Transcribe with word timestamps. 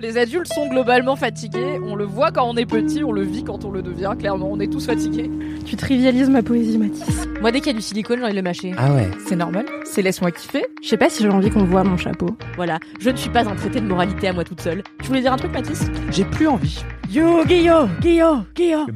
Les 0.00 0.18
adultes 0.18 0.52
sont 0.52 0.68
globalement 0.68 1.16
fatigués. 1.16 1.78
On 1.84 1.94
le 1.94 2.04
voit 2.04 2.30
quand 2.32 2.48
on 2.48 2.56
est 2.56 2.66
petit, 2.66 3.04
on 3.04 3.12
le 3.12 3.22
vit 3.22 3.44
quand 3.44 3.64
on 3.64 3.70
le 3.70 3.82
devient. 3.82 4.12
Clairement, 4.18 4.48
on 4.50 4.60
est 4.60 4.66
tous 4.66 4.86
fatigués. 4.86 5.30
Tu 5.64 5.76
trivialises 5.76 6.30
ma 6.30 6.42
poésie, 6.42 6.78
Mathis. 6.78 7.28
Moi, 7.40 7.52
dès 7.52 7.60
qu'il 7.60 7.68
y 7.68 7.70
a 7.70 7.78
du 7.78 7.82
silicone, 7.82 8.18
j'ai 8.18 8.24
envie 8.24 8.32
de 8.32 8.38
le 8.38 8.42
mâcher. 8.42 8.72
Ah 8.78 8.92
ouais. 8.92 9.10
C'est 9.26 9.36
normal. 9.36 9.66
C'est 9.84 10.02
laisse-moi 10.02 10.30
kiffer. 10.30 10.64
Je 10.82 10.88
sais 10.88 10.96
pas 10.96 11.10
si 11.10 11.22
j'ai 11.22 11.28
envie 11.28 11.50
qu'on 11.50 11.64
voit 11.64 11.84
mon 11.84 11.96
chapeau. 11.96 12.36
Voilà, 12.56 12.78
je 13.00 13.10
ne 13.10 13.16
suis 13.16 13.30
pas 13.30 13.48
un 13.48 13.54
traité 13.54 13.80
de 13.80 13.86
moralité 13.86 14.28
à 14.28 14.32
moi 14.32 14.44
toute 14.44 14.60
seule. 14.60 14.82
Tu 15.00 15.08
voulais 15.08 15.20
dire 15.20 15.32
un 15.32 15.36
truc, 15.36 15.52
Mathis? 15.52 15.86
J'ai 16.10 16.24
plus 16.24 16.48
envie. 16.48 16.82
Yo, 17.10 17.44
Guillaume, 17.44 17.90
Guillaume, 18.00 18.44
Guillaume. 18.54 18.86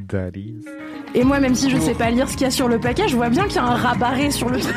Et 1.14 1.24
moi, 1.24 1.40
même 1.40 1.54
si 1.54 1.70
je 1.70 1.78
sais 1.78 1.94
pas 1.94 2.10
lire 2.10 2.28
ce 2.28 2.34
qu'il 2.34 2.42
y 2.42 2.46
a 2.46 2.50
sur 2.50 2.68
le 2.68 2.78
paquet, 2.78 3.08
je 3.08 3.16
vois 3.16 3.28
bien 3.28 3.44
qu'il 3.44 3.56
y 3.56 3.58
a 3.58 3.64
un 3.64 3.74
rabarré 3.74 4.30
sur 4.30 4.48
le 4.48 4.58
truc. 4.58 4.74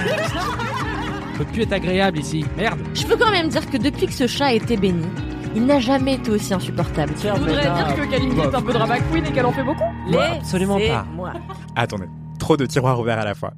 peut 1.38 1.46
plus 1.46 1.62
être 1.64 1.74
agréable 1.74 2.20
ici. 2.20 2.44
Merde. 2.58 2.80
Je 2.94 3.06
peux 3.06 3.16
quand 3.16 3.32
même 3.32 3.48
dire 3.48 3.70
que 3.70 3.78
depuis 3.78 4.08
que 4.08 4.14
ce 4.14 4.28
chat 4.28 4.48
a 4.48 4.54
été 4.54 4.76
béni, 4.76 5.06
il 5.56 5.66
n'a 5.66 5.80
jamais 5.80 6.16
été 6.16 6.32
aussi 6.32 6.54
insupportable. 6.54 7.14
Tu 7.20 7.28
voudrais 7.28 7.62
dire 7.62 7.96
que 7.96 8.10
Kalindi 8.12 8.40
est 8.40 8.56
un 8.56 8.62
peu 8.62 8.74
drama 8.74 9.00
queen 9.12 9.26
et 9.26 9.32
qu'elle 9.32 9.46
en 9.46 9.52
fait 9.52 9.64
beaucoup 9.64 9.84
Les 10.08 10.18
absolument 10.18 10.78
pas. 10.80 11.06
moi. 11.16 11.34
Attendez, 11.76 12.06
trop 12.40 12.56
de 12.58 12.66
tiroirs 12.66 13.00
ouverts 13.00 13.20
à 13.20 13.26
la 13.26 13.36
fois. 13.36 13.52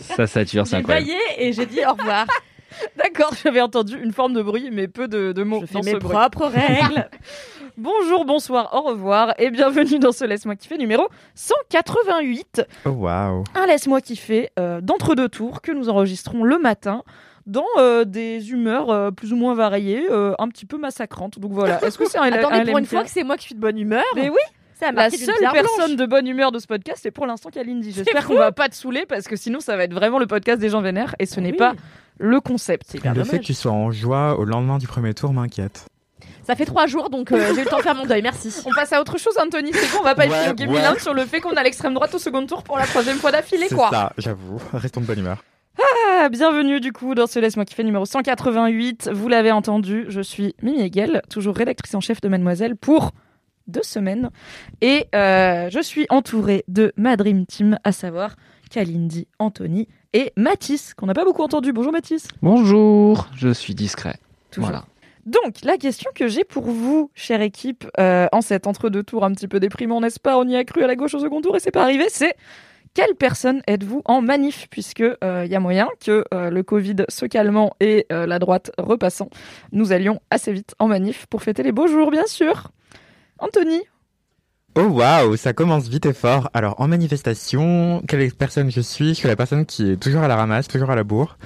Ça 0.00 0.26
sature, 0.26 0.66
c'est 0.66 0.76
J'ai 0.76 0.80
incroyable. 0.80 1.06
baillé 1.06 1.18
et 1.38 1.52
j'ai 1.52 1.66
dit 1.66 1.80
au 1.86 1.92
revoir. 1.92 2.26
D'accord, 2.96 3.32
j'avais 3.42 3.60
entendu 3.60 3.98
une 4.02 4.12
forme 4.12 4.32
de 4.32 4.42
bruit, 4.42 4.70
mais 4.72 4.88
peu 4.88 5.06
de, 5.06 5.32
de 5.32 5.42
mots. 5.42 5.60
Je 5.60 5.66
fais 5.66 5.74
dans 5.74 5.84
mes 5.84 5.92
ce 5.92 5.96
bruit. 5.96 6.12
propres 6.16 6.46
règles. 6.46 7.08
Bonjour, 7.78 8.26
bonsoir, 8.26 8.68
au 8.74 8.82
revoir 8.82 9.32
et 9.38 9.50
bienvenue 9.50 9.98
dans 9.98 10.12
ce 10.12 10.26
Laisse-moi 10.26 10.56
kiffer 10.56 10.76
numéro 10.76 11.08
188. 11.34 12.62
Oh 12.84 12.90
waouh. 12.90 13.44
Un 13.54 13.66
Laisse-moi 13.66 14.02
kiffer 14.02 14.50
euh, 14.58 14.82
d'entre-deux 14.82 15.30
tours 15.30 15.62
que 15.62 15.72
nous 15.72 15.88
enregistrons 15.88 16.44
le 16.44 16.58
matin 16.58 17.02
dans 17.46 17.64
euh, 17.78 18.04
des 18.04 18.50
humeurs 18.50 18.90
euh, 18.90 19.10
plus 19.10 19.32
ou 19.32 19.36
moins 19.36 19.54
variées, 19.54 20.06
euh, 20.10 20.34
un 20.38 20.48
petit 20.48 20.66
peu 20.66 20.78
massacrantes. 20.78 21.38
Donc 21.38 21.52
voilà, 21.52 21.82
est-ce 21.84 21.98
que 21.98 22.08
c'est 22.08 22.18
un 22.18 22.22
Attendez, 22.32 22.56
un 22.56 22.64
pour 22.64 22.78
une 22.78 22.84
LMK? 22.84 22.90
fois 22.90 23.04
que 23.04 23.10
c'est 23.10 23.24
moi 23.24 23.36
qui 23.36 23.44
suis 23.46 23.54
de 23.54 23.60
bonne 23.60 23.78
humeur. 23.78 24.04
Mais 24.14 24.28
oui, 24.28 24.36
ça 24.78 24.86
a 24.86 24.92
la 24.92 25.02
marqué 25.02 25.16
d'une 25.16 25.26
seule 25.26 25.36
pierre 25.38 25.52
personne 25.52 25.76
blanche. 25.86 25.96
de 25.96 26.06
bonne 26.06 26.26
humeur 26.26 26.52
de 26.52 26.58
ce 26.58 26.66
podcast, 26.66 27.00
c'est 27.02 27.10
pour 27.10 27.26
l'instant 27.26 27.50
Kalindi. 27.50 27.92
J'espère 27.92 28.26
qu'on 28.26 28.34
va 28.36 28.52
pas 28.52 28.68
te 28.68 28.74
saouler 28.74 29.06
parce 29.06 29.26
que 29.28 29.36
sinon 29.36 29.60
ça 29.60 29.76
va 29.76 29.84
être 29.84 29.94
vraiment 29.94 30.18
le 30.18 30.26
podcast 30.26 30.60
des 30.60 30.68
gens 30.68 30.80
vénères 30.82 31.14
et 31.18 31.26
ce 31.26 31.40
n'est 31.40 31.50
Oui. 31.50 31.56
pas 31.56 31.74
le 32.18 32.40
concept. 32.40 32.94
hyper 32.94 33.14
Le 33.14 33.24
fait 33.24 33.30
dommage. 33.30 33.40
que 33.40 33.46
tu 33.46 33.54
sois 33.54 33.72
en 33.72 33.90
joie 33.90 34.38
au 34.38 34.44
lendemain 34.44 34.78
du 34.78 34.86
premier 34.86 35.14
tour 35.14 35.32
m'inquiète. 35.32 35.86
Ça 36.44 36.56
fait 36.56 36.64
trois 36.64 36.86
jours, 36.88 37.08
donc 37.08 37.30
euh, 37.30 37.52
j'ai 37.54 37.60
eu 37.60 37.64
le 37.64 37.70
temps 37.70 37.76
de 37.78 37.82
faire 37.82 37.94
mon 37.94 38.04
deuil. 38.04 38.20
Merci. 38.22 38.52
On 38.66 38.70
passe 38.74 38.92
à 38.92 39.00
autre 39.00 39.16
chose, 39.16 39.34
Anthony. 39.40 39.70
C'est 39.72 39.92
bon, 39.92 39.98
on 40.00 40.02
va 40.04 40.16
pas 40.16 40.26
Ouais, 40.26 40.50
épiloguer 40.50 40.66
ouais. 40.72 40.98
sur 40.98 41.14
le 41.14 41.24
fait 41.24 41.40
qu'on 41.40 41.54
a 41.56 41.62
l'extrême 41.62 41.94
droite 41.94 42.12
au 42.14 42.18
second 42.18 42.44
tour 42.46 42.64
pour 42.64 42.78
la 42.78 42.84
troisième 42.86 43.16
fois 43.18 43.30
d'affilée, 43.30 43.66
C'est 43.68 43.76
quoi. 43.76 43.90
ça, 43.90 44.12
j'avoue. 44.18 44.60
Restons 44.72 45.00
de 45.00 45.06
bonne 45.06 45.20
humeur. 45.20 45.42
Ah, 45.78 46.28
bienvenue 46.28 46.80
du 46.80 46.92
coup 46.92 47.14
dans 47.14 47.26
ce 47.26 47.38
Laisse-moi 47.38 47.64
kiffer 47.64 47.84
numéro 47.84 48.04
188. 48.04 49.10
Vous 49.12 49.28
l'avez 49.28 49.52
entendu, 49.52 50.04
je 50.08 50.20
suis 50.20 50.54
Mimi 50.62 50.82
Hegel, 50.82 51.22
toujours 51.30 51.56
rédactrice 51.56 51.94
en 51.94 52.00
chef 52.00 52.20
de 52.20 52.28
Mademoiselle 52.28 52.76
pour 52.76 53.12
deux 53.66 53.82
semaines. 53.82 54.30
Et 54.80 55.06
euh, 55.14 55.70
je 55.70 55.80
suis 55.80 56.06
entourée 56.10 56.64
de 56.68 56.92
ma 56.96 57.16
Dream 57.16 57.46
Team, 57.46 57.78
à 57.84 57.92
savoir 57.92 58.36
Kalindi, 58.70 59.26
Anthony 59.38 59.88
et 60.12 60.32
Mathis, 60.36 60.94
qu'on 60.94 61.06
n'a 61.06 61.14
pas 61.14 61.24
beaucoup 61.24 61.42
entendu. 61.42 61.72
Bonjour 61.72 61.92
Mathis. 61.92 62.28
Bonjour, 62.42 63.28
je 63.34 63.52
suis 63.52 63.74
discret. 63.74 64.16
Toujours. 64.50 64.68
Voilà. 64.68 64.84
Donc, 65.24 65.62
la 65.62 65.76
question 65.78 66.10
que 66.14 66.26
j'ai 66.26 66.44
pour 66.44 66.64
vous, 66.64 67.10
chère 67.14 67.40
équipe, 67.40 67.86
euh, 67.98 68.26
en 68.32 68.40
cet 68.40 68.66
entre-deux 68.66 69.04
tours 69.04 69.24
un 69.24 69.32
petit 69.32 69.46
peu 69.46 69.60
déprimant, 69.60 70.00
n'est-ce 70.00 70.18
pas? 70.20 70.36
On 70.36 70.46
y 70.48 70.56
a 70.56 70.64
cru 70.64 70.82
à 70.82 70.86
la 70.86 70.96
gauche 70.96 71.14
au 71.14 71.20
second 71.20 71.40
tour 71.40 71.56
et 71.56 71.60
c'est 71.60 71.70
pas 71.70 71.82
arrivé, 71.82 72.06
c'est 72.08 72.34
quelle 72.94 73.14
personne 73.14 73.62
êtes-vous 73.66 74.02
en 74.04 74.20
manif 74.20 74.66
Puisque 74.70 75.00
il 75.00 75.50
y 75.50 75.54
a 75.54 75.60
moyen 75.60 75.88
que 76.04 76.24
euh, 76.34 76.50
le 76.50 76.62
Covid 76.62 76.96
se 77.08 77.26
calmant 77.26 77.74
et 77.80 78.06
euh, 78.12 78.26
la 78.26 78.38
droite 78.38 78.70
repassant, 78.78 79.28
nous 79.72 79.92
allions 79.92 80.20
assez 80.30 80.52
vite 80.52 80.74
en 80.78 80.88
manif 80.88 81.26
pour 81.26 81.42
fêter 81.42 81.62
les 81.62 81.72
beaux 81.72 81.86
jours, 81.86 82.10
bien 82.10 82.26
sûr. 82.26 82.70
Anthony, 83.38 83.82
Oh 84.74 84.84
waouh, 84.84 85.36
ça 85.36 85.52
commence 85.52 85.88
vite 85.88 86.06
et 86.06 86.14
fort. 86.14 86.48
Alors 86.54 86.80
en 86.80 86.88
manifestation, 86.88 88.02
quelle 88.08 88.32
personne 88.32 88.70
je 88.70 88.80
suis? 88.80 89.08
Je 89.08 89.14
suis 89.14 89.28
la 89.28 89.36
personne 89.36 89.66
qui 89.66 89.90
est 89.90 89.96
toujours 89.96 90.22
à 90.22 90.28
la 90.28 90.36
ramasse, 90.36 90.66
toujours 90.66 90.90
à 90.90 90.96
la 90.96 91.04
bourre, 91.04 91.36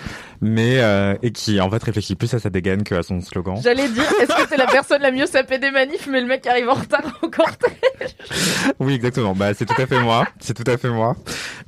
mais 0.41 0.81
euh, 0.81 1.15
et 1.23 1.31
qui 1.33 1.61
en 1.61 1.71
fait 1.71 1.83
réfléchit 1.83 2.15
plus 2.15 2.33
à 2.35 2.39
sa 2.39 2.51
dégaine 2.51 2.83
que 2.83 2.95
à 2.95 3.03
son 3.03 3.21
slogan. 3.21 3.57
j'allais 3.63 3.89
dire, 3.89 4.05
est-ce 4.21 4.45
que 4.45 4.49
t'es 4.49 4.57
la 4.57 4.67
personne 4.67 5.03
la 5.03 5.11
mieux 5.11 5.27
sapée 5.27 5.59
des 5.59 5.71
manifs, 5.71 6.07
mais 6.11 6.21
le 6.21 6.27
mec 6.27 6.47
arrive 6.47 6.69
en 6.69 6.75
retard 6.75 7.19
au 7.23 7.29
cortège? 7.29 8.17
Oui, 8.81 8.95
exactement. 8.95 9.35
Bah, 9.35 9.55
c'est 9.55 9.67
tout 9.67 9.81
à 9.81 9.87
fait 9.87 10.01
moi. 10.01 10.27
C'est 10.41 10.55
tout 10.55 10.71
à 10.71 10.77
fait 10.77 10.91
moi. 10.91 11.17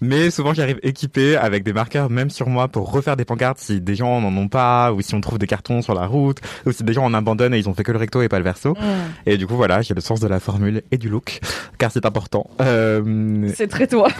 Mais 0.00 0.30
souvent, 0.30 0.54
j'arrive 0.54 0.78
équipé 0.82 1.36
avec 1.36 1.64
des 1.64 1.72
marqueurs, 1.72 2.10
même 2.10 2.30
sur 2.30 2.48
moi, 2.48 2.68
pour 2.68 2.90
refaire 2.92 3.16
des 3.16 3.24
pancartes 3.24 3.58
si 3.58 3.80
des 3.80 3.94
gens 3.94 4.20
n'en 4.20 4.36
ont 4.36 4.48
pas, 4.48 4.92
ou 4.92 5.00
si 5.00 5.14
on 5.14 5.20
trouve 5.20 5.38
des 5.38 5.46
cartons 5.46 5.82
sur 5.82 5.94
la 5.94 6.06
route, 6.06 6.38
ou 6.66 6.72
si 6.72 6.84
des 6.84 6.92
gens 6.92 7.04
en 7.04 7.14
abandonnent 7.14 7.54
et 7.54 7.58
ils 7.58 7.68
ont 7.68 7.74
fait 7.74 7.84
que 7.84 7.92
le 7.92 7.98
recto 7.98 8.22
et 8.22 8.28
pas 8.28 8.38
le 8.38 8.44
verso. 8.44 8.76
Et 9.26 9.36
du 9.36 9.46
coup, 9.46 9.56
voilà, 9.56 9.82
j'ai 9.82 9.94
le 9.94 10.00
sens 10.00 10.20
de 10.20 10.28
la 10.28 10.40
formule 10.40 10.82
et 10.90 10.98
du 10.98 11.08
look, 11.08 11.40
car 11.78 11.90
c'est 11.90 12.06
important. 12.06 12.48
Euh... 12.60 13.48
C'est 13.54 13.68
très 13.68 13.86
toi. 13.86 14.08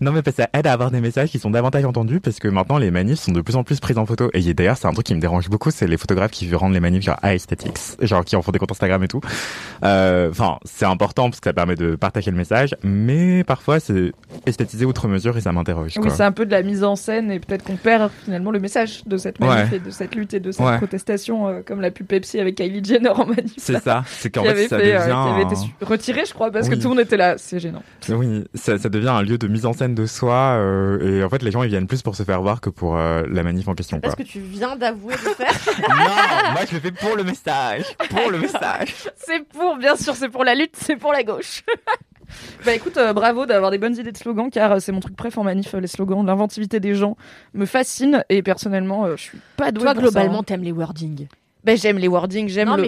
Non, 0.00 0.12
mais 0.12 0.22
parce 0.22 0.36
que 0.36 0.42
ça 0.42 0.50
aide 0.52 0.66
à 0.66 0.72
avoir 0.72 0.90
des 0.90 1.00
messages 1.00 1.30
qui 1.30 1.38
sont 1.38 1.50
davantage 1.50 1.84
entendus, 1.84 2.20
parce 2.20 2.38
que 2.38 2.48
maintenant, 2.48 2.78
les 2.78 2.90
manifs 2.90 3.20
sont 3.20 3.32
de 3.36 3.40
plus 3.42 3.56
en 3.56 3.62
plus 3.64 3.78
prises 3.80 3.98
en 3.98 4.06
photo. 4.06 4.30
Et 4.34 4.54
d'ailleurs, 4.54 4.76
c'est 4.76 4.86
un 4.86 4.92
truc 4.92 5.06
qui 5.06 5.14
me 5.14 5.20
dérange 5.20 5.48
beaucoup, 5.48 5.70
c'est 5.70 5.86
les 5.86 5.96
photographes 5.96 6.30
qui 6.32 6.52
rendent 6.54 6.72
les 6.74 6.80
manifs 6.80 7.04
genre 7.04 7.18
aesthetics, 7.22 7.78
genre 8.00 8.24
qui 8.24 8.34
en 8.36 8.42
font 8.42 8.50
des 8.52 8.58
comptes 8.58 8.72
Instagram 8.72 9.02
et 9.04 9.08
tout. 9.08 9.20
Euh, 9.84 10.30
Enfin, 10.30 10.58
c'est 10.64 10.84
important 10.86 11.28
parce 11.30 11.40
que 11.40 11.48
ça 11.48 11.52
permet 11.52 11.76
de 11.76 11.94
partager 11.96 12.30
le 12.30 12.36
message, 12.36 12.74
mais 12.82 13.44
parfois 13.44 13.78
c'est 13.80 14.12
esthétisé 14.46 14.84
outre 14.84 15.08
mesure 15.08 15.36
et 15.36 15.40
ça 15.40 15.52
m'interroge. 15.52 15.94
Oui, 15.96 16.10
c'est 16.10 16.22
un 16.22 16.32
peu 16.32 16.46
de 16.46 16.50
la 16.50 16.62
mise 16.62 16.82
en 16.84 16.96
scène 16.96 17.30
et 17.30 17.38
peut-être 17.38 17.64
qu'on 17.64 17.76
perd 17.76 18.10
finalement 18.24 18.50
le 18.50 18.58
message 18.60 19.02
de 19.06 19.16
cette 19.16 19.38
manif 19.40 19.70
Ouais. 19.70 19.76
et 19.76 19.80
de 19.80 19.90
cette 19.90 20.14
lutte 20.14 20.34
et 20.34 20.40
de 20.40 20.50
cette 20.52 20.64
Ouais. 20.66 20.76
protestation, 20.78 21.48
euh, 21.48 21.60
comme 21.64 21.80
la 21.80 21.90
pub 21.90 22.06
Pepsi 22.06 22.40
avec 22.40 22.56
Kylie 22.56 22.82
Jenner 22.84 23.10
en 23.10 23.26
manif. 23.26 23.52
C'est 23.58 23.80
ça, 23.82 24.02
c'est 24.06 24.30
qu'en 24.30 24.42
fait, 24.44 24.48
avait, 24.50 24.68
ça 24.68 24.78
fait, 24.78 24.94
euh, 24.94 24.98
devient. 24.98 25.22
qui 25.24 25.32
avait 25.34 25.42
été 25.42 25.54
retiré, 25.84 26.24
je 26.26 26.32
crois, 26.34 26.50
parce 26.50 26.68
que 26.68 26.74
tout 26.74 26.82
le 26.84 26.88
monde 26.90 27.00
était 27.00 27.16
là. 27.16 27.34
C'est 27.38 27.58
gênant. 27.60 27.82
Oui, 28.08 28.44
ça, 28.54 28.78
ça 28.78 28.88
devient 28.88 29.08
un 29.08 29.22
lieu 29.22 29.38
de 29.38 29.46
mise 29.48 29.66
en 29.66 29.72
scène 29.72 29.94
de 29.94 30.06
soi 30.06 30.34
euh, 30.56 31.20
et 31.20 31.24
en 31.24 31.28
fait 31.28 31.42
les 31.42 31.50
gens 31.50 31.62
ils 31.62 31.68
viennent 31.68 31.86
plus 31.86 32.02
pour 32.02 32.16
se 32.16 32.22
faire 32.22 32.40
voir 32.42 32.60
que 32.60 32.70
pour 32.70 32.96
euh, 32.96 33.24
la 33.28 33.42
manif 33.42 33.68
en 33.68 33.74
question. 33.74 34.00
Quoi. 34.00 34.08
Est-ce 34.08 34.16
que 34.16 34.22
tu 34.22 34.40
viens 34.40 34.76
d'avouer 34.76 35.14
de 35.14 35.18
faire 35.18 35.52
non, 35.88 36.52
moi 36.52 36.60
je 36.68 36.74
le 36.74 36.80
fais 36.80 36.92
pour 36.92 37.16
le 37.16 37.24
message, 37.24 37.84
pour 38.10 38.30
le 38.30 38.38
message. 38.38 38.94
C'est 39.16 39.46
pour, 39.48 39.76
bien 39.76 39.96
sûr, 39.96 40.14
c'est 40.14 40.28
pour 40.28 40.44
la 40.44 40.54
lutte, 40.54 40.76
c'est 40.76 40.96
pour 40.96 41.12
la 41.12 41.22
gauche. 41.22 41.62
bah 42.64 42.74
écoute, 42.74 42.96
euh, 42.96 43.12
bravo 43.12 43.46
d'avoir 43.46 43.70
des 43.70 43.78
bonnes 43.78 43.96
idées 43.96 44.12
de 44.12 44.16
slogans, 44.16 44.50
car 44.50 44.72
euh, 44.72 44.78
c'est 44.78 44.92
mon 44.92 45.00
truc 45.00 45.16
préf 45.16 45.36
en 45.38 45.44
manif, 45.44 45.74
euh, 45.74 45.80
les 45.80 45.86
slogans, 45.86 46.24
l'inventivité 46.24 46.80
des 46.80 46.94
gens 46.94 47.16
me 47.54 47.66
fascine 47.66 48.24
et 48.28 48.42
personnellement, 48.42 49.06
euh, 49.06 49.16
je 49.16 49.22
suis 49.22 49.38
pas 49.56 49.72
douée 49.72 49.84
Toi, 49.84 49.94
pour 49.94 50.02
ça, 50.02 50.10
globalement, 50.10 50.40
hein. 50.40 50.44
t'aimes 50.44 50.62
les 50.62 50.72
wordings. 50.72 51.28
Bah, 51.66 51.74
j'aime 51.74 51.98
les 51.98 52.06
wordings, 52.06 52.48
j'aime 52.48 52.68
le, 52.76 52.84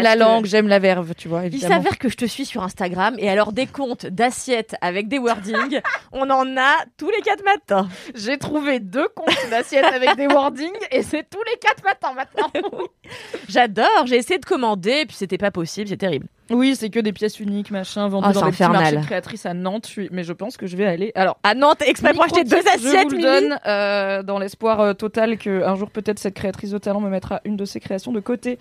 la 0.00 0.14
que 0.14 0.18
langue, 0.18 0.46
j'aime 0.46 0.68
la 0.68 0.78
verve, 0.78 1.14
tu 1.14 1.28
vois. 1.28 1.44
Il 1.52 1.60
s'avère 1.60 1.98
que 1.98 2.08
je 2.08 2.16
te 2.16 2.24
suis 2.24 2.46
sur 2.46 2.62
Instagram 2.62 3.14
et 3.18 3.28
alors 3.28 3.52
des 3.52 3.66
comptes 3.66 4.06
d'assiettes 4.06 4.74
avec 4.80 5.08
des 5.08 5.18
wordings, 5.18 5.82
on 6.12 6.30
en 6.30 6.56
a 6.56 6.72
tous 6.96 7.10
les 7.10 7.20
quatre 7.20 7.44
matins. 7.44 7.90
J'ai 8.14 8.38
trouvé 8.38 8.80
deux 8.80 9.06
comptes 9.14 9.50
d'assiettes 9.50 9.84
avec 9.84 10.16
des 10.16 10.28
wordings 10.28 10.72
et 10.90 11.02
c'est 11.02 11.28
tous 11.28 11.42
les 11.52 11.58
quatre 11.58 11.84
matins 11.84 12.14
maintenant. 12.14 12.48
J'adore, 13.50 14.06
j'ai 14.06 14.16
essayé 14.16 14.38
de 14.38 14.46
commander 14.46 15.04
puis 15.04 15.14
c'était 15.14 15.36
pas 15.36 15.50
possible, 15.50 15.86
c'est 15.86 15.98
terrible. 15.98 16.26
Oui, 16.50 16.76
c'est 16.76 16.90
que 16.90 17.00
des 17.00 17.12
pièces 17.12 17.40
uniques, 17.40 17.70
machin, 17.70 18.08
vendues 18.08 18.26
Ah, 18.28 18.32
dans 18.32 18.46
des 18.46 18.52
petits 18.52 18.62
marchés 18.62 18.96
de 18.96 19.04
créatrices 19.04 19.46
à 19.46 19.54
Nantes. 19.54 19.90
Mais 20.12 20.22
je 20.22 20.32
pense 20.32 20.56
que 20.56 20.66
je 20.66 20.76
vais 20.76 20.86
aller. 20.86 21.12
Alors, 21.14 21.38
À 21.42 21.54
Nantes, 21.54 21.82
exprès 21.86 22.12
pour 22.12 22.24
acheter 22.24 22.44
deux 22.44 22.58
assiettes, 22.72 23.10
Je 23.10 23.16
vous 23.16 23.22
donne 23.22 23.58
euh, 23.66 24.22
dans 24.22 24.38
l'espoir 24.38 24.80
euh, 24.80 24.92
total 24.94 25.38
que 25.38 25.64
un 25.64 25.74
jour 25.74 25.90
peut-être 25.90 26.18
cette 26.18 26.34
créatrice 26.34 26.70
de 26.70 26.78
talent 26.78 27.00
me 27.00 27.10
mettra 27.10 27.40
une 27.44 27.56
de 27.56 27.64
ses 27.64 27.80
créations 27.80 28.12
de 28.12 28.20
côté. 28.20 28.58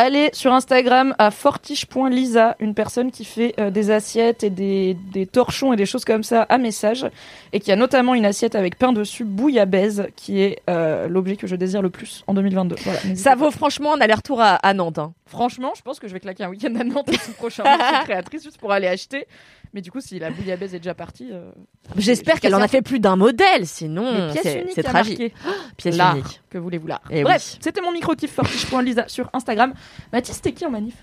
Allez 0.00 0.30
sur 0.32 0.52
Instagram 0.52 1.12
à 1.18 1.32
fortiche.lisa, 1.32 2.54
une 2.60 2.72
personne 2.72 3.10
qui 3.10 3.24
fait 3.24 3.54
euh, 3.58 3.70
des 3.70 3.90
assiettes 3.90 4.44
et 4.44 4.50
des, 4.50 4.94
des 5.12 5.26
torchons 5.26 5.72
et 5.72 5.76
des 5.76 5.86
choses 5.86 6.04
comme 6.04 6.22
ça 6.22 6.42
à 6.42 6.56
message, 6.56 7.04
et 7.52 7.58
qui 7.58 7.72
a 7.72 7.76
notamment 7.76 8.14
une 8.14 8.24
assiette 8.24 8.54
avec 8.54 8.78
pain 8.78 8.92
dessus, 8.92 9.24
bouillabaisse, 9.24 10.02
qui 10.14 10.40
est 10.40 10.60
euh, 10.70 11.08
l'objet 11.08 11.34
que 11.36 11.48
je 11.48 11.56
désire 11.56 11.82
le 11.82 11.90
plus 11.90 12.22
en 12.28 12.34
2022. 12.34 12.76
Voilà, 12.84 13.00
n'hésitez 13.00 13.16
Ça 13.16 13.30
pas. 13.30 13.36
vaut 13.36 13.50
franchement 13.50 13.94
un 13.94 14.00
aller-retour 14.00 14.40
à, 14.40 14.54
à 14.54 14.72
Nantes. 14.72 14.98
hein. 14.98 15.14
Franchement, 15.26 15.72
je 15.76 15.82
pense 15.82 15.98
que 15.98 16.06
je 16.06 16.12
vais 16.12 16.20
claquer 16.20 16.44
un 16.44 16.48
week-end 16.50 16.74
à 16.78 16.84
Nantes 16.84 17.08
le 17.10 17.32
prochain. 17.34 17.64
Je 17.66 17.84
suis 17.96 18.04
créatrice 18.04 18.44
juste 18.44 18.58
pour 18.58 18.70
aller 18.70 18.86
acheter. 18.86 19.26
Mais 19.74 19.80
du 19.82 19.90
coup, 19.90 20.00
si 20.00 20.18
la 20.18 20.30
bouillabaisse 20.30 20.72
est 20.72 20.78
déjà 20.78 20.94
partie, 20.94 21.28
euh, 21.32 21.50
J'espère 21.96 22.36
je 22.36 22.40
qu'elle 22.40 22.54
en 22.54 22.60
a 22.62 22.68
fait 22.68 22.82
plus 22.82 23.00
d'un 23.00 23.16
modèle, 23.16 23.66
sinon 23.66 24.30
c'est 24.42 24.82
tragique. 24.82 25.18
marquer. 25.18 25.34
Pièces 25.76 25.96
Là. 25.96 26.12
uniques. 26.14 26.40
que 26.50 26.58
voulez-vous 26.58 26.86
là? 26.86 27.00
Eh 27.10 27.22
Bref, 27.22 27.52
oui. 27.54 27.58
c'était 27.60 27.80
mon 27.80 27.92
micro-kiff 27.92 28.32
fortiche.lisa 28.32 29.08
sur 29.08 29.28
Instagram. 29.32 29.74
Mathis, 30.12 30.40
t'es 30.40 30.52
qui 30.52 30.64
en 30.66 30.70
manif? 30.70 30.94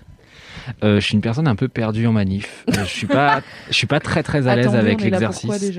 Euh, 0.82 1.00
je 1.00 1.04
suis 1.04 1.14
une 1.14 1.20
personne 1.20 1.48
un 1.48 1.54
peu 1.54 1.68
perdue 1.68 2.06
en 2.06 2.12
manif. 2.12 2.64
Euh, 2.68 2.84
je 2.84 2.90
suis 2.90 3.06
pas, 3.06 3.40
je 3.68 3.74
suis 3.74 3.86
pas 3.86 4.00
très 4.00 4.22
très 4.22 4.46
à 4.46 4.56
l'aise 4.56 4.74
avec 4.74 5.00
l'exercice. 5.00 5.78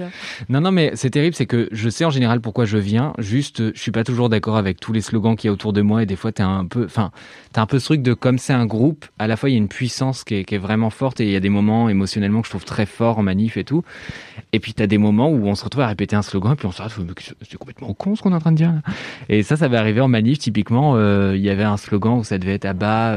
Non, 0.50 0.62
non, 0.62 0.72
mais 0.72 0.92
c'est 0.96 1.10
terrible, 1.10 1.36
c'est 1.36 1.46
que 1.46 1.70
je 1.72 1.90
sais 1.90 2.06
en 2.06 2.10
général 2.10 2.42
pourquoi 2.42 2.66
je 2.66 2.78
viens. 2.78 3.14
Juste, 3.18 3.74
je 3.74 3.80
suis 3.80 3.92
pas 3.92 4.04
toujours 4.04 4.30
d'accord 4.30 4.58
avec 4.58 4.80
tous 4.80 4.94
les 4.94 5.02
slogans 5.02 5.36
qu'il 5.36 5.48
y 5.48 5.50
a 5.50 5.54
autour 5.54 5.74
de 5.74 5.82
moi 5.82 6.04
et 6.04 6.06
des 6.06 6.16
fois 6.16 6.32
t'es 6.32 6.44
un 6.44 6.66
peu, 6.66 6.86
enfin, 6.86 7.12
t'as 7.54 7.62
un 7.62 7.66
peu 7.66 7.80
ce 7.80 7.86
truc 7.86 8.02
de 8.02 8.14
comme 8.14 8.38
c'est 8.38 8.54
un 8.54 8.66
groupe. 8.66 9.06
À 9.20 9.28
la 9.28 9.38
fois, 9.38 9.50
il 9.50 9.54
y 9.54 9.56
a 9.56 9.60
une 9.60 9.68
puissance 9.68 10.24
qui 10.24 10.36
est, 10.36 10.44
qui 10.44 10.56
est 10.56 10.60
vraiment 10.60 10.90
forte 10.90 11.20
et 11.20 11.26
il 11.26 11.32
y 11.32 11.36
a 11.36 11.40
des 11.40 11.50
moments 11.50 11.90
émotionnellement 11.90 12.42
que 12.42 12.48
je 12.48 12.52
trouve 12.52 12.66
très 12.66 12.86
forts 12.86 13.20
en 13.20 13.24
manif 13.24 13.58
et 13.58 13.64
tout. 13.64 13.84
Et 14.54 14.60
puis 14.60 14.74
t'as 14.74 14.88
des 14.88 14.98
moments 14.98 15.30
où 15.30 15.48
on 15.48 15.56
se 15.56 15.64
retrouve 15.64 15.84
à 15.84 15.88
répéter 15.88 16.16
un 16.16 16.22
slogan 16.22 16.54
et 16.54 16.56
puis 16.56 16.68
on 16.68 16.72
se 16.72 16.82
retrouve, 16.82 17.06
mais 17.06 17.14
c'est 17.42 17.58
complètement 17.58 17.94
con 17.94 18.16
ce 18.16 18.22
qu'on 18.22 18.32
est 18.32 18.36
en 18.36 18.40
train 18.40 18.52
de 18.52 18.58
dire. 18.58 18.72
là? 18.72 18.82
Et 19.30 19.44
ça, 19.44 19.58
ça 19.58 19.68
va 19.68 19.80
arriver 19.80 20.02
en 20.02 20.08
manif. 20.08 20.40
Typiquement, 20.40 20.96
euh, 20.96 21.34
il 21.36 21.42
y 21.42 21.50
avait 21.50 21.64
un 21.64 21.78
slogan 21.78 22.20
où 22.20 22.24
ça 22.24 22.38
devait 22.38 22.54
être 22.54 22.66
à 22.66 22.74
bas. 22.74 23.16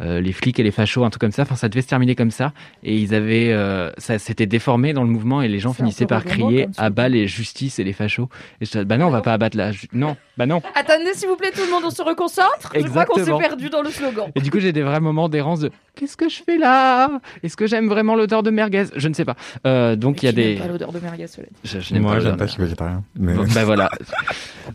Euh, 0.00 0.20
les 0.20 0.32
flics 0.32 0.58
et 0.58 0.62
les 0.62 0.70
fachos, 0.70 1.04
un 1.04 1.10
truc 1.10 1.20
comme 1.20 1.32
ça. 1.32 1.42
Enfin, 1.42 1.56
ça 1.56 1.68
devait 1.68 1.82
se 1.82 1.88
terminer 1.88 2.14
comme 2.14 2.30
ça. 2.30 2.52
Et 2.82 2.96
ils 2.96 3.14
avaient, 3.14 3.52
euh, 3.52 3.90
ça 3.98 4.18
s'était 4.18 4.46
déformé 4.46 4.92
dans 4.92 5.02
le 5.02 5.10
mouvement 5.10 5.42
et 5.42 5.48
les 5.48 5.58
gens 5.58 5.72
finissaient 5.72 6.06
par 6.06 6.24
crier 6.24 6.68
à 6.76 6.90
bas 6.90 7.08
les 7.08 7.26
justices 7.26 7.78
et 7.78 7.84
les 7.84 7.92
fachos. 7.92 8.28
Et 8.60 8.64
je 8.64 8.70
disais, 8.70 8.84
bah 8.84 8.96
non, 8.96 9.06
on 9.06 9.10
va 9.10 9.20
pas 9.20 9.32
abattre 9.32 9.56
la, 9.56 9.72
non, 9.92 10.16
bah 10.36 10.46
non. 10.46 10.62
Attendez, 10.74 11.14
s'il 11.14 11.28
vous 11.28 11.36
plaît, 11.36 11.50
tout 11.52 11.64
le 11.64 11.70
monde, 11.70 11.82
on 11.84 11.90
se 11.90 12.02
reconcentre. 12.02 12.72
Je 12.74 12.80
crois 12.82 13.04
qu'on 13.04 13.14
s'est 13.14 13.20
Exactement. 13.20 13.38
perdu 13.38 13.70
dans 13.70 13.82
le 13.82 13.90
slogan. 13.90 14.30
Et 14.34 14.40
du 14.40 14.50
coup, 14.50 14.60
j'ai 14.60 14.72
des 14.72 14.82
vrais 14.82 15.00
moments 15.00 15.28
d'errance 15.28 15.60
de, 15.60 15.70
qu'est-ce 15.94 16.16
que 16.16 16.28
je 16.28 16.42
fais 16.44 16.58
là? 16.58 17.20
Est-ce 17.42 17.56
que 17.56 17.66
j'aime 17.66 17.88
vraiment 17.88 18.14
l'odeur 18.14 18.42
de 18.42 18.50
merguez? 18.50 18.84
Je 18.94 19.08
ne 19.08 19.14
sais 19.14 19.24
pas. 19.24 19.34
Euh, 19.66 19.96
donc 19.96 20.22
il 20.22 20.26
y 20.26 20.28
a 20.28 20.32
des, 20.32 20.56
pas 20.56 20.68
l'odeur 20.68 20.92
de 20.92 21.00
merguez, 21.00 21.26
cela 21.26 21.46
dit. 21.46 21.56
je, 21.64 21.80
je 21.80 21.92
n'aime 21.92 22.02
Moi, 22.02 22.16
pas 22.16 22.30
pas, 22.30 22.36
de 22.36 22.46
je 22.46 22.52
suis 22.52 22.62
végétarien. 22.62 23.02
Mais... 23.18 23.34
Bon, 23.34 23.44
bah 23.52 23.64
voilà. 23.64 23.90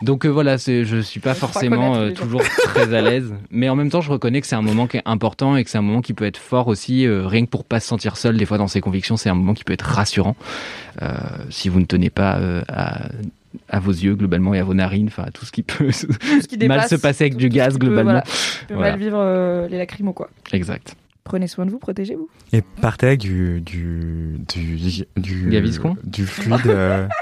Donc 0.01 0.25
euh, 0.25 0.29
voilà, 0.29 0.57
je 0.57 1.01
suis 1.01 1.19
pas 1.19 1.33
Je 1.33 1.39
forcément 1.39 1.95
euh, 1.95 2.11
toujours 2.11 2.41
très 2.41 2.93
à 2.93 3.01
l'aise, 3.01 3.33
mais 3.51 3.69
en 3.69 3.75
même 3.75 3.89
temps, 3.89 4.01
je 4.01 4.11
reconnais 4.11 4.41
que 4.41 4.47
c'est 4.47 4.55
un 4.55 4.61
moment 4.61 4.87
qui 4.87 4.97
est 4.97 5.03
important 5.13 5.56
et 5.56 5.63
que 5.63 5.69
c'est 5.69 5.77
un 5.77 5.81
moment 5.81 6.01
qui 6.01 6.13
peut 6.13 6.25
être 6.25 6.38
fort 6.38 6.68
aussi, 6.68 7.06
euh, 7.06 7.25
rien 7.27 7.45
que 7.45 7.50
pour 7.50 7.63
pas 7.63 7.80
se 7.80 7.88
sentir 7.88 8.18
seul. 8.18 8.36
Des 8.38 8.45
fois, 8.45 8.57
dans 8.57 8.68
ses 8.68 8.81
convictions, 8.81 9.15
c'est 9.15 9.30
un 9.30 9.36
moment 9.36 9.54
qui 9.54 9.63
peut 9.63 9.74
être 9.74 9.83
rassurant 9.86 10.36
euh, 11.01 11.07
si 11.50 11.69
vous 11.69 11.80
ne 11.80 11.86
tenez 11.86 12.10
pas 12.10 12.38
euh, 12.38 12.62
à, 12.68 13.07
à 13.69 13.80
vos 13.80 13.92
yeux 13.92 14.15
globalement 14.15 14.54
et 14.54 14.60
à 14.60 14.63
vos 14.63 14.74
narines, 14.74 15.07
enfin 15.07 15.24
à 15.24 15.31
tout 15.31 15.45
ce 15.45 15.51
qui 15.51 15.63
peut 15.63 15.86
Tout 15.88 16.42
ce 16.42 16.48
qui 16.48 16.57
mal 16.68 16.88
se 16.89 16.95
passer 16.95 17.24
avec 17.25 17.33
tout- 17.33 17.39
du 17.39 17.50
tout 17.50 17.56
gaz 17.56 17.74
peut, 17.74 17.80
globalement. 17.86 18.12
voilà, 18.12 18.24
peut 18.68 18.74
Voilà. 18.75 18.92
mal 18.92 19.00
vivre 19.00 19.18
euh, 19.19 19.68
les 19.69 19.77
lacrymos, 19.77 20.13
quoi. 20.13 20.30
Exact. 20.51 20.95
Prenez 21.24 21.48
soin 21.48 21.66
de 21.66 21.71
vous, 21.71 21.80
protégez-vous. 21.80 22.27
Et 22.51 22.62
partez 22.62 23.06
avec 23.07 23.19
du, 23.21 23.62
du, 23.62 24.36
du, 24.54 24.77
du, 25.16 25.50
Gaviscon 25.50 25.95
Du 26.04 26.25
fluide. 26.25 26.68
euh, 26.68 27.07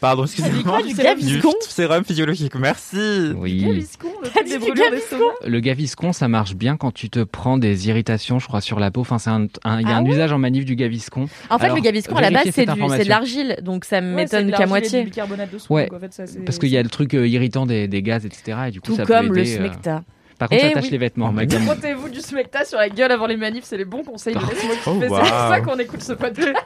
Pardon, 0.00 0.24
excusez-moi. 0.24 0.82
du 0.82 0.92
Gaviscon 0.94 1.48
Du 1.50 1.68
sérum 1.70 2.04
physiologique, 2.04 2.54
merci. 2.56 3.32
Oui. 3.36 3.62
Gaviscon, 3.64 4.08
le 4.22 4.28
truc 4.28 4.48
des 4.48 4.58
brûlures 4.58 4.74
Gaviscon 4.90 5.16
d'estomac. 5.18 5.34
Le 5.46 5.60
Gaviscon, 5.60 6.12
ça 6.12 6.28
marche 6.28 6.54
bien 6.54 6.76
quand 6.76 6.92
tu 6.92 7.08
te 7.08 7.20
prends 7.24 7.56
des 7.56 7.88
irritations, 7.88 8.38
je 8.38 8.46
crois, 8.46 8.60
sur 8.60 8.78
la 8.78 8.90
peau. 8.90 9.00
Enfin, 9.00 9.18
c'est 9.18 9.30
un, 9.30 9.46
un- 9.64 9.80
il 9.80 9.88
y 9.88 9.90
a 9.90 9.96
Ah 9.96 9.98
un 9.98 10.04
usage 10.04 10.32
en 10.32 10.38
manif 10.38 10.64
du 10.66 10.76
Gaviscon. 10.76 11.28
En 11.48 11.58
fait, 11.58 11.64
Alors, 11.64 11.76
le 11.76 11.82
Gaviscon 11.82 12.16
à 12.16 12.20
la 12.20 12.30
base, 12.30 12.44
c'est 12.52 12.66
de 12.66 13.08
l'argile, 13.08 13.56
donc 13.62 13.84
ça 13.86 14.00
m'étonne 14.00 14.50
qu'à 14.50 14.58
l'argile 14.58 14.62
et 14.62 14.64
du 14.64 14.68
moitié. 14.68 15.04
bicarbonate 15.04 15.52
de 15.52 15.58
soude, 15.58 15.70
Ouais, 15.70 15.86
donc 15.86 15.94
en 15.96 16.00
fait, 16.00 16.12
ça, 16.12 16.24
Parce 16.44 16.58
qu'il 16.58 16.68
y 16.68 16.76
a 16.76 16.82
le 16.82 16.88
truc 16.90 17.14
euh, 17.14 17.26
irritant 17.26 17.64
des, 17.66 17.88
des 17.88 18.02
gaz, 18.02 18.26
etc. 18.26 18.58
Et 18.68 18.70
du 18.72 18.80
coup, 18.80 18.88
Tout 18.88 18.96
ça 18.96 19.04
comme 19.06 19.28
peut 19.28 19.34
le 19.34 19.40
aider, 19.40 19.54
euh, 19.54 19.56
smecta. 19.70 20.04
Par 20.38 20.48
contre, 20.50 20.64
Eh 20.64 20.74
ça 20.74 20.80
oui. 20.80 20.90
les 20.90 20.98
vêtements. 20.98 21.32
Oh 21.34 21.58
Frottez-vous 21.64 22.08
du 22.10 22.20
smecta 22.20 22.64
sur 22.64 22.78
la 22.78 22.88
gueule 22.90 23.10
avant 23.10 23.26
les 23.26 23.36
manifs, 23.38 23.64
c'est 23.64 23.78
les 23.78 23.84
bons 23.86 24.02
conseils 24.04 24.34
de. 24.34 24.40
Oh, 24.42 24.98
C'est 25.00 25.06
pour 25.06 25.18
wow. 25.18 25.24
ça 25.24 25.60
qu'on 25.64 25.78
écoute 25.78 26.02
ce 26.02 26.12
podcast. 26.12 26.56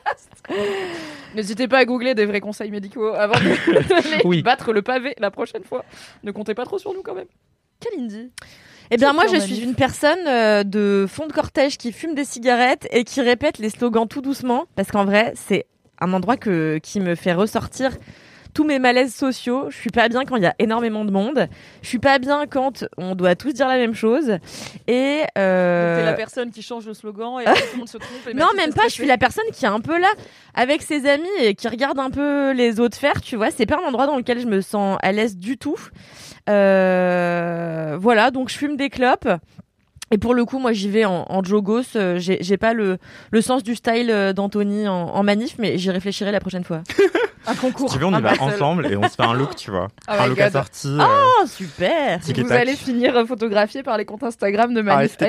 N'hésitez 1.35 1.69
pas 1.69 1.79
à 1.79 1.85
googler 1.85 2.15
des 2.15 2.27
vrais 2.27 2.41
conseils 2.41 2.71
médicaux 2.71 3.15
avant 3.15 3.35
de 3.35 4.25
Oui. 4.25 4.43
battre 4.43 4.73
le 4.73 4.83
pavé 4.83 5.15
la 5.19 5.31
prochaine 5.31 5.63
fois. 5.65 5.85
Ne 6.25 6.33
comptez 6.33 6.55
pas 6.55 6.65
trop 6.65 6.79
sur 6.79 6.93
nous 6.93 7.03
quand 7.03 7.15
même. 7.15 7.29
Kalindi. 7.81 8.31
Eh 8.91 8.97
bien, 8.97 9.13
moi, 9.13 9.27
je 9.29 9.33
manif 9.37 9.45
suis 9.45 9.61
une 9.61 9.77
personne 9.77 10.19
euh, 10.27 10.65
de 10.65 11.07
fond 11.09 11.29
de 11.29 11.33
cortège 11.33 11.79
qui 11.79 11.93
fume 11.93 12.15
des 12.15 12.25
cigarettes 12.25 12.89
et 12.91 13.05
qui 13.05 13.21
répète 13.21 13.59
les 13.59 13.71
slogans 13.71 14.09
tout 14.09 14.21
doucement, 14.21 14.65
parce 14.75 14.91
qu'en 14.91 15.05
vrai, 15.05 15.33
c'est 15.37 15.67
un 16.01 16.13
endroit 16.13 16.37
que, 16.37 16.79
qui 16.83 16.99
me 16.99 17.15
fait 17.15 17.33
ressortir 17.33 17.93
tous 18.53 18.65
mes 18.65 18.79
malaises 18.79 19.15
sociaux. 19.15 19.67
Je 19.71 19.77
suis 19.77 19.91
pas 19.91 20.09
bien 20.09 20.25
quand 20.25 20.37
il 20.37 20.43
y 20.43 20.47
a 20.47 20.55
énormément 20.59 21.05
de 21.05 21.11
monde. 21.11 21.49
Je 21.83 21.89
suis 21.89 21.99
pas 21.99 22.19
bien 22.19 22.47
quand 22.47 22.85
on 22.97 23.15
doit 23.15 23.35
tous 23.35 23.53
dire 23.53 23.69
la 23.69 23.77
même 23.77 23.95
chose. 23.95 24.39
Et 24.87 25.23
euh, 25.39 25.99
T'es 25.99 26.05
la 26.05 26.15
personne 26.15 26.51
qui 26.51 26.63
change 26.63 26.87
le 26.87 26.95
slogan 26.95 27.41
et 27.41 27.45
tout 27.45 27.53
le 27.73 27.79
monde 27.79 27.89
se 27.89 27.99
trompe. 27.99 28.29
et 28.29 28.35
non, 28.35 28.47
même 28.57 28.73
pas. 28.73 28.85
Je 28.85 28.95
suis 28.95 29.07
la 29.07 29.19
personne 29.19 29.45
qui 29.53 29.65
est 29.65 29.69
un 29.69 29.81
peu 29.81 29.99
là 29.99 30.11
avec 30.55 30.83
ses 30.83 31.07
amis 31.09 31.29
et 31.41 31.55
qui 31.55 31.69
regarde 31.69 31.99
un 31.99 32.11
peu 32.11 32.53
les 32.53 32.81
autres 32.81 32.97
faire. 32.97 33.21
Tu 33.21 33.37
vois, 33.37 33.51
c'est 33.51 33.67
pas 33.67 33.79
un 33.83 33.89
endroit 33.89 34.07
dans 34.07 34.17
lequel 34.17 34.41
je 34.41 34.47
me 34.47 34.61
sens 34.61 34.99
à 35.03 35.13
l'aise 35.13 35.37
du 35.37 35.59
tout. 35.59 35.79
Euh, 36.49 37.97
voilà, 38.01 38.31
donc 38.31 38.49
je 38.49 38.57
fume 38.57 38.77
des 38.77 38.91
clopes. 38.91 39.29
Et 40.13 40.19
pour 40.19 40.35
le 40.35 40.45
coup, 40.45 40.59
moi, 40.59 40.73
j'y 40.73 40.89
vais 40.91 41.05
en, 41.05 41.25
en 41.29 41.45
jogos. 41.45 41.83
Euh, 41.97 42.19
J'ai 42.19 42.57
pas 42.57 42.73
le, 42.75 42.99
le 43.31 43.41
sens 43.41 43.63
du 43.63 43.75
style 43.77 44.11
euh, 44.11 44.33
d'Anthony 44.33 44.89
en, 44.89 44.93
en 45.09 45.23
manif, 45.23 45.57
mais 45.59 45.79
j'y 45.79 45.91
réfléchirai 45.91 46.33
la 46.33 46.41
prochaine 46.41 46.65
fois. 46.65 46.83
un 47.47 47.55
concours. 47.55 47.89
Si 47.89 47.95
tu 47.95 48.01
veux, 48.01 48.07
on 48.07 48.19
y 48.19 48.21
va 48.21 48.33
ensemble 48.41 48.87
et 48.87 48.97
on 48.97 49.03
se 49.05 49.15
fait 49.15 49.23
un 49.23 49.35
look, 49.35 49.55
tu 49.57 49.71
vois. 49.71 49.89
Oh 50.09 50.13
un 50.19 50.27
look 50.27 50.41
assorti. 50.41 50.89
euh, 50.89 50.99
Oh, 51.43 51.47
super 51.47 52.19
Vous 52.19 52.33
tac. 52.33 52.51
allez 52.51 52.75
finir 52.75 53.25
photographié 53.27 53.83
par 53.85 53.97
les 53.99 54.05
comptes 54.05 54.23
Instagram 54.25 54.75
de 54.75 54.83
Manif 54.83 55.17
Ah. 55.21 55.27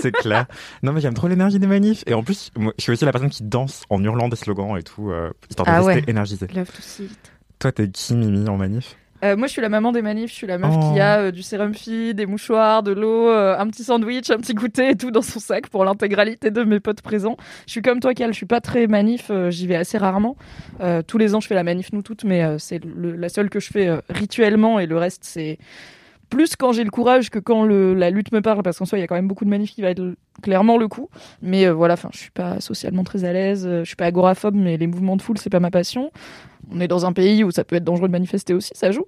C'est 0.00 0.12
clair. 0.12 0.44
Non, 0.82 0.92
mais 0.92 1.00
j'aime 1.00 1.14
trop 1.14 1.26
l'énergie 1.28 1.58
des 1.58 1.66
manifs. 1.66 2.04
Et 2.06 2.12
en 2.14 2.22
plus, 2.22 2.50
moi, 2.56 2.72
je 2.78 2.82
suis 2.82 2.92
aussi 2.92 3.04
la 3.06 3.12
personne 3.12 3.30
qui 3.30 3.42
danse 3.42 3.82
en 3.88 4.02
hurlant 4.04 4.28
des 4.28 4.36
slogans 4.36 4.76
et 4.76 4.82
tout, 4.82 5.10
euh, 5.10 5.30
histoire 5.48 5.66
de 5.66 5.70
Ah 5.72 5.78
rester 5.82 6.02
ouais. 6.02 6.10
énergisé. 6.10 6.46
Love 6.54 6.66
to 6.66 6.82
see 6.82 7.04
it. 7.04 7.32
Toi, 7.58 7.72
t'es 7.72 7.88
qui, 7.88 8.14
Mimi, 8.14 8.48
en 8.48 8.56
manif? 8.58 8.96
Euh, 9.24 9.36
moi, 9.36 9.46
je 9.48 9.52
suis 9.52 9.62
la 9.62 9.68
maman 9.68 9.90
des 9.92 10.02
manifs. 10.02 10.30
Je 10.30 10.34
suis 10.36 10.46
la 10.46 10.58
meuf 10.58 10.72
Oh. 10.76 10.92
qui 10.92 11.00
a 11.00 11.18
euh, 11.18 11.30
du 11.32 11.42
sérum 11.42 11.74
fille, 11.74 12.14
des 12.14 12.26
mouchoirs, 12.26 12.82
de 12.82 12.92
l'eau, 12.92 13.28
euh, 13.28 13.56
un 13.58 13.66
petit 13.68 13.82
sandwich, 13.84 14.30
un 14.30 14.36
petit 14.38 14.54
goûter 14.54 14.90
et 14.90 14.96
tout 14.96 15.10
dans 15.10 15.22
son 15.22 15.40
sac 15.40 15.68
pour 15.68 15.84
l'intégralité 15.84 16.50
de 16.50 16.62
mes 16.62 16.78
potes 16.80 17.02
présents. 17.02 17.36
Je 17.66 17.72
suis 17.72 17.82
comme 17.82 17.98
toi, 18.00 18.14
Cal. 18.14 18.30
Je 18.32 18.36
suis 18.36 18.46
pas 18.46 18.60
très 18.60 18.86
manif. 18.86 19.26
euh, 19.30 19.50
J'y 19.50 19.66
vais 19.66 19.76
assez 19.76 19.98
rarement. 19.98 20.36
Euh, 20.80 21.02
tous 21.02 21.18
les 21.18 21.34
ans, 21.34 21.40
je 21.40 21.48
fais 21.48 21.54
la 21.56 21.64
manif 21.64 21.92
nous 21.92 22.02
toutes, 22.02 22.24
mais 22.24 22.44
euh, 22.44 22.58
c'est 22.58 22.80
la 22.96 23.28
seule 23.28 23.50
que 23.50 23.58
je 23.60 23.70
fais 23.70 23.90
rituellement 24.08 24.78
et 24.78 24.86
le 24.86 24.96
reste, 24.96 25.22
c'est 25.24 25.58
plus 26.28 26.56
quand 26.56 26.72
j'ai 26.72 26.84
le 26.84 26.90
courage 26.90 27.30
que 27.30 27.38
quand 27.38 27.64
le, 27.64 27.94
la 27.94 28.10
lutte 28.10 28.32
me 28.32 28.40
parle, 28.40 28.62
parce 28.62 28.78
qu'en 28.78 28.84
soi, 28.84 28.98
il 28.98 29.00
y 29.00 29.04
a 29.04 29.06
quand 29.06 29.14
même 29.14 29.28
beaucoup 29.28 29.44
de 29.44 29.50
manifs 29.50 29.72
qui 29.72 29.82
va 29.82 29.90
être 29.90 30.02
clairement 30.42 30.76
le 30.78 30.88
coup. 30.88 31.08
Mais 31.42 31.66
euh, 31.66 31.72
voilà, 31.72 31.94
enfin, 31.94 32.10
je 32.12 32.18
suis 32.18 32.30
pas 32.30 32.60
socialement 32.60 33.04
très 33.04 33.24
à 33.24 33.32
l'aise. 33.32 33.66
euh, 33.66 33.80
Je 33.84 33.88
suis 33.88 33.96
pas 33.96 34.06
agoraphobe, 34.06 34.54
mais 34.54 34.76
les 34.76 34.86
mouvements 34.86 35.16
de 35.16 35.22
foule, 35.22 35.38
c'est 35.38 35.50
pas 35.50 35.60
ma 35.60 35.70
passion. 35.70 36.10
On 36.72 36.80
est 36.80 36.88
dans 36.88 37.06
un 37.06 37.12
pays 37.12 37.44
où 37.44 37.50
ça 37.50 37.64
peut 37.64 37.76
être 37.76 37.84
dangereux 37.84 38.08
de 38.08 38.12
manifester 38.12 38.52
aussi, 38.54 38.70
ça 38.74 38.90
joue. 38.90 39.06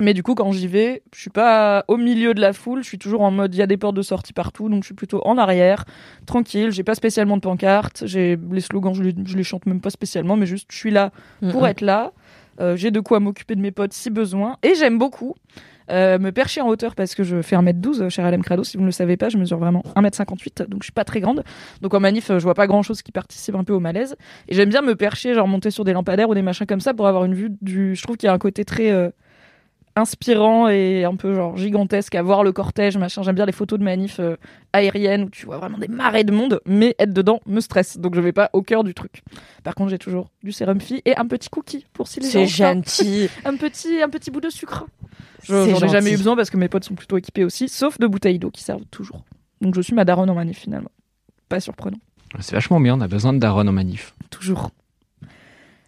Mais 0.00 0.14
du 0.14 0.22
coup, 0.22 0.34
quand 0.34 0.52
j'y 0.52 0.68
vais, 0.68 1.02
je 1.14 1.20
suis 1.20 1.30
pas 1.30 1.84
au 1.86 1.98
milieu 1.98 2.32
de 2.32 2.40
la 2.40 2.54
foule, 2.54 2.82
je 2.82 2.88
suis 2.88 2.98
toujours 2.98 3.20
en 3.20 3.30
mode 3.30 3.54
il 3.54 3.58
y 3.58 3.62
a 3.62 3.66
des 3.66 3.76
portes 3.76 3.94
de 3.94 4.00
sortie 4.00 4.32
partout, 4.32 4.70
donc 4.70 4.82
je 4.82 4.86
suis 4.86 4.94
plutôt 4.94 5.20
en 5.26 5.36
arrière, 5.36 5.84
tranquille, 6.24 6.70
j'ai 6.70 6.82
pas 6.82 6.94
spécialement 6.94 7.36
de 7.36 7.42
pancarte, 7.42 8.04
j'ai 8.06 8.38
les 8.50 8.62
slogans, 8.62 8.94
je 8.94 9.02
les, 9.02 9.14
je 9.26 9.36
les 9.36 9.44
chante 9.44 9.66
même 9.66 9.82
pas 9.82 9.90
spécialement, 9.90 10.34
mais 10.36 10.46
juste 10.46 10.66
je 10.72 10.78
suis 10.78 10.90
là 10.90 11.12
pour 11.50 11.62
Mhm. 11.62 11.68
être 11.68 11.80
là. 11.82 12.12
Euh, 12.60 12.74
j'ai 12.76 12.90
de 12.90 13.00
quoi 13.00 13.20
m'occuper 13.20 13.54
de 13.54 13.60
mes 13.60 13.70
potes 13.70 13.92
si 13.92 14.08
besoin. 14.08 14.56
Et 14.62 14.74
j'aime 14.74 14.98
beaucoup 14.98 15.34
euh, 15.90 16.18
me 16.18 16.30
percher 16.32 16.60
en 16.60 16.68
hauteur 16.68 16.94
parce 16.94 17.14
que 17.14 17.22
je 17.22 17.42
fais 17.42 17.56
1m12 17.56 18.08
chez 18.08 18.22
LM 18.22 18.42
Crado. 18.42 18.64
Si 18.64 18.76
vous 18.76 18.82
ne 18.82 18.88
le 18.88 18.92
savez 18.92 19.16
pas, 19.16 19.28
je 19.28 19.38
mesure 19.38 19.58
vraiment 19.58 19.82
1m58, 19.96 20.68
donc 20.68 20.82
je 20.82 20.86
suis 20.86 20.92
pas 20.92 21.04
très 21.04 21.20
grande. 21.20 21.42
Donc 21.80 21.94
en 21.94 22.00
manif, 22.00 22.30
euh, 22.30 22.38
je 22.38 22.44
vois 22.44 22.54
pas 22.54 22.66
grand 22.66 22.82
chose 22.82 23.02
qui 23.02 23.12
participe 23.12 23.54
un 23.54 23.64
peu 23.64 23.72
au 23.72 23.80
malaise. 23.80 24.16
Et 24.48 24.54
j'aime 24.54 24.68
bien 24.68 24.82
me 24.82 24.94
percher, 24.94 25.34
genre 25.34 25.48
monter 25.48 25.70
sur 25.70 25.84
des 25.84 25.92
lampadaires 25.92 26.28
ou 26.28 26.34
des 26.34 26.42
machins 26.42 26.66
comme 26.66 26.80
ça 26.80 26.94
pour 26.94 27.06
avoir 27.06 27.24
une 27.24 27.34
vue 27.34 27.50
du. 27.60 27.94
Je 27.94 28.02
trouve 28.02 28.16
qu'il 28.16 28.26
y 28.26 28.30
a 28.30 28.32
un 28.32 28.38
côté 28.38 28.64
très. 28.64 28.90
euh, 28.90 29.10
inspirant 29.96 30.68
et 30.68 31.04
un 31.04 31.16
peu 31.16 31.34
genre 31.34 31.56
gigantesque 31.56 32.14
à 32.14 32.22
voir 32.22 32.44
le 32.44 32.52
cortège 32.52 32.96
machin. 32.96 33.22
J'aime 33.22 33.34
bien 33.34 33.46
les 33.46 33.52
photos 33.52 33.78
de 33.78 33.84
manif 33.84 34.20
euh, 34.20 34.36
aériennes 34.72 35.24
où 35.24 35.30
tu 35.30 35.46
vois 35.46 35.58
vraiment 35.58 35.78
des 35.78 35.88
marées 35.88 36.24
de 36.24 36.32
monde 36.32 36.60
mais 36.66 36.94
être 36.98 37.12
dedans 37.12 37.40
me 37.46 37.60
stresse. 37.60 37.98
Donc 37.98 38.14
je 38.14 38.20
vais 38.20 38.32
pas 38.32 38.50
au 38.52 38.62
cœur 38.62 38.84
du 38.84 38.94
truc. 38.94 39.22
Par 39.64 39.74
contre 39.74 39.90
j'ai 39.90 39.98
toujours 39.98 40.30
du 40.42 40.52
sérum 40.52 40.80
fille 40.80 41.02
et 41.04 41.16
un 41.16 41.26
petit 41.26 41.48
cookie 41.48 41.86
pour 41.92 42.08
si 42.08 42.20
les 42.20 42.26
gens 42.26 42.32
C'est 42.32 42.46
gentil. 42.46 43.28
un 43.44 43.56
petit 43.56 44.02
un 44.02 44.08
petit 44.08 44.30
bout 44.30 44.40
de 44.40 44.50
sucre. 44.50 44.86
J'en 45.44 45.64
ai 45.66 45.88
jamais 45.88 46.12
eu 46.12 46.16
besoin 46.16 46.36
parce 46.36 46.50
que 46.50 46.56
mes 46.56 46.68
potes 46.68 46.84
sont 46.84 46.94
plutôt 46.94 47.18
équipés 47.18 47.44
aussi 47.44 47.68
sauf 47.68 47.98
de 47.98 48.06
bouteilles 48.06 48.38
d'eau 48.38 48.50
qui 48.50 48.62
servent 48.62 48.84
toujours. 48.90 49.24
Donc 49.60 49.74
je 49.74 49.80
suis 49.80 49.94
ma 49.94 50.04
daronne 50.04 50.30
en 50.30 50.34
manif 50.34 50.58
finalement. 50.58 50.90
Pas 51.48 51.60
surprenant. 51.60 51.98
C'est 52.40 52.54
vachement 52.54 52.80
bien, 52.80 52.96
on 52.96 53.00
a 53.00 53.08
besoin 53.08 53.32
de 53.32 53.38
Daron 53.38 53.66
en 53.66 53.72
manif. 53.72 54.14
toujours. 54.30 54.70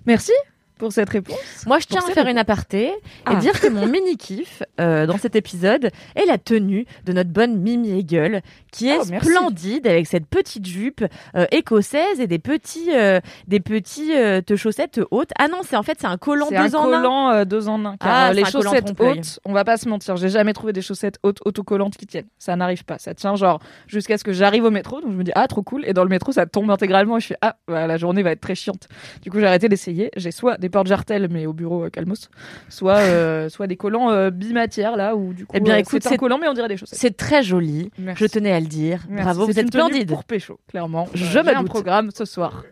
Merci 0.06 0.32
pour 0.78 0.92
cette 0.92 1.08
réponse. 1.10 1.36
Moi, 1.66 1.78
je 1.78 1.86
tiens 1.86 2.02
à 2.06 2.10
faire 2.10 2.26
une 2.26 2.38
aparté 2.38 2.86
et 2.86 2.92
Ah. 3.26 3.36
dire 3.36 3.60
que 3.60 3.68
mon 3.68 3.86
mini 3.86 4.16
kiff 4.16 4.62
euh, 4.80 5.06
dans 5.06 5.18
cet 5.18 5.36
épisode 5.36 5.90
est 6.16 6.26
la 6.26 6.36
tenue 6.38 6.84
de 7.04 7.12
notre 7.12 7.30
bonne 7.30 7.58
Mimi 7.58 7.98
Hegel, 7.98 8.42
qui 8.72 8.88
est 8.88 8.98
Oh, 9.00 9.04
splendide 9.04 9.86
avec 9.86 10.06
cette 10.06 10.26
petite 10.26 10.66
jupe 10.66 11.04
euh, 11.36 11.46
écossaise 11.52 12.18
et 12.20 12.26
des 12.26 12.38
petits, 12.38 12.90
euh, 12.92 13.20
des 13.46 13.60
petits 13.60 14.08
te 14.46 14.56
chaussettes 14.56 15.00
hautes. 15.10 15.30
Ah 15.38 15.48
non, 15.48 15.58
c'est 15.62 15.76
en 15.76 15.82
fait 15.82 15.98
c'est 16.00 16.06
un 16.06 16.16
collant 16.18 16.48
deux 16.50 16.56
un 16.56 16.74
en 16.74 16.82
un. 16.88 16.96
collant 16.96 17.30
euh, 17.30 17.44
deux 17.44 17.68
en 17.68 17.84
un. 17.84 17.96
Car 17.96 18.10
Ah, 18.12 18.32
les 18.32 18.42
un 18.42 18.46
chaussettes 18.46 18.92
hautes, 18.98 19.38
on 19.44 19.52
va 19.52 19.64
pas 19.64 19.76
se 19.76 19.88
mentir, 19.88 20.16
j'ai 20.16 20.28
jamais 20.28 20.52
trouvé 20.52 20.72
des 20.72 20.82
chaussettes 20.82 21.18
hautes 21.22 21.38
autocollantes 21.44 21.96
qui 21.96 22.06
tiennent. 22.06 22.26
Ça 22.38 22.56
n'arrive 22.56 22.84
pas. 22.84 22.98
Ça 22.98 23.14
tient 23.14 23.36
genre 23.36 23.60
jusqu'à 23.86 24.18
ce 24.18 24.24
que 24.24 24.32
j'arrive 24.32 24.64
au 24.64 24.70
métro, 24.70 25.00
donc 25.00 25.12
je 25.12 25.16
me 25.16 25.24
dis 25.24 25.32
ah 25.34 25.46
trop 25.46 25.62
cool. 25.62 25.84
Et 25.86 25.92
dans 25.92 26.02
le 26.02 26.10
métro, 26.10 26.32
ça 26.32 26.46
tombe 26.46 26.70
intégralement 26.70 27.16
et 27.18 27.20
je 27.20 27.28
fais 27.28 27.36
ah 27.42 27.56
bah, 27.68 27.86
la 27.86 27.96
journée 27.96 28.22
va 28.22 28.32
être 28.32 28.40
très 28.40 28.54
chiante. 28.54 28.88
Du 29.22 29.30
coup, 29.30 29.38
j'ai 29.38 29.46
arrêté 29.46 29.68
d'essayer. 29.68 30.10
J'ai 30.16 30.30
soit 30.32 30.58
des 30.64 30.70
portes 30.70 30.86
jartelles 30.88 31.28
mais 31.30 31.46
au 31.46 31.52
bureau 31.52 31.84
euh, 31.84 31.90
calmos, 31.90 32.28
soit 32.68 32.96
euh, 32.98 33.48
soit 33.54 33.66
des 33.66 33.76
collants 33.76 34.10
euh, 34.10 34.30
bimatières 34.30 34.96
là 34.96 35.14
où 35.14 35.32
du 35.32 35.46
coup 35.46 35.52
Eh 35.54 35.60
bien, 35.60 35.76
écoute, 35.76 36.02
c'est 36.02 36.14
un 36.14 36.16
collant 36.16 36.38
mais 36.38 36.48
on 36.48 36.54
dirait 36.54 36.68
des 36.68 36.76
chaussettes. 36.76 36.98
C'est 36.98 37.16
très 37.16 37.42
joli. 37.42 37.90
Merci. 37.98 38.24
Je 38.24 38.28
tenais 38.28 38.52
à 38.52 38.60
le 38.60 38.66
dire. 38.66 39.02
Merci. 39.08 39.24
Bravo, 39.24 39.46
vous 39.46 39.58
êtes 39.58 39.68
splendide. 39.68 40.08
Pour 40.08 40.24
pécho, 40.24 40.58
clairement. 40.68 41.08
Je 41.14 41.24
Euh, 41.38 41.42
me 41.42 41.48
j'ai 41.50 41.54
un 41.54 41.64
programme 41.64 42.10
ce 42.12 42.24
soir. 42.24 42.64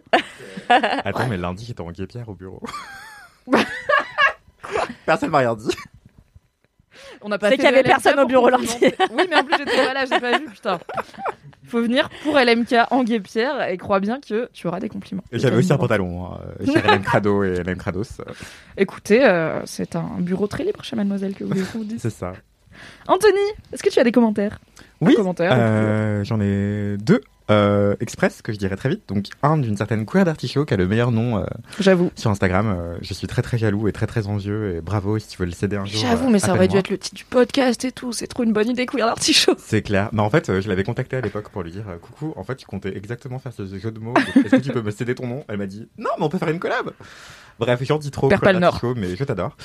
Attends, 0.68 1.28
mais 1.28 1.36
lundi, 1.36 1.64
j'étais 1.66 1.80
en 1.82 1.90
guépière 1.92 2.28
au 2.28 2.34
bureau. 2.34 2.62
Personne 5.06 5.30
m'a 5.30 5.38
rien 5.38 5.54
dit. 5.54 5.68
On 7.24 7.28
n'a 7.28 7.38
pas 7.38 7.46
C'est 7.48 7.52
fait 7.52 7.56
qu'il 7.58 7.64
y 7.64 7.68
avait 7.68 7.78
LMK 7.82 7.86
personne 7.86 8.18
au 8.20 8.26
bureau 8.26 8.48
complimenter. 8.50 8.94
Oui, 9.16 9.24
mais 9.30 9.36
en 9.36 9.44
plus 9.44 9.54
j'étais 9.58 9.84
pas 9.84 9.94
là, 9.94 10.04
j'ai 10.10 10.20
pas 10.20 10.38
vu, 10.38 10.46
putain. 10.46 10.78
Faut 11.66 11.80
venir 11.80 12.10
pour 12.22 12.38
LMK 12.38 12.74
en 12.90 13.02
guépière 13.04 13.68
et 13.68 13.76
crois 13.78 14.00
bien 14.00 14.20
que 14.20 14.50
tu 14.52 14.66
auras 14.66 14.80
des 14.80 14.88
compliments. 14.88 15.22
Et 15.32 15.38
J'avais 15.38 15.56
aussi 15.56 15.72
un 15.72 15.78
pantalon 15.78 16.26
hein, 16.26 16.38
chez 16.66 16.80
LM 16.80 17.02
Crado 17.04 17.44
et 17.44 17.62
LM 17.62 17.76
Crados. 17.76 18.20
euh, 18.20 18.24
Écoutez, 18.76 19.24
euh, 19.24 19.60
c'est 19.64 19.96
un 19.96 20.18
bureau 20.18 20.46
très 20.48 20.64
libre 20.64 20.82
chez 20.84 20.96
Mademoiselle 20.96 21.34
que 21.34 21.44
vous 21.44 21.84
dise. 21.84 22.00
C'est 22.02 22.10
ça. 22.10 22.32
Anthony, 23.06 23.38
est-ce 23.72 23.82
que 23.82 23.88
tu 23.90 23.98
as 24.00 24.04
des 24.04 24.12
commentaires? 24.12 24.58
Oui, 25.00 25.14
commentaire. 25.14 25.52
Euh, 25.54 26.24
J'en 26.24 26.40
ai 26.40 26.96
deux 26.98 27.20
euh, 27.50 27.96
express 28.00 28.42
que 28.42 28.52
je 28.52 28.58
dirais 28.58 28.76
très 28.76 28.88
vite. 28.88 29.02
Donc 29.08 29.26
un 29.42 29.58
d'une 29.58 29.76
certaine 29.76 30.06
Queer 30.06 30.24
d'Artichaut 30.24 30.64
qui 30.64 30.74
a 30.74 30.76
le 30.76 30.86
meilleur 30.86 31.10
nom 31.10 31.38
euh, 31.38 31.44
J'avoue. 31.80 32.10
sur 32.14 32.30
Instagram. 32.30 32.66
Euh, 32.66 32.96
je 33.02 33.14
suis 33.14 33.26
très 33.26 33.42
très 33.42 33.58
jaloux 33.58 33.88
et 33.88 33.92
très 33.92 34.06
très 34.06 34.26
envieux 34.26 34.76
et 34.76 34.80
bravo 34.80 35.18
si 35.18 35.28
tu 35.28 35.38
veux 35.38 35.46
le 35.46 35.52
céder 35.52 35.76
un 35.76 35.84
jour. 35.84 36.00
J'avoue, 36.00 36.30
mais 36.30 36.38
ça 36.38 36.52
aurait 36.52 36.68
dû 36.68 36.76
être 36.76 36.90
le 36.90 36.98
titre 36.98 37.16
du 37.16 37.24
podcast 37.24 37.84
et 37.84 37.92
tout. 37.92 38.12
C'est 38.12 38.26
trop 38.26 38.44
une 38.44 38.52
bonne 38.52 38.68
idée, 38.68 38.86
Queer 38.86 39.06
Artichaut. 39.06 39.54
C'est 39.58 39.82
clair. 39.82 40.08
Mais 40.12 40.22
en 40.22 40.30
fait, 40.30 40.60
je 40.60 40.68
l'avais 40.68 40.84
contacté 40.84 41.16
à 41.16 41.20
l'époque 41.20 41.48
pour 41.50 41.62
lui 41.62 41.70
dire 41.70 41.84
coucou. 42.00 42.32
En 42.36 42.44
fait, 42.44 42.56
tu 42.56 42.66
comptais 42.66 42.96
exactement 42.96 43.38
faire 43.38 43.52
ce 43.52 43.66
jeu 43.66 43.90
de 43.90 43.98
mots. 43.98 44.14
Est-ce 44.44 44.56
que 44.56 44.62
tu 44.62 44.70
peux 44.70 44.82
me 44.82 44.90
céder 44.90 45.14
ton 45.14 45.26
nom? 45.26 45.44
Elle 45.48 45.58
m'a 45.58 45.66
dit 45.66 45.88
non, 45.98 46.10
mais 46.18 46.24
on 46.24 46.28
peut 46.28 46.38
faire 46.38 46.48
une 46.48 46.60
collab. 46.60 46.92
Bref, 47.58 47.80
j'en 47.82 47.98
dis 47.98 48.10
trop. 48.10 48.28
Perds 48.28 48.40
pas 48.40 48.52
le 48.52 48.58
Nord. 48.58 48.74
Artichaut, 48.74 48.94
Mais 48.96 49.16
je 49.16 49.24
t'adore. 49.24 49.56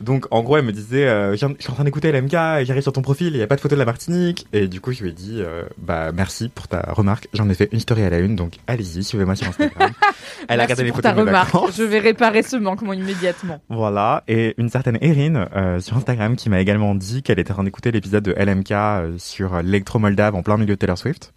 Donc, 0.00 0.26
en 0.30 0.42
gros, 0.42 0.56
elle 0.56 0.64
me 0.64 0.72
disait 0.72 1.06
euh, 1.06 1.32
je 1.32 1.36
suis 1.36 1.70
en 1.70 1.74
train 1.74 1.84
d'écouter 1.84 2.10
LMK 2.10 2.32
et 2.32 2.64
j'arrive 2.64 2.82
sur 2.82 2.92
ton 2.92 3.02
profil. 3.02 3.34
Il 3.34 3.36
y 3.36 3.42
a 3.42 3.46
pas 3.46 3.56
de 3.56 3.60
photo 3.60 3.74
de 3.74 3.78
la 3.78 3.84
Martinique. 3.84 4.46
Et 4.54 4.66
du 4.66 4.80
coup, 4.80 4.92
je 4.92 5.02
lui 5.02 5.10
ai 5.10 5.12
dit 5.12 5.42
euh, 5.42 5.64
bah 5.76 6.10
merci 6.12 6.48
pour 6.48 6.68
ta 6.68 6.80
remarque. 6.92 7.28
J'en 7.34 7.48
ai 7.50 7.54
fait 7.54 7.68
une 7.72 7.80
story 7.80 8.02
à 8.02 8.10
la 8.10 8.18
une. 8.18 8.34
Donc, 8.34 8.54
allez-y, 8.66 9.04
suivez-moi 9.04 9.36
sur 9.36 9.48
Instagram. 9.48 9.90
Elle 10.48 10.60
a 10.60 10.62
regardé 10.62 10.84
les 10.84 10.92
photos 10.92 11.14
de 11.14 11.20
remarque. 11.20 11.52
vacances. 11.52 11.76
Je 11.76 11.82
vais 11.82 11.98
réparer 11.98 12.42
ce 12.42 12.56
manquement 12.56 12.94
immédiatement. 12.94 13.60
Voilà, 13.68 14.24
et 14.26 14.54
une 14.56 14.70
certaine 14.70 14.96
Erin 15.02 15.48
euh, 15.54 15.80
sur 15.80 15.96
Instagram 15.96 16.34
qui 16.34 16.48
m'a 16.48 16.60
également 16.60 16.94
dit 16.94 17.22
qu'elle 17.22 17.38
était 17.38 17.52
en 17.52 17.56
train 17.56 17.64
d'écouter 17.64 17.92
l'épisode 17.92 18.24
de 18.24 18.32
LMK 18.32 19.18
sur 19.18 19.54
euh, 19.54 19.62
l'électro-moldave 19.62 20.34
en 20.34 20.42
plein 20.42 20.56
milieu 20.56 20.74
de 20.74 20.78
Taylor 20.78 20.96
Swift. 20.96 21.34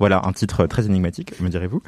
Voilà, 0.00 0.22
un 0.24 0.32
titre 0.32 0.66
très 0.66 0.86
énigmatique, 0.86 1.40
me 1.40 1.48
direz-vous. 1.48 1.82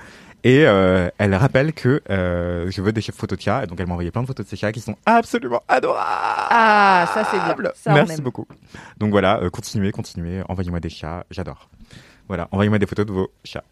Et 0.44 0.66
euh, 0.66 1.08
elle 1.16 1.34
rappelle 1.34 1.72
que 1.72 2.02
euh, 2.10 2.70
je 2.70 2.82
veux 2.82 2.92
des 2.92 3.00
photos 3.00 3.38
de 3.38 3.42
chats, 3.42 3.64
et 3.64 3.66
donc 3.66 3.80
elle 3.80 3.86
m'a 3.86 3.94
envoyé 3.94 4.10
plein 4.10 4.20
de 4.20 4.26
photos 4.26 4.44
de 4.44 4.50
ces 4.50 4.56
chats 4.56 4.72
qui 4.72 4.80
sont 4.80 4.94
absolument 5.06 5.62
adorables. 5.68 6.04
Ah, 6.06 7.10
ça 7.14 7.24
c'est 7.30 7.38
bien. 7.38 7.72
Ça, 7.74 7.94
Merci 7.94 8.20
beaucoup. 8.20 8.46
Donc 8.98 9.10
voilà, 9.10 9.40
euh, 9.40 9.48
continuez, 9.48 9.90
continuez, 9.90 10.42
envoyez-moi 10.46 10.80
des 10.80 10.90
chats, 10.90 11.24
j'adore. 11.30 11.70
Voilà, 12.28 12.48
envoyez-moi 12.52 12.78
des 12.78 12.86
photos 12.86 13.06
de 13.06 13.12
vos 13.12 13.30
chats. 13.42 13.64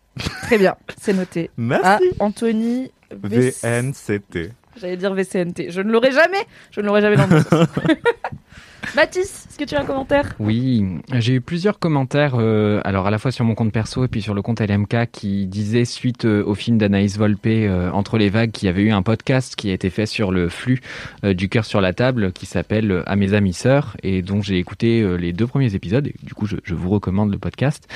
Très 0.43 0.57
bien, 0.57 0.75
c'est 0.99 1.13
noté. 1.13 1.51
Merci. 1.59 2.11
Anthony 2.19 2.91
VC. 3.11 3.55
VNCT. 3.63 4.53
J'allais 4.81 4.97
dire 4.97 5.15
VCNT. 5.15 5.71
Je 5.71 5.81
ne 5.81 5.93
l'aurai 5.93 6.13
jamais. 6.13 6.45
Je 6.71 6.81
ne 6.81 6.87
l'aurai 6.87 7.01
jamais 7.01 7.17
dans 7.17 7.29
mon 7.29 7.43
sens. 7.43 7.69
Mathis, 8.97 9.47
est-ce 9.49 9.59
que 9.59 9.65
tu 9.65 9.75
as 9.75 9.81
un 9.81 9.85
commentaire? 9.85 10.35
Oui, 10.39 10.85
j'ai 11.15 11.35
eu 11.35 11.41
plusieurs 11.41 11.79
commentaires, 11.79 12.35
euh, 12.39 12.81
alors 12.85 13.07
à 13.07 13.11
la 13.11 13.19
fois 13.19 13.31
sur 13.31 13.45
mon 13.45 13.55
compte 13.55 13.73
perso 13.73 14.05
et 14.05 14.09
puis 14.09 14.21
sur 14.21 14.35
le 14.35 14.43
compte 14.43 14.61
LMK 14.61 15.09
qui 15.11 15.47
disaient 15.47 15.85
suite 15.87 16.25
euh, 16.27 16.43
au 16.45 16.55
film 16.55 16.79
d'Anaïs 16.79 17.17
Volpe 17.17 17.47
euh, 17.47 17.91
Entre 17.93 18.19
les 18.19 18.29
vagues 18.29 18.51
qu'il 18.51 18.67
y 18.67 18.69
avait 18.69 18.83
eu 18.83 18.91
un 18.91 19.03
podcast 19.03 19.57
qui 19.57 19.71
a 19.71 19.73
été 19.73 19.89
fait 19.89 20.05
sur 20.05 20.31
le 20.31 20.49
flux 20.49 20.81
euh, 21.25 21.33
du 21.33 21.49
cœur 21.49 21.65
sur 21.65 21.81
la 21.81 21.93
table 21.95 22.33
qui 22.33 22.45
s'appelle 22.45 23.03
À 23.07 23.17
mes 23.17 23.33
amis 23.35 23.55
sœurs 23.55 23.97
et 24.03 24.21
dont 24.21 24.43
j'ai 24.43 24.59
écouté 24.59 25.01
euh, 25.01 25.15
les 25.15 25.33
deux 25.33 25.47
premiers 25.47 25.75
épisodes 25.75 26.09
et 26.09 26.15
du 26.23 26.35
coup 26.35 26.47
je, 26.47 26.57
je 26.65 26.75
vous 26.75 26.91
recommande 26.91 27.31
le 27.31 27.39
podcast. 27.39 27.89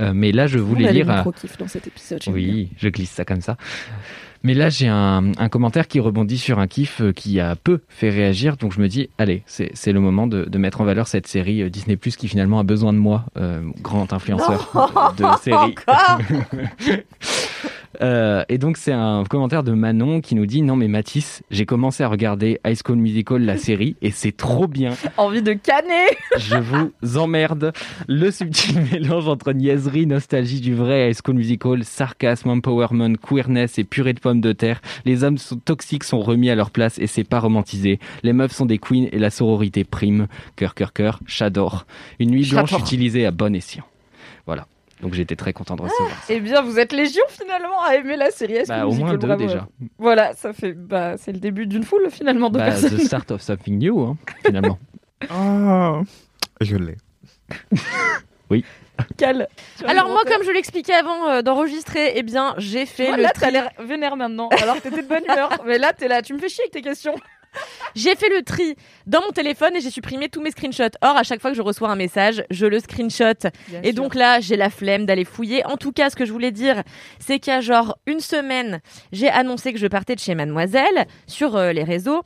Euh, 0.00 0.12
mais 0.12 0.32
là 0.32 0.48
je 0.48 0.58
voulais 0.58 0.84
On 0.84 0.88
a 0.88 0.92
lire... 0.92 1.06
les 1.06 1.56
dans 1.58 1.68
cet 1.68 1.86
épisode. 1.86 2.20
bien. 2.20 2.32
oui, 2.32 2.68
je 2.76 2.88
glisse 2.88 3.12
ça 3.12 3.24
comme 3.24 3.40
ça. 3.40 3.56
Mais 4.44 4.54
là, 4.54 4.68
j'ai 4.68 4.88
un, 4.88 5.32
un 5.38 5.48
commentaire 5.48 5.86
qui 5.86 6.00
rebondit 6.00 6.38
sur 6.38 6.58
un 6.58 6.66
kiff 6.66 7.00
euh, 7.00 7.12
qui 7.12 7.38
a 7.40 7.54
peu 7.56 7.80
fait 7.88 8.10
réagir. 8.10 8.56
Donc 8.56 8.72
je 8.72 8.80
me 8.80 8.88
dis, 8.88 9.08
allez, 9.18 9.42
c'est 9.46 9.92
le 9.92 10.00
moment 10.00 10.26
de, 10.26 10.44
de 10.44 10.58
mettre 10.58 10.80
en 10.80 10.84
valeur 10.84 11.06
cette 11.06 11.26
série 11.26 11.62
euh, 11.62 11.70
Disney 11.70 11.96
Plus 11.96 12.16
qui 12.16 12.28
finalement 12.28 12.58
a 12.58 12.64
besoin 12.64 12.92
de 12.92 12.98
moi, 12.98 13.24
euh, 13.36 13.62
grand 13.80 14.12
influenceur 14.12 15.14
de 15.16 15.24
série. 15.42 15.74
Euh, 18.00 18.44
et 18.48 18.58
donc 18.58 18.76
c'est 18.76 18.92
un 18.92 19.24
commentaire 19.24 19.62
de 19.62 19.72
Manon 19.72 20.20
qui 20.20 20.34
nous 20.34 20.46
dit 20.46 20.62
non 20.62 20.76
mais 20.76 20.88
Mathis, 20.88 21.42
j'ai 21.50 21.66
commencé 21.66 22.02
à 22.02 22.08
regarder 22.08 22.58
High 22.66 22.78
School 22.84 22.96
Musical 22.96 23.42
la 23.42 23.56
série 23.56 23.96
et 24.02 24.10
c'est 24.10 24.36
trop 24.36 24.66
bien. 24.66 24.92
Envie 25.16 25.42
de 25.42 25.52
canner 25.52 26.06
Je 26.38 26.56
vous 26.56 27.18
emmerde. 27.18 27.72
Le 28.08 28.30
subtil 28.30 28.80
mélange 28.92 29.28
entre 29.28 29.52
niaiserie, 29.52 30.06
nostalgie 30.06 30.60
du 30.60 30.74
vrai 30.74 31.10
High 31.10 31.16
School 31.22 31.36
Musical, 31.36 31.84
sarcasme, 31.84 32.50
empowerment, 32.50 33.16
queerness 33.16 33.78
et 33.78 33.84
purée 33.84 34.12
de 34.12 34.20
pommes 34.20 34.40
de 34.40 34.52
terre. 34.52 34.80
Les 35.04 35.24
hommes 35.24 35.38
sont 35.38 35.56
toxiques 35.56 36.04
sont 36.04 36.20
remis 36.20 36.50
à 36.50 36.54
leur 36.54 36.70
place 36.70 36.98
et 36.98 37.06
c'est 37.06 37.24
pas 37.24 37.40
romantisé. 37.40 37.98
Les 38.22 38.32
meufs 38.32 38.52
sont 38.52 38.66
des 38.66 38.78
queens 38.78 39.08
et 39.12 39.18
la 39.18 39.30
sororité 39.30 39.84
prime. 39.84 40.26
Cœur, 40.56 40.74
cœur, 40.74 40.92
cœur, 40.92 41.20
j'adore. 41.26 41.86
Une 42.18 42.30
nuit 42.30 42.48
blanche 42.48 42.72
utilisée 42.72 43.26
à 43.26 43.30
bon 43.30 43.54
escient. 43.54 43.84
Voilà. 44.46 44.66
Donc 45.02 45.14
j'étais 45.14 45.34
très 45.36 45.52
content 45.52 45.74
de 45.76 45.82
recevoir 45.82 46.10
ça. 46.10 46.32
Eh 46.32 46.40
bien, 46.40 46.62
vous 46.62 46.78
êtes 46.78 46.92
légion 46.92 47.24
finalement 47.28 47.82
à 47.82 47.96
aimer 47.96 48.16
la 48.16 48.30
série. 48.30 48.62
Bah, 48.68 48.86
au 48.86 48.92
moins 48.92 49.10
deux 49.16 49.26
bravo. 49.26 49.44
déjà. 49.44 49.66
Voilà, 49.98 50.32
ça 50.34 50.52
fait. 50.52 50.72
Bah, 50.72 51.16
c'est 51.18 51.32
le 51.32 51.40
début 51.40 51.66
d'une 51.66 51.82
foule 51.82 52.08
finalement 52.10 52.48
de 52.50 52.58
Bah, 52.58 52.66
personnes. 52.66 52.96
the 52.96 53.00
start 53.04 53.30
of 53.32 53.42
something 53.42 53.78
new, 53.78 54.00
hein, 54.00 54.16
finalement. 54.46 54.78
Oh, 55.34 56.02
je 56.60 56.76
l'ai. 56.76 56.96
Cal. 59.16 59.48
As 59.78 59.84
un 59.84 59.88
Alors 59.88 60.08
moi, 60.10 60.22
comme 60.26 60.44
je 60.44 60.50
l'expliquais 60.50 60.92
avant 60.92 61.28
euh, 61.28 61.42
d'enregistrer, 61.42 62.12
eh 62.14 62.22
bien, 62.22 62.54
j'ai 62.58 62.86
fait 62.86 63.08
Oh, 63.12 63.16
le 63.16 63.22
là, 63.22 63.30
tri. 63.30 63.40
t'as 63.46 63.50
l'air 63.50 63.70
vénère 63.80 64.16
maintenant. 64.16 64.48
Alors 64.62 64.80
t'étais 64.80 65.02
de 65.02 65.08
bonne 65.08 65.24
humeur. 65.24 65.50
Mais 65.66 65.78
là, 65.78 65.92
t'es 65.92 66.08
là, 66.08 66.22
tu 66.22 66.34
me 66.34 66.38
fais 66.38 66.48
chier 66.48 66.62
avec 66.64 66.72
tes 66.72 66.82
questions. 66.82 67.14
J'ai 67.94 68.14
fait 68.16 68.28
le 68.30 68.42
tri 68.42 68.74
dans 69.06 69.20
mon 69.20 69.30
téléphone 69.30 69.76
et 69.76 69.80
j'ai 69.80 69.90
supprimé 69.90 70.28
tous 70.28 70.40
mes 70.40 70.50
screenshots. 70.50 70.96
Or, 71.02 71.16
à 71.16 71.22
chaque 71.22 71.40
fois 71.40 71.50
que 71.50 71.56
je 71.56 71.62
reçois 71.62 71.90
un 71.90 71.96
message, 71.96 72.42
je 72.50 72.64
le 72.66 72.78
screenshot. 72.80 73.48
Et 73.82 73.92
donc 73.92 74.14
là, 74.14 74.40
j'ai 74.40 74.56
la 74.56 74.70
flemme 74.70 75.04
d'aller 75.04 75.24
fouiller. 75.26 75.64
En 75.66 75.76
tout 75.76 75.92
cas, 75.92 76.08
ce 76.10 76.16
que 76.16 76.24
je 76.24 76.32
voulais 76.32 76.52
dire, 76.52 76.82
c'est 77.18 77.38
qu'il 77.38 77.52
y 77.52 77.56
a 77.56 77.60
genre 77.60 77.98
une 78.06 78.20
semaine, 78.20 78.80
j'ai 79.12 79.28
annoncé 79.28 79.72
que 79.72 79.78
je 79.78 79.86
partais 79.86 80.14
de 80.14 80.20
chez 80.20 80.34
Mademoiselle 80.34 81.06
sur 81.26 81.56
euh, 81.56 81.72
les 81.72 81.84
réseaux. 81.84 82.22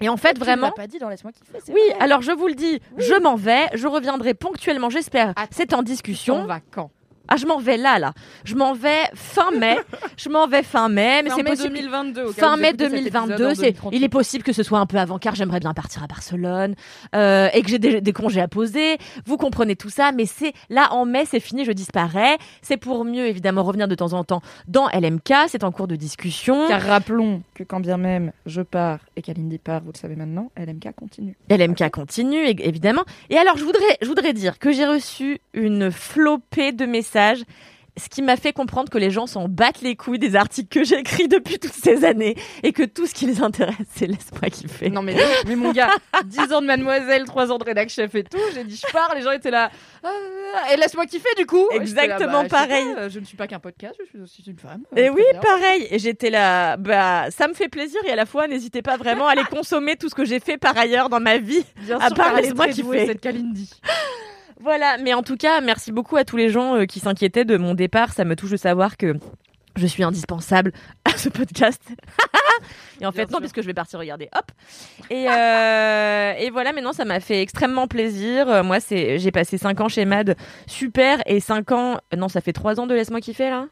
Et 0.00 0.08
en 0.08 0.16
fait, 0.16 0.36
vraiment, 0.38 0.72
pas 0.72 0.86
dit 0.88 0.98
dans 0.98 1.08
Laisse-moi 1.08 1.30
kiffer. 1.32 1.72
oui, 1.72 1.80
vrai. 1.90 1.96
alors 2.00 2.22
je 2.22 2.32
vous 2.32 2.48
le 2.48 2.54
dis, 2.54 2.80
je 2.98 3.14
m'en 3.20 3.36
vais, 3.36 3.66
je 3.74 3.86
reviendrai 3.86 4.34
ponctuellement, 4.34 4.90
j'espère. 4.90 5.32
C'est 5.52 5.74
en 5.74 5.78
On 5.78 5.82
discussion. 5.82 6.44
va 6.46 6.58
quand? 6.72 6.90
Ah, 7.32 7.36
je 7.36 7.46
m'en 7.46 7.58
vais 7.58 7.78
là, 7.78 7.98
là. 7.98 8.12
Je 8.44 8.54
m'en 8.54 8.74
vais 8.74 9.04
fin 9.14 9.50
mai. 9.52 9.78
je 10.18 10.28
m'en 10.28 10.46
vais 10.46 10.62
fin 10.62 10.90
mai, 10.90 11.22
mais 11.22 11.30
c'est 11.30 11.42
mai 11.42 11.50
possible. 11.50 11.70
2022. 11.70 12.20
au 12.20 12.24
cas 12.26 12.30
où 12.30 12.32
Fin 12.34 12.56
vous 12.56 12.60
mai 12.62 12.68
écoutez 12.68 12.84
cet 12.84 12.92
épisode 12.92 13.12
2022, 13.28 13.46
en 13.46 13.54
c'est, 13.54 13.60
2038. 13.62 13.96
il 13.96 14.04
est 14.04 14.08
possible 14.10 14.44
que 14.44 14.52
ce 14.52 14.62
soit 14.62 14.78
un 14.78 14.84
peu 14.86 14.98
avant 14.98 15.18
car 15.18 15.34
j'aimerais 15.34 15.60
bien 15.60 15.72
partir 15.72 16.02
à 16.02 16.06
Barcelone 16.06 16.74
euh, 17.14 17.48
et 17.54 17.62
que 17.62 17.68
j'ai 17.70 17.78
des, 17.78 18.00
des 18.02 18.12
congés 18.12 18.42
à 18.42 18.48
poser. 18.48 18.98
Vous 19.24 19.38
comprenez 19.38 19.76
tout 19.76 19.88
ça, 19.88 20.12
mais 20.12 20.26
c'est 20.26 20.52
là 20.68 20.92
en 20.92 21.06
mai, 21.06 21.24
c'est 21.24 21.40
fini, 21.40 21.64
je 21.64 21.72
disparais. 21.72 22.36
C'est 22.60 22.76
pour 22.76 23.04
mieux 23.06 23.26
évidemment 23.26 23.62
revenir 23.62 23.88
de 23.88 23.94
temps 23.94 24.12
en 24.12 24.24
temps 24.24 24.42
dans 24.68 24.88
LMK, 24.88 25.32
c'est 25.48 25.64
en 25.64 25.72
cours 25.72 25.88
de 25.88 25.96
discussion. 25.96 26.68
Car 26.68 26.82
rappelons 26.82 27.42
que 27.54 27.62
quand 27.64 27.80
bien 27.80 27.96
même 27.96 28.32
je 28.44 28.60
pars 28.60 28.98
et 29.16 29.22
qu'Alindy 29.22 29.56
part, 29.58 29.80
vous 29.82 29.92
le 29.94 29.98
savez 29.98 30.16
maintenant, 30.16 30.50
LMK 30.58 30.94
continue. 30.94 31.36
LMK 31.48 31.90
continue 31.90 32.44
é- 32.44 32.68
évidemment. 32.68 33.04
Et 33.30 33.38
alors 33.38 33.56
je 33.56 33.64
voudrais, 33.64 33.96
je 34.02 34.06
voudrais 34.06 34.34
dire 34.34 34.58
que 34.58 34.70
j'ai 34.72 34.84
reçu 34.86 35.38
une 35.54 35.90
flopée 35.90 36.72
de 36.72 36.84
messages 36.84 37.21
ce 37.98 38.08
qui 38.08 38.22
m'a 38.22 38.36
fait 38.36 38.54
comprendre 38.54 38.88
que 38.88 38.96
les 38.96 39.10
gens 39.10 39.26
s'en 39.26 39.48
battent 39.48 39.82
les 39.82 39.96
couilles 39.96 40.18
des 40.18 40.34
articles 40.34 40.68
que 40.70 40.82
j'ai 40.82 40.98
écrits 41.00 41.28
depuis 41.28 41.58
toutes 41.58 41.74
ces 41.74 42.04
années 42.06 42.36
et 42.62 42.72
que 42.72 42.84
tout 42.84 43.06
ce 43.06 43.12
qui 43.12 43.26
les 43.26 43.42
intéresse, 43.42 43.76
c'est 43.94 44.06
laisse-moi 44.06 44.48
kiffer. 44.50 44.88
Non 44.88 45.02
mais, 45.02 45.14
mais 45.46 45.56
mon 45.56 45.72
gars, 45.72 45.90
10 46.24 46.54
ans 46.54 46.62
de 46.62 46.66
mademoiselle, 46.66 47.24
3 47.24 47.52
ans 47.52 47.58
de 47.58 47.64
rédac 47.64 47.90
chef 47.90 48.14
et 48.14 48.24
tout, 48.24 48.38
j'ai 48.54 48.64
dit 48.64 48.80
je 48.82 48.90
pars, 48.92 49.14
les 49.14 49.20
gens 49.20 49.32
étaient 49.32 49.50
là. 49.50 49.70
Ah, 50.02 50.72
et 50.72 50.78
laisse-moi 50.78 51.04
kiffer 51.04 51.28
du 51.36 51.44
coup. 51.44 51.68
Là, 51.70 51.76
Exactement 51.76 52.44
bah, 52.44 52.44
je 52.44 52.48
pareil. 52.48 52.94
pas, 52.94 53.08
je 53.10 53.18
ne 53.20 53.24
suis 53.26 53.36
pas 53.36 53.46
qu'un 53.46 53.60
podcast, 53.60 53.94
je 54.00 54.06
suis 54.08 54.20
aussi 54.20 54.42
une 54.46 54.58
femme. 54.58 54.84
Et 54.96 55.10
oui, 55.10 55.22
pareil. 55.42 55.86
Et 55.90 55.98
j'étais 55.98 56.30
là, 56.30 56.78
bah, 56.78 57.30
ça 57.30 57.46
me 57.46 57.52
fait 57.52 57.68
plaisir 57.68 58.00
et 58.06 58.10
à 58.12 58.16
la 58.16 58.24
fois, 58.24 58.48
n'hésitez 58.48 58.80
pas 58.80 58.96
vraiment 58.96 59.28
à 59.28 59.32
aller 59.32 59.44
consommer 59.50 59.96
tout 59.96 60.08
ce 60.08 60.14
que 60.14 60.24
j'ai 60.24 60.40
fait 60.40 60.56
par 60.56 60.78
ailleurs 60.78 61.10
dans 61.10 61.20
ma 61.20 61.36
vie. 61.36 61.64
Bien 61.82 61.98
à 62.00 62.06
sûr 62.06 62.16
part 62.16 62.34
laisse-moi 62.36 62.68
kiffer. 62.68 63.06
cette 63.06 63.20
Kalindi. 63.20 63.70
Voilà, 64.62 64.96
mais 64.98 65.12
en 65.14 65.22
tout 65.22 65.36
cas, 65.36 65.60
merci 65.60 65.90
beaucoup 65.92 66.16
à 66.16 66.24
tous 66.24 66.36
les 66.36 66.48
gens 66.48 66.76
euh, 66.76 66.84
qui 66.84 67.00
s'inquiétaient 67.00 67.44
de 67.44 67.56
mon 67.56 67.74
départ. 67.74 68.12
Ça 68.12 68.24
me 68.24 68.36
touche 68.36 68.50
de 68.50 68.56
savoir 68.56 68.96
que 68.96 69.14
je 69.76 69.86
suis 69.86 70.04
indispensable 70.04 70.72
à 71.04 71.16
ce 71.16 71.28
podcast. 71.28 71.82
et 73.00 73.06
en 73.06 73.12
fait, 73.12 73.30
non, 73.30 73.38
puisque 73.40 73.60
je 73.60 73.66
vais 73.66 73.74
partir 73.74 73.98
regarder. 73.98 74.28
Hop. 74.36 74.52
Et, 75.10 75.26
euh, 75.28 76.32
et 76.38 76.50
voilà, 76.50 76.72
maintenant, 76.72 76.92
ça 76.92 77.04
m'a 77.04 77.18
fait 77.18 77.42
extrêmement 77.42 77.88
plaisir. 77.88 78.48
Euh, 78.48 78.62
Moi, 78.62 78.78
c'est, 78.78 79.18
j'ai 79.18 79.32
passé 79.32 79.58
5 79.58 79.80
ans 79.80 79.88
chez 79.88 80.04
Mad, 80.04 80.36
super, 80.66 81.22
et 81.26 81.40
5 81.40 81.72
ans, 81.72 81.98
non, 82.16 82.28
ça 82.28 82.40
fait 82.40 82.52
3 82.52 82.78
ans 82.78 82.86
de 82.86 82.94
Laisse-moi 82.94 83.20
kiffer, 83.20 83.50
là. 83.50 83.66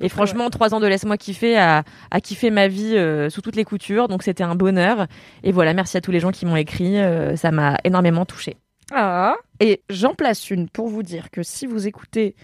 Et 0.00 0.08
franchement, 0.08 0.50
trois 0.50 0.74
ans 0.74 0.80
de 0.80 0.86
laisse-moi 0.86 1.16
kiffer 1.16 1.56
à, 1.56 1.84
à 2.10 2.20
kiffer 2.20 2.50
ma 2.50 2.66
vie 2.66 2.96
euh, 2.96 3.30
sous 3.30 3.40
toutes 3.42 3.54
les 3.54 3.64
coutures. 3.64 4.08
Donc 4.08 4.22
c'était 4.24 4.42
un 4.42 4.54
bonheur. 4.56 5.06
Et 5.44 5.52
voilà, 5.52 5.74
merci 5.74 5.96
à 5.96 6.00
tous 6.00 6.10
les 6.10 6.18
gens 6.18 6.32
qui 6.32 6.46
m'ont 6.46 6.56
écrit. 6.56 6.98
euh, 6.98 7.36
ça 7.36 7.52
m'a 7.52 7.76
énormément 7.84 8.24
touchée. 8.24 8.56
Ah, 8.92 9.34
et 9.58 9.82
j'en 9.90 10.14
place 10.14 10.50
une 10.50 10.68
pour 10.68 10.88
vous 10.88 11.02
dire 11.02 11.30
que 11.30 11.42
si 11.42 11.66
vous 11.66 11.88
écoutez 11.88 12.36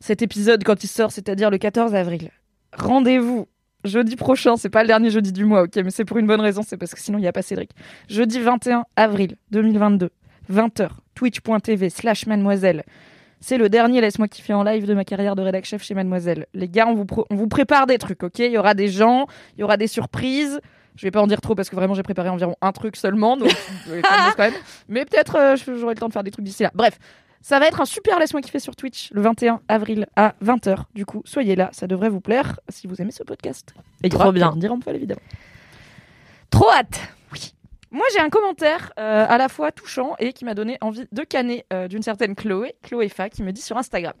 cet 0.00 0.22
épisode 0.22 0.64
quand 0.64 0.82
il 0.82 0.86
sort, 0.86 1.12
c'est-à-dire 1.12 1.50
le 1.50 1.58
14 1.58 1.94
avril, 1.94 2.30
rendez-vous 2.72 3.48
jeudi 3.84 4.16
prochain, 4.16 4.56
c'est 4.56 4.70
pas 4.70 4.82
le 4.82 4.88
dernier 4.88 5.10
jeudi 5.10 5.32
du 5.32 5.44
mois, 5.44 5.64
ok, 5.64 5.76
mais 5.76 5.90
c'est 5.90 6.06
pour 6.06 6.16
une 6.16 6.26
bonne 6.26 6.40
raison, 6.40 6.62
c'est 6.66 6.78
parce 6.78 6.94
que 6.94 7.00
sinon 7.00 7.18
il 7.18 7.22
n'y 7.22 7.28
a 7.28 7.32
pas 7.32 7.42
Cédric. 7.42 7.70
Jeudi 8.08 8.40
21 8.40 8.86
avril 8.96 9.36
2022, 9.50 10.10
20h, 10.50 10.88
twitch.tv 11.14 11.90
slash 11.90 12.26
mademoiselle. 12.26 12.84
C'est 13.40 13.58
le 13.58 13.68
dernier 13.68 14.00
Laisse-moi 14.00 14.26
kiffer 14.26 14.54
en 14.54 14.62
live 14.62 14.86
de 14.86 14.94
ma 14.94 15.04
carrière 15.04 15.36
de 15.36 15.42
rédac 15.42 15.66
chef 15.66 15.82
chez 15.82 15.92
Mademoiselle. 15.92 16.46
Les 16.54 16.66
gars, 16.66 16.86
on 16.88 16.94
vous, 16.94 17.04
on 17.28 17.34
vous 17.34 17.46
prépare 17.46 17.86
des 17.86 17.98
trucs, 17.98 18.22
ok? 18.22 18.38
Il 18.38 18.52
y 18.52 18.56
aura 18.56 18.72
des 18.72 18.88
gens, 18.88 19.26
il 19.54 19.60
y 19.60 19.64
aura 19.64 19.76
des 19.76 19.86
surprises. 19.86 20.60
Je 20.96 21.06
vais 21.06 21.10
pas 21.10 21.20
en 21.20 21.26
dire 21.26 21.40
trop 21.40 21.54
parce 21.54 21.70
que 21.70 21.76
vraiment 21.76 21.94
j'ai 21.94 22.02
préparé 22.02 22.28
environ 22.28 22.56
un 22.60 22.72
truc 22.72 22.96
seulement, 22.96 23.36
donc 23.36 23.50
quand 23.86 24.38
même. 24.38 24.54
Mais 24.88 25.04
peut-être 25.04 25.36
euh, 25.36 25.56
j'aurai 25.56 25.94
le 25.94 26.00
temps 26.00 26.08
de 26.08 26.12
faire 26.12 26.22
des 26.22 26.30
trucs 26.30 26.44
d'ici 26.44 26.62
là. 26.62 26.70
Bref, 26.74 26.98
ça 27.44 27.58
va 27.58 27.66
être 27.66 27.82
un 27.82 27.84
super 27.84 28.18
laisse-moi 28.18 28.40
kiffer 28.40 28.58
sur 28.58 28.74
Twitch 28.74 29.10
le 29.12 29.20
21 29.20 29.60
avril 29.68 30.06
à 30.16 30.34
20h. 30.42 30.84
Du 30.94 31.04
coup, 31.04 31.20
soyez 31.26 31.56
là, 31.56 31.68
ça 31.72 31.86
devrait 31.86 32.08
vous 32.08 32.22
plaire 32.22 32.58
si 32.70 32.86
vous 32.86 33.02
aimez 33.02 33.10
ce 33.10 33.22
podcast. 33.22 33.74
Et 34.02 34.08
Trop 34.08 34.32
bien. 34.32 34.48
Kalindi 34.48 34.66
Rampal, 34.66 34.96
évidemment. 34.96 35.20
Trop 36.48 36.70
hâte 36.70 37.00
Moi, 37.90 38.06
j'ai 38.14 38.20
un 38.20 38.30
commentaire 38.30 38.92
euh, 38.98 39.26
à 39.28 39.36
la 39.36 39.50
fois 39.50 39.72
touchant 39.72 40.14
et 40.18 40.32
qui 40.32 40.46
m'a 40.46 40.54
donné 40.54 40.78
envie 40.80 41.04
de 41.12 41.22
canner 41.22 41.66
euh, 41.72 41.86
d'une 41.86 42.02
certaine 42.02 42.34
Chloé, 42.34 42.76
Chloé 42.82 43.10
Fa, 43.10 43.28
qui 43.28 43.42
me 43.42 43.52
dit 43.52 43.60
sur 43.60 43.76
Instagram. 43.76 44.14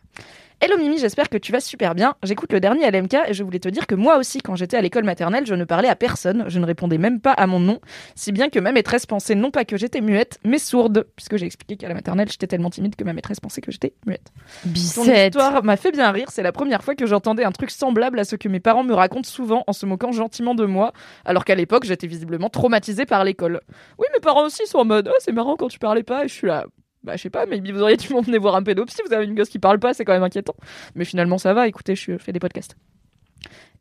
Hello 0.60 0.78
Mimi, 0.78 0.96
j'espère 0.98 1.28
que 1.28 1.36
tu 1.36 1.52
vas 1.52 1.60
super 1.60 1.94
bien. 1.94 2.14
J'écoute 2.22 2.50
le 2.50 2.58
dernier 2.58 2.90
LMK 2.90 3.16
et 3.28 3.34
je 3.34 3.42
voulais 3.42 3.58
te 3.58 3.68
dire 3.68 3.86
que 3.86 3.94
moi 3.94 4.16
aussi, 4.16 4.38
quand 4.40 4.54
j'étais 4.56 4.78
à 4.78 4.80
l'école 4.80 5.04
maternelle, 5.04 5.44
je 5.44 5.54
ne 5.54 5.64
parlais 5.64 5.88
à 5.88 5.94
personne, 5.94 6.44
je 6.48 6.58
ne 6.58 6.64
répondais 6.64 6.96
même 6.96 7.20
pas 7.20 7.32
à 7.32 7.46
mon 7.46 7.60
nom, 7.60 7.80
si 8.14 8.32
bien 8.32 8.48
que 8.48 8.58
ma 8.58 8.72
maîtresse 8.72 9.04
pensait 9.04 9.34
non 9.34 9.50
pas 9.50 9.66
que 9.66 9.76
j'étais 9.76 10.00
muette, 10.00 10.38
mais 10.42 10.58
sourde, 10.58 11.06
puisque 11.16 11.36
j'ai 11.36 11.44
expliqué 11.44 11.76
qu'à 11.76 11.88
la 11.88 11.94
maternelle, 11.94 12.30
j'étais 12.30 12.46
tellement 12.46 12.70
timide 12.70 12.96
que 12.96 13.04
ma 13.04 13.12
maîtresse 13.12 13.40
pensait 13.40 13.60
que 13.60 13.70
j'étais 13.70 13.92
muette. 14.06 14.32
Ton 14.62 14.70
Bicette 14.70 15.34
histoire 15.34 15.62
m'a 15.64 15.76
fait 15.76 15.92
bien 15.92 16.10
rire. 16.12 16.28
C'est 16.30 16.42
la 16.42 16.52
première 16.52 16.82
fois 16.82 16.94
que 16.94 17.04
j'entendais 17.04 17.44
un 17.44 17.52
truc 17.52 17.70
semblable 17.70 18.18
à 18.18 18.24
ce 18.24 18.36
que 18.36 18.48
mes 18.48 18.60
parents 18.60 18.84
me 18.84 18.94
racontent 18.94 19.28
souvent 19.28 19.64
en 19.66 19.74
se 19.74 19.84
moquant 19.84 20.12
gentiment 20.12 20.54
de 20.54 20.64
moi, 20.64 20.94
alors 21.26 21.44
qu'à 21.44 21.56
l'époque 21.56 21.84
j'étais 21.84 22.06
visiblement 22.06 22.48
traumatisée 22.48 23.04
par 23.04 23.24
l'école. 23.24 23.60
Oui, 23.98 24.06
mes 24.14 24.20
parents 24.20 24.46
aussi 24.46 24.66
sont 24.66 24.78
en 24.78 24.86
mode 24.86 25.10
oh, 25.12 25.18
c'est 25.18 25.32
marrant 25.32 25.56
quand 25.56 25.68
tu 25.68 25.78
parlais 25.78 26.04
pas. 26.04 26.24
Et 26.24 26.28
je 26.28 26.32
suis 26.32 26.46
là. 26.46 26.64
Bah, 27.04 27.16
je 27.16 27.22
sais 27.22 27.30
pas, 27.30 27.44
mais 27.44 27.60
vous 27.60 27.82
auriez 27.82 27.98
dû 27.98 28.08
m'emmener 28.12 28.38
voir 28.38 28.56
un 28.56 28.62
pédopsie. 28.62 29.02
Vous 29.06 29.12
avez 29.12 29.26
une 29.26 29.34
gosse 29.34 29.50
qui 29.50 29.58
parle 29.58 29.78
pas, 29.78 29.92
c'est 29.92 30.04
quand 30.04 30.14
même 30.14 30.22
inquiétant. 30.22 30.56
Mais 30.94 31.04
finalement, 31.04 31.38
ça 31.38 31.52
va. 31.52 31.68
Écoutez, 31.68 31.94
je, 31.94 32.16
fais 32.16 32.32
des 32.32 32.40
podcasts. 32.40 32.76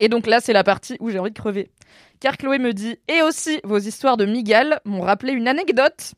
Et 0.01 0.09
donc 0.09 0.27
là, 0.27 0.41
c'est 0.41 0.53
la 0.53 0.65
partie 0.65 0.97
où 0.99 1.09
j'ai 1.09 1.19
envie 1.19 1.31
de 1.31 1.39
crever. 1.39 1.71
Car 2.19 2.37
Chloé 2.37 2.59
me 2.59 2.73
dit 2.73 2.97
Et 3.07 3.21
aussi, 3.21 3.61
vos 3.63 3.79
histoires 3.79 4.17
de 4.17 4.25
Migal 4.25 4.81
m'ont 4.83 5.01
rappelé 5.01 5.31
une 5.31 5.47
anecdote. 5.47 6.13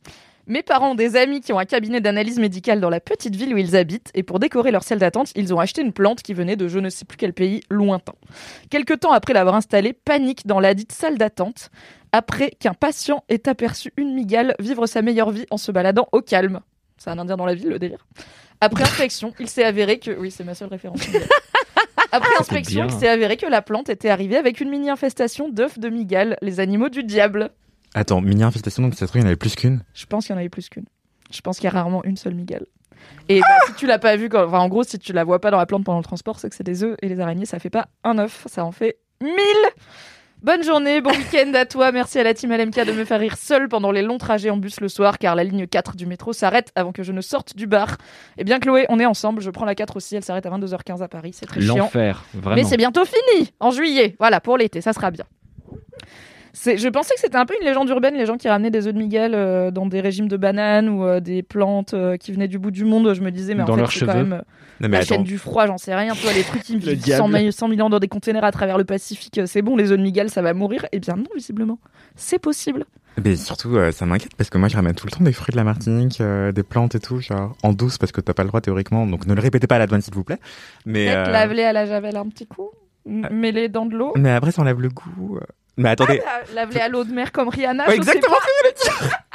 Mes 0.47 0.63
parents 0.63 0.91
ont 0.91 0.95
des 0.95 1.15
amis 1.15 1.41
qui 1.41 1.53
ont 1.53 1.59
un 1.59 1.65
cabinet 1.65 2.01
d'analyse 2.01 2.39
médicale 2.39 2.79
dans 2.79 2.89
la 2.89 2.99
petite 2.99 3.35
ville 3.35 3.53
où 3.53 3.57
ils 3.57 3.75
habitent, 3.75 4.11
et 4.13 4.21
pour 4.21 4.39
décorer 4.39 4.69
leur 4.69 4.83
salle 4.83 4.99
d'attente, 4.99 5.31
ils 5.35 5.53
ont 5.55 5.59
acheté 5.59 5.81
une 5.81 5.91
plante 5.91 6.21
qui 6.21 6.35
venait 6.35 6.55
de 6.55 6.67
je 6.67 6.77
ne 6.77 6.89
sais 6.89 7.03
plus 7.03 7.17
quel 7.17 7.33
pays 7.33 7.61
lointain. 7.71 8.13
Quelque 8.69 8.93
temps 8.93 9.11
après 9.11 9.33
l'avoir 9.33 9.55
installée, 9.55 9.93
panique 9.93 10.45
dans 10.45 10.59
la 10.59 10.75
dite 10.75 10.91
salle 10.91 11.17
d'attente, 11.17 11.71
après 12.11 12.51
qu'un 12.51 12.75
patient 12.75 13.23
ait 13.27 13.49
aperçu 13.49 13.91
une 13.97 14.13
migale 14.13 14.55
vivre 14.59 14.85
sa 14.85 15.01
meilleure 15.01 15.31
vie 15.31 15.47
en 15.49 15.57
se 15.57 15.71
baladant 15.71 16.07
au 16.11 16.21
calme. 16.21 16.61
C'est 17.05 17.11
un 17.11 17.19
indien 17.19 17.37
dans 17.37 17.45
la 17.45 17.53
ville, 17.53 17.69
le 17.69 17.77
délire. 17.77 18.07
Après 18.61 18.83
inspection, 18.83 19.31
il 19.39 19.47
s'est 19.47 19.63
avéré 19.63 19.99
que... 19.99 20.09
Oui, 20.17 20.31
c'est 20.31 20.43
ma 20.43 20.55
seule 20.55 20.69
référence. 20.69 21.01
Après 22.11 22.31
inspection, 22.39 22.85
il 22.85 22.91
s'est 22.91 23.07
avéré 23.07 23.37
que 23.37 23.45
la 23.45 23.61
plante 23.61 23.89
était 23.89 24.09
arrivée 24.09 24.37
avec 24.37 24.59
une 24.59 24.69
mini-infestation 24.69 25.47
d'œufs 25.47 25.77
de 25.77 25.89
migale, 25.89 26.35
les 26.41 26.59
animaux 26.59 26.89
du 26.89 27.03
diable. 27.03 27.51
Attends, 27.93 28.21
mini 28.21 28.41
infestation, 28.41 28.81
donc 28.81 28.95
ça 28.95 29.01
se 29.01 29.05
trouve, 29.05 29.19
il 29.19 29.21
y 29.21 29.25
en 29.25 29.27
avait 29.27 29.35
plus 29.35 29.55
qu'une? 29.55 29.83
Je 29.93 30.07
pense 30.07 30.25
qu'il 30.25 30.33
y 30.33 30.35
en 30.35 30.39
avait 30.39 30.49
plus 30.49 30.67
qu'une. 30.67 30.85
Je 31.29 31.41
pense 31.41 31.57
qu'il 31.57 31.65
y 31.65 31.67
a 31.67 31.71
rarement 31.71 32.03
une 32.05 32.17
seule 32.17 32.33
migale. 32.33 32.65
Et 33.29 33.39
bah, 33.39 33.47
si 33.67 33.73
tu 33.73 33.85
l'as 33.85 33.99
pas 33.99 34.15
vu, 34.15 34.27
quand... 34.27 34.43
enfin, 34.43 34.57
en 34.57 34.67
gros, 34.67 34.83
si 34.83 34.97
tu 34.97 35.13
la 35.13 35.23
vois 35.23 35.39
pas 35.39 35.51
dans 35.51 35.59
la 35.59 35.67
plante 35.67 35.83
pendant 35.83 35.99
le 35.99 36.03
transport, 36.03 36.39
c'est 36.39 36.49
que 36.49 36.55
c'est 36.55 36.63
des 36.63 36.83
œufs 36.83 36.97
et 37.03 37.07
les 37.07 37.19
araignées, 37.19 37.45
ça 37.45 37.59
fait 37.59 37.69
pas 37.69 37.87
un 38.03 38.17
œuf, 38.17 38.47
ça 38.49 38.65
en 38.65 38.71
fait 38.71 38.97
mille. 39.21 39.35
Bonne 40.45 40.61
journée, 40.61 41.01
bon 41.01 41.09
week-end 41.09 41.51
à 41.55 41.65
toi. 41.65 41.91
Merci 41.91 42.19
à 42.19 42.23
la 42.23 42.35
team 42.35 42.55
LMK 42.55 42.85
de 42.85 42.91
me 42.91 43.03
faire 43.03 43.19
rire 43.19 43.35
seule 43.35 43.67
pendant 43.67 43.91
les 43.91 44.03
longs 44.03 44.19
trajets 44.19 44.51
en 44.51 44.57
bus 44.57 44.79
le 44.79 44.89
soir, 44.89 45.17
car 45.17 45.33
la 45.33 45.43
ligne 45.43 45.65
4 45.65 45.95
du 45.95 46.05
métro 46.05 46.33
s'arrête 46.33 46.71
avant 46.75 46.91
que 46.91 47.01
je 47.01 47.11
ne 47.11 47.21
sorte 47.21 47.55
du 47.55 47.65
bar. 47.65 47.97
Eh 48.37 48.43
bien, 48.43 48.59
Chloé, 48.59 48.85
on 48.89 48.99
est 48.99 49.07
ensemble. 49.07 49.41
Je 49.41 49.49
prends 49.49 49.65
la 49.65 49.73
4 49.73 49.97
aussi. 49.97 50.15
Elle 50.15 50.23
s'arrête 50.23 50.45
à 50.45 50.51
22h15 50.51 51.01
à 51.01 51.07
Paris. 51.07 51.31
C'est 51.33 51.47
très 51.47 51.61
chiant. 51.61 51.77
L'enfer, 51.77 52.25
vraiment. 52.35 52.57
Mais 52.57 52.63
c'est 52.63 52.77
bientôt 52.77 53.05
fini, 53.05 53.53
en 53.59 53.71
juillet. 53.71 54.15
Voilà, 54.19 54.39
pour 54.39 54.55
l'été, 54.59 54.81
ça 54.81 54.93
sera 54.93 55.09
bien. 55.09 55.25
C'est- 56.57 56.77
Je 56.77 56.87
pensais 56.87 57.13
que 57.15 57.19
c'était 57.19 57.35
un 57.35 57.45
peu 57.45 57.53
une 57.59 57.67
légende 57.67 57.89
urbaine, 57.89 58.15
les 58.15 58.25
gens 58.25 58.37
qui 58.37 58.47
ramenaient 58.47 58.71
des 58.71 58.87
œufs 58.87 58.93
de 58.93 58.97
Miguel 58.97 59.33
euh, 59.35 59.71
dans 59.71 59.85
des 59.85 59.99
régimes 59.99 60.29
de 60.29 60.37
bananes 60.37 60.87
ou 60.87 61.03
euh, 61.03 61.19
des 61.19 61.43
plantes 61.43 61.93
euh, 61.93 62.15
qui 62.15 62.31
venaient 62.31 62.47
du 62.47 62.59
bout 62.59 62.71
du 62.71 62.85
monde. 62.85 63.13
Je 63.13 63.21
me 63.21 63.29
disais, 63.29 63.55
mais 63.55 63.63
en 63.63 63.65
Dans 63.65 63.73
fait, 63.75 63.79
leurs 63.81 63.91
c'est 63.91 64.05
quand 64.05 64.13
même 64.15 64.41
Non, 64.79 64.87
mais 64.89 64.97
la 64.99 65.03
chaîne 65.05 65.23
du 65.23 65.37
froid, 65.37 65.67
j'en 65.67 65.77
sais 65.77 65.93
rien. 65.93 66.13
Tu 66.13 66.21
vois, 66.23 66.31
les 66.33 66.43
trucs 66.43 66.63
qui 66.63 66.77
vivent 66.77 66.97
100, 66.97 67.27
diable. 67.29 67.45
mi- 67.45 67.51
100 67.51 67.69
000 67.69 67.81
ans 67.81 67.89
dans 67.89 67.99
des 67.99 68.07
containers 68.07 68.43
à 68.45 68.51
travers 68.53 68.77
le 68.77 68.85
Pacifique, 68.85 69.41
c'est 69.45 69.61
bon, 69.61 69.75
les 69.75 69.91
œufs 69.91 69.97
de 69.97 70.03
Miguel, 70.03 70.29
ça 70.29 70.41
va 70.41 70.53
mourir. 70.53 70.85
Eh 70.93 70.99
bien 70.99 71.15
non, 71.17 71.25
visiblement. 71.35 71.77
C'est 72.15 72.39
possible. 72.39 72.85
Mais 73.23 73.35
surtout, 73.35 73.75
euh, 73.75 73.91
ça 73.91 74.05
m'inquiète 74.05 74.35
parce 74.35 74.49
que 74.49 74.57
moi, 74.57 74.67
je 74.69 74.75
ramène 74.77 74.93
tout 74.95 75.07
le 75.07 75.11
temps 75.11 75.23
des 75.25 75.33
fruits 75.33 75.51
de 75.51 75.57
la 75.57 75.63
Martinique, 75.65 76.21
euh, 76.21 76.51
des 76.53 76.63
plantes 76.63 76.95
et 76.95 76.99
tout, 76.99 77.19
genre 77.19 77.55
en 77.63 77.73
douce 77.73 77.97
parce 77.97 78.11
que 78.13 78.21
t'as 78.21 78.33
pas 78.33 78.43
le 78.43 78.47
droit 78.49 78.61
théoriquement. 78.61 79.05
Donc 79.05 79.25
ne 79.27 79.33
le 79.33 79.41
répétez 79.41 79.67
pas 79.67 79.75
à 79.75 79.79
la 79.79 79.87
douane, 79.87 80.01
s'il 80.01 80.13
vous 80.13 80.23
plaît. 80.23 80.39
Mais, 80.85 81.05
Peut-être 81.05 81.27
euh, 81.29 81.31
lave-les 81.31 81.63
à 81.63 81.73
la 81.73 81.85
javel 81.85 82.15
un 82.15 82.27
petit 82.29 82.45
coup, 82.47 82.71
mets-les 83.05 83.67
dans 83.69 83.85
de 83.85 83.95
l'eau. 83.95 84.13
mais 84.17 84.31
après, 84.31 84.51
ça 84.51 84.61
enlève 84.61 84.81
le 84.81 84.89
goût. 84.89 85.39
Mais 85.77 85.89
attendez. 85.89 86.21
La- 86.53 86.61
Lave-les 86.63 86.79
à 86.81 86.87
l'eau 86.89 87.03
de 87.03 87.11
mer 87.11 87.31
comme 87.31 87.49
Rihanna. 87.49 87.83
Ouais, 87.87 87.97
je 87.97 88.01
sais 88.03 88.09
exactement 88.17 88.35
pas. 88.35 88.41
ce 88.41 88.45
que 88.45 88.87
j'allais 88.89 88.99
dire. 89.07 89.17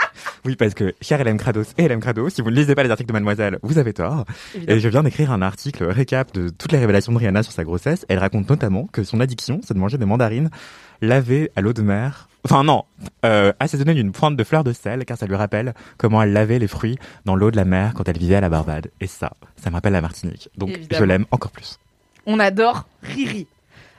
Oui, 0.46 0.56
parce 0.56 0.72
que 0.72 0.94
cher 1.02 1.22
LM 1.22 1.36
Krados 1.36 1.64
et 1.76 1.86
LM 1.86 2.00
Krados, 2.00 2.30
si 2.30 2.40
vous 2.40 2.50
ne 2.50 2.56
lisez 2.56 2.74
pas 2.74 2.82
les 2.82 2.90
articles 2.90 3.08
de 3.08 3.12
Mademoiselle, 3.12 3.58
vous 3.62 3.76
avez 3.76 3.92
tort. 3.92 4.24
Évidemment. 4.54 4.76
Et 4.78 4.80
je 4.80 4.88
viens 4.88 5.02
d'écrire 5.02 5.32
un 5.32 5.42
article 5.42 5.84
récap 5.84 6.32
de 6.32 6.48
toutes 6.48 6.72
les 6.72 6.78
révélations 6.78 7.12
de 7.12 7.18
Rihanna 7.18 7.42
sur 7.42 7.52
sa 7.52 7.62
grossesse. 7.62 8.06
Elle 8.08 8.18
raconte 8.18 8.48
notamment 8.48 8.86
que 8.90 9.02
son 9.04 9.20
addiction, 9.20 9.60
c'est 9.62 9.74
de 9.74 9.78
manger 9.78 9.98
des 9.98 10.06
mandarines 10.06 10.48
lavées 11.02 11.50
à 11.56 11.60
l'eau 11.60 11.74
de 11.74 11.82
mer. 11.82 12.28
Enfin 12.46 12.64
non, 12.64 12.84
euh, 13.26 13.52
assaisonnées 13.60 13.92
d'une 13.94 14.12
pointe 14.12 14.34
de 14.36 14.44
fleur 14.44 14.64
de 14.64 14.72
sel, 14.72 15.04
car 15.04 15.18
ça 15.18 15.26
lui 15.26 15.36
rappelle 15.36 15.74
comment 15.98 16.22
elle 16.22 16.32
lavait 16.32 16.58
les 16.58 16.68
fruits 16.68 16.98
dans 17.26 17.36
l'eau 17.36 17.50
de 17.50 17.56
la 17.56 17.66
mer 17.66 17.92
quand 17.94 18.08
elle 18.08 18.18
vivait 18.18 18.36
à 18.36 18.40
la 18.40 18.48
Barbade. 18.48 18.90
Et 19.02 19.06
ça, 19.06 19.32
ça 19.62 19.68
me 19.68 19.74
rappelle 19.74 19.92
la 19.92 20.00
Martinique. 20.00 20.48
Donc 20.56 20.70
Évidemment. 20.70 20.98
je 21.00 21.04
l'aime 21.04 21.26
encore 21.32 21.50
plus. 21.50 21.78
On 22.24 22.38
adore 22.40 22.86
Riri. 23.02 23.46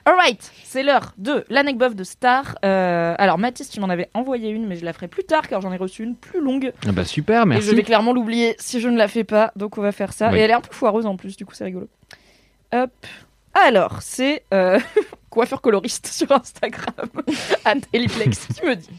Alright, 0.05 0.51
c'est 0.63 0.81
l'heure 0.83 1.13
de 1.17 1.45
l'anecdote 1.49 1.95
de 1.95 2.03
Star. 2.03 2.57
Euh, 2.65 3.13
alors 3.17 3.37
Mathis, 3.37 3.69
tu 3.69 3.79
m'en 3.79 3.89
avais 3.89 4.09
envoyé 4.13 4.49
une, 4.49 4.67
mais 4.67 4.75
je 4.75 4.83
la 4.83 4.93
ferai 4.93 5.07
plus 5.07 5.23
tard 5.23 5.47
car 5.47 5.61
j'en 5.61 5.71
ai 5.71 5.77
reçu 5.77 6.03
une 6.03 6.15
plus 6.15 6.41
longue. 6.41 6.73
Ah 6.87 6.91
bah 6.91 7.05
super, 7.05 7.45
merci. 7.45 7.67
Et 7.67 7.71
je 7.71 7.75
vais 7.75 7.83
clairement 7.83 8.13
l'oublier 8.13 8.55
si 8.57 8.81
je 8.81 8.89
ne 8.89 8.97
la 8.97 9.07
fais 9.07 9.23
pas, 9.23 9.51
donc 9.55 9.77
on 9.77 9.81
va 9.81 9.91
faire 9.91 10.13
ça. 10.13 10.31
Oui. 10.31 10.39
Et 10.39 10.41
elle 10.41 10.49
est 10.49 10.55
un 10.55 10.61
peu 10.61 10.73
foireuse 10.73 11.05
en 11.05 11.17
plus, 11.17 11.37
du 11.37 11.45
coup 11.45 11.53
c'est 11.53 11.65
rigolo. 11.65 11.87
Hop. 12.73 12.91
Alors, 13.53 14.01
c'est 14.01 14.43
euh, 14.53 14.79
coiffeur 15.29 15.61
coloriste 15.61 16.07
sur 16.07 16.31
Instagram, 16.31 17.09
Anne 17.65 17.81
Eliplex, 17.93 18.47
qui 18.47 18.65
me 18.65 18.75
dit. 18.75 18.89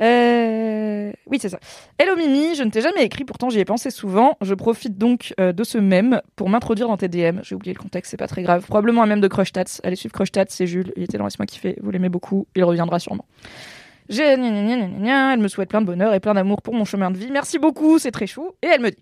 Euh, 0.00 1.12
Oui, 1.26 1.38
c'est 1.40 1.48
ça. 1.48 1.58
Hello 1.98 2.16
Mimi, 2.16 2.54
je 2.54 2.62
ne 2.62 2.70
t'ai 2.70 2.80
jamais 2.80 3.04
écrit, 3.04 3.24
pourtant 3.24 3.50
j'y 3.50 3.60
ai 3.60 3.64
pensé 3.64 3.90
souvent. 3.90 4.36
Je 4.40 4.54
profite 4.54 4.98
donc 4.98 5.34
euh, 5.40 5.52
de 5.52 5.64
ce 5.64 5.78
mème 5.78 6.20
pour 6.36 6.48
m'introduire 6.48 6.88
dans 6.88 6.96
tes 6.96 7.08
DM. 7.08 7.40
J'ai 7.42 7.54
oublié 7.54 7.72
le 7.74 7.78
contexte, 7.78 8.10
c'est 8.10 8.16
pas 8.16 8.26
très 8.26 8.42
grave. 8.42 8.64
Probablement 8.66 9.02
un 9.02 9.06
mème 9.06 9.20
de 9.20 9.28
Crush 9.28 9.52
Tats. 9.52 9.64
Allez 9.82 9.96
suivre 9.96 10.12
Crush 10.12 10.32
Tats, 10.32 10.46
c'est 10.48 10.66
Jules. 10.66 10.92
Il 10.96 11.04
était 11.04 11.18
dans 11.18 11.24
Laisse-moi 11.24 11.46
kiffer. 11.46 11.76
Vous 11.80 11.90
l'aimez 11.90 12.08
beaucoup. 12.08 12.46
Il 12.56 12.64
reviendra 12.64 12.98
sûrement. 12.98 13.26
Elle 14.08 15.40
me 15.40 15.48
souhaite 15.48 15.70
plein 15.70 15.80
de 15.80 15.86
bonheur 15.86 16.12
et 16.12 16.20
plein 16.20 16.34
d'amour 16.34 16.60
pour 16.60 16.74
mon 16.74 16.84
chemin 16.84 17.10
de 17.10 17.16
vie. 17.16 17.30
Merci 17.30 17.58
beaucoup, 17.58 17.98
c'est 17.98 18.10
très 18.10 18.26
chou. 18.26 18.50
Et 18.62 18.66
elle 18.66 18.80
me 18.80 18.90
dit 18.90 18.98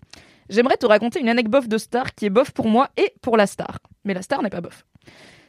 J'aimerais 0.49 0.77
te 0.77 0.85
raconter 0.85 1.19
une 1.19 1.29
anecdote 1.29 1.63
bof 1.63 1.67
de 1.67 1.77
star 1.77 2.15
qui 2.15 2.25
est 2.25 2.29
bof 2.29 2.51
pour 2.51 2.67
moi 2.67 2.89
et 2.97 3.13
pour 3.21 3.37
la 3.37 3.47
star. 3.47 3.79
Mais 4.05 4.13
la 4.13 4.21
star 4.21 4.41
n'est 4.43 4.49
pas 4.49 4.61
bof. 4.61 4.85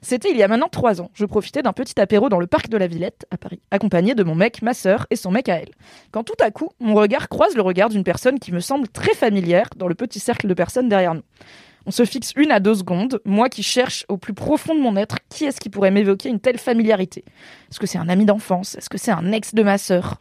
C'était 0.04 0.30
il 0.30 0.36
y 0.36 0.42
a 0.42 0.48
maintenant 0.48 0.68
trois 0.68 1.00
ans. 1.00 1.10
Je 1.14 1.24
profitais 1.24 1.62
d'un 1.62 1.72
petit 1.72 1.98
apéro 1.98 2.28
dans 2.28 2.38
le 2.38 2.46
parc 2.46 2.68
de 2.68 2.76
la 2.76 2.86
Villette, 2.86 3.24
à 3.30 3.38
Paris, 3.38 3.60
accompagné 3.70 4.14
de 4.14 4.22
mon 4.22 4.34
mec, 4.34 4.60
ma 4.60 4.74
sœur 4.74 5.06
et 5.08 5.16
son 5.16 5.30
mec 5.30 5.48
à 5.48 5.56
elle. 5.56 5.70
Quand 6.10 6.24
tout 6.24 6.36
à 6.40 6.50
coup, 6.50 6.68
mon 6.78 6.94
regard 6.94 7.30
croise 7.30 7.56
le 7.56 7.62
regard 7.62 7.88
d'une 7.88 8.04
personne 8.04 8.38
qui 8.38 8.52
me 8.52 8.60
semble 8.60 8.86
très 8.86 9.14
familière 9.14 9.70
dans 9.76 9.88
le 9.88 9.94
petit 9.94 10.20
cercle 10.20 10.46
de 10.46 10.52
personnes 10.52 10.90
derrière 10.90 11.14
nous. 11.14 11.22
On 11.86 11.90
se 11.90 12.04
fixe 12.04 12.34
une 12.36 12.50
à 12.50 12.60
deux 12.60 12.74
secondes, 12.74 13.22
moi 13.24 13.48
qui 13.48 13.62
cherche 13.62 14.04
au 14.08 14.18
plus 14.18 14.34
profond 14.34 14.74
de 14.74 14.80
mon 14.80 14.94
être 14.98 15.16
qui 15.30 15.46
est-ce 15.46 15.58
qui 15.58 15.70
pourrait 15.70 15.90
m'évoquer 15.90 16.28
une 16.28 16.40
telle 16.40 16.58
familiarité. 16.58 17.24
Est-ce 17.70 17.80
que 17.80 17.86
c'est 17.86 17.98
un 17.98 18.10
ami 18.10 18.26
d'enfance? 18.26 18.74
Est-ce 18.74 18.90
que 18.90 18.98
c'est 18.98 19.10
un 19.10 19.32
ex 19.32 19.54
de 19.54 19.62
ma 19.62 19.78
sœur? 19.78 20.20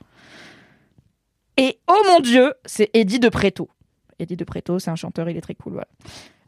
Et 1.58 1.80
oh 1.90 2.02
mon 2.08 2.22
Dieu, 2.22 2.54
c'est 2.66 2.90
Eddie 2.94 3.20
de 3.20 3.28
Préto. 3.28 3.70
Eddie 4.18 4.38
de 4.38 4.46
Préto, 4.46 4.80
c'est 4.80 4.92
un 4.92 4.96
chanteur, 4.96 5.30
il 5.30 5.36
est 5.36 5.42
très 5.42 5.56
cool, 5.56 5.74
voilà. 5.74 5.90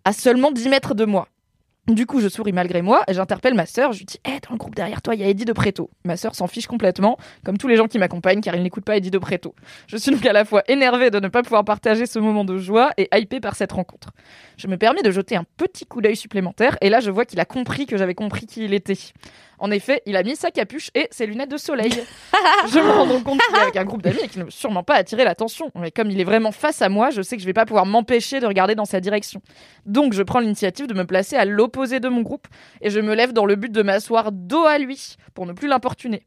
À 0.05 0.13
seulement 0.13 0.51
10 0.51 0.69
mètres 0.69 0.95
de 0.95 1.03
moi. 1.03 1.27
Du 1.87 2.07
coup, 2.07 2.19
je 2.19 2.27
souris 2.27 2.51
malgré 2.51 2.81
moi 2.81 3.03
et 3.07 3.13
j'interpelle 3.13 3.53
ma 3.53 3.67
sœur. 3.67 3.93
Je 3.93 3.99
lui 3.99 4.05
dis 4.05 4.19
Hé, 4.25 4.39
dans 4.47 4.53
le 4.53 4.57
groupe 4.57 4.73
derrière 4.73 5.03
toi, 5.03 5.13
il 5.13 5.21
y 5.21 5.23
a 5.23 5.27
Eddie 5.27 5.45
de 5.45 5.53
Préto. 5.53 5.91
Ma 6.03 6.17
sœur 6.17 6.33
s'en 6.33 6.47
fiche 6.47 6.65
complètement, 6.65 7.19
comme 7.43 7.59
tous 7.59 7.67
les 7.67 7.75
gens 7.75 7.85
qui 7.85 7.99
m'accompagnent, 7.99 8.41
car 8.41 8.55
ils 8.55 8.63
n'écoutent 8.63 8.85
pas 8.85 8.97
Eddie 8.97 9.11
de 9.11 9.19
Préto. 9.19 9.53
Je 9.85 9.95
suis 9.95 10.11
donc 10.11 10.25
à 10.25 10.33
la 10.33 10.45
fois 10.45 10.63
énervée 10.67 11.11
de 11.11 11.19
ne 11.19 11.27
pas 11.27 11.43
pouvoir 11.43 11.63
partager 11.63 12.07
ce 12.07 12.17
moment 12.17 12.43
de 12.43 12.57
joie 12.57 12.89
et 12.97 13.07
hypée 13.13 13.39
par 13.39 13.55
cette 13.55 13.71
rencontre. 13.71 14.09
Je 14.57 14.65
me 14.67 14.77
permets 14.77 15.03
de 15.03 15.11
jeter 15.11 15.35
un 15.35 15.45
petit 15.57 15.85
coup 15.85 16.01
d'œil 16.01 16.15
supplémentaire 16.15 16.75
et 16.81 16.89
là, 16.89 17.01
je 17.01 17.11
vois 17.11 17.23
qu'il 17.23 17.39
a 17.39 17.45
compris 17.45 17.85
que 17.85 17.97
j'avais 17.97 18.15
compris 18.15 18.47
qui 18.47 18.65
il 18.65 18.73
était. 18.73 18.97
En 19.59 19.71
effet, 19.71 20.01
il 20.05 20.15
a 20.15 20.23
mis 20.23 20.35
sa 20.35 20.51
capuche 20.51 20.89
et 20.95 21.07
ses 21.11 21.25
lunettes 21.25 21.51
de 21.51 21.57
soleil. 21.57 21.91
je 22.67 22.79
me 22.79 22.91
rends 22.91 23.21
compte 23.21 23.39
qu'il 23.39 23.55
est 23.55 23.59
avec 23.59 23.75
un 23.77 23.85
groupe 23.85 24.01
d'amis 24.01 24.19
et 24.23 24.27
qu'il 24.27 24.43
ne 24.43 24.49
sûrement 24.49 24.83
pas 24.83 24.95
attirer 24.95 25.23
l'attention. 25.23 25.71
Mais 25.75 25.91
comme 25.91 26.09
il 26.11 26.19
est 26.19 26.25
vraiment 26.25 26.51
face 26.51 26.81
à 26.81 26.89
moi, 26.89 27.09
je 27.09 27.21
sais 27.21 27.35
que 27.35 27.41
je 27.41 27.47
vais 27.47 27.53
pas 27.53 27.65
pouvoir 27.65 27.85
m'empêcher 27.85 28.39
de 28.39 28.45
regarder 28.45 28.75
dans 28.75 28.85
sa 28.85 28.99
direction. 28.99 29.41
Donc, 29.85 30.13
je 30.13 30.23
prends 30.23 30.39
l'initiative 30.39 30.87
de 30.87 30.93
me 30.93 31.05
placer 31.05 31.35
à 31.35 31.45
l'opposé 31.45 31.99
de 31.99 32.09
mon 32.09 32.21
groupe 32.21 32.47
et 32.81 32.89
je 32.89 32.99
me 32.99 33.13
lève 33.15 33.33
dans 33.33 33.45
le 33.45 33.55
but 33.55 33.71
de 33.71 33.81
m'asseoir 33.81 34.31
dos 34.31 34.65
à 34.65 34.77
lui 34.77 35.15
pour 35.33 35.45
ne 35.45 35.53
plus 35.53 35.67
l'importuner. 35.67 36.23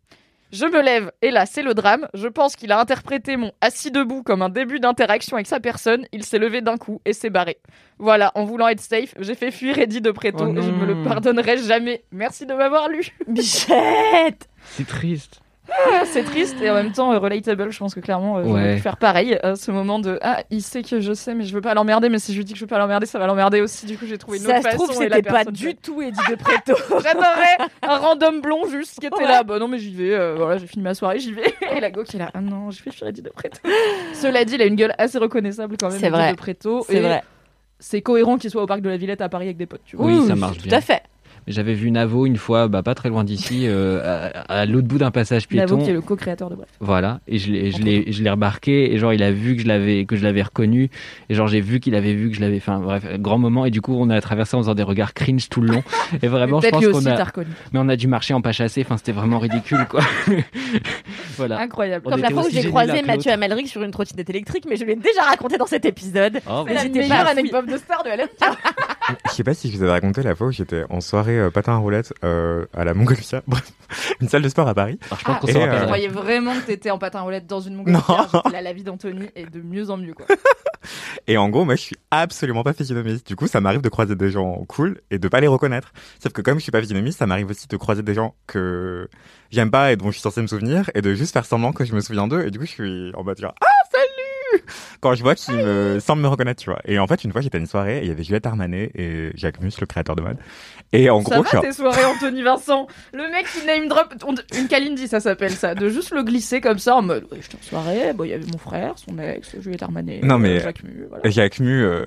Je 0.50 0.64
me 0.64 0.80
lève 0.80 1.12
et 1.20 1.30
là, 1.30 1.44
c'est 1.44 1.62
le 1.62 1.74
drame. 1.74 2.08
Je 2.14 2.26
pense 2.26 2.56
qu'il 2.56 2.72
a 2.72 2.80
interprété 2.80 3.36
mon 3.36 3.52
assis 3.60 3.90
debout 3.90 4.22
comme 4.22 4.40
un 4.40 4.48
début 4.48 4.80
d'interaction 4.80 5.36
avec 5.36 5.46
sa 5.46 5.60
personne. 5.60 6.06
Il 6.12 6.24
s'est 6.24 6.38
levé 6.38 6.62
d'un 6.62 6.78
coup 6.78 7.00
et 7.04 7.12
s'est 7.12 7.28
barré. 7.28 7.58
Voilà, 7.98 8.32
en 8.34 8.44
voulant 8.44 8.68
être 8.68 8.80
safe, 8.80 9.14
j'ai 9.18 9.34
fait 9.34 9.50
fuir 9.50 9.78
Eddie 9.78 10.00
de 10.00 10.10
Préto 10.10 10.44
Oh 10.46 10.56
et 10.56 10.62
je 10.62 10.70
me 10.70 10.86
le 10.86 11.02
pardonnerai 11.02 11.58
jamais. 11.58 12.04
Merci 12.12 12.46
de 12.46 12.54
m'avoir 12.54 12.88
lu. 12.88 13.08
Bichette 13.26 14.48
C'est 14.70 14.86
triste. 14.86 15.40
Ah, 15.70 16.04
c'est 16.06 16.24
triste 16.24 16.56
et 16.62 16.70
en 16.70 16.74
même 16.74 16.92
temps 16.92 17.12
euh, 17.12 17.18
relatable. 17.18 17.70
Je 17.70 17.78
pense 17.78 17.94
que 17.94 18.00
clairement, 18.00 18.38
euh, 18.38 18.42
Ouais. 18.44 18.74
pu 18.76 18.80
faire 18.80 18.96
pareil. 18.96 19.38
euh, 19.44 19.54
ce 19.54 19.70
moment 19.70 19.98
de 19.98 20.18
ah, 20.22 20.42
il 20.50 20.62
sait 20.62 20.82
que 20.82 21.00
je 21.00 21.12
sais, 21.12 21.34
mais 21.34 21.44
je 21.44 21.52
veux 21.54 21.60
pas 21.60 21.74
l'emmerder. 21.74 22.08
Mais 22.08 22.18
si 22.18 22.32
je 22.32 22.38
lui 22.38 22.44
dis 22.44 22.52
que 22.54 22.58
je 22.58 22.64
veux 22.64 22.68
pas 22.68 22.78
l'emmerder, 22.78 23.06
ça 23.06 23.18
va 23.18 23.26
l'emmerder 23.26 23.60
aussi. 23.60 23.86
Du 23.86 23.98
coup, 23.98 24.06
j'ai 24.06 24.18
trouvé 24.18 24.38
une 24.38 24.44
Ça 24.44 24.58
autre 24.58 24.70
se 24.70 24.76
trouve, 24.76 24.88
façon. 24.88 25.02
et 25.02 25.08
la 25.08 25.16
c'était 25.16 25.28
pas 25.28 25.34
personne 25.44 25.52
du 25.52 25.74
tout 25.76 26.00
Eddie 26.02 26.18
de 26.30 26.34
Préto. 26.36 26.74
J'adorais 27.02 27.58
un 27.82 27.96
random 27.98 28.40
blond 28.40 28.66
juste 28.68 28.98
qui 28.98 29.06
était 29.06 29.16
Ouais. 29.16 29.24
là. 29.28 29.42
Bah 29.42 29.58
non, 29.58 29.68
mais 29.68 29.78
j'y 29.78 29.94
vais. 29.94 30.14
euh, 30.14 30.34
voilà, 30.36 30.58
j'ai 30.58 30.66
fini 30.66 30.82
ma 30.82 30.94
soirée, 30.94 31.18
j'y 31.18 31.32
vais. 31.32 31.52
Et 31.76 31.80
la 31.80 31.90
go 31.90 32.02
qui 32.02 32.16
est 32.16 32.20
là. 32.20 32.30
Ah 32.34 32.40
non, 32.40 32.70
je 32.70 32.82
fais 32.82 32.90
fuir 32.90 33.06
Eddie 33.08 33.22
de 33.22 33.30
Préto. 33.30 33.58
Cela 34.14 34.44
dit, 34.44 34.54
il 34.54 34.62
a 34.62 34.66
une 34.66 34.76
gueule 34.76 34.94
assez 34.98 35.18
reconnaissable 35.18 35.76
quand 35.78 35.90
même. 35.90 35.98
C'est 35.98 36.06
Eddie 36.06 36.16
vrai. 36.16 36.32
de. 36.32 36.80
C'est 36.86 37.00
vrai. 37.00 37.22
C'est 37.80 38.02
cohérent 38.02 38.38
qu'il 38.38 38.50
soit 38.50 38.62
au 38.62 38.66
parc 38.66 38.80
de 38.80 38.88
la 38.88 38.96
Villette 38.96 39.20
à 39.20 39.28
Paris 39.28 39.44
avec 39.46 39.56
des 39.56 39.66
potes. 39.66 39.82
Tu 39.84 39.96
vois. 39.96 40.06
Oui, 40.06 40.26
ça 40.26 40.34
marche 40.34 40.58
Tout 40.58 40.68
à 40.72 40.80
fait. 40.80 41.02
J'avais 41.48 41.74
vu 41.74 41.90
Navo 41.90 42.26
une 42.26 42.36
fois, 42.36 42.68
bah, 42.68 42.82
pas 42.82 42.94
très 42.94 43.08
loin 43.08 43.24
d'ici, 43.24 43.62
euh, 43.66 44.28
à, 44.48 44.60
à 44.60 44.66
l'autre 44.66 44.86
bout 44.86 44.98
d'un 44.98 45.10
passage 45.10 45.46
Navo 45.50 45.66
piéton. 45.66 45.84
qui 45.84 45.90
est 45.90 45.94
le 45.94 46.00
co-créateur 46.00 46.50
de 46.50 46.56
Bref. 46.56 46.68
Voilà, 46.80 47.20
et 47.26 47.38
je 47.38 47.50
l'ai, 47.50 47.70
je 47.70 47.82
l'ai, 47.82 48.12
je 48.12 48.22
l'ai 48.22 48.30
remarqué, 48.30 48.92
et 48.92 48.98
genre 48.98 49.12
il 49.12 49.22
a 49.22 49.30
vu 49.30 49.56
que 49.56 49.62
je 49.62 49.68
l'avais, 49.68 50.04
que 50.04 50.16
je 50.16 50.22
l'avais 50.22 50.42
reconnu, 50.42 50.90
et 51.28 51.34
genre 51.34 51.48
j'ai 51.48 51.60
vu 51.60 51.80
qu'il 51.80 51.94
avait 51.94 52.14
vu 52.14 52.30
que 52.30 52.36
je 52.36 52.40
l'avais, 52.40 52.56
enfin 52.58 52.80
bref, 52.80 53.04
grand 53.18 53.38
moment, 53.38 53.64
et 53.64 53.70
du 53.70 53.80
coup 53.80 53.94
on 53.98 54.10
a 54.10 54.20
traversé 54.20 54.56
en 54.56 54.60
faisant 54.60 54.74
des 54.74 54.82
regards 54.82 55.14
cringe 55.14 55.48
tout 55.48 55.60
le 55.60 55.72
long, 55.72 55.82
et 56.22 56.28
vraiment 56.28 56.60
je 56.60 56.68
Peut-être 56.68 56.74
pense 56.74 56.86
qu'on 56.86 56.98
aussi 56.98 57.08
a, 57.08 57.32
mais 57.72 57.78
on 57.78 57.88
a 57.88 57.96
dû 57.96 58.08
marcher 58.08 58.34
en 58.34 58.40
pas 58.40 58.52
chassé, 58.52 58.82
enfin 58.82 58.96
c'était 58.96 59.12
vraiment 59.12 59.38
ridicule 59.38 59.86
quoi. 59.88 60.00
voilà. 61.36 61.60
Incroyable. 61.60 62.04
On 62.06 62.10
Comme 62.10 62.20
la 62.22 62.30
fois 62.30 62.44
où 62.46 62.50
j'ai 62.50 62.64
croisé 62.68 63.02
Mathieu. 63.02 63.32
Amalric 63.32 63.68
sur 63.68 63.82
une 63.82 63.90
trottinette 63.90 64.28
électrique, 64.30 64.64
mais 64.68 64.76
je 64.76 64.84
l'ai 64.84 64.96
déjà 64.96 65.22
raconté 65.22 65.58
dans 65.58 65.66
cet 65.66 65.84
épisode. 65.84 66.40
Oh, 66.50 66.64
C'est 66.66 66.74
la 66.74 66.84
meilleure 66.84 67.26
anecdote 67.26 67.66
de 67.66 67.76
star 67.76 68.02
de. 68.04 68.10
Je 69.30 69.34
sais 69.34 69.44
pas 69.44 69.54
si 69.54 69.70
je 69.70 69.76
vous 69.76 69.82
avais 69.82 69.92
raconté 69.92 70.22
la 70.22 70.34
fois 70.34 70.48
où 70.48 70.52
j'étais 70.52 70.84
en 70.90 71.00
soirée 71.00 71.37
euh, 71.38 71.50
patin 71.50 71.72
à 71.72 71.76
roulette 71.76 72.12
euh, 72.24 72.66
à 72.74 72.84
la 72.84 72.94
Montgolfière, 72.94 73.42
bref, 73.46 73.70
une 74.20 74.28
salle 74.28 74.42
de 74.42 74.48
sport 74.48 74.68
à 74.68 74.74
Paris. 74.74 74.98
Alors, 75.06 75.18
je 75.20 75.24
pense 75.24 75.36
Ah, 75.36 75.40
qu'on 75.40 75.46
et, 75.48 75.52
se 75.52 75.58
euh, 75.58 75.78
Je 75.80 75.84
croyais 75.84 76.08
vraiment 76.08 76.54
que 76.54 76.66
t'étais 76.66 76.90
en 76.90 76.98
patin 76.98 77.20
à 77.20 77.22
roulette 77.22 77.46
dans 77.46 77.60
une 77.60 77.76
Non. 77.76 77.82
montgolfière. 77.84 78.42
Là, 78.52 78.60
la 78.62 78.72
vie 78.72 78.82
d'Anthony 78.82 79.28
est 79.34 79.50
de 79.50 79.60
mieux 79.60 79.90
en 79.90 79.96
mieux, 79.96 80.14
quoi. 80.14 80.26
Et 81.26 81.36
en 81.36 81.48
gros, 81.50 81.64
moi, 81.64 81.74
je 81.76 81.82
suis 81.82 81.96
absolument 82.10 82.62
pas 82.62 82.72
physionomiste. 82.72 83.26
Du 83.26 83.36
coup, 83.36 83.46
ça 83.46 83.60
m'arrive 83.60 83.80
de 83.82 83.88
croiser 83.88 84.14
des 84.14 84.30
gens 84.30 84.64
cool 84.68 85.00
et 85.10 85.18
de 85.18 85.28
pas 85.28 85.40
les 85.40 85.46
reconnaître. 85.46 85.92
Sauf 86.22 86.32
que 86.32 86.40
comme 86.40 86.58
je 86.58 86.62
suis 86.62 86.72
pas 86.72 86.80
physionomiste, 86.80 87.18
ça 87.18 87.26
m'arrive 87.26 87.50
aussi 87.50 87.66
de 87.68 87.76
croiser 87.76 88.02
des 88.02 88.14
gens 88.14 88.34
que 88.46 89.08
j'aime 89.50 89.70
pas 89.70 89.92
et 89.92 89.96
dont 89.96 90.06
je 90.06 90.12
suis 90.12 90.22
censé 90.22 90.40
me 90.40 90.46
souvenir 90.46 90.90
et 90.94 91.02
de 91.02 91.14
juste 91.14 91.32
faire 91.32 91.44
semblant 91.44 91.72
que 91.72 91.84
je 91.84 91.94
me 91.94 92.00
souviens 92.00 92.26
d'eux. 92.28 92.46
Et 92.46 92.50
du 92.50 92.58
coup, 92.58 92.64
je 92.64 92.70
suis 92.70 93.12
en 93.16 93.24
mode 93.24 93.38
genre, 93.38 93.54
ah, 93.60 93.66
salut! 93.92 94.62
Quand 95.00 95.14
je 95.14 95.22
vois 95.22 95.34
qu'ils 95.34 95.54
me 95.56 95.98
semblent 96.00 96.22
me 96.22 96.28
reconnaître, 96.28 96.62
tu 96.62 96.70
vois. 96.70 96.80
Et 96.86 96.98
en 96.98 97.06
fait, 97.06 97.22
une 97.24 97.32
fois, 97.32 97.42
j'étais 97.42 97.58
à 97.58 97.60
une 97.60 97.66
soirée 97.66 97.98
et 97.98 98.02
il 98.02 98.08
y 98.08 98.10
avait 98.10 98.22
Juliette 98.24 98.46
Armanet 98.46 98.90
et 98.94 99.30
Jacques 99.34 99.60
Mus, 99.60 99.72
le 99.80 99.86
créateur 99.86 100.16
de 100.16 100.22
mode. 100.22 100.38
Et 100.92 101.10
en 101.10 101.20
ça 101.22 101.34
gros, 101.40 101.44
va 101.44 101.60
tes 101.60 101.72
soirées, 101.72 102.04
Anthony 102.04 102.42
Vincent 102.42 102.86
Le 103.12 103.30
mec 103.30 103.46
qui 103.46 103.66
name 103.66 103.88
drop, 103.88 104.14
une 104.58 104.68
Kalindi, 104.68 105.06
ça 105.06 105.20
s'appelle 105.20 105.50
ça, 105.52 105.74
de 105.74 105.88
juste 105.90 106.12
le 106.12 106.22
glisser 106.22 106.60
comme 106.62 106.78
ça 106.78 106.96
en 106.96 107.02
mode, 107.02 107.24
ouais, 107.30 107.38
j'étais 107.42 107.56
en 107.56 107.62
soirée, 107.62 108.12
bon, 108.14 108.24
il 108.24 108.30
y 108.30 108.32
avait 108.32 108.46
mon 108.50 108.56
frère, 108.58 108.94
son 108.96 109.18
ex, 109.18 109.54
Juliette 109.60 109.82
Armanet, 109.82 110.20
Non, 110.22 110.38
mais- 110.38 110.56
euh, 110.56 110.60
Jacques 110.60 110.82
Mu, 110.84 111.04
voilà. 111.08 111.28
Jacques 111.28 111.60
Mu, 111.60 111.82
euh, 111.82 112.04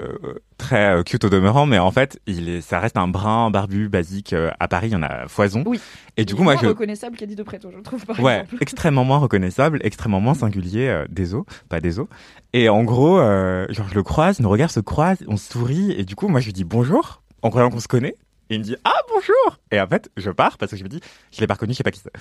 très 0.57 0.95
euh, 0.95 1.03
cute 1.03 1.23
au 1.25 1.29
demeurant, 1.29 1.65
mais 1.67 1.77
en 1.77 1.91
fait, 1.91 2.19
il 2.25 2.49
est, 2.49 2.61
ça 2.61 2.79
reste 2.79 2.97
un 2.97 3.07
brun 3.07 3.51
barbu 3.51 3.87
basique. 3.87 4.33
euh, 4.33 4.49
à 4.59 4.67
Paris, 4.67 4.87
il 4.87 4.93
y 4.93 4.95
en 4.95 5.03
a 5.03 5.27
foison. 5.27 5.63
Oui. 5.67 5.79
Et 6.17 6.25
du 6.25 6.33
coup, 6.35 6.41
moi, 6.43 6.55
je, 6.59 6.65
reconnaissable 6.65 7.17
qu'Eddie 7.17 7.35
de 7.35 7.43
Préto, 7.43 7.69
je 7.75 7.81
trouve, 7.81 8.03
par 8.05 8.19
Ouais, 8.19 8.41
exemple. 8.41 8.57
extrêmement 8.61 9.03
moins 9.03 9.17
reconnaissable, 9.19 9.79
extrêmement 9.83 10.19
moins 10.21 10.33
singulier, 10.33 10.87
euh, 10.87 11.05
des 11.09 11.35
os, 11.35 11.43
pas 11.69 11.79
des 11.81 11.99
os. 11.99 12.07
Et 12.53 12.67
en 12.69 12.83
gros, 12.83 13.19
euh, 13.19 13.65
genre 13.69 13.87
je 13.89 13.95
le 13.95 14.01
croise, 14.03 14.39
nos 14.39 14.49
regards 14.49 14.71
se 14.71 14.79
croisent, 14.79 15.23
on 15.27 15.37
sourit, 15.37 15.91
et 15.91 16.03
du 16.03 16.15
coup, 16.15 16.27
moi 16.27 16.39
je 16.39 16.47
lui 16.47 16.53
dis 16.53 16.63
bonjour, 16.63 17.21
en 17.43 17.49
croyant 17.51 17.69
qu'on 17.69 17.79
se 17.79 17.87
connaît. 17.87 18.15
Et 18.51 18.55
il 18.55 18.59
me 18.59 18.65
dit 18.65 18.75
ah 18.83 18.99
bonjour. 19.07 19.59
Et 19.71 19.79
en 19.79 19.87
fait, 19.87 20.11
je 20.17 20.29
pars 20.29 20.57
parce 20.57 20.73
que 20.73 20.77
je 20.77 20.83
me 20.83 20.89
dis 20.89 20.99
je 21.31 21.39
l'ai 21.39 21.47
pas 21.47 21.53
reconnu, 21.53 21.71
je 21.71 21.77
sais 21.77 21.83
pas 21.83 21.91
qui 21.91 22.01
c'est. 22.01 22.11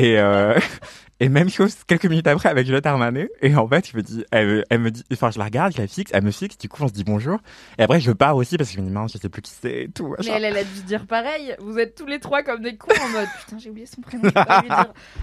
Et 0.00 0.16
euh, 0.16 0.56
et 1.20 1.28
même 1.28 1.50
chose 1.50 1.74
quelques 1.88 2.04
minutes 2.06 2.28
après 2.28 2.48
avec 2.48 2.66
Juliette 2.66 2.86
Armanet. 2.86 3.28
Et 3.42 3.52
en 3.56 3.66
fait, 3.66 3.90
je 3.90 3.96
me 3.96 4.02
dis, 4.02 4.24
elle, 4.30 4.64
elle 4.70 4.78
me 4.78 4.92
dit, 4.92 5.02
enfin 5.12 5.32
je 5.32 5.40
la 5.40 5.46
regarde, 5.46 5.72
je 5.74 5.82
la 5.82 5.88
fixe, 5.88 6.12
elle 6.14 6.22
me 6.22 6.30
fixe. 6.30 6.56
Du 6.56 6.68
coup, 6.68 6.84
on 6.84 6.86
se 6.86 6.92
dit 6.92 7.02
bonjour. 7.02 7.40
Et 7.78 7.82
après, 7.82 7.98
je 7.98 8.12
pars 8.12 8.36
aussi 8.36 8.56
parce 8.56 8.70
que 8.70 8.76
je 8.76 8.80
me 8.80 8.86
dis 8.86 8.92
mince, 8.92 9.12
je 9.12 9.18
sais 9.18 9.28
plus 9.28 9.42
qui 9.42 9.50
c'est 9.60 9.82
et 9.82 9.88
tout. 9.88 10.14
Mais 10.20 10.26
elle, 10.28 10.44
elle 10.44 10.56
a 10.56 10.62
dû 10.62 10.82
dire 10.84 11.04
pareil. 11.04 11.56
Vous 11.58 11.76
êtes 11.80 11.96
tous 11.96 12.06
les 12.06 12.20
trois 12.20 12.44
comme 12.44 12.62
des 12.62 12.76
cons 12.76 12.94
en 13.04 13.08
mode 13.08 13.28
putain, 13.40 13.58
j'ai 13.58 13.70
oublié 13.70 13.86
son 13.86 14.02
prénom. 14.02 14.30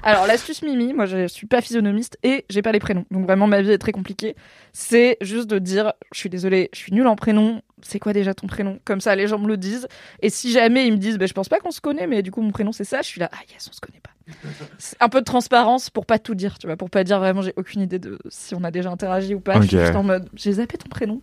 Alors, 0.04 0.28
l'astuce 0.28 0.62
Mimi, 0.62 0.91
moi 0.91 1.06
je 1.06 1.28
suis 1.28 1.48
pas 1.48 1.62
physionomiste 1.62 2.17
et 2.24 2.43
j'ai 2.50 2.62
pas 2.62 2.74
les 2.74 2.80
prénoms. 2.80 3.06
Donc 3.12 3.24
vraiment, 3.26 3.48
ma 3.48 3.62
vie 3.62 3.72
est 3.72 3.78
très 3.78 3.93
compliquée. 3.93 4.36
C'est 4.74 5.15
juste 5.22 5.50
de 5.50 5.58
dire 5.58 5.93
je 6.12 6.19
suis 6.19 6.30
désolée, 6.30 6.69
je 6.74 6.80
suis 6.80 6.91
nulle 6.91 7.08
en 7.08 7.15
prénom. 7.15 7.62
C'est 7.82 8.00
quoi 8.00 8.13
déjà 8.13 8.34
ton 8.34 8.48
prénom? 8.48 8.80
Comme 8.86 9.02
ça, 9.02 9.15
les 9.15 9.28
gens 9.28 9.39
me 9.39 9.48
le 9.48 9.58
disent. 9.58 9.88
Et 10.22 10.30
si 10.30 10.52
jamais 10.52 10.86
ils 10.88 10.92
me 10.92 10.98
disent, 10.98 11.18
bah, 11.18 11.26
je 11.26 11.34
pense 11.34 11.50
pas 11.50 11.60
qu'on 11.60 11.72
se 11.72 11.82
connaît, 11.82 12.08
mais 12.08 12.22
du 12.22 12.32
coup, 12.32 12.42
mon 12.42 12.52
prénom 12.52 12.72
c'est 12.72 12.84
ça, 12.84 13.02
je 13.02 13.08
suis 13.08 13.20
là, 13.20 13.30
ah 13.34 13.39
yes, 13.52 13.68
on 13.70 13.74
se 13.74 13.80
connaît 13.82 14.02
pas. 14.02 14.10
Un 15.00 15.10
peu 15.10 15.20
de 15.22 15.26
transparence 15.26 15.89
pour 15.89 16.06
pas 16.06 16.20
tout 16.20 16.36
dire, 16.36 16.58
tu 16.60 16.68
vois, 16.68 16.78
pour 16.78 16.89
pas 16.89 17.04
dire 17.04 17.20
vraiment, 17.20 17.42
j'ai 17.42 17.54
aucune 17.56 17.82
idée 17.82 18.00
de 18.00 18.20
si 18.30 18.54
on 18.56 18.63
a 18.63 18.72
déjà 18.72 18.92
interagi 18.92 19.34
ou 19.36 19.39
pas. 19.39 19.60
Je 19.62 19.68
suis 19.68 19.78
juste 19.80 19.96
en 19.96 20.04
mode, 20.04 20.30
j'ai 20.36 20.54
zappé 20.54 20.78
ton 20.78 20.89
prénom. 20.89 21.22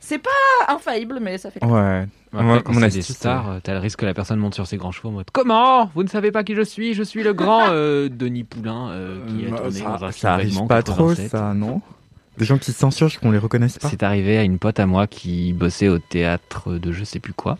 C'est 0.00 0.18
pas 0.18 0.30
infaillible, 0.68 1.18
mais 1.20 1.38
ça 1.38 1.50
fait. 1.50 1.64
Ouais. 1.64 2.06
Après, 2.32 2.62
quand 2.62 2.72
mon 2.72 2.80
c'est 2.82 2.90
des 2.90 3.02
stars, 3.02 3.58
t'as 3.64 3.72
le 3.72 3.80
risque 3.80 3.98
que 3.98 4.06
la 4.06 4.14
personne 4.14 4.38
monte 4.38 4.54
sur 4.54 4.64
ses 4.66 4.76
grands 4.76 4.92
chevaux 4.92 5.08
en 5.08 5.12
mode 5.12 5.26
Comment? 5.32 5.90
Vous 5.94 6.04
ne 6.04 6.08
savez 6.08 6.30
pas 6.30 6.44
qui 6.44 6.54
je 6.54 6.62
suis? 6.62 6.94
Je 6.94 7.02
suis 7.02 7.24
le 7.24 7.32
grand 7.32 7.66
euh, 7.70 8.08
Denis 8.08 8.44
Poulain 8.44 8.90
euh, 8.90 9.18
qui 9.26 9.44
a 9.44 9.48
Euh, 9.48 9.56
tourné 9.56 9.80
dans 9.80 9.94
un 9.94 9.98
ça, 9.98 9.98
film 9.98 10.12
ça 10.12 10.34
arrive 10.34 10.66
pas 10.68 10.82
trop, 10.84 11.08
87. 11.08 11.30
ça, 11.30 11.52
non? 11.52 11.80
Des 12.38 12.44
gens 12.44 12.58
qui 12.58 12.72
se 12.72 12.78
censurent, 12.78 13.18
qu'on 13.20 13.30
les 13.30 13.38
reconnaisse 13.38 13.78
pas. 13.78 13.88
C'est 13.88 14.02
arrivé 14.02 14.38
à 14.38 14.42
une 14.42 14.58
pote 14.58 14.78
à 14.80 14.86
moi 14.86 15.06
qui 15.06 15.52
bossait 15.52 15.88
au 15.88 15.98
théâtre 15.98 16.74
de 16.74 16.92
je 16.92 17.04
sais 17.04 17.18
plus 17.20 17.32
quoi. 17.32 17.58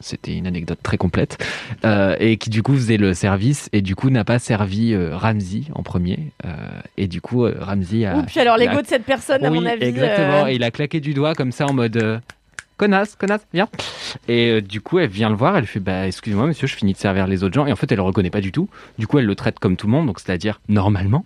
C'était 0.00 0.34
une 0.36 0.46
anecdote 0.46 0.78
très 0.82 0.98
complète. 0.98 1.42
Euh, 1.86 2.16
et 2.20 2.36
qui 2.36 2.50
du 2.50 2.62
coup 2.62 2.74
faisait 2.74 2.98
le 2.98 3.14
service 3.14 3.70
et 3.72 3.80
du 3.80 3.94
coup 3.94 4.10
n'a 4.10 4.24
pas 4.24 4.38
servi 4.38 4.92
euh, 4.92 5.16
Ramsey 5.16 5.62
en 5.74 5.82
premier. 5.82 6.32
Euh, 6.44 6.50
et 6.98 7.06
du 7.08 7.22
coup, 7.22 7.46
euh, 7.46 7.56
Ramsey 7.58 8.04
a. 8.04 8.22
Puis 8.24 8.38
alors, 8.40 8.58
l'ego 8.58 8.76
a- 8.78 8.82
de 8.82 8.86
cette 8.86 9.04
personne, 9.04 9.42
à 9.42 9.48
mon 9.48 9.64
avis. 9.64 9.84
exactement. 9.84 10.44
euh, 10.44 10.48
Et 10.48 10.56
il 10.56 10.64
a 10.64 10.70
claqué 10.70 11.00
du 11.00 11.14
doigt 11.14 11.34
comme 11.34 11.50
ça 11.50 11.66
en 11.66 11.72
mode 11.72 11.96
euh, 11.96 12.18
connasse, 12.76 13.16
connasse, 13.16 13.46
viens. 13.52 13.68
Et 14.28 14.50
euh, 14.50 14.60
du 14.60 14.80
coup, 14.80 14.98
elle 14.98 15.08
vient 15.08 15.28
le 15.30 15.34
voir, 15.36 15.56
elle 15.56 15.66
fait 15.66 15.80
bah 15.80 16.06
excusez-moi 16.06 16.46
monsieur, 16.46 16.66
je 16.66 16.74
finis 16.76 16.92
de 16.92 16.98
servir 16.98 17.26
les 17.26 17.42
autres 17.44 17.54
gens. 17.54 17.66
Et 17.66 17.72
en 17.72 17.76
fait, 17.76 17.90
elle 17.90 17.96
le 17.96 18.02
reconnaît 18.02 18.30
pas 18.30 18.40
du 18.40 18.52
tout. 18.52 18.68
Du 18.98 19.06
coup, 19.06 19.18
elle 19.18 19.24
le 19.26 19.34
traite 19.34 19.58
comme 19.58 19.76
tout 19.76 19.86
le 19.86 19.92
monde, 19.92 20.06
donc 20.06 20.20
c'est-à-dire 20.20 20.60
normalement. 20.68 21.24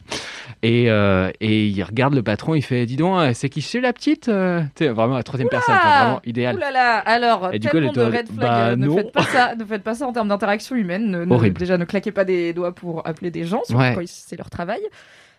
Et, 0.62 0.90
euh, 0.90 1.30
et 1.40 1.66
il 1.66 1.82
regarde 1.82 2.14
le 2.14 2.22
patron, 2.22 2.54
il 2.54 2.62
fait 2.62 2.86
dis 2.86 2.96
donc, 2.96 3.18
euh, 3.18 3.30
c'est 3.34 3.48
qui 3.48 3.62
c'est 3.62 3.80
la 3.80 3.92
petite 3.92 4.28
Euh, 4.28 4.60
Tu 4.74 4.84
sais, 4.84 4.90
vraiment 4.90 5.14
la 5.16 5.22
troisième 5.22 5.48
personne, 5.48 5.74
enfin, 5.74 5.98
vraiment 6.04 6.16
Ouh 6.18 6.28
idéal. 6.28 6.58
là 6.58 6.70
là, 6.70 6.98
alors, 6.98 7.50
Et 7.52 7.58
du 7.58 7.68
coup, 7.68 7.72
tellement 7.76 7.92
elle 7.92 7.96
de 7.96 8.16
red 8.18 8.26
flag, 8.26 8.36
bah, 8.36 8.76
ne 8.76 8.86
non. 8.86 8.96
faites 8.96 9.12
pas 9.12 9.22
ça, 9.24 9.54
ne 9.54 9.64
faites 9.64 9.82
pas 9.82 9.94
ça 9.94 10.06
en 10.06 10.12
termes 10.12 10.28
d'interaction 10.28 10.76
humaine. 10.76 11.10
Ne- 11.10 11.48
déjà, 11.50 11.78
ne 11.78 11.84
claquez 11.84 12.12
pas 12.12 12.24
des 12.24 12.52
doigts 12.52 12.74
pour 12.74 13.06
appeler 13.06 13.30
des 13.30 13.44
gens, 13.44 13.62
surtout 13.64 13.80
Ouais. 13.80 13.94
quand 13.94 14.02
c'est 14.06 14.36
leur 14.36 14.50
travail. 14.50 14.80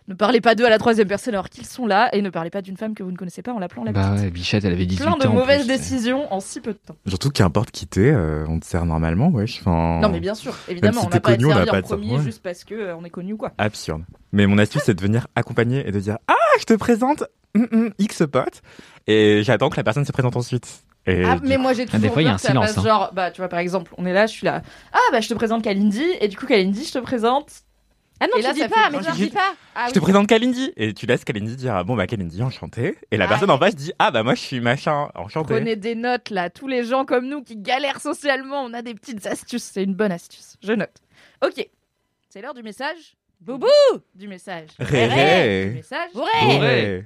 Ne 0.08 0.14
parlez 0.14 0.40
pas 0.40 0.54
d'eux 0.56 0.64
à 0.66 0.70
la 0.70 0.78
troisième 0.78 1.06
personne 1.06 1.32
alors 1.34 1.48
qu'ils 1.48 1.64
sont 1.66 1.86
là, 1.86 2.08
et 2.12 2.22
ne 2.22 2.30
parlez 2.30 2.50
pas 2.50 2.60
d'une 2.60 2.76
femme 2.76 2.94
que 2.94 3.02
vous 3.04 3.12
ne 3.12 3.16
connaissez 3.16 3.40
pas 3.42 3.52
en 3.52 3.58
l'appelant 3.60 3.84
la 3.84 3.92
Bah 3.92 4.10
petite. 4.10 4.24
ouais, 4.24 4.30
Bichette, 4.30 4.64
elle 4.64 4.72
avait 4.72 4.84
18 4.86 5.02
Plein 5.04 5.12
ans. 5.12 5.16
de 5.16 5.26
en 5.28 5.32
mauvaises 5.32 5.60
plus. 5.66 5.68
décisions 5.68 6.32
en 6.32 6.40
si 6.40 6.60
peu 6.60 6.72
de 6.72 6.78
temps. 6.78 6.96
Surtout 7.06 7.30
qu'importe 7.30 7.70
qui 7.70 7.86
t'es, 7.86 8.10
euh, 8.12 8.44
on 8.48 8.58
te 8.58 8.66
sert 8.66 8.84
normalement, 8.84 9.28
wesh. 9.28 9.60
Enfin, 9.60 10.00
Non 10.02 10.08
mais 10.08 10.18
bien 10.20 10.34
sûr, 10.34 10.56
évidemment, 10.68 11.02
si 11.02 11.06
on 11.06 11.10
n'a 11.10 11.20
pas 11.20 11.30
à 11.30 11.32
connu, 11.36 11.46
on 11.46 11.48
te 11.50 11.54
n'a 11.54 11.64
servir 11.64 11.72
pas 11.72 11.78
à 11.78 11.82
premier 11.82 12.06
servir. 12.08 12.22
juste 12.24 12.42
parce 12.42 12.64
que 12.64 12.74
euh, 12.74 12.96
on 12.96 13.04
est 13.04 13.10
connu 13.10 13.34
ou 13.34 13.36
quoi. 13.36 13.52
absurde. 13.58 14.02
Mais 14.32 14.46
mon 14.46 14.58
astuce, 14.58 14.82
c'est 14.84 14.94
de 14.94 15.00
venir 15.02 15.26
accompagner 15.36 15.86
et 15.86 15.92
de 15.92 16.00
dire 16.00 16.18
Ah, 16.26 16.34
je 16.58 16.64
te 16.64 16.74
présente 16.74 17.24
hum, 17.54 17.68
hum, 17.72 17.90
X 17.98 18.22
pote. 18.30 18.60
Et 19.06 19.42
j'attends 19.44 19.70
que 19.70 19.76
la 19.76 19.84
personne 19.84 20.04
se 20.04 20.12
présente 20.12 20.36
ensuite. 20.36 20.82
Et 21.06 21.24
Ah, 21.24 21.36
mais 21.42 21.58
moi 21.58 21.72
j'ai 21.74 21.84
toujours 21.86 22.00
des 22.00 22.08
fois, 22.10 22.22
il 22.22 22.26
y 22.26 22.28
a 22.28 22.34
un 22.34 22.38
silence, 22.38 22.66
fasse 22.66 22.78
hein. 22.78 22.82
genre, 22.84 23.10
bah 23.12 23.30
tu 23.32 23.40
vois 23.40 23.48
par 23.48 23.58
exemple, 23.58 23.92
on 23.98 24.06
est 24.06 24.12
là, 24.12 24.26
je 24.26 24.32
suis 24.32 24.44
là, 24.46 24.62
ah 24.92 24.98
bah 25.10 25.20
je 25.20 25.28
te 25.28 25.34
présente 25.34 25.62
Kalindi, 25.62 26.04
et 26.20 26.28
du 26.28 26.36
coup 26.36 26.46
Kalindi, 26.46 26.84
je 26.84 26.92
te 26.92 26.98
présente. 26.98 27.50
Ah 28.22 28.26
non, 28.28 28.36
Et 28.36 28.40
tu 28.40 28.46
là, 28.46 28.52
dis 28.52 28.68
pas, 28.68 28.88
mais 28.90 28.98
tu 28.98 29.04
je 29.04 29.24
dis 29.24 29.30
pas. 29.30 29.54
Ah 29.74 29.88
je 29.88 29.94
te 29.94 29.98
présente 29.98 30.28
Kalindi. 30.28 30.72
Et 30.76 30.94
tu 30.94 31.06
laisses 31.06 31.24
Kalindi 31.24 31.56
dire 31.56 31.74
ah, 31.74 31.82
Bon, 31.82 31.96
bah, 31.96 32.06
Kalindi, 32.06 32.40
enchanté. 32.40 32.96
Et 33.10 33.16
la 33.16 33.24
Ah, 33.24 33.28
personne 33.28 33.50
en 33.50 33.58
face 33.58 33.74
dit 33.74 33.92
Ah, 33.98 34.12
bah, 34.12 34.22
moi, 34.22 34.36
je 34.36 34.40
suis 34.42 34.60
machin, 34.60 35.08
enchanté. 35.16 35.54
Prenez 35.54 35.74
des 35.74 35.96
notes 35.96 36.30
là, 36.30 36.48
tous 36.48 36.68
les 36.68 36.84
gens 36.84 37.04
comme 37.04 37.26
nous 37.26 37.42
qui 37.42 37.56
galèrent 37.56 38.00
socialement, 38.00 38.62
on 38.62 38.72
a 38.74 38.82
des 38.82 38.94
petites 38.94 39.26
astuces, 39.26 39.64
c'est 39.64 39.82
une 39.82 39.94
bonne 39.94 40.12
astuce, 40.12 40.56
je 40.62 40.72
note. 40.72 40.94
Ok, 41.44 41.66
c'est 42.28 42.40
l'heure 42.40 42.54
du 42.54 42.62
message. 42.62 43.16
Boubou 43.40 43.66
Du 44.14 44.28
message. 44.28 44.68
Ré, 44.78 45.06
Ré, 45.06 45.14
ré. 45.64 45.68
Du 45.70 45.74
message. 45.78 46.10
Bourré. 46.14 46.60
Ouais. 46.60 47.04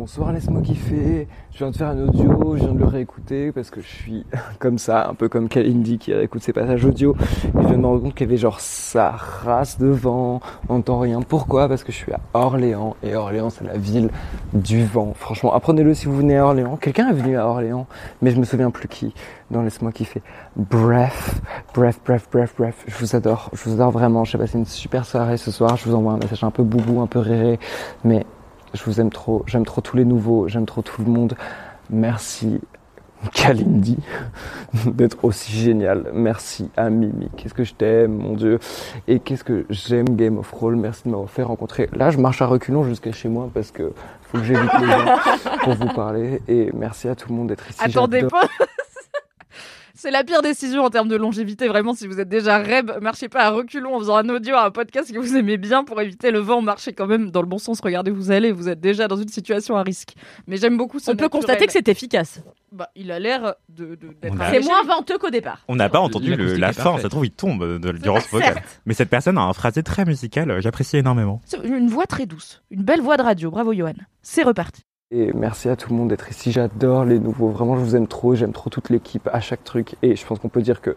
Bonsoir, 0.00 0.32
laisse-moi 0.32 0.62
kiffer. 0.62 1.28
Je 1.52 1.58
viens 1.58 1.70
de 1.70 1.76
faire 1.76 1.88
un 1.88 1.98
audio, 1.98 2.56
je 2.56 2.62
viens 2.62 2.72
de 2.72 2.78
le 2.78 2.86
réécouter 2.86 3.52
parce 3.52 3.68
que 3.68 3.82
je 3.82 3.86
suis 3.86 4.24
comme 4.58 4.78
ça, 4.78 5.06
un 5.06 5.12
peu 5.12 5.28
comme 5.28 5.50
Kalindi 5.50 5.98
qui 5.98 6.14
réécoute 6.14 6.42
ses 6.42 6.54
passages 6.54 6.86
audio. 6.86 7.14
Et 7.20 7.48
je 7.52 7.66
viens 7.66 7.72
de 7.72 7.82
me 7.82 7.86
rendre 7.86 8.02
compte 8.04 8.14
qu'il 8.14 8.26
y 8.26 8.30
avait 8.30 8.38
genre 8.38 8.60
sa 8.60 9.10
race 9.10 9.76
devant, 9.78 10.40
on 10.70 10.76
n'entend 10.76 11.00
rien. 11.00 11.20
Pourquoi? 11.20 11.68
Parce 11.68 11.84
que 11.84 11.92
je 11.92 11.98
suis 11.98 12.12
à 12.14 12.20
Orléans 12.32 12.96
et 13.02 13.14
Orléans 13.14 13.50
c'est 13.50 13.66
la 13.66 13.76
ville 13.76 14.08
du 14.54 14.86
vent. 14.86 15.12
Franchement, 15.14 15.52
apprenez-le 15.52 15.92
si 15.92 16.06
vous 16.06 16.16
venez 16.16 16.38
à 16.38 16.46
Orléans. 16.46 16.78
Quelqu'un 16.78 17.10
est 17.10 17.14
venu 17.14 17.36
à 17.36 17.46
Orléans, 17.46 17.86
mais 18.22 18.30
je 18.30 18.40
me 18.40 18.44
souviens 18.44 18.70
plus 18.70 18.88
qui. 18.88 19.12
dans 19.50 19.60
Laisse-moi 19.60 19.92
kiffer. 19.92 20.22
Bref, 20.56 21.42
bref, 21.74 22.00
bref, 22.06 22.26
bref, 22.32 22.54
bref. 22.56 22.86
Je 22.88 22.96
vous 22.96 23.16
adore, 23.16 23.50
je 23.52 23.68
vous 23.68 23.74
adore 23.74 23.90
vraiment. 23.90 24.24
J'ai 24.24 24.38
passé 24.38 24.56
une 24.56 24.64
super 24.64 25.04
soirée 25.04 25.36
ce 25.36 25.50
soir. 25.50 25.76
Je 25.76 25.86
vous 25.86 25.94
envoie 25.94 26.14
un 26.14 26.18
message 26.18 26.42
un 26.42 26.50
peu 26.50 26.62
boubou, 26.62 27.02
un 27.02 27.06
peu 27.06 27.18
réré, 27.18 27.58
mais 28.02 28.24
je 28.74 28.84
vous 28.84 29.00
aime 29.00 29.10
trop, 29.10 29.44
j'aime 29.46 29.64
trop 29.64 29.80
tous 29.80 29.96
les 29.96 30.04
nouveaux, 30.04 30.48
j'aime 30.48 30.66
trop 30.66 30.82
tout 30.82 31.02
le 31.02 31.10
monde. 31.10 31.34
Merci 31.90 32.60
Kalindi 33.34 33.98
d'être 34.86 35.24
aussi 35.24 35.52
génial. 35.52 36.10
Merci 36.14 36.70
à 36.76 36.88
Mimi. 36.90 37.28
Qu'est-ce 37.36 37.54
que 37.54 37.64
je 37.64 37.74
t'aime, 37.74 38.12
mon 38.12 38.34
Dieu. 38.34 38.58
Et 39.08 39.20
qu'est-ce 39.20 39.44
que 39.44 39.66
j'aime 39.68 40.16
Game 40.16 40.38
of 40.38 40.50
Roll. 40.52 40.76
Merci 40.76 41.02
de 41.04 41.10
m'avoir 41.10 41.30
fait 41.30 41.42
rencontrer. 41.42 41.88
Là, 41.92 42.10
je 42.10 42.18
marche 42.18 42.40
à 42.42 42.46
reculons 42.46 42.84
jusqu'à 42.84 43.12
chez 43.12 43.28
moi 43.28 43.50
parce 43.52 43.70
que 43.70 43.92
faut 44.22 44.38
que 44.38 44.44
j'évite 44.44 44.70
les 44.80 44.86
gens 44.86 45.16
pour 45.64 45.74
vous 45.74 45.92
parler. 45.92 46.40
Et 46.48 46.70
merci 46.74 47.08
à 47.08 47.14
tout 47.14 47.28
le 47.28 47.34
monde 47.34 47.48
d'être 47.48 47.68
ici. 47.68 47.80
Attendez 47.82 48.22
pas. 48.22 48.42
C'est 50.02 50.10
la 50.10 50.24
pire 50.24 50.40
décision 50.40 50.82
en 50.82 50.88
termes 50.88 51.08
de 51.08 51.16
longévité. 51.16 51.68
Vraiment, 51.68 51.92
si 51.92 52.06
vous 52.06 52.20
êtes 52.20 52.28
déjà 52.30 52.56
reb, 52.62 52.90
marchez 53.02 53.28
pas 53.28 53.42
à 53.42 53.50
reculons 53.50 53.96
en 53.96 53.98
faisant 53.98 54.16
un 54.16 54.26
audio 54.30 54.54
à 54.54 54.64
un 54.64 54.70
podcast 54.70 55.12
que 55.12 55.18
vous 55.18 55.36
aimez 55.36 55.58
bien 55.58 55.84
pour 55.84 56.00
éviter 56.00 56.30
le 56.30 56.38
vent. 56.38 56.62
Marchez 56.62 56.94
quand 56.94 57.06
même 57.06 57.30
dans 57.30 57.42
le 57.42 57.46
bon 57.46 57.58
sens. 57.58 57.82
Regardez 57.82 58.10
où 58.10 58.14
vous 58.16 58.30
allez. 58.30 58.50
Vous 58.50 58.70
êtes 58.70 58.80
déjà 58.80 59.08
dans 59.08 59.16
une 59.16 59.28
situation 59.28 59.76
à 59.76 59.82
risque. 59.82 60.14
Mais 60.46 60.56
j'aime 60.56 60.78
beaucoup 60.78 61.00
ce 61.00 61.10
On 61.10 61.16
peut 61.16 61.28
constater 61.28 61.66
que 61.66 61.72
c'est 61.74 61.86
efficace. 61.86 62.42
Bah, 62.72 62.88
il 62.96 63.12
a 63.12 63.18
l'air 63.18 63.56
de, 63.68 63.94
de- 63.96 64.08
a-. 64.40 64.50
C'est 64.50 64.60
moins 64.60 64.82
venteux 64.84 65.18
qu'au 65.18 65.28
départ. 65.28 65.64
On 65.68 65.76
n'a 65.76 65.90
pas 65.90 66.00
entendu 66.00 66.34
le- 66.34 66.54
la 66.56 66.72
fin, 66.72 66.96
ça 66.96 67.02
se 67.02 67.08
trouve 67.08 67.26
il 67.26 67.32
tombe 67.32 67.78
de, 67.78 67.92
durant 67.92 68.20
ce 68.20 68.30
vocal. 68.30 68.62
Mais 68.86 68.94
cette 68.94 69.10
personne 69.10 69.36
a 69.36 69.42
un 69.42 69.52
phrasé 69.52 69.82
très 69.82 70.06
musical, 70.06 70.50
euh, 70.50 70.60
j'apprécie 70.62 70.96
énormément. 70.96 71.42
C'est 71.44 71.62
Une 71.62 71.88
voix 71.88 72.06
très 72.06 72.24
douce. 72.24 72.62
Une 72.70 72.84
belle 72.84 73.02
voix 73.02 73.18
de 73.18 73.22
radio. 73.22 73.50
Bravo, 73.50 73.74
Johan. 73.74 73.92
C'est 74.22 74.44
reparti. 74.44 74.82
Et 75.12 75.32
merci 75.32 75.68
à 75.68 75.74
tout 75.74 75.90
le 75.90 75.96
monde 75.96 76.10
d'être 76.10 76.30
ici. 76.30 76.52
J'adore 76.52 77.04
les 77.04 77.18
nouveaux. 77.18 77.48
Vraiment, 77.48 77.76
je 77.76 77.80
vous 77.80 77.96
aime 77.96 78.06
trop. 78.06 78.36
J'aime 78.36 78.52
trop 78.52 78.70
toute 78.70 78.90
l'équipe 78.90 79.28
à 79.32 79.40
chaque 79.40 79.64
truc. 79.64 79.96
Et 80.02 80.14
je 80.14 80.24
pense 80.24 80.38
qu'on 80.38 80.48
peut 80.48 80.62
dire 80.62 80.80
que 80.80 80.96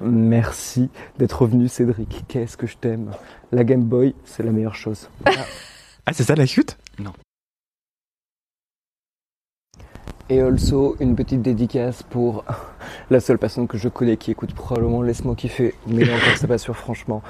merci 0.00 0.90
d'être 1.18 1.42
revenu, 1.42 1.68
Cédric. 1.68 2.24
Qu'est-ce 2.26 2.56
que 2.56 2.66
je 2.66 2.76
t'aime. 2.76 3.12
La 3.52 3.62
Game 3.62 3.84
Boy, 3.84 4.16
c'est 4.24 4.42
la 4.42 4.50
meilleure 4.50 4.74
chose. 4.74 5.08
Ah, 6.06 6.12
c'est 6.12 6.24
ça 6.24 6.34
la 6.34 6.46
chute? 6.46 6.76
Et 10.28 10.40
also, 10.40 10.96
une 10.98 11.14
petite 11.14 11.40
dédicace 11.40 12.02
pour 12.02 12.44
la 13.10 13.20
seule 13.20 13.38
personne 13.38 13.68
que 13.68 13.78
je 13.78 13.88
connais 13.88 14.16
qui 14.16 14.32
écoute 14.32 14.54
probablement 14.54 15.02
Laisse-moi 15.02 15.36
kiffer. 15.36 15.72
Mais 15.86 16.02
encore, 16.02 16.36
c'est 16.36 16.48
pas 16.48 16.58
sûr, 16.58 16.76
franchement. 16.76 17.22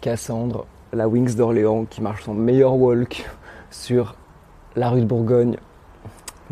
Cassandre, 0.00 0.64
la 0.94 1.08
Wings 1.08 1.34
d'Orléans, 1.34 1.84
qui 1.84 2.00
marche 2.00 2.24
son 2.24 2.32
meilleur 2.32 2.74
walk 2.74 3.28
sur 3.70 4.16
la 4.76 4.90
rue 4.90 5.00
de 5.00 5.06
Bourgogne. 5.06 5.56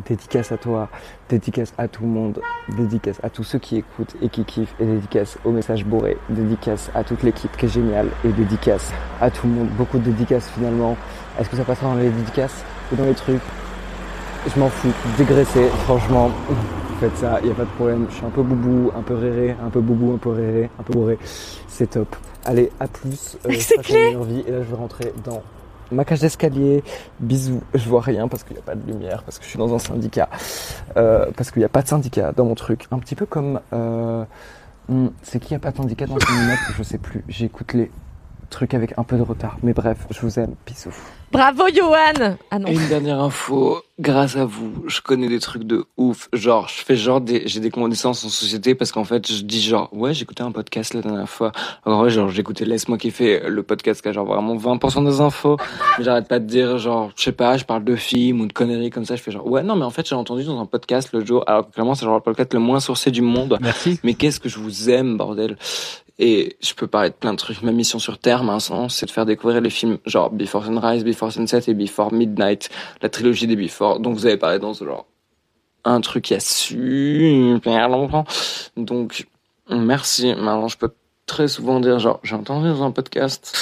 Dédicace 0.09 0.51
à 0.51 0.57
toi, 0.57 0.89
dédicace 1.29 1.75
à 1.77 1.87
tout 1.87 2.05
le 2.05 2.09
monde, 2.09 2.41
dédicace 2.71 3.21
à 3.23 3.29
tous 3.29 3.45
ceux 3.45 3.59
qui 3.59 3.77
écoutent 3.77 4.17
et 4.23 4.31
qui 4.31 4.45
kiffent, 4.45 4.75
et 4.81 4.87
dédicace 4.87 5.37
au 5.45 5.51
message 5.51 5.85
bourré, 5.85 6.17
dédicace 6.31 6.91
à 6.95 7.05
toute 7.05 7.23
l'équipe 7.23 7.55
qui 7.59 7.67
est 7.67 7.69
géniale, 7.69 8.09
et 8.25 8.29
dédicace 8.29 8.93
à 9.21 9.31
tout 9.31 9.47
le 9.47 9.53
monde. 9.53 9.69
Beaucoup 9.77 9.99
de 9.99 10.05
dédicaces 10.05 10.49
finalement. 10.55 10.97
Est-ce 11.39 11.51
que 11.51 11.57
ça 11.57 11.65
passera 11.65 11.89
dans 11.89 12.01
les 12.01 12.09
dédicaces 12.09 12.65
ou 12.91 12.97
dans 12.97 13.05
les 13.05 13.15
trucs? 13.15 13.43
Je 14.47 14.59
m'en 14.59 14.71
fous, 14.71 14.93
dégraisser, 15.19 15.67
franchement, 15.85 16.31
faites 16.99 17.17
ça, 17.19 17.39
y 17.45 17.51
a 17.51 17.55
pas 17.55 17.65
de 17.65 17.71
problème. 17.71 18.07
Je 18.09 18.15
suis 18.15 18.25
un 18.25 18.31
peu 18.31 18.43
boubou, 18.43 18.91
un 18.97 19.03
peu 19.03 19.17
réré, 19.17 19.55
un 19.63 19.69
peu 19.69 19.81
boubou, 19.81 20.15
un 20.15 20.19
peu 20.19 20.31
réré, 20.31 20.71
un 20.79 20.83
peu 20.83 20.95
bourré. 20.95 21.19
C'est 21.69 21.91
top. 21.91 22.17
Allez, 22.47 22.71
à 22.81 22.89
plus. 22.89 23.37
Euh, 23.45 23.53
C'est 23.59 23.79
vie. 23.83 24.45
Et 24.47 24.51
là, 24.51 24.63
je 24.63 24.71
vais 24.71 24.77
rentrer 24.77 25.13
dans 25.27 25.43
ma 25.93 26.05
cage 26.05 26.21
d'escalier. 26.21 26.83
Bisous. 27.19 27.63
Je 27.75 27.89
vois 27.89 28.01
rien 28.01 28.29
parce 28.29 28.43
qu'il 28.43 28.55
n'y 28.55 28.61
a 28.61 28.65
pas 28.65 28.75
de 28.75 28.87
lumière, 28.91 29.23
parce 29.23 29.39
que 29.39 29.45
je 29.45 29.51
suis 29.51 29.59
dans 29.59 29.75
un 29.75 29.79
syndicat. 29.79 30.29
Euh, 30.97 31.27
parce 31.37 31.51
qu'il 31.51 31.61
n'y 31.61 31.67
a 31.67 31.71
pas 31.71 31.83
de 31.83 31.89
syndicat 31.89 32.33
dans 32.33 32.45
mon 32.45 32.55
truc. 32.55 32.87
Un 32.91 32.99
petit 32.99 33.15
peu 33.15 33.27
comme. 33.27 33.61
Euh, 33.73 34.25
hmm, 34.89 35.09
c'est 35.23 35.41
qui 35.41 35.55
a 35.55 35.59
pas 35.59 35.71
de 35.71 35.77
syndicat 35.77 36.07
dans 36.07 36.19
son 36.19 36.33
immeuble 36.33 36.61
Je 36.77 36.83
sais 36.83 36.99
plus. 36.99 37.25
J'écoute 37.29 37.73
les 37.73 37.91
trucs 38.51 38.75
avec 38.75 38.93
un 38.99 39.05
peu 39.05 39.17
de 39.17 39.23
retard. 39.23 39.57
Mais 39.63 39.73
bref, 39.73 40.07
je 40.11 40.21
vous 40.21 40.39
aime. 40.39 40.55
Bisous. 40.67 40.95
Bravo, 41.33 41.63
Johan 41.73 42.37
Ah 42.51 42.59
non. 42.59 42.67
Et 42.67 42.75
une 42.75 42.89
dernière 42.89 43.21
info, 43.21 43.81
grâce 44.01 44.35
à 44.35 44.45
vous, 44.45 44.83
je 44.89 45.01
connais 45.01 45.29
des 45.29 45.39
trucs 45.39 45.63
de 45.63 45.85
ouf. 45.97 46.29
Genre, 46.33 46.67
je 46.67 46.83
fais 46.85 46.97
genre 46.97 47.21
des, 47.21 47.47
j'ai 47.47 47.61
des 47.61 47.71
connaissances 47.71 48.25
en 48.25 48.29
société 48.29 48.75
parce 48.75 48.91
qu'en 48.91 49.05
fait, 49.05 49.31
je 49.31 49.43
dis 49.43 49.63
genre, 49.63 49.89
ouais, 49.93 50.13
j'écoutais 50.13 50.43
un 50.43 50.51
podcast 50.51 50.93
la 50.93 51.03
dernière 51.03 51.29
fois. 51.29 51.53
En 51.85 51.99
vrai, 51.99 52.11
genre, 52.11 52.31
j'écoutais 52.31 52.65
Laisse-moi 52.65 52.99
kiffer, 52.99 53.43
le 53.47 53.63
podcast 53.63 54.03
qui 54.03 54.09
a 54.09 54.13
genre 54.13 54.27
vraiment 54.27 54.57
20% 54.57 55.05
des 55.05 55.21
infos. 55.21 55.57
Mais 55.99 56.05
j'arrête 56.05 56.27
pas 56.27 56.41
de 56.41 56.47
dire 56.47 56.79
genre, 56.79 57.13
je 57.15 57.23
sais 57.23 57.33
pas, 57.33 57.57
je 57.57 57.65
parle 57.65 57.85
de 57.85 57.95
films 57.95 58.41
ou 58.41 58.47
de 58.47 58.53
conneries 58.53 58.91
comme 58.91 59.05
ça. 59.05 59.15
Je 59.15 59.23
fais 59.23 59.31
genre, 59.31 59.47
ouais, 59.47 59.63
non, 59.63 59.77
mais 59.77 59.85
en 59.85 59.91
fait, 59.91 60.09
j'ai 60.09 60.17
entendu 60.17 60.43
dans 60.43 60.59
un 60.61 60.67
podcast 60.67 61.11
le 61.13 61.25
jour, 61.25 61.45
alors 61.47 61.69
que 61.69 61.73
clairement, 61.73 61.95
c'est 61.95 62.07
genre 62.07 62.17
le 62.17 62.23
podcast 62.23 62.53
le 62.55 62.61
moins 62.61 62.81
sourcé 62.81 63.13
du 63.13 63.23
monde. 63.23 63.57
Merci. 63.61 64.01
Mais 64.03 64.15
qu'est-ce 64.15 64.41
que 64.41 64.49
je 64.49 64.59
vous 64.59 64.91
aime, 64.91 65.17
bordel. 65.17 65.57
Et 66.23 66.59
je 66.61 66.75
peux 66.75 66.87
parler 66.87 67.09
de 67.09 67.15
plein 67.15 67.33
de 67.33 67.39
trucs. 67.39 67.63
Ma 67.63 67.73
mission 67.73 67.99
sur 67.99 68.19
Terre, 68.19 68.45
maintenant, 68.45 68.91
c'est 68.91 69.07
de 69.07 69.11
faire 69.11 69.25
découvrir 69.25 69.63
les 69.63 69.71
films 69.71 69.97
genre 70.05 70.31
Before 70.31 70.65
Sunrise, 70.65 71.03
Before 71.03 71.33
Sunset 71.33 71.63
et 71.67 71.75
Before 71.75 72.13
Midnight, 72.13 72.69
la 73.01 73.09
trilogie 73.09 73.47
des 73.47 73.57
Before. 73.57 74.01
Donc 74.01 74.17
vous 74.17 74.27
avez 74.27 74.37
parlé 74.37 74.59
dans 74.59 74.75
ce 74.75 74.85
genre 74.85 75.07
un 75.83 76.03
truc 76.03 76.29
il 76.29 76.35
y 76.35 76.37
a 76.37 76.41
super 76.41 77.89
longtemps. 77.89 78.27
Donc 78.77 79.27
merci. 79.71 80.35
Maintenant, 80.35 80.69
je 80.69 80.77
peux 80.77 80.93
très 81.25 81.49
souvent 81.49 81.81
dire 81.81 81.99
genre 81.99 82.21
j'ai 82.23 82.35
entendu 82.35 82.69
dans 82.69 82.83
un 82.83 82.91
podcast 82.91 83.57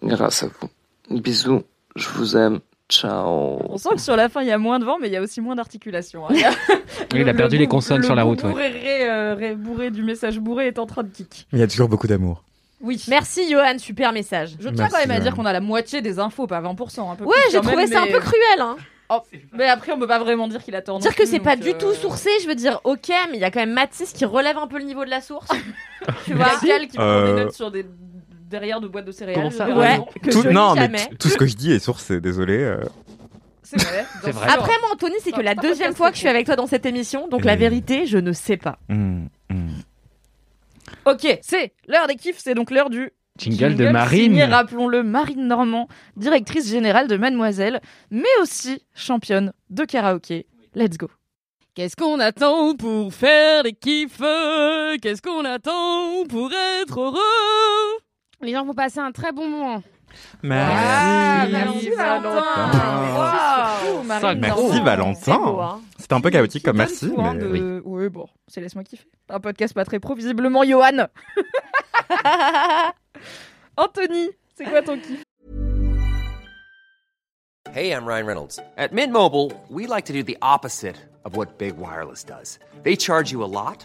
grâce 0.00 0.44
à 0.44 0.46
vous. 0.46 1.20
Bisous, 1.20 1.64
je 1.96 2.08
vous 2.10 2.36
aime. 2.36 2.60
Ciao. 2.90 3.58
On 3.70 3.78
sent 3.78 3.88
que 3.94 4.00
sur 4.00 4.14
la 4.16 4.28
fin, 4.28 4.42
il 4.42 4.48
y 4.48 4.52
a 4.52 4.58
moins 4.58 4.78
de 4.78 4.84
vent, 4.84 4.98
mais 5.00 5.08
il 5.08 5.12
y 5.12 5.16
a 5.16 5.22
aussi 5.22 5.40
moins 5.40 5.54
d'articulation. 5.56 6.26
hein. 6.26 6.32
Il 6.34 6.44
a- 6.44 6.50
Oui, 6.50 7.20
il 7.20 7.28
a 7.28 7.32
le 7.32 7.36
perdu 7.36 7.56
les 7.56 7.66
consonnes 7.66 7.98
le 8.00 8.04
sur 8.04 8.14
la 8.14 8.22
route, 8.24 8.42
ouais. 8.42 8.50
bourré, 8.50 8.68
ré, 8.68 9.08
euh, 9.10 9.34
ré- 9.34 9.54
bourré 9.54 9.90
du 9.90 10.02
message 10.02 10.38
bourré 10.38 10.66
est 10.66 10.78
en 10.78 10.86
train 10.86 11.02
de 11.02 11.08
kick. 11.08 11.46
Il 11.52 11.58
y 11.58 11.62
a 11.62 11.66
toujours 11.66 11.88
beaucoup 11.88 12.06
d'amour. 12.06 12.42
Oui. 12.80 13.02
Merci, 13.08 13.50
Johan, 13.50 13.78
super 13.78 14.12
message. 14.12 14.50
Je 14.60 14.68
tiens 14.68 14.72
Merci, 14.76 14.92
quand 14.92 14.98
même 15.00 15.10
à 15.16 15.20
dire 15.20 15.34
qu'on 15.34 15.46
a 15.46 15.52
la 15.54 15.60
moitié 15.60 16.02
des 16.02 16.18
infos, 16.18 16.46
pas 16.46 16.60
20%. 16.60 17.10
Un 17.10 17.14
peu 17.16 17.24
Ouais, 17.24 17.34
j'ai 17.50 17.58
trouvé 17.58 17.76
même, 17.76 17.86
ça 17.86 18.02
un 18.02 18.04
mais- 18.04 18.12
peu 18.12 18.20
cruel. 18.20 18.60
Hein. 18.60 18.76
Oh, 19.10 19.20
mais 19.52 19.66
après, 19.68 19.92
on 19.92 19.98
peut 19.98 20.06
pas 20.06 20.18
vraiment 20.18 20.48
dire 20.48 20.62
qu'il 20.62 20.74
a 20.74 20.82
tort. 20.82 20.98
Dire 20.98 21.14
que 21.14 21.24
c'est 21.26 21.38
pas 21.40 21.56
du 21.56 21.70
euh, 21.70 21.78
tout 21.78 21.92
sourcé, 21.94 22.30
je 22.42 22.48
veux 22.48 22.54
dire, 22.54 22.80
ok, 22.84 23.08
mais 23.30 23.36
il 23.36 23.40
y 23.40 23.44
a 23.44 23.50
quand 23.50 23.60
même 23.60 23.72
Mathis 23.72 24.12
qui 24.12 24.24
relève 24.24 24.56
un 24.58 24.66
peu 24.66 24.78
le 24.78 24.84
niveau 24.84 25.04
de 25.04 25.10
la 25.10 25.20
source. 25.22 25.48
Tu 26.26 26.34
vois, 26.34 26.50
Cal 26.62 26.86
qui 26.86 26.96
prend 26.98 27.04
Euh, 27.06 27.34
des 27.34 27.44
notes 27.44 27.54
sur 27.54 27.70
des 27.70 27.84
derrière 28.48 28.80
de 28.80 28.88
boîtes 28.88 29.04
de 29.06 29.12
céréales. 29.12 29.36
Comment 29.36 29.50
ça 29.50 29.66
j'ai 29.66 29.72
Ouais. 29.72 29.98
Que 30.22 30.30
Tout- 30.30 30.42
je 30.42 30.48
non, 30.50 30.74
mais 30.74 30.90
tout 31.18 31.28
ce 31.28 31.36
que 31.36 31.46
je 31.46 31.54
dis 31.56 31.72
est 31.72 31.78
sourcé, 31.78 32.20
désolé. 32.20 32.58
euh. 32.58 32.78
C'est 33.62 33.80
vrai. 33.82 34.04
Après, 34.48 34.72
moi, 34.80 34.90
Anthony, 34.92 35.14
c'est 35.20 35.32
que 35.32 35.40
la 35.40 35.54
deuxième 35.54 35.94
fois 35.94 36.10
que 36.10 36.14
je 36.16 36.20
suis 36.20 36.28
avec 36.28 36.46
toi 36.46 36.54
dans 36.56 36.66
cette 36.66 36.86
émission, 36.86 37.28
donc 37.28 37.44
la 37.44 37.56
vérité, 37.56 38.06
je 38.06 38.18
ne 38.18 38.32
sais 38.32 38.56
pas. 38.56 38.78
Hmm, 38.88 39.26
hmm. 39.50 39.68
Ok, 41.06 41.38
c'est 41.42 41.72
l'heure 41.88 42.06
des 42.06 42.16
kiffs, 42.16 42.38
c'est 42.38 42.54
donc 42.54 42.70
l'heure 42.70 42.90
du 42.90 43.10
Jingle 43.38 43.74
de 43.74 43.88
Marine. 43.88 44.40
rappelons-le, 44.42 45.02
Marine 45.02 45.46
Normand, 45.48 45.88
directrice 46.16 46.70
générale 46.70 47.08
de 47.08 47.16
Mademoiselle, 47.16 47.80
mais 48.10 48.28
aussi 48.42 48.82
championne 48.94 49.52
de 49.70 49.84
karaoké. 49.84 50.46
Let's 50.74 50.96
go. 50.96 51.08
Qu'est-ce 51.74 51.96
qu'on 51.96 52.20
attend 52.20 52.76
pour 52.76 53.12
faire 53.12 53.64
des 53.64 53.72
kiffs? 53.72 54.20
Qu'est-ce 55.02 55.20
qu'on 55.22 55.44
attend 55.44 56.24
pour 56.28 56.50
être 56.80 57.00
heureux? 57.00 57.98
Les 58.44 58.52
gens 58.52 58.64
vont 58.64 58.74
passer 58.74 59.00
un 59.00 59.10
très 59.10 59.32
bon 59.32 59.48
moment. 59.48 59.82
Ah, 60.44 61.46
Merci. 61.50 61.52
merci 61.52 61.90
Valentin. 61.90 62.30
Waouh, 63.16 64.02
Marine, 64.04 64.40
Merci 64.40 64.62
bravo. 64.62 64.84
Valentin. 64.84 65.20
C'est 65.22 65.38
beau, 65.38 65.60
hein. 65.60 65.80
C'était 65.98 66.14
un 66.14 66.20
peu 66.20 66.30
chaotique 66.30 66.64
comme 66.64 66.76
merci, 66.76 67.08
tout, 67.08 67.16
mais 67.20 67.34
de- 67.38 67.82
Oui, 67.84 68.08
bon, 68.10 68.26
c'est 68.46 68.60
laisse-moi 68.60 68.84
kiffer. 68.84 69.08
Un 69.30 69.40
podcast 69.40 69.74
pas 69.74 69.84
très 69.84 69.98
pro, 69.98 70.14
visiblement, 70.14 70.62
Johan. 70.62 71.08
Anthony, 73.76 74.30
c'est 74.54 74.64
quoi 74.64 74.82
ton 74.82 74.98
kiff? 74.98 75.22
Hey, 77.74 77.90
I'm 77.90 78.06
Ryan 78.06 78.26
Reynolds. 78.26 78.60
At 78.76 78.92
Mint 78.92 79.10
Mobile, 79.10 79.50
we 79.68 79.88
like 79.88 80.04
to 80.04 80.12
do 80.12 80.22
the 80.22 80.36
opposite 80.42 80.94
of 81.24 81.36
what 81.36 81.58
Big 81.58 81.74
Wireless 81.76 82.22
does. 82.24 82.60
They 82.84 82.94
charge 82.94 83.32
you 83.32 83.42
a 83.42 83.48
lot, 83.50 83.84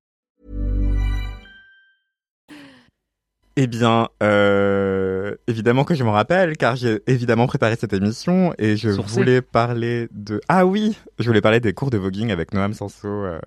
Eh 3.57 3.67
bien, 3.67 4.07
euh, 4.23 5.35
évidemment 5.47 5.83
que 5.83 5.93
je 5.93 6.03
m'en 6.05 6.13
rappelle, 6.13 6.55
car 6.55 6.77
j'ai 6.77 7.01
évidemment 7.05 7.47
préparé 7.47 7.75
cette 7.75 7.91
émission 7.91 8.53
et 8.57 8.77
je 8.77 8.91
Sourcé. 8.91 9.13
voulais 9.13 9.41
parler 9.41 10.07
de... 10.11 10.39
Ah 10.47 10.65
oui, 10.65 10.97
je 11.19 11.27
voulais 11.27 11.41
parler 11.41 11.59
des 11.59 11.73
cours 11.73 11.89
de 11.89 11.97
voguing 11.97 12.31
avec 12.31 12.53
Noam 12.53 12.73
Sanso, 12.73 13.07
euh, 13.07 13.39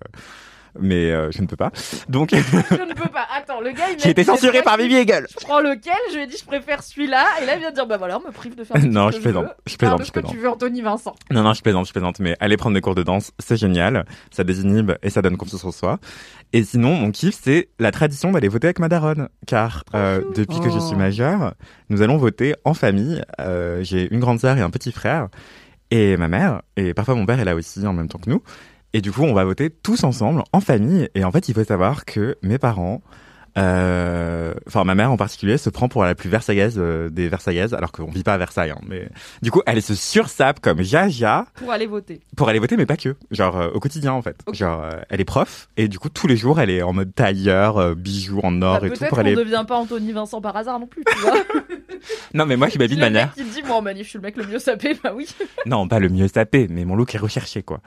mais 0.79 1.11
euh, 1.11 1.31
je 1.31 1.41
ne 1.41 1.47
peux 1.47 1.55
pas. 1.55 1.71
Donc, 2.09 2.29
Je 2.31 2.35
ne 2.85 2.93
peux 2.93 3.09
pas. 3.09 3.25
Attends, 3.35 3.61
le 3.61 3.71
gars, 3.71 3.89
il 3.91 3.97
m'a 3.97 4.03
j'ai 4.03 4.09
été 4.09 4.23
censuré 4.23 4.61
par 4.61 4.77
Vivi 4.77 4.95
Hegel 4.95 5.25
Je 5.29 5.45
prends 5.45 5.59
lequel 5.59 5.93
Je 6.11 6.15
lui 6.17 6.23
ai 6.23 6.27
dit, 6.27 6.37
je 6.37 6.45
préfère 6.45 6.83
celui-là. 6.83 7.25
Et 7.41 7.45
là, 7.45 7.55
il 7.55 7.59
vient 7.59 7.69
de 7.71 7.75
dire, 7.75 7.85
bah 7.87 7.97
voilà, 7.97 8.19
on 8.23 8.27
me 8.27 8.31
prive 8.33 8.55
de 8.55 8.63
faire 8.63 8.79
tout 8.81 8.87
Non, 8.87 9.07
ce 9.07 9.13
je 9.13 9.17
que 9.17 9.23
plaisante, 9.23 9.43
veux. 9.45 9.51
je 9.67 9.75
plaisante, 9.77 10.01
je 10.01 10.07
que 10.07 10.11
plaisante. 10.19 10.31
tu 10.31 10.37
veux 10.37 10.49
Anthony 10.49 10.81
Vincent. 10.81 11.15
Non, 11.31 11.43
non, 11.43 11.53
je 11.53 11.61
plaisante, 11.61 11.87
je 11.87 11.91
plaisante, 11.91 12.19
mais 12.19 12.35
aller 12.39 12.57
prendre 12.57 12.73
des 12.75 12.81
cours 12.81 12.95
de 12.95 13.03
danse, 13.03 13.31
c'est 13.39 13.57
génial. 13.57 14.05
Ça 14.31 14.43
désinhibe 14.43 14.91
et 15.03 15.09
ça 15.09 15.21
donne 15.21 15.37
confiance 15.37 15.63
en 15.65 15.71
soi. 15.71 15.99
Et 16.53 16.63
sinon, 16.63 16.93
mon 16.95 17.11
kiff, 17.11 17.35
c'est 17.41 17.69
la 17.79 17.91
tradition 17.91 18.31
d'aller 18.31 18.47
voter 18.47 18.67
avec 18.67 18.79
ma 18.79 18.89
daronne. 18.89 19.29
Car 19.47 19.83
euh, 19.93 20.21
depuis 20.35 20.59
que 20.59 20.69
je 20.69 20.79
suis 20.79 20.95
Oh. 20.95 20.97
majeure, 20.97 21.53
nous 21.89 22.01
allons 22.01 22.17
voter 22.17 22.55
en 22.63 22.73
famille. 22.73 23.21
Euh, 23.41 23.83
J'ai 23.83 24.07
une 24.13 24.19
grande 24.19 24.39
sœur 24.39 24.57
et 24.57 24.61
un 24.61 24.69
petit 24.69 24.91
frère. 24.91 25.27
Et 25.91 26.17
ma 26.17 26.27
mère, 26.27 26.61
et 26.77 26.93
parfois 26.93 27.15
mon 27.15 27.25
père 27.25 27.39
est 27.39 27.45
là 27.45 27.55
aussi 27.55 27.85
en 27.85 27.93
même 27.93 28.07
temps 28.07 28.17
que 28.17 28.29
nous. 28.29 28.41
Et 28.95 29.01
du 29.01 29.11
coup, 29.11 29.23
on 29.23 29.33
va 29.33 29.43
voter 29.43 29.69
tous 29.69 30.05
ensemble, 30.05 30.45
en 30.53 30.61
famille. 30.61 31.09
Et 31.15 31.25
en 31.25 31.31
fait, 31.33 31.49
il 31.49 31.53
faut 31.53 31.65
savoir 31.65 32.05
que 32.05 32.37
mes 32.41 32.57
parents, 32.57 33.01
enfin 33.57 34.83
ma 34.83 34.95
mère 34.95 35.11
en 35.11 35.17
particulier, 35.17 35.57
se 35.57 35.69
prend 35.69 35.87
pour 35.87 36.03
la 36.03 36.15
plus 36.15 36.29
versaillaise 36.29 36.75
euh, 36.77 37.09
des 37.09 37.29
versaillaises, 37.29 37.73
alors 37.73 37.91
qu'on 37.91 38.05
vit 38.09 38.23
pas 38.23 38.33
à 38.33 38.37
Versailles. 38.37 38.71
Hein, 38.71 38.81
mais 38.87 39.09
du 39.41 39.51
coup, 39.51 39.61
elle 39.65 39.81
se 39.81 39.95
sursape 39.95 40.59
comme 40.59 40.81
Jaja 40.81 41.45
Pour 41.55 41.71
aller 41.71 41.87
voter. 41.87 42.21
pour 42.35 42.49
aller 42.49 42.59
voter, 42.59 42.77
mais 42.77 42.85
pas 42.85 42.97
que. 42.97 43.15
Genre 43.31 43.57
euh, 43.57 43.69
au 43.73 43.79
quotidien 43.79 44.13
en 44.13 44.21
fait. 44.21 44.37
Genre 44.51 44.83
euh, 44.83 44.91
elle 45.09 45.21
est 45.21 45.25
prof 45.25 45.69
et 45.77 45.87
du 45.87 45.99
coup 45.99 46.09
tous 46.09 46.27
les 46.27 46.37
jours 46.37 46.59
elle 46.59 46.69
est 46.69 46.81
en 46.81 46.93
mode 46.93 47.13
tailleur, 47.15 47.77
euh, 47.77 47.95
bijoux 47.95 48.39
en 48.43 48.61
or 48.61 48.81
Bah, 48.81 48.87
et 48.87 48.89
tout 48.91 48.99
Peut-être 48.99 49.09
pour 49.09 49.19
aller. 49.19 49.35
devient 49.35 49.65
pas 49.67 49.77
Anthony 49.77 50.11
Vincent 50.11 50.41
par 50.41 50.55
hasard 50.57 50.79
non 50.79 50.87
plus, 50.87 51.03
tu 51.05 51.17
vois. 51.19 51.33
Non 52.35 52.45
mais 52.45 52.55
moi 52.55 52.67
je 52.69 52.77
m'habille 52.77 52.97
de 52.97 53.01
le 53.01 53.07
manière. 53.07 53.33
qui 53.33 53.43
dit, 53.43 53.63
moi 53.63 53.77
en 53.77 53.81
manif, 53.81 54.03
je 54.05 54.09
suis 54.09 54.17
le 54.19 54.23
mec 54.23 54.35
le 54.37 54.45
mieux 54.45 54.59
sapé, 54.59 54.95
bah 55.03 55.13
oui. 55.15 55.27
Non 55.65 55.87
pas 55.87 55.97
le 55.99 56.09
mieux 56.09 56.27
sapé, 56.27 56.67
mais 56.69 56.85
mon 56.85 56.95
look 56.95 57.15
est 57.15 57.17
recherché 57.17 57.63
quoi. 57.63 57.79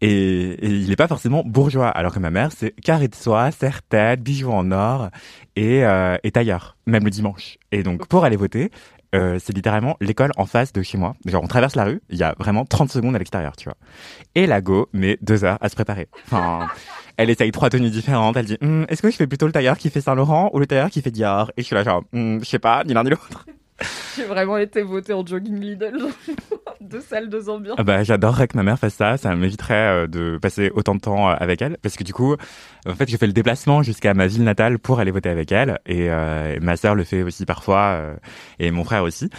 Et, 0.00 0.08
et 0.52 0.68
il 0.68 0.90
est 0.90 0.96
pas 0.96 1.08
forcément 1.08 1.42
bourgeois, 1.44 1.88
alors 1.88 2.14
que 2.14 2.18
ma 2.18 2.30
mère 2.30 2.50
c'est 2.56 2.70
carré 2.70 3.08
de 3.08 3.14
soie, 3.14 3.50
serre-tête, 3.50 4.22
bijoux 4.22 4.50
en 4.52 4.70
or 4.70 5.10
et, 5.56 5.84
euh, 5.84 6.16
tailleur, 6.32 6.76
même 6.86 7.04
le 7.04 7.10
dimanche. 7.10 7.56
Et 7.72 7.82
donc 7.82 8.06
pour 8.08 8.24
aller 8.24 8.36
voter. 8.36 8.70
euh, 9.14 9.38
c'est 9.38 9.54
littéralement 9.54 9.96
l'école 10.00 10.32
en 10.36 10.44
face 10.46 10.72
de 10.72 10.82
chez 10.82 10.98
moi. 10.98 11.14
Genre, 11.24 11.42
on 11.42 11.46
traverse 11.46 11.74
la 11.76 11.84
rue, 11.84 12.02
il 12.10 12.18
y 12.18 12.22
a 12.24 12.34
vraiment 12.38 12.64
30 12.64 12.90
secondes 12.90 13.14
à 13.14 13.18
l'extérieur, 13.18 13.56
tu 13.56 13.64
vois. 13.64 13.76
Et 14.34 14.46
la 14.46 14.60
go 14.60 14.88
met 14.92 15.16
deux 15.22 15.44
heures 15.44 15.58
à 15.60 15.68
se 15.68 15.74
préparer. 15.74 16.08
Enfin, 16.26 16.66
elle 17.16 17.30
essaye 17.30 17.50
trois 17.52 17.70
tenues 17.70 17.88
différentes. 17.90 18.36
Elle 18.36 18.46
dit, 18.46 18.58
Hum, 18.60 18.84
est-ce 18.88 19.00
que 19.00 19.10
je 19.10 19.16
fais 19.16 19.26
plutôt 19.28 19.46
le 19.46 19.52
tailleur 19.52 19.78
qui 19.78 19.88
fait 19.90 20.00
Saint-Laurent 20.02 20.50
ou 20.52 20.58
le 20.58 20.66
tailleur 20.66 20.90
qui 20.90 21.00
fait 21.00 21.10
Dior? 21.12 21.50
Et 21.56 21.62
je 21.62 21.66
suis 21.66 21.74
là 21.74 21.84
genre, 21.84 22.02
Hum, 22.12 22.40
je 22.40 22.44
sais 22.48 22.58
pas, 22.58 22.82
ni 22.84 22.92
l'un 22.92 23.04
ni 23.04 23.10
l'autre. 23.10 23.46
J'ai 24.16 24.24
vraiment 24.24 24.56
été 24.56 24.82
voté 24.82 25.12
en 25.12 25.24
jogging 25.24 25.60
Lidl. 25.60 26.08
deux 26.80 27.00
salles, 27.00 27.28
deux 27.28 27.48
ambiances. 27.48 27.76
Ah 27.78 27.84
bah, 27.84 28.02
j'adorerais 28.02 28.48
que 28.48 28.56
ma 28.56 28.62
mère 28.62 28.78
fasse 28.78 28.94
ça. 28.94 29.16
Ça 29.16 29.34
m'éviterait 29.34 29.74
euh, 29.74 30.06
de 30.06 30.38
passer 30.40 30.70
autant 30.74 30.94
de 30.94 31.00
temps 31.00 31.28
euh, 31.28 31.34
avec 31.38 31.60
elle. 31.60 31.76
Parce 31.82 31.96
que 31.96 32.04
du 32.04 32.12
coup, 32.14 32.36
en 32.86 32.94
fait, 32.94 33.10
je 33.10 33.16
fais 33.16 33.26
le 33.26 33.32
déplacement 33.32 33.82
jusqu'à 33.82 34.14
ma 34.14 34.26
ville 34.26 34.44
natale 34.44 34.78
pour 34.78 35.00
aller 35.00 35.10
voter 35.10 35.28
avec 35.28 35.52
elle. 35.52 35.78
Et, 35.86 36.10
euh, 36.10 36.58
ma 36.60 36.76
sœur 36.76 36.94
le 36.94 37.04
fait 37.04 37.22
aussi 37.22 37.44
parfois. 37.44 38.00
et 38.58 38.70
mon 38.70 38.84
frère 38.84 39.02
aussi. 39.02 39.30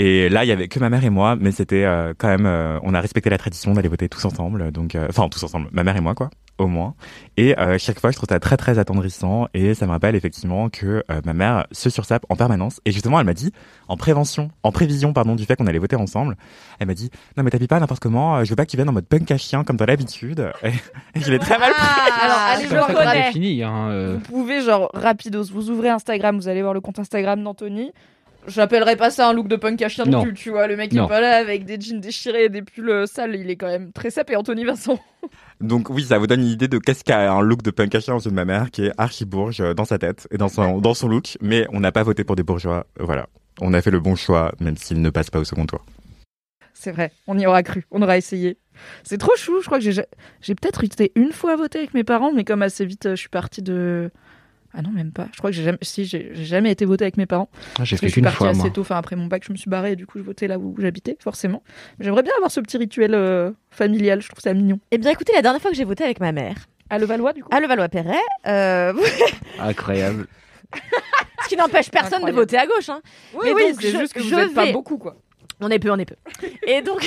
Et 0.00 0.28
là, 0.28 0.44
il 0.44 0.48
y 0.48 0.52
avait 0.52 0.68
que 0.68 0.78
ma 0.78 0.90
mère 0.90 1.04
et 1.04 1.10
moi, 1.10 1.34
mais 1.34 1.50
c'était 1.50 1.84
euh, 1.84 2.14
quand 2.16 2.28
même, 2.28 2.46
euh, 2.46 2.78
on 2.84 2.94
a 2.94 3.00
respecté 3.00 3.30
la 3.30 3.38
tradition 3.38 3.72
d'aller 3.72 3.88
voter 3.88 4.08
tous 4.08 4.24
ensemble, 4.24 4.70
donc, 4.70 4.94
euh, 4.94 5.08
enfin 5.10 5.28
tous 5.28 5.42
ensemble, 5.42 5.68
ma 5.72 5.82
mère 5.82 5.96
et 5.96 6.00
moi 6.00 6.14
quoi, 6.14 6.30
au 6.58 6.68
moins. 6.68 6.94
Et 7.36 7.58
euh, 7.58 7.78
chaque 7.78 7.98
fois, 7.98 8.12
je 8.12 8.16
trouve 8.16 8.28
ça 8.28 8.38
très 8.38 8.56
très 8.56 8.78
attendrissant, 8.78 9.48
et 9.54 9.74
ça 9.74 9.86
me 9.86 9.90
rappelle 9.90 10.14
effectivement 10.14 10.68
que 10.68 11.02
euh, 11.10 11.20
ma 11.24 11.32
mère 11.32 11.66
se 11.72 11.90
sursape 11.90 12.24
en 12.28 12.36
permanence. 12.36 12.80
Et 12.84 12.92
justement, 12.92 13.18
elle 13.18 13.26
m'a 13.26 13.34
dit, 13.34 13.52
en 13.88 13.96
prévention, 13.96 14.52
en 14.62 14.70
prévision 14.70 15.12
pardon 15.12 15.34
du 15.34 15.44
fait 15.44 15.56
qu'on 15.56 15.66
allait 15.66 15.80
voter 15.80 15.96
ensemble, 15.96 16.36
elle 16.78 16.86
m'a 16.86 16.94
dit, 16.94 17.10
non 17.36 17.42
mais 17.42 17.50
t'habilles 17.50 17.66
pas 17.66 17.80
n'importe 17.80 18.00
comment, 18.00 18.36
euh, 18.36 18.44
je 18.44 18.50
veux 18.50 18.56
pas 18.56 18.66
que 18.66 18.70
tu 18.70 18.76
viennes 18.76 18.90
en 18.90 18.92
mode 18.92 19.06
punk 19.06 19.28
à 19.32 19.36
chien 19.36 19.64
comme 19.64 19.78
t'as 19.78 19.86
l'habitude. 19.86 20.48
Et, 20.62 20.68
et 20.68 21.20
je 21.20 21.32
l'ai 21.32 21.40
très 21.40 21.58
mal 21.58 21.72
pris. 21.72 21.82
Ah, 21.82 22.54
alors, 22.60 22.84
allez 22.86 23.10
René. 23.10 23.18
est 23.18 23.32
fini. 23.32 23.62
Hein, 23.64 23.88
euh. 23.90 24.14
Vous 24.14 24.20
pouvez, 24.20 24.62
genre, 24.62 24.92
rapidos, 24.94 25.50
vous 25.52 25.70
ouvrez 25.70 25.88
Instagram, 25.88 26.36
vous 26.36 26.46
allez 26.46 26.62
voir 26.62 26.72
le 26.72 26.80
compte 26.80 27.00
Instagram 27.00 27.42
d'Anthony. 27.42 27.90
J'appellerais 28.48 28.96
pas 28.96 29.10
ça 29.10 29.28
un 29.28 29.32
look 29.32 29.46
de 29.48 29.56
punk 29.56 29.80
à 29.82 29.88
chien 29.88 30.04
non 30.04 30.18
Non. 30.18 30.22
plus, 30.24 30.34
tu 30.34 30.50
vois. 30.50 30.66
Le 30.66 30.76
mec 30.76 30.90
il 30.92 30.96
Non. 30.98 31.06
est 31.06 31.08
pas 31.08 31.20
là 31.20 31.36
avec 31.36 31.64
des 31.64 31.78
jeans 31.80 32.00
déchirés 32.00 32.44
et 32.44 32.48
des 32.48 32.62
pulls 32.62 32.88
euh, 32.90 33.06
sales, 33.06 33.36
il 33.36 33.48
est 33.50 33.56
quand 33.56 33.68
même 33.68 33.92
très 33.92 34.10
sapé, 34.10 34.34
Anthony 34.36 34.64
Vincent. 34.64 34.98
Donc 35.60 35.90
oui, 35.90 36.02
ça 36.04 36.18
vous 36.18 36.26
donne 36.26 36.40
une 36.40 36.46
idée 36.48 36.68
de 36.68 36.78
qu'est-ce 36.78 37.04
qu'a 37.04 37.30
un 37.32 37.40
look 37.42 37.62
de 37.62 37.70
punk 37.70 37.94
à 37.94 38.00
chien 38.00 38.14
aux 38.14 38.20
yeux 38.20 38.30
de 38.30 38.34
ma 38.36 38.44
mère, 38.44 38.70
qui 38.70 38.86
est 38.86 38.92
archi 38.98 39.24
bourge 39.24 39.60
euh, 39.60 39.74
dans 39.74 39.84
sa 39.84 39.98
tête 39.98 40.26
et 40.30 40.38
dans 40.38 40.48
son, 40.48 40.78
dans 40.80 40.94
son 40.94 41.08
look. 41.08 41.36
Mais 41.40 41.66
on 41.72 41.80
n'a 41.80 41.92
pas 41.92 42.02
voté 42.02 42.24
pour 42.24 42.36
des 42.36 42.42
bourgeois. 42.42 42.86
Euh, 43.00 43.04
Voilà. 43.04 43.26
On 43.60 43.74
a 43.74 43.82
fait 43.82 43.90
le 43.90 43.98
bon 44.00 44.14
choix, 44.14 44.52
même 44.60 44.76
s'il 44.76 45.02
ne 45.02 45.10
passe 45.10 45.30
pas 45.30 45.40
au 45.40 45.44
second 45.44 45.66
tour. 45.66 45.84
C'est 46.74 46.92
vrai, 46.92 47.10
on 47.26 47.36
y 47.36 47.44
aura 47.44 47.64
cru, 47.64 47.84
on 47.90 48.00
aura 48.02 48.16
essayé. 48.16 48.56
C'est 49.02 49.18
trop 49.18 49.34
chou, 49.36 49.60
je 49.60 49.66
crois 49.66 49.78
que 49.80 49.84
j'ai 49.90 50.00
j'ai 50.40 50.54
peut-être 50.54 50.84
été 50.84 51.10
une 51.16 51.32
fois 51.32 51.56
voter 51.56 51.78
avec 51.78 51.92
mes 51.92 52.04
parents, 52.04 52.32
mais 52.32 52.44
comme 52.44 52.62
assez 52.62 52.86
vite 52.86 53.08
je 53.10 53.16
suis 53.16 53.28
partie 53.28 53.62
de. 53.62 54.12
Ah 54.80 54.82
non, 54.82 54.90
même 54.90 55.10
pas. 55.10 55.26
Je 55.32 55.38
crois 55.38 55.50
que 55.50 55.56
j'ai 55.56 55.64
jamais, 55.64 55.78
si, 55.82 56.04
j'ai 56.04 56.30
j'ai 56.34 56.44
jamais 56.44 56.70
été 56.70 56.84
voter 56.84 57.02
avec 57.04 57.16
mes 57.16 57.26
parents. 57.26 57.48
Ah, 57.80 57.82
J'ai 57.84 57.90
Parce 57.90 57.90
que 57.90 57.96
fait 57.96 58.06
je 58.06 58.12
suis 58.12 58.14
qu'une 58.14 58.24
partie 58.24 58.36
fois, 58.38 58.48
assez 58.50 58.60
moi. 58.60 58.70
tôt. 58.70 58.82
Enfin, 58.82 58.96
après 58.96 59.16
mon 59.16 59.26
bac, 59.26 59.42
je 59.44 59.50
me 59.50 59.56
suis 59.56 59.68
barrée 59.68 59.92
et 59.92 59.96
du 59.96 60.06
coup, 60.06 60.18
je 60.18 60.22
votais 60.22 60.46
là 60.46 60.56
où 60.56 60.76
j'habitais, 60.78 61.16
forcément. 61.20 61.64
J'aimerais 61.98 62.22
bien 62.22 62.32
avoir 62.36 62.52
ce 62.52 62.60
petit 62.60 62.76
rituel 62.78 63.12
euh, 63.14 63.50
familial, 63.72 64.22
je 64.22 64.28
trouve 64.28 64.40
ça 64.40 64.54
mignon. 64.54 64.78
Eh 64.92 64.98
bien, 64.98 65.10
écoutez, 65.10 65.32
la 65.34 65.42
dernière 65.42 65.60
fois 65.60 65.72
que 65.72 65.76
j'ai 65.76 65.82
voté 65.84 66.04
avec 66.04 66.20
ma 66.20 66.30
mère, 66.30 66.54
À 66.90 66.98
Levallois, 67.00 67.32
du 67.32 67.42
coup 67.42 67.48
à 67.52 67.58
Levallois-Perret, 67.58 68.14
euh, 68.46 68.92
Incroyable. 69.58 70.28
ce 71.42 71.48
qui 71.48 71.56
n'empêche 71.56 71.90
personne 71.90 72.24
de 72.24 72.30
voter 72.30 72.56
à 72.58 72.66
gauche. 72.66 72.88
Hein. 72.88 73.00
Oui, 73.34 73.40
Mais 73.46 73.52
oui, 73.54 73.72
donc, 73.72 73.82
c'est 73.82 73.90
je- 73.90 73.98
juste 73.98 74.12
que 74.12 74.22
je 74.22 74.32
vous 74.32 74.40
êtes 74.40 74.54
pas 74.54 74.66
vais- 74.66 74.72
beaucoup, 74.72 74.98
quoi. 74.98 75.16
On 75.60 75.70
est 75.70 75.80
peu, 75.80 75.90
on 75.90 75.98
est 75.98 76.04
peu. 76.04 76.14
Et 76.68 76.82
donc, 76.82 77.04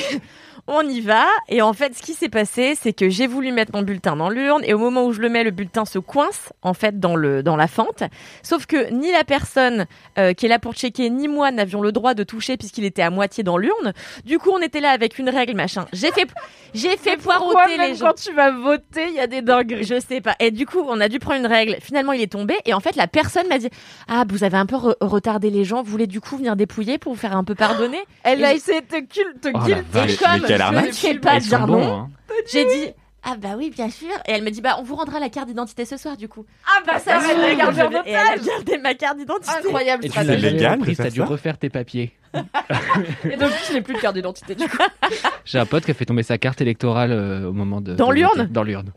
on 0.67 0.81
y 0.81 1.01
va. 1.01 1.25
Et 1.49 1.61
en 1.61 1.73
fait, 1.73 1.95
ce 1.95 2.01
qui 2.01 2.13
s'est 2.13 2.29
passé, 2.29 2.75
c'est 2.79 2.93
que 2.93 3.09
j'ai 3.09 3.27
voulu 3.27 3.51
mettre 3.51 3.71
mon 3.73 3.81
bulletin 3.81 4.15
dans 4.15 4.29
l'urne. 4.29 4.61
Et 4.65 4.73
au 4.73 4.77
moment 4.77 5.05
où 5.05 5.11
je 5.13 5.19
le 5.21 5.29
mets, 5.29 5.43
le 5.43 5.51
bulletin 5.51 5.85
se 5.85 5.99
coince, 5.99 6.53
en 6.61 6.73
fait, 6.73 6.99
dans, 6.99 7.15
le, 7.15 7.43
dans 7.43 7.55
la 7.55 7.67
fente. 7.67 8.03
Sauf 8.43 8.65
que 8.65 8.89
ni 8.91 9.11
la 9.11 9.23
personne 9.23 9.85
euh, 10.17 10.33
qui 10.33 10.45
est 10.45 10.49
là 10.49 10.59
pour 10.59 10.73
checker, 10.73 11.09
ni 11.09 11.27
moi 11.27 11.51
n'avions 11.51 11.81
le 11.81 11.91
droit 11.91 12.13
de 12.13 12.23
toucher 12.23 12.57
puisqu'il 12.57 12.85
était 12.85 13.01
à 13.01 13.09
moitié 13.09 13.43
dans 13.43 13.57
l'urne. 13.57 13.93
Du 14.25 14.39
coup, 14.39 14.51
on 14.51 14.59
était 14.59 14.81
là 14.81 14.91
avec 14.91 15.19
une 15.19 15.29
règle, 15.29 15.55
machin. 15.55 15.85
J'ai 15.93 16.11
fait, 16.11 16.27
j'ai 16.73 16.95
fait 16.97 17.17
Pourquoi, 17.17 17.37
poireauter 17.37 17.77
même 17.77 17.91
les 17.91 17.95
gens. 17.95 18.07
quand 18.07 18.15
tu 18.15 18.33
vas 18.33 18.51
voter, 18.51 19.07
il 19.07 19.13
y 19.15 19.19
a 19.19 19.27
des 19.27 19.41
dingueries? 19.41 19.83
Je 19.83 19.99
sais 19.99 20.21
pas. 20.21 20.35
Et 20.39 20.51
du 20.51 20.65
coup, 20.65 20.79
on 20.87 20.99
a 21.01 21.09
dû 21.09 21.19
prendre 21.19 21.39
une 21.39 21.47
règle. 21.47 21.77
Finalement, 21.81 22.13
il 22.13 22.21
est 22.21 22.31
tombé. 22.31 22.55
Et 22.65 22.73
en 22.73 22.79
fait, 22.79 22.95
la 22.95 23.07
personne 23.07 23.47
m'a 23.47 23.57
dit 23.57 23.69
Ah, 24.07 24.23
vous 24.29 24.43
avez 24.43 24.57
un 24.57 24.65
peu 24.65 24.75
re- 24.77 24.95
retardé 25.01 25.49
les 25.49 25.63
gens. 25.63 25.83
Vous 25.83 25.91
voulez 25.91 26.07
du 26.07 26.21
coup 26.21 26.37
venir 26.37 26.55
dépouiller 26.55 26.97
pour 26.97 27.13
vous 27.13 27.19
faire 27.19 27.35
un 27.35 27.43
peu 27.43 27.55
pardonner? 27.55 27.99
Elle 28.23 28.41
Et 28.41 28.45
a 28.45 28.53
essayé 28.53 28.81
de 28.81 28.85
te, 28.85 28.99
te 29.39 29.49
Oh 29.53 29.59
guilter. 29.59 30.17
comme 30.17 30.50
mais 30.51 30.57
quelle 30.57 30.57
je 30.57 30.61
arnaque. 30.61 30.87
ne 30.87 30.91
sais 30.91 31.13
pas 31.15 31.67
non, 31.67 31.93
hein. 31.93 32.09
j'ai 32.51 32.65
dit 32.65 32.91
Ah, 33.23 33.35
bah 33.37 33.49
oui, 33.57 33.69
bien 33.69 33.89
sûr. 33.89 34.09
Et 34.27 34.31
elle 34.31 34.43
me 34.43 34.49
dit 34.51 34.61
Bah, 34.61 34.77
on 34.79 34.83
vous 34.83 34.95
rendra 34.95 35.19
la 35.19 35.29
carte 35.29 35.47
d'identité 35.47 35.85
ce 35.85 35.97
soir, 35.97 36.17
du 36.17 36.27
coup. 36.27 36.45
Ah 36.65 36.81
bah 36.85 36.99
ça, 36.99 37.19
va, 37.19 37.33
la 37.33 37.55
garde 37.55 37.79
en 37.79 38.03
Et 38.05 38.11
elle 38.11 38.15
a 38.15 38.37
gardé 38.37 38.77
ma 38.77 38.93
carte 38.95 39.17
d'identité. 39.17 39.53
Incroyable 39.65 40.05
Et 40.05 40.09
tu 40.09 40.15
l'as 40.23 40.35
légal 40.35 40.79
de 40.81 40.93
t'as 40.93 41.09
dû 41.09 41.21
refaire 41.21 41.57
tes 41.57 41.69
papiers. 41.69 42.11
Et 43.29 43.35
donc, 43.37 43.51
je 43.67 43.73
n'ai 43.73 43.81
plus 43.81 43.93
de 43.93 43.99
carte 43.99 44.15
d'identité, 44.15 44.55
du 44.55 44.67
coup. 44.67 44.77
J'ai 45.45 45.59
un 45.59 45.65
pote 45.65 45.83
qui 45.85 45.91
a 45.91 45.93
fait 45.93 46.05
tomber 46.05 46.23
sa 46.23 46.37
carte 46.37 46.61
électorale 46.61 47.11
euh, 47.11 47.49
au 47.49 47.53
moment 47.53 47.81
de. 47.81 47.93
Dans 47.93 48.09
de 48.09 48.13
l'urne. 48.13 48.47
Dans 48.49 48.63
l'urne. 48.63 48.91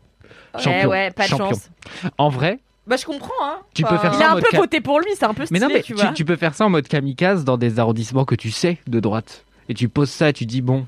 Ouais, 0.55 0.61
Champion. 0.61 0.89
ouais, 0.89 1.11
pas 1.11 1.23
de 1.25 1.29
Champion. 1.29 1.49
chance. 1.49 1.69
En 2.17 2.29
vrai, 2.29 2.59
Bah, 2.87 2.95
je 2.95 3.05
comprends, 3.05 3.33
hein. 3.43 3.57
Tu 3.73 3.83
peux 3.83 3.97
faire 3.97 4.13
Il 4.13 4.19
ça 4.19 4.25
a 4.25 4.27
en 4.29 4.31
un 4.31 4.33
mode 4.35 4.43
peu 4.43 4.49
ca- 4.51 4.57
voté 4.57 4.79
pour 4.79 4.99
lui, 5.01 5.07
c'est 5.15 5.25
un 5.25 5.33
peu 5.33 5.41
mais 5.41 5.45
stylé, 5.47 5.59
non, 5.59 5.67
mais 5.67 5.81
tu 5.81 5.93
tu, 5.93 6.01
vois. 6.01 6.13
tu 6.13 6.23
peux 6.23 6.37
faire 6.37 6.53
ça 6.55 6.65
en 6.65 6.69
mode 6.69 6.87
kamikaze 6.87 7.43
dans 7.43 7.57
des 7.57 7.77
arrondissements 7.79 8.23
que 8.25 8.35
tu 8.35 8.51
sais 8.51 8.77
de 8.87 8.99
droite. 9.01 9.43
Et 9.67 9.73
tu 9.73 9.89
poses 9.89 10.09
ça, 10.11 10.31
tu 10.31 10.45
dis 10.45 10.61
bon, 10.61 10.87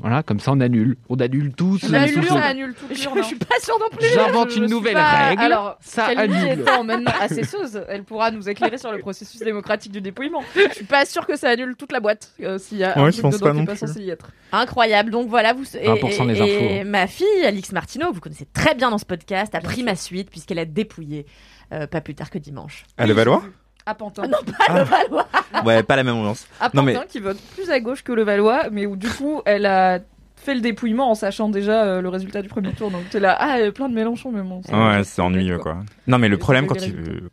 Voilà, 0.00 0.22
comme 0.22 0.40
ça 0.40 0.52
on 0.52 0.60
annule. 0.60 0.96
On 1.08 1.16
annule 1.16 1.52
tous. 1.52 1.80
On 1.88 1.94
annule, 1.94 2.26
on 2.30 2.34
annule 2.36 2.74
tout 2.74 2.86
le 2.88 2.94
Je, 2.94 3.00
je 3.16 3.22
suis 3.22 3.36
pas 3.36 3.54
sûre 3.60 3.78
non 3.78 3.96
plus. 3.96 4.06
J'invente 4.14 4.50
Je 4.50 4.58
une 4.58 4.66
suis 4.66 4.74
nouvelle 4.76 4.94
pas- 4.94 5.28
règle. 5.28 5.42
Alors, 5.42 5.76
ça 5.80 6.06
annule. 6.06 6.60
étant 6.60 6.84
maintenant 6.84 7.12
assesseuse, 7.20 7.82
elle 7.88 8.04
pourra 8.04 8.30
nous 8.30 8.48
éclairer 8.48 8.78
sur 8.78 8.92
le 8.92 8.98
processus 9.00 9.40
démocratique 9.40 9.92
du 9.92 10.00
dépouillement. 10.00 10.42
Je 10.54 10.74
suis 10.74 10.84
pas 10.84 11.04
sûre 11.04 11.26
que 11.26 11.36
ça 11.36 11.50
annule 11.50 11.74
toute 11.76 11.92
la 11.92 12.00
boîte 12.00 12.32
euh, 12.42 12.58
s'il 12.58 12.78
y 12.78 12.84
a 12.84 12.96
Ouais, 12.96 13.02
un 13.02 13.06
je 13.06 13.12
truc 13.12 13.22
pense 13.22 13.34
dedans 13.34 13.46
pas 13.46 13.52
qui 13.52 13.56
est 13.56 13.60
non 13.60 13.66
pas 13.66 13.72
plus. 13.72 13.78
censé 13.86 14.00
y 14.02 14.10
être. 14.10 14.30
Incroyable. 14.52 15.10
Donc 15.10 15.28
voilà, 15.28 15.52
vous 15.52 15.64
et, 15.76 15.86
1% 15.88 16.26
des 16.26 16.40
et- 16.40 16.76
et 16.76 16.80
infos. 16.80 16.88
ma 16.90 17.06
fille 17.06 17.44
Alix 17.44 17.72
Martineau, 17.72 18.12
vous 18.12 18.20
connaissez 18.20 18.46
très 18.52 18.74
bien 18.74 18.90
dans 18.90 18.98
ce 18.98 19.04
podcast, 19.06 19.54
a 19.54 19.60
pris 19.60 19.82
ma 19.82 19.96
suite 19.96 20.30
puisqu'elle 20.30 20.58
a 20.58 20.64
dépouillé 20.64 21.26
euh, 21.72 21.86
pas 21.86 22.00
plus 22.00 22.14
tard 22.14 22.30
que 22.30 22.38
dimanche. 22.38 22.84
À 22.98 23.06
Levallois? 23.06 23.42
À 23.86 23.94
Pantin. 23.94 24.22
Non, 24.22 24.38
pas 24.46 24.64
Ah. 24.68 24.78
le 24.78 24.84
Valois. 24.84 25.26
Ouais, 25.64 25.82
pas 25.82 25.96
la 25.96 26.04
même 26.04 26.16
ambiance. 26.16 26.46
À 26.60 26.66
Non, 26.74 26.84
Pantin, 26.84 27.00
mais- 27.00 27.06
qui 27.08 27.18
vote 27.20 27.38
plus 27.54 27.70
à 27.70 27.80
gauche 27.80 28.02
que 28.04 28.12
le 28.12 28.22
Valois, 28.22 28.64
mais 28.70 28.86
où 28.86 28.96
du 28.96 29.08
coup, 29.08 29.42
elle 29.44 29.66
a 29.66 29.98
fait 30.36 30.54
le 30.54 30.60
dépouillement 30.60 31.10
en 31.10 31.14
sachant 31.14 31.48
déjà 31.48 31.84
euh, 31.84 32.00
le 32.00 32.08
résultat 32.08 32.42
du 32.42 32.48
premier 32.48 32.72
tour. 32.72 32.90
Donc 32.90 33.08
t'es 33.10 33.20
là, 33.20 33.36
ah, 33.38 33.58
il 33.60 33.64
y 33.64 33.68
a 33.68 33.72
plein 33.72 33.88
de 33.88 33.94
Mélenchon, 33.94 34.32
mais 34.32 34.42
bon. 34.42 34.60
ça- 34.64 34.76
Ouais, 34.76 35.04
c'est 35.04 35.22
ennuyeux 35.22 35.58
quoi. 35.58 35.78
Non 36.08 36.18
mais 36.18 36.28
le 36.28 36.36
problème 36.36 36.66
quand 36.66 36.74
tu 36.74 36.92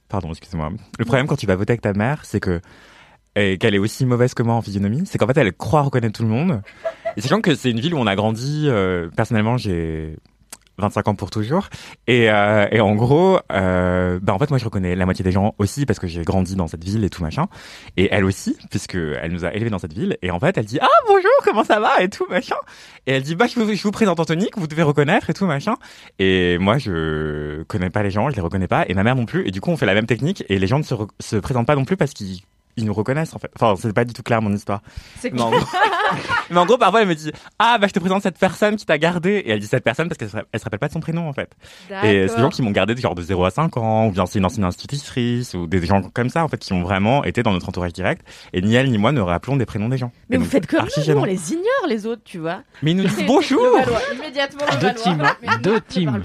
pardon, 0.10 0.30
excusez-moi. 0.30 0.70
Le 1.00 1.06
problème 1.06 1.26
quand 1.26 1.36
tu 1.36 1.48
vas 1.48 1.56
voter 1.56 1.72
avec 1.72 1.82
ta 1.82 1.94
mère, 1.94 2.20
c'est 2.24 2.40
que 2.40 2.62
et 3.36 3.58
qu'elle 3.58 3.74
est 3.74 3.80
aussi 3.80 4.06
mauvaise 4.06 4.34
que 4.36 4.44
moi 4.44 4.54
en 4.56 4.62
physionomie, 4.62 5.04
c'est 5.06 5.18
qu'en 5.18 5.26
fait 5.28 5.38
elle 5.38 5.54
croit 5.54 5.82
reconnaître 5.82 6.18
tout 6.18 6.24
le 6.24 6.30
monde. 6.30 6.62
Et 7.18 7.22
sachant 7.22 7.42
que 7.42 7.56
c'est 7.56 7.72
une 7.72 7.80
ville 7.80 7.96
où 7.96 7.98
on 7.98 8.06
a 8.08 8.16
grandi 8.16 8.66
euh, 8.68 9.10
personnellement, 9.16 9.58
j'ai 9.58 10.16
25 10.80 11.08
ans 11.10 11.16
pour 11.16 11.30
toujours. 11.30 11.70
Et, 12.08 12.30
euh, 12.30 12.68
et 12.72 12.82
en 12.82 12.96
gros, 12.96 13.40
euh, 13.52 14.20
bah 14.22 14.34
en 14.34 14.40
fait 14.40 14.50
moi 14.50 14.60
je 14.60 14.66
reconnais 14.66 14.96
la 14.96 15.06
moitié 15.06 15.24
des 15.24 15.32
gens 15.32 15.56
aussi 15.58 15.86
parce 15.86 16.00
que 16.00 16.08
j'ai 16.08 16.24
grandi 16.24 16.56
dans 16.56 16.68
cette 16.68 16.84
ville 16.84 17.04
et 17.04 17.10
tout 17.10 17.24
machin. 17.24 17.48
Et 17.98 18.10
elle 18.12 18.26
aussi, 18.26 18.58
puisque 18.70 18.96
elle 18.96 19.32
nous 19.32 19.46
a 19.46 19.54
élevés 19.54 19.70
dans 19.70 19.80
cette 19.80 19.94
ville. 19.94 20.18
Et 20.22 20.32
en 20.32 20.40
fait 20.40 20.58
elle 20.58 20.66
dit 20.66 20.80
ah 20.82 20.88
bonjour 21.08 21.32
comment 21.44 21.64
ça 21.64 21.80
va? 21.80 22.02
et 22.02 22.10
tout 22.10 22.26
machin. 22.30 22.56
Et 23.08 23.14
elle 23.14 23.24
dit 23.24 23.36
bah 23.36 23.48
je 23.48 23.60
vous, 23.60 23.74
je 23.74 23.84
vous 23.84 23.92
présente 23.92 24.20
Anthony 24.20 24.50
que 24.50 24.60
vous 24.60 24.68
devez 24.68 24.84
reconnaître 24.84 25.30
et 25.30 25.34
tout 25.34 25.46
machin. 25.46 25.76
Et 26.18 26.58
moi 26.58 26.78
je 26.78 27.64
connais 27.64 27.90
pas 27.90 28.04
les 28.04 28.12
gens, 28.12 28.30
je 28.30 28.36
les 28.36 28.42
reconnais 28.42 28.68
pas 28.68 28.86
et 28.88 28.94
ma 28.94 29.04
mère 29.04 29.16
non 29.16 29.26
plus. 29.26 29.48
Et 29.48 29.52
du 29.52 29.62
coup 29.62 29.72
on 29.72 29.78
fait 29.78 29.86
la 29.86 29.94
même 29.94 30.06
technique 30.06 30.44
et 30.50 30.60
les 30.60 30.68
gens 30.68 30.80
ne 30.80 30.84
se, 30.84 30.96
se 31.20 31.36
présentent 31.36 31.68
pas 31.68 31.76
non 31.76 31.86
plus 31.86 31.98
parce 31.98 32.14
qu'ils 32.14 32.42
ils 32.80 32.86
nous 32.86 32.94
reconnaissent 32.94 33.36
en 33.36 33.40
fait. 33.40 33.52
Enfin 33.56 33.76
c'est 33.80 33.94
pas 33.94 34.06
du 34.06 34.14
tout 34.14 34.24
clair 34.24 34.42
mon 34.42 34.54
histoire. 34.54 34.82
C'est 35.20 35.34
Mais 35.34 35.42
en, 35.42 35.52
gros, 35.52 35.60
mais 36.50 36.58
en 36.58 36.66
gros, 36.66 36.78
parfois, 36.78 37.02
elle 37.02 37.08
me 37.08 37.16
dit 37.16 37.32
Ah, 37.58 37.78
bah, 37.80 37.88
je 37.88 37.94
te 37.94 38.00
présente 38.00 38.24
cette 38.24 38.38
personne 38.38 38.76
qui 38.76 38.86
t'a 38.86 38.98
gardé. 38.98 39.32
Et 39.46 39.52
elle 39.52 39.60
dit 39.60 39.68
cette 39.68 39.84
personne 39.84 40.08
parce 40.08 40.18
qu'elle 40.18 40.30
se, 40.30 40.38
elle 40.52 40.60
se 40.60 40.64
rappelle 40.64 40.80
pas 40.80 40.88
de 40.88 40.94
son 40.94 41.00
prénom, 41.00 41.28
en 41.28 41.34
fait. 41.34 41.52
Et 42.04 42.28
c'est 42.28 42.36
des 42.36 42.42
gens 42.42 42.50
qui 42.50 42.62
m'ont 42.62 42.72
gardé 42.72 42.96
de 42.96 43.00
genre 43.00 43.16
de 43.16 43.22
0 43.22 43.46
à 43.46 43.52
5 43.52 43.78
ans, 43.78 44.08
ou 44.08 44.12
bien 44.12 44.26
c'est 44.26 44.40
une 44.40 44.46
ancienne 44.46 44.66
institutrice, 44.66 45.54
ou 45.54 45.68
des 45.68 45.86
gens 45.86 46.02
comme 46.02 46.30
ça, 46.30 46.44
en 46.44 46.48
fait, 46.48 46.58
qui 46.58 46.74
ont 46.74 46.82
vraiment 46.82 47.24
été 47.24 47.44
dans 47.44 47.52
notre 47.52 47.70
entourage 47.70 47.94
direct. 47.94 48.26
Et 48.54 48.62
ni 48.62 48.76
elle 48.76 48.90
ni 48.90 48.98
moi 48.98 49.12
ne 49.12 49.22
rappelons 49.22 49.56
des 49.58 49.66
prénoms 49.66 49.90
des 49.90 49.98
gens. 49.98 50.12
Mais 50.30 50.36
Et 50.36 50.38
vous 50.40 50.46
donc, 50.46 50.52
faites 50.52 50.68
comme 50.68 50.80
archi 50.80 51.02
nous, 51.10 51.18
on 51.18 51.26
les 51.26 51.54
ignore 51.54 51.88
les 51.88 52.06
autres, 52.06 52.22
tu 52.24 52.40
vois. 52.40 52.62
Mais 52.82 52.92
ils 52.92 52.98
nous 52.98 53.04
disent 53.08 53.26
bonjour 53.26 53.62
immédiatement 54.14 54.66
Deux 54.82 54.94
teams, 54.94 55.24
Deux 55.64 55.82
teams. 55.82 56.24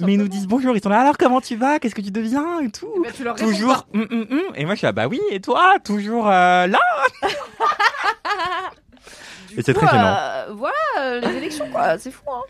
Mais 0.00 0.14
ils 0.14 0.18
nous 0.18 0.28
disent 0.28 0.46
bonjour, 0.46 0.76
ils 0.76 0.82
sont 0.82 0.88
là, 0.88 1.00
alors 1.00 1.18
comment 1.18 1.40
tu 1.40 1.56
vas? 1.56 1.78
Qu'est-ce 1.78 1.94
que 1.94 2.00
tu 2.00 2.10
deviens? 2.10 2.60
Et 2.60 2.70
tout. 2.70 2.88
Eh 2.96 3.02
ben, 3.02 3.12
tu 3.14 3.24
leur 3.24 3.36
réponds 3.36 3.50
Toujours, 3.50 3.86
hum, 3.94 4.06
hum, 4.10 4.26
hum. 4.30 4.40
Et 4.54 4.64
moi, 4.64 4.74
je 4.74 4.78
suis 4.78 4.86
là, 4.86 4.92
bah 4.92 5.06
oui, 5.08 5.20
et 5.30 5.40
toi 5.40 5.74
Toujours 5.96 6.28
euh, 6.28 6.66
là 6.66 6.78
Et 9.56 9.60
c'est 9.62 9.74
très 9.74 9.86
gênant. 9.86 10.16
euh, 10.18 10.46
voilà 10.54 10.74
euh, 10.98 11.20
les 11.20 11.36
élections, 11.36 11.68
quoi. 11.70 11.98
C'est 11.98 12.10
fou, 12.10 12.22
hein. 12.30 12.40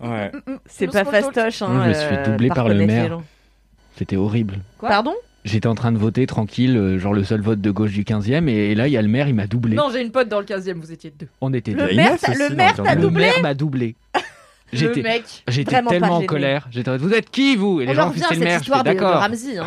Ouais. 0.00 0.30
C'est 0.66 0.86
Le 0.86 0.92
pas 0.92 1.00
small 1.04 1.12
talk. 1.12 1.24
fastoche. 1.34 1.62
Hein, 1.62 1.68
Moi, 1.68 1.82
je 1.84 1.88
me 1.88 1.94
suis 1.94 2.04
fait 2.06 2.18
euh, 2.18 2.24
doubler 2.24 2.48
par 2.48 2.68
le 2.68 2.74
connaître 2.74 2.92
les 2.92 3.00
maire. 3.00 3.08
gens. 3.10 3.24
C'était 3.96 4.16
horrible. 4.16 4.58
Quoi 4.78 4.88
Pardon? 4.88 5.14
J'étais 5.44 5.66
en 5.66 5.74
train 5.74 5.90
de 5.90 5.98
voter 5.98 6.24
tranquille, 6.28 6.76
euh, 6.76 6.98
genre 7.00 7.14
le 7.14 7.24
seul 7.24 7.40
vote 7.40 7.60
de 7.60 7.70
gauche 7.72 7.90
du 7.90 8.04
15e, 8.04 8.46
et 8.48 8.76
là 8.76 8.86
il 8.86 8.92
y 8.92 8.96
a 8.96 9.02
le 9.02 9.08
maire, 9.08 9.26
il 9.26 9.34
m'a 9.34 9.48
doublé. 9.48 9.74
Non, 9.74 9.90
j'ai 9.92 10.00
une 10.00 10.12
pote 10.12 10.28
dans 10.28 10.38
le 10.38 10.44
15 10.46 10.68
e 10.68 10.72
vous 10.74 10.92
étiez 10.92 11.10
deux. 11.10 11.26
On 11.40 11.52
était 11.52 11.72
Le 11.72 11.78
deux. 11.88 11.94
Maire, 11.96 12.10
Inès 12.10 12.20
t'a- 12.20 12.30
aussi 12.30 12.38
le 12.40 12.48
dans 12.50 12.54
maire 12.54 12.70
le 12.70 12.76
t'a 12.76 12.84
Jardin. 12.84 12.94
Le 12.94 13.00
doublé 13.08 13.24
maire 13.24 13.42
m'a 13.42 13.54
doublé. 13.54 13.96
Le 14.14 14.20
J'étais 14.78 15.02
mec. 15.02 15.42
j'étais 15.48 15.70
Vraiment 15.72 15.88
pas 15.90 15.94
tellement 15.94 16.12
en 16.12 16.16
gêné. 16.18 16.26
colère. 16.26 16.68
J'étais 16.70 16.88
en 16.88 16.92
mode, 16.92 17.00
vous 17.02 17.12
êtes 17.12 17.28
qui 17.28 17.56
vous? 17.56 17.80
Et 17.80 17.86
les 17.86 17.90
On 17.90 17.94
gens 17.94 18.02
en 18.04 18.08
revient 18.10 18.22
à 18.22 18.28
c'est 18.28 18.34
le 18.34 18.38
cette 18.38 18.48
maire. 18.48 18.58
Je 18.58 18.62
histoire 18.62 18.84
de, 18.84 18.88
de 18.90 18.94
d'accord. 18.94 19.20
Ramsey. 19.20 19.58
Hein. 19.58 19.66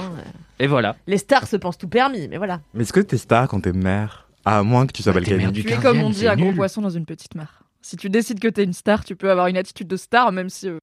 Et 0.60 0.68
voilà. 0.68 0.96
Les 1.08 1.18
stars 1.18 1.48
se 1.48 1.56
pensent 1.58 1.78
tout 1.78 1.88
permis, 1.90 2.28
mais 2.28 2.38
voilà. 2.38 2.62
Mais 2.74 2.84
est-ce 2.84 2.94
que 2.94 3.00
t'es 3.02 3.18
star 3.18 3.48
quand 3.48 3.60
t'es 3.62 3.74
mère? 3.74 4.30
À 4.46 4.64
moins 4.64 4.86
que 4.88 4.94
tu 4.94 5.04
sois 5.04 5.12
Bah, 5.14 5.20
du 5.20 5.26
Tu 5.26 5.32
es 5.36 5.76
15e, 5.76 5.82
comme 5.82 6.02
on 6.02 6.10
dit 6.10 6.28
un 6.28 6.36
gros 6.36 6.54
poisson 6.54 6.82
dans 6.82 6.90
une 6.90 7.06
petite 7.06 7.36
mare. 7.36 7.64
Si 7.82 7.98
tu 7.98 8.10
décides 8.10 8.40
que 8.40 8.48
t'es 8.48 8.64
une 8.64 8.74
star, 8.74 9.04
tu 9.04 9.16
peux 9.16 9.30
avoir 9.32 9.48
une 9.48 9.58
attitude 9.58 9.88
de 9.88 9.98
star, 9.98 10.32
même 10.32 10.50
si. 10.50 10.70
euh, 10.70 10.78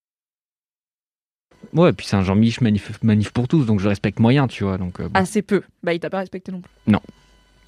Ouais, 1.73 1.91
et 1.91 1.93
puis 1.93 2.07
c'est 2.07 2.17
un 2.17 2.23
Jean-Mich 2.23 2.61
manif, 2.61 2.91
manif 3.03 3.31
pour 3.31 3.49
tous, 3.49 3.65
donc 3.65 3.81
je 3.81 3.89
respecte 3.89 4.19
moyen, 4.19 4.47
tu 4.49 4.65
vois. 4.65 4.79
Donc, 4.79 5.01
euh, 5.01 5.09
bon, 5.09 5.19
assez 5.19 5.43
peu. 5.43 5.63
Bah, 5.83 5.95
il 5.95 6.01
t'a 6.01 6.11
pas 6.11 6.19
respecté 6.19 6.51
non 6.53 6.61
plus. 6.61 6.95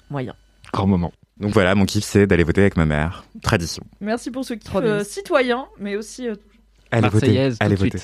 Moyen. 0.09 0.35
grand 0.71 0.85
moment. 0.85 1.11
Donc 1.39 1.51
voilà, 1.53 1.73
mon 1.75 1.85
kiff, 1.85 2.03
c'est 2.03 2.27
d'aller 2.27 2.43
voter 2.43 2.61
avec 2.61 2.77
ma 2.77 2.85
mère. 2.85 3.25
Tradition. 3.41 3.83
Merci 3.99 4.31
pour 4.31 4.45
ce 4.45 4.53
kiff 4.53 4.75
euh, 4.75 5.03
citoyen, 5.03 5.65
mais 5.79 5.95
aussi. 5.95 6.27
euh, 6.29 6.35
Allez 6.91 7.09
voter. 7.09 7.27
Marseillaise, 7.27 7.57
tout 7.57 7.65
Allez 7.65 7.75
de 7.75 7.79
voter. 7.79 7.99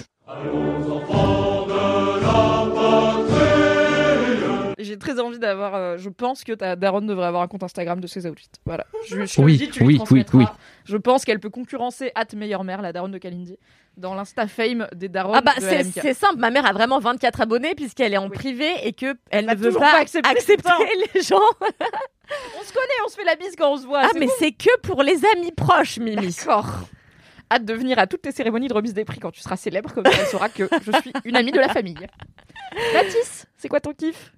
J'ai 4.82 4.98
très 4.98 5.20
envie 5.20 5.40
d'avoir. 5.40 5.76
euh, 5.76 5.98
je 5.98 6.10
pense 6.10 6.44
que 6.44 6.54
ta 6.54 6.76
daronne 6.76 7.08
devrait 7.08 7.28
avoir 7.28 7.42
un 7.44 7.48
compte 7.48 7.64
Instagram 7.64 8.00
de 8.00 8.08
ses 8.08 8.26
outfits. 8.28 8.50
Voilà. 8.66 8.86
Je, 9.08 9.26
je 9.26 9.36
te 9.36 9.42
Oui, 9.42 9.54
le 9.54 9.58
dis, 9.58 9.70
tu 9.70 9.84
oui, 9.84 10.00
oui, 10.12 10.26
oui. 10.34 10.46
Je 10.86 10.98
pense 10.98 11.24
qu'elle 11.26 11.40
peut 11.40 11.50
concurrencer 11.50 12.12
At 12.16 12.26
Meilleure 12.36 12.64
Mère, 12.64 12.82
la 12.82 12.92
daronne 12.94 13.12
de 13.12 13.18
Kalindi, 13.18 13.58
dans 13.98 14.16
l'Insta 14.16 14.48
Fame 14.48 14.88
des 14.94 15.10
daronnes 15.10 15.36
Ah 15.38 15.42
bah 15.42 15.54
de 15.58 15.62
c'est 16.02 16.14
simple, 16.14 16.38
ma 16.38 16.50
mère 16.50 16.66
a 16.66 16.74
vraiment 16.74 17.00
24 17.00 17.42
abonnés 17.42 17.76
puisqu'elle 17.76 18.14
est 18.14 18.18
en 18.18 18.30
Oui. 18.30 18.36
privé 18.36 18.70
et 18.84 18.94
que 18.94 19.16
elle 19.30 19.46
m'a 19.46 19.56
ne 19.56 19.60
veut 19.60 19.72
pas, 19.72 19.96
accepter 20.00 20.30
les 21.14 21.22
gens. 21.22 21.40
On 22.60 22.64
se 22.64 22.72
connaît, 22.72 22.88
on 23.06 23.10
se 23.10 23.16
fait 23.16 23.26
la 23.26 23.36
bise 23.36 23.56
quand 23.58 23.74
on 23.74 23.78
se 23.78 23.86
voit. 23.86 24.04
Ah 24.06 24.10
mais 24.16 24.26
bon. 24.28 24.32
c'est 24.40 24.54
que 24.54 24.70
pour 24.84 25.04
les 25.04 25.20
amis 25.36 25.52
proches, 25.52 25.98
Mimi. 26.00 26.28
D'accord. 26.34 26.80
Hâte 27.52 27.66
de 27.66 27.74
venir 27.74 28.00
à 28.00 28.08
toutes 28.08 28.22
tes 28.22 28.32
cérémonies 28.32 28.70
de 28.70 28.74
remise 28.74 28.94
des 28.94 29.04
prix 29.04 29.20
quand 29.20 29.32
tu 29.32 29.42
seras 29.42 29.58
célèbre, 29.58 29.94
comme 29.94 30.06
ça 30.06 30.12
elle 30.18 30.26
saura 30.28 30.48
que 30.48 30.70
je 30.82 30.92
suis 31.02 31.12
une 31.26 31.36
amie 31.36 31.52
de 31.52 31.60
la 31.60 31.68
famille. 31.68 31.98
Mathis, 32.94 33.46
c'est 33.58 33.68
quoi 33.68 33.82
ton 33.82 33.92
kiff? 33.94 34.32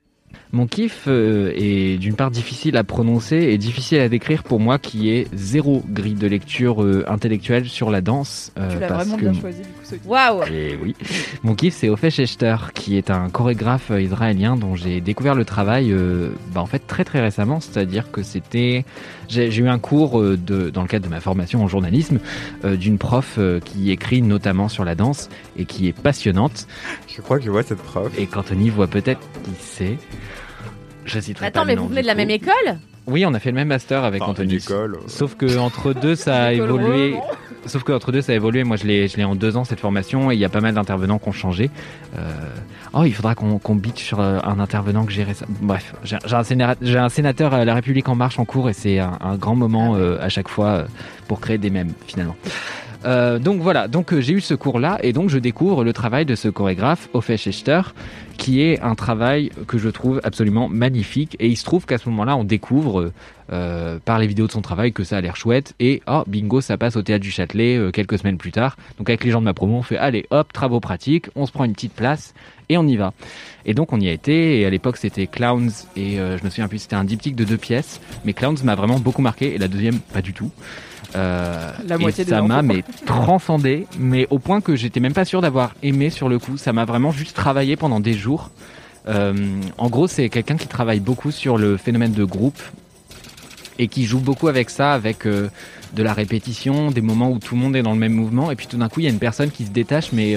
Mon 0.52 0.68
kiff 0.68 1.06
euh, 1.08 1.52
est 1.56 1.98
d'une 1.98 2.16
part 2.16 2.30
difficile 2.30 2.78
à 2.78 2.84
prononcer 2.84 3.38
et 3.38 3.58
difficile 3.58 4.00
à 4.00 4.10
décrire 4.10 4.44
pour 4.44 4.60
moi, 4.60 4.78
qui 4.78 5.10
est 5.10 5.28
zéro 5.34 5.84
grille 5.90 6.14
de 6.14 6.28
lecture 6.28 6.84
euh, 6.84 7.04
intellectuelle 7.08 7.66
sur 7.68 7.90
la 7.90 8.02
danse. 8.02 8.52
euh, 8.60 8.70
Tu 8.72 8.80
l'as 8.80 8.88
vraiment 8.88 9.16
que 9.18 9.22
bien 9.22 9.34
choisi 9.34 9.62
du 9.62 9.68
coup 9.68 9.80
ce 9.84 9.96
kiff. 9.96 10.06
Waouh. 10.06 10.44
Et 10.52 10.78
oui. 10.82 10.96
Mon 11.44 11.56
kiff, 11.56 11.74
c'est 11.76 11.90
Ophé 11.90 12.12
Schechter, 12.12 12.56
qui 12.76 12.98
est 12.98 13.10
un 13.10 13.30
chorégraphe 13.30 13.92
israélien 14.00 14.56
dont 14.56 14.76
j'ai 14.76 15.02
découvert 15.02 15.34
le 15.34 15.46
travail 15.46 15.92
euh, 15.92 16.30
bah, 16.54 16.62
en 16.62 16.68
fait 16.68 16.86
très 16.86 17.04
très 17.04 17.20
récemment. 17.22 17.60
C'est-à-dire 17.60 18.12
que 18.12 18.22
c'était. 18.22 18.86
J'ai 19.34 19.58
eu 19.58 19.68
un 19.68 19.80
cours 19.80 20.20
euh, 20.20 20.38
de, 20.38 20.70
dans 20.70 20.82
le 20.84 20.88
cadre 20.88 21.06
de 21.06 21.10
ma 21.10 21.20
formation 21.20 21.64
en 21.64 21.68
journalisme 21.68 22.20
euh, 22.66 22.76
d'une 22.76 22.98
prof 22.98 23.36
euh, 23.38 23.60
qui 23.60 23.92
écrit 23.92 24.22
notamment 24.22 24.70
sur 24.70 24.86
la 24.86 24.96
danse 24.96 25.30
et 25.58 25.66
qui 25.66 25.88
est 25.88 25.94
passionnante. 25.94 26.68
Je 27.08 27.22
crois 27.22 27.40
que 27.40 27.46
je 27.46 27.52
vois 27.52 27.64
cette 27.64 27.82
prof. 27.82 28.12
Et 28.18 28.28
qu'Anthony 28.28 28.70
voit 28.70 28.88
peut-être 28.88 29.22
qui 29.44 29.52
c'est. 29.60 29.98
Je 31.06 31.20
citerai 31.20 31.48
Attends, 31.48 31.62
pas 31.62 31.66
mais 31.66 31.76
le 31.76 31.82
vous 31.82 31.88
venez 31.88 32.02
de 32.02 32.08
la 32.08 32.14
coup. 32.14 32.18
même 32.18 32.30
école? 32.30 32.78
Oui, 33.06 33.26
on 33.26 33.34
a 33.34 33.39
fait 33.39 33.49
le 33.49 33.56
même 33.56 33.68
master 33.68 34.04
avec 34.04 34.22
Enfin, 34.22 34.32
Anthony. 34.32 34.56
école. 34.56 34.97
Sauf 35.08 35.36
que 35.36 35.58
entre 35.58 35.93
deux, 35.93 36.16
ça 36.16 36.43
a 36.45 36.54
évolué. 36.54 37.16
Sauf 37.66 37.84
que 37.84 37.91
entre 37.93 38.12
deux, 38.12 38.22
ça 38.22 38.32
a 38.34 38.36
évolué. 38.36 38.64
Moi, 38.64 38.76
je 38.78 38.86
l'ai, 38.86 39.08
je 39.08 39.18
l'ai 39.18 39.24
en 39.24 39.36
deux 39.36 39.56
ans 39.58 39.64
cette 39.64 39.80
formation 39.80 40.32
et 40.32 40.36
il 40.36 40.39
y 40.39 40.45
a 40.45 40.49
pas 40.49 40.60
mal 40.62 40.74
d'intervenants 40.74 41.20
qui 41.20 41.30
ont 41.30 41.34
changé. 41.34 41.70
Euh, 42.18 42.32
Oh, 42.95 43.04
il 43.06 43.14
faudra 43.16 43.34
qu'on, 43.34 43.58
qu'on 43.58 43.82
sur 43.95 44.20
euh, 44.20 44.38
un 44.43 44.60
intervenant 44.60 45.04
que 45.06 45.12
j'ai 45.12 45.24
récemment. 45.24 45.51
Bref, 45.62 45.95
j'ai, 46.04 46.18
j'ai 46.28 46.36
un 46.36 46.43
sénateur, 46.43 46.78
j'ai 46.80 46.99
un 46.99 47.10
sénateur 47.10 47.51
à 47.56 47.66
La 47.66 47.74
République 47.74 48.08
en 48.08 48.14
marche 48.14 48.38
en 48.38 48.45
cours 48.45 48.70
et 48.70 48.74
c'est 48.74 48.99
un, 48.99 49.18
un 49.20 49.36
grand 49.36 49.56
moment 49.56 49.95
euh, 49.95 50.18
à 50.22 50.30
chaque 50.30 50.47
fois 50.47 50.68
euh, 50.68 50.86
pour 51.28 51.41
créer 51.41 51.58
des 51.58 51.72
mèmes 51.72 51.93
finalement. 52.06 52.36
Euh, 53.06 53.39
donc 53.39 53.62
voilà, 53.62 53.88
donc 53.88 54.14
euh, 54.14 54.22
j'ai 54.22 54.34
eu 54.34 54.41
ce 54.41 54.54
cours-là 54.54 54.97
et 55.01 55.14
donc 55.14 55.30
je 55.30 55.38
découvre 55.38 55.84
le 55.84 55.93
travail 55.93 56.26
de 56.26 56.36
ce 56.36 56.47
chorégraphe, 56.47 57.10
Ophé 57.14 57.38
Schechter, 57.38 57.82
qui 58.38 58.62
est 58.62 58.80
un 58.82 58.95
travail 58.95 59.51
que 59.68 59.78
je 59.78 59.89
trouve 59.89 60.22
absolument 60.24 60.70
magnifique. 60.70 61.36
Et 61.39 61.47
il 61.47 61.58
se 61.58 61.66
trouve 61.66 61.86
qu'à 61.86 61.97
ce 61.97 62.08
moment-là, 62.10 62.38
on 62.38 62.43
découvre 62.43 63.12
euh, 63.51 63.99
par 64.04 64.20
les 64.20 64.28
vidéos 64.28 64.47
de 64.47 64.51
son 64.51 64.62
travail 64.62 64.93
que 64.93 65.04
ça 65.04 65.18
a 65.18 65.22
l'air 65.22 65.36
chouette. 65.36 65.74
Et 65.80 66.01
oh, 66.08 66.24
bingo, 66.28 66.62
ça 66.62 66.78
passe 66.78 66.95
au 66.95 67.01
théâtre 67.01 67.24
du 67.24 67.32
Châtelet 67.32 67.91
quelques 67.91 68.20
semaines 68.20 68.38
plus 68.38 68.51
tard. 68.51 68.78
Donc 68.97 69.10
avec 69.10 69.24
les 69.24 69.32
gens 69.32 69.39
de 69.39 69.45
ma 69.45 69.54
promo, 69.54 69.78
on 69.78 69.84
fait 69.84 69.97
allez, 69.97 70.26
hop, 70.32 70.54
travaux 70.54 70.80
pratiques, 70.80 71.28
on 71.36 71.45
se 71.45 71.51
prend 71.51 71.66
une 71.66 71.74
petite 71.74 71.93
place 71.93 72.34
et 72.70 72.78
on 72.78 72.88
y 72.88 72.95
va. 72.95 73.14
Et 73.66 73.74
donc 73.74 73.91
on 73.91 73.99
y 73.99 74.08
a 74.08 74.12
été. 74.12 74.62
Et 74.62 74.66
à 74.66 74.70
l'époque, 74.70 74.97
c'était 74.97 75.28
Clowns 75.28 75.72
et 75.95 76.16
je 76.16 76.43
me 76.43 76.49
souviens 76.49 76.68
plus, 76.68 76.80
c'était 76.80 76.95
un 76.95 77.04
diptyque 77.04 77.36
de 77.36 77.43
deux 77.43 77.58
pièces. 77.58 77.99
Mais 78.24 78.34
Clowns 78.34 78.58
m'a 78.64 78.76
vraiment 78.76 78.99
beaucoup 78.99 79.22
marqué 79.22 79.56
et 79.56 79.58
la 79.58 79.68
deuxième, 79.68 79.99
pas 79.99 80.22
du 80.22 80.34
tout. 80.34 80.51
Euh, 81.16 81.72
La 81.88 81.95
et 81.95 81.97
moitié 81.97 82.26
des 82.26 82.32
ça 82.32 82.41
m'a 82.41 82.61
mais 82.61 82.84
transcendé, 83.05 83.88
mais 83.99 84.28
au 84.30 84.39
point 84.39 84.61
que 84.61 84.76
j'étais 84.76 84.99
même 84.99 85.14
pas 85.14 85.26
sûr 85.26 85.41
d'avoir 85.41 85.76
aimé 85.84 86.09
sur 86.09 86.30
le 86.30 86.39
coup. 86.39 86.57
Ça 86.57 86.74
m'a 86.74 86.86
vraiment 86.86 87.11
juste 87.11 87.36
travaillé 87.36 87.76
pendant 87.76 87.99
des 87.99 88.14
jours. 88.14 88.49
Euh, 89.07 89.34
en 89.78 89.89
gros, 89.89 90.07
c'est 90.07 90.30
quelqu'un 90.30 90.55
qui 90.55 90.68
travaille 90.68 90.99
beaucoup 90.99 91.32
sur 91.32 91.57
le 91.57 91.78
phénomène 91.78 92.14
de 92.14 92.24
groupe 92.24 92.61
et 93.80 93.88
qui 93.88 94.05
joue 94.05 94.20
beaucoup 94.20 94.47
avec 94.47 94.70
ça, 94.70 94.93
avec 94.93 95.26
euh, 95.26 95.49
de 95.93 96.03
la 96.03 96.14
répétition, 96.14 96.91
des 96.91 97.01
moments 97.01 97.30
où 97.30 97.39
tout 97.39 97.55
le 97.55 97.61
monde 97.61 97.76
est 97.76 97.84
dans 97.84 97.93
le 97.93 97.99
même 97.99 98.14
mouvement, 98.14 98.51
et 98.51 98.55
puis 98.55 98.68
tout 98.68 98.78
d'un 98.78 98.89
coup, 98.89 98.99
il 98.99 99.03
y 99.03 99.07
a 99.07 99.09
une 99.09 99.20
personne 99.20 99.51
qui 99.51 99.66
se 99.66 99.72
détache, 99.72 100.11
mais 100.11 100.36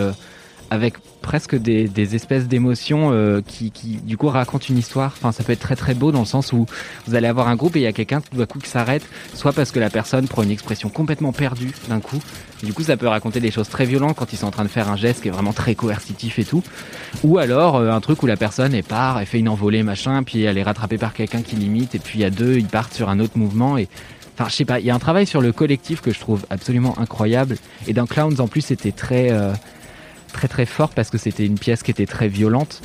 avec 0.71 0.95
presque 1.23 1.57
des, 1.57 1.89
des 1.89 2.15
espèces 2.15 2.47
d'émotions 2.47 3.11
euh, 3.13 3.41
qui, 3.47 3.71
qui, 3.71 3.97
du 3.97 4.17
coup, 4.17 4.29
racontent 4.29 4.67
une 4.69 4.79
histoire. 4.79 5.15
Enfin, 5.17 5.33
ça 5.33 5.43
peut 5.45 5.53
être 5.53 5.61
très 5.61 5.77
très 5.77 5.95
beau 5.95 6.13
dans 6.13 6.21
le 6.21 6.27
sens 6.27 6.53
où 6.53 6.67
vous 7.07 7.15
allez 7.15 7.27
avoir 7.27 7.49
un 7.49 7.57
groupe 7.57 7.77
et 7.77 7.81
il 7.81 7.83
y 7.83 7.87
a 7.87 7.93
quelqu'un 7.93 8.21
tout 8.21 8.37
d'un 8.37 8.47
coup 8.47 8.59
qui 8.59 8.69
s'arrête, 8.69 9.03
soit 9.35 9.53
parce 9.53 9.71
que 9.71 9.81
la 9.81 9.91
personne 9.91 10.29
prend 10.29 10.43
une 10.43 10.51
expression 10.51 10.89
complètement 10.89 11.33
perdue 11.33 11.73
d'un 11.89 12.01
coup. 12.01 12.19
Du 12.63 12.73
coup, 12.73 12.83
ça 12.83 12.97
peut 12.97 13.09
raconter 13.09 13.41
des 13.41 13.51
choses 13.51 13.69
très 13.69 13.85
violentes 13.85 14.17
quand 14.17 14.33
ils 14.33 14.37
sont 14.37 14.47
en 14.47 14.51
train 14.51 14.65
de 14.65 14.69
faire 14.69 14.89
un 14.89 14.97
geste 14.97 15.23
qui 15.23 15.29
est 15.29 15.33
vraiment 15.33 15.53
très 15.53 15.75
coercitif 15.75 16.39
et 16.39 16.45
tout. 16.45 16.63
Ou 17.25 17.39
alors 17.39 17.77
euh, 17.77 17.91
un 17.91 18.01
truc 18.01 18.23
où 18.23 18.27
la 18.27 18.37
personne 18.37 18.75
est 18.75 18.87
part, 18.87 19.19
elle 19.19 19.27
fait 19.27 19.39
une 19.39 19.49
envolée 19.49 19.83
machin, 19.83 20.23
puis 20.23 20.43
elle 20.43 20.59
est 20.59 20.63
rattrapée 20.63 20.99
par 20.99 21.13
quelqu'un 21.13 21.43
qui 21.43 21.57
limite, 21.57 21.95
et 21.95 21.99
puis 21.99 22.19
il 22.19 22.23
y 22.23 22.25
a 22.25 22.31
deux, 22.31 22.57
ils 22.57 22.67
partent 22.67 22.95
sur 22.95 23.09
un 23.09 23.21
autre 23.21 23.37
mouvement 23.37 23.79
et 23.79 23.89
Enfin, 24.39 24.51
je 24.51 24.55
sais 24.55 24.65
pas, 24.67 24.81
il 24.81 24.85
y 24.85 24.91
a 24.91 24.95
un 24.95 24.99
travail 24.99 25.27
sur 25.27 25.41
le 25.41 25.51
collectif 25.51 26.03
que 26.03 26.13
je 26.13 26.21
trouve 26.21 26.45
absolument 26.51 26.95
incroyable. 26.99 27.57
Et 27.87 27.95
dans 27.95 28.05
Clowns, 28.05 28.39
en 28.39 28.49
plus, 28.49 28.61
c'était 28.61 28.93
très, 28.93 29.33
euh, 29.33 29.55
très, 30.33 30.49
très 30.49 30.67
fort 30.67 30.91
parce 30.91 31.11
que 31.11 31.19
c'était 31.19 31.47
une 31.47 31.59
pièce 31.59 31.83
qui 31.83 31.91
était 31.91 32.07
très 32.07 32.29
violente. 32.29 32.83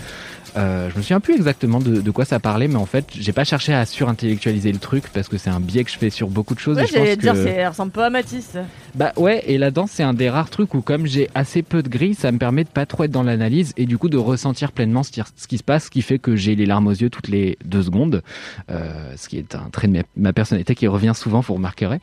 Euh, 0.57 0.89
je 0.91 0.97
me 0.97 1.01
souviens 1.01 1.21
plus 1.21 1.35
exactement 1.35 1.79
de, 1.79 2.01
de 2.01 2.11
quoi 2.11 2.25
ça 2.25 2.39
parlait, 2.39 2.67
mais 2.67 2.75
en 2.75 2.85
fait, 2.85 3.05
j'ai 3.17 3.31
pas 3.31 3.45
cherché 3.45 3.73
à 3.73 3.85
surintellectualiser 3.85 4.71
le 4.71 4.79
truc 4.79 5.05
parce 5.13 5.29
que 5.29 5.37
c'est 5.37 5.49
un 5.49 5.61
biais 5.61 5.85
que 5.85 5.91
je 5.91 5.97
fais 5.97 6.09
sur 6.09 6.27
beaucoup 6.27 6.55
de 6.55 6.59
choses. 6.59 6.77
Ouais, 6.77 6.87
j'allais 6.87 7.15
dire, 7.15 7.33
que... 7.33 7.47
elle 7.47 7.67
ressemble 7.69 7.91
pas 7.93 8.07
à 8.07 8.09
Matisse. 8.09 8.57
Bah 8.93 9.13
ouais, 9.15 9.43
et 9.47 9.57
la 9.57 9.71
danse, 9.71 9.91
c'est 9.91 10.03
un 10.03 10.13
des 10.13 10.29
rares 10.29 10.49
trucs 10.49 10.73
où 10.73 10.81
comme 10.81 11.05
j'ai 11.05 11.29
assez 11.35 11.61
peu 11.61 11.81
de 11.81 11.87
gris, 11.87 12.15
ça 12.15 12.33
me 12.33 12.37
permet 12.37 12.65
de 12.65 12.69
pas 12.69 12.85
trop 12.85 13.05
être 13.05 13.11
dans 13.11 13.23
l'analyse 13.23 13.73
et 13.77 13.85
du 13.85 13.97
coup 13.97 14.09
de 14.09 14.17
ressentir 14.17 14.73
pleinement 14.73 15.03
ce 15.03 15.11
qui, 15.11 15.21
ce 15.37 15.47
qui 15.47 15.57
se 15.57 15.63
passe, 15.63 15.85
ce 15.85 15.89
qui 15.89 16.01
fait 16.01 16.19
que 16.19 16.35
j'ai 16.35 16.55
les 16.55 16.65
larmes 16.65 16.87
aux 16.87 16.91
yeux 16.91 17.09
toutes 17.09 17.29
les 17.29 17.57
deux 17.63 17.83
secondes, 17.83 18.21
euh, 18.69 19.13
ce 19.15 19.29
qui 19.29 19.37
est 19.37 19.55
un 19.55 19.69
trait 19.71 19.87
de 19.87 19.93
ma, 19.93 20.03
ma 20.17 20.33
personnalité 20.33 20.75
qui 20.75 20.87
revient 20.87 21.13
souvent, 21.15 21.39
vous 21.39 21.53
remarquerez. 21.53 22.01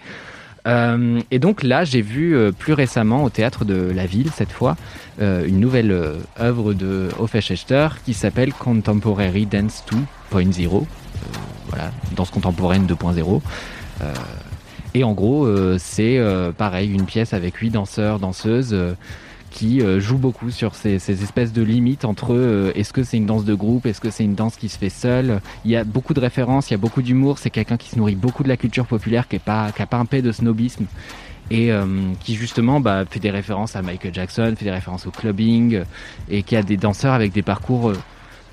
Euh, 0.68 1.20
et 1.30 1.38
donc 1.38 1.62
là, 1.62 1.84
j'ai 1.84 2.02
vu 2.02 2.36
euh, 2.36 2.52
plus 2.52 2.74
récemment 2.74 3.24
au 3.24 3.30
théâtre 3.30 3.64
de 3.64 3.90
la 3.94 4.06
ville, 4.06 4.30
cette 4.34 4.52
fois, 4.52 4.76
euh, 5.20 5.46
une 5.46 5.60
nouvelle 5.60 5.96
œuvre 6.38 6.74
de 6.74 7.08
Hofesh 7.18 7.50
Echter 7.50 7.88
qui 8.04 8.14
s'appelle 8.14 8.52
Contemporary 8.52 9.46
Dance 9.46 9.84
2.0. 10.32 10.76
Euh, 10.76 10.86
voilà, 11.68 11.90
danse 12.14 12.30
contemporaine 12.30 12.86
2.0. 12.86 13.40
Euh, 14.00 14.14
et 14.94 15.04
en 15.04 15.12
gros, 15.12 15.46
c'est 15.78 16.18
pareil, 16.56 16.90
une 16.90 17.04
pièce 17.04 17.34
avec 17.34 17.56
huit 17.56 17.70
danseurs, 17.70 18.18
danseuses 18.18 18.74
qui 19.50 19.80
euh, 19.80 20.00
jouent 20.00 20.18
beaucoup 20.18 20.50
sur 20.50 20.74
ces, 20.74 20.98
ces 20.98 21.22
espèces 21.22 21.52
de 21.52 21.62
limites 21.62 22.04
entre 22.04 22.34
euh, 22.34 22.72
est-ce 22.74 22.92
que 22.92 23.02
c'est 23.02 23.16
une 23.16 23.26
danse 23.26 23.44
de 23.44 23.54
groupe, 23.54 23.86
est-ce 23.86 24.00
que 24.00 24.10
c'est 24.10 24.24
une 24.24 24.34
danse 24.34 24.56
qui 24.56 24.68
se 24.68 24.78
fait 24.78 24.90
seule? 24.90 25.40
Il 25.64 25.70
y 25.70 25.76
a 25.76 25.84
beaucoup 25.84 26.14
de 26.14 26.20
références, 26.20 26.70
il 26.70 26.72
y 26.72 26.74
a 26.74 26.78
beaucoup 26.78 27.02
d'humour. 27.02 27.38
C'est 27.38 27.50
quelqu'un 27.50 27.76
qui 27.76 27.88
se 27.88 27.96
nourrit 27.96 28.14
beaucoup 28.14 28.42
de 28.42 28.48
la 28.48 28.56
culture 28.56 28.86
populaire, 28.86 29.28
qui 29.28 29.36
est 29.36 29.40
pas, 29.40 29.72
un 29.92 30.04
peu 30.04 30.22
de 30.22 30.32
snobisme 30.32 30.86
et 31.50 31.72
euh, 31.72 31.86
qui 32.20 32.34
justement 32.34 32.78
bah, 32.78 33.04
fait 33.08 33.20
des 33.20 33.30
références 33.30 33.74
à 33.74 33.82
Michael 33.82 34.14
Jackson, 34.14 34.54
fait 34.56 34.66
des 34.66 34.70
références 34.70 35.06
au 35.06 35.10
clubbing 35.10 35.82
et 36.28 36.42
qui 36.42 36.56
a 36.56 36.62
des 36.62 36.76
danseurs 36.76 37.14
avec 37.14 37.32
des 37.32 37.42
parcours 37.42 37.92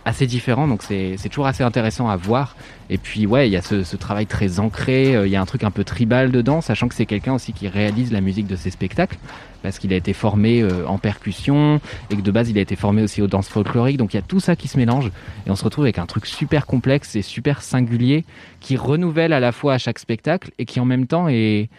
assez 0.05 0.27
différents. 0.27 0.67
Donc 0.67 0.83
c'est 0.83 1.17
toujours 1.29 1.47
assez 1.47 1.63
intéressant 1.63 2.07
à 2.09 2.15
voir. 2.15 2.55
Et 2.89 2.97
puis 2.97 3.25
ouais, 3.25 3.49
il 3.49 3.51
y 3.51 3.57
a 3.57 3.61
ce, 3.61 3.83
ce 3.83 3.95
travail 3.95 4.27
très 4.27 4.59
ancré, 4.59 5.15
euh, 5.15 5.25
il 5.25 5.31
y 5.31 5.35
a 5.35 5.41
un 5.41 5.45
truc 5.45 5.63
un 5.63 5.71
peu 5.71 5.83
tribal 5.83 6.31
dedans, 6.31 6.61
sachant 6.61 6.87
que 6.87 6.93
c'est 6.93 7.07
quelqu'un 7.07 7.33
aussi 7.33 7.51
qui 7.51 7.67
réalise 7.67 8.11
la 8.11 8.21
musique 8.21 8.45
de 8.45 8.55
ses 8.55 8.69
spectacles 8.69 9.17
parce 9.63 9.79
qu'il 9.79 9.91
a 9.93 9.95
été 9.95 10.13
formé 10.13 10.61
euh, 10.61 10.85
en 10.87 10.99
percussion 10.99 11.81
et 12.11 12.15
que 12.15 12.21
de 12.21 12.29
base 12.29 12.51
il 12.51 12.57
a 12.59 12.61
été 12.61 12.75
formé 12.75 13.01
aussi 13.01 13.23
aux 13.23 13.27
danses 13.27 13.49
folkloriques. 13.49 13.97
Donc 13.97 14.13
il 14.13 14.17
y 14.17 14.19
a 14.19 14.23
tout 14.23 14.39
ça 14.39 14.55
qui 14.55 14.67
se 14.67 14.77
mélange 14.77 15.07
et 15.47 15.49
on 15.49 15.55
se 15.55 15.63
retrouve 15.63 15.85
avec 15.85 15.97
un 15.97 16.05
truc 16.05 16.27
super 16.27 16.67
complexe 16.67 17.15
et 17.15 17.23
super 17.23 17.63
singulier 17.63 18.23
qui 18.59 18.77
renouvelle 18.77 19.33
à 19.33 19.39
la 19.39 19.51
fois 19.51 19.73
à 19.73 19.77
chaque 19.79 19.97
spectacle 19.97 20.51
et 20.59 20.65
qui 20.65 20.79
en 20.79 20.85
même 20.85 21.07
temps 21.07 21.27
est 21.27 21.69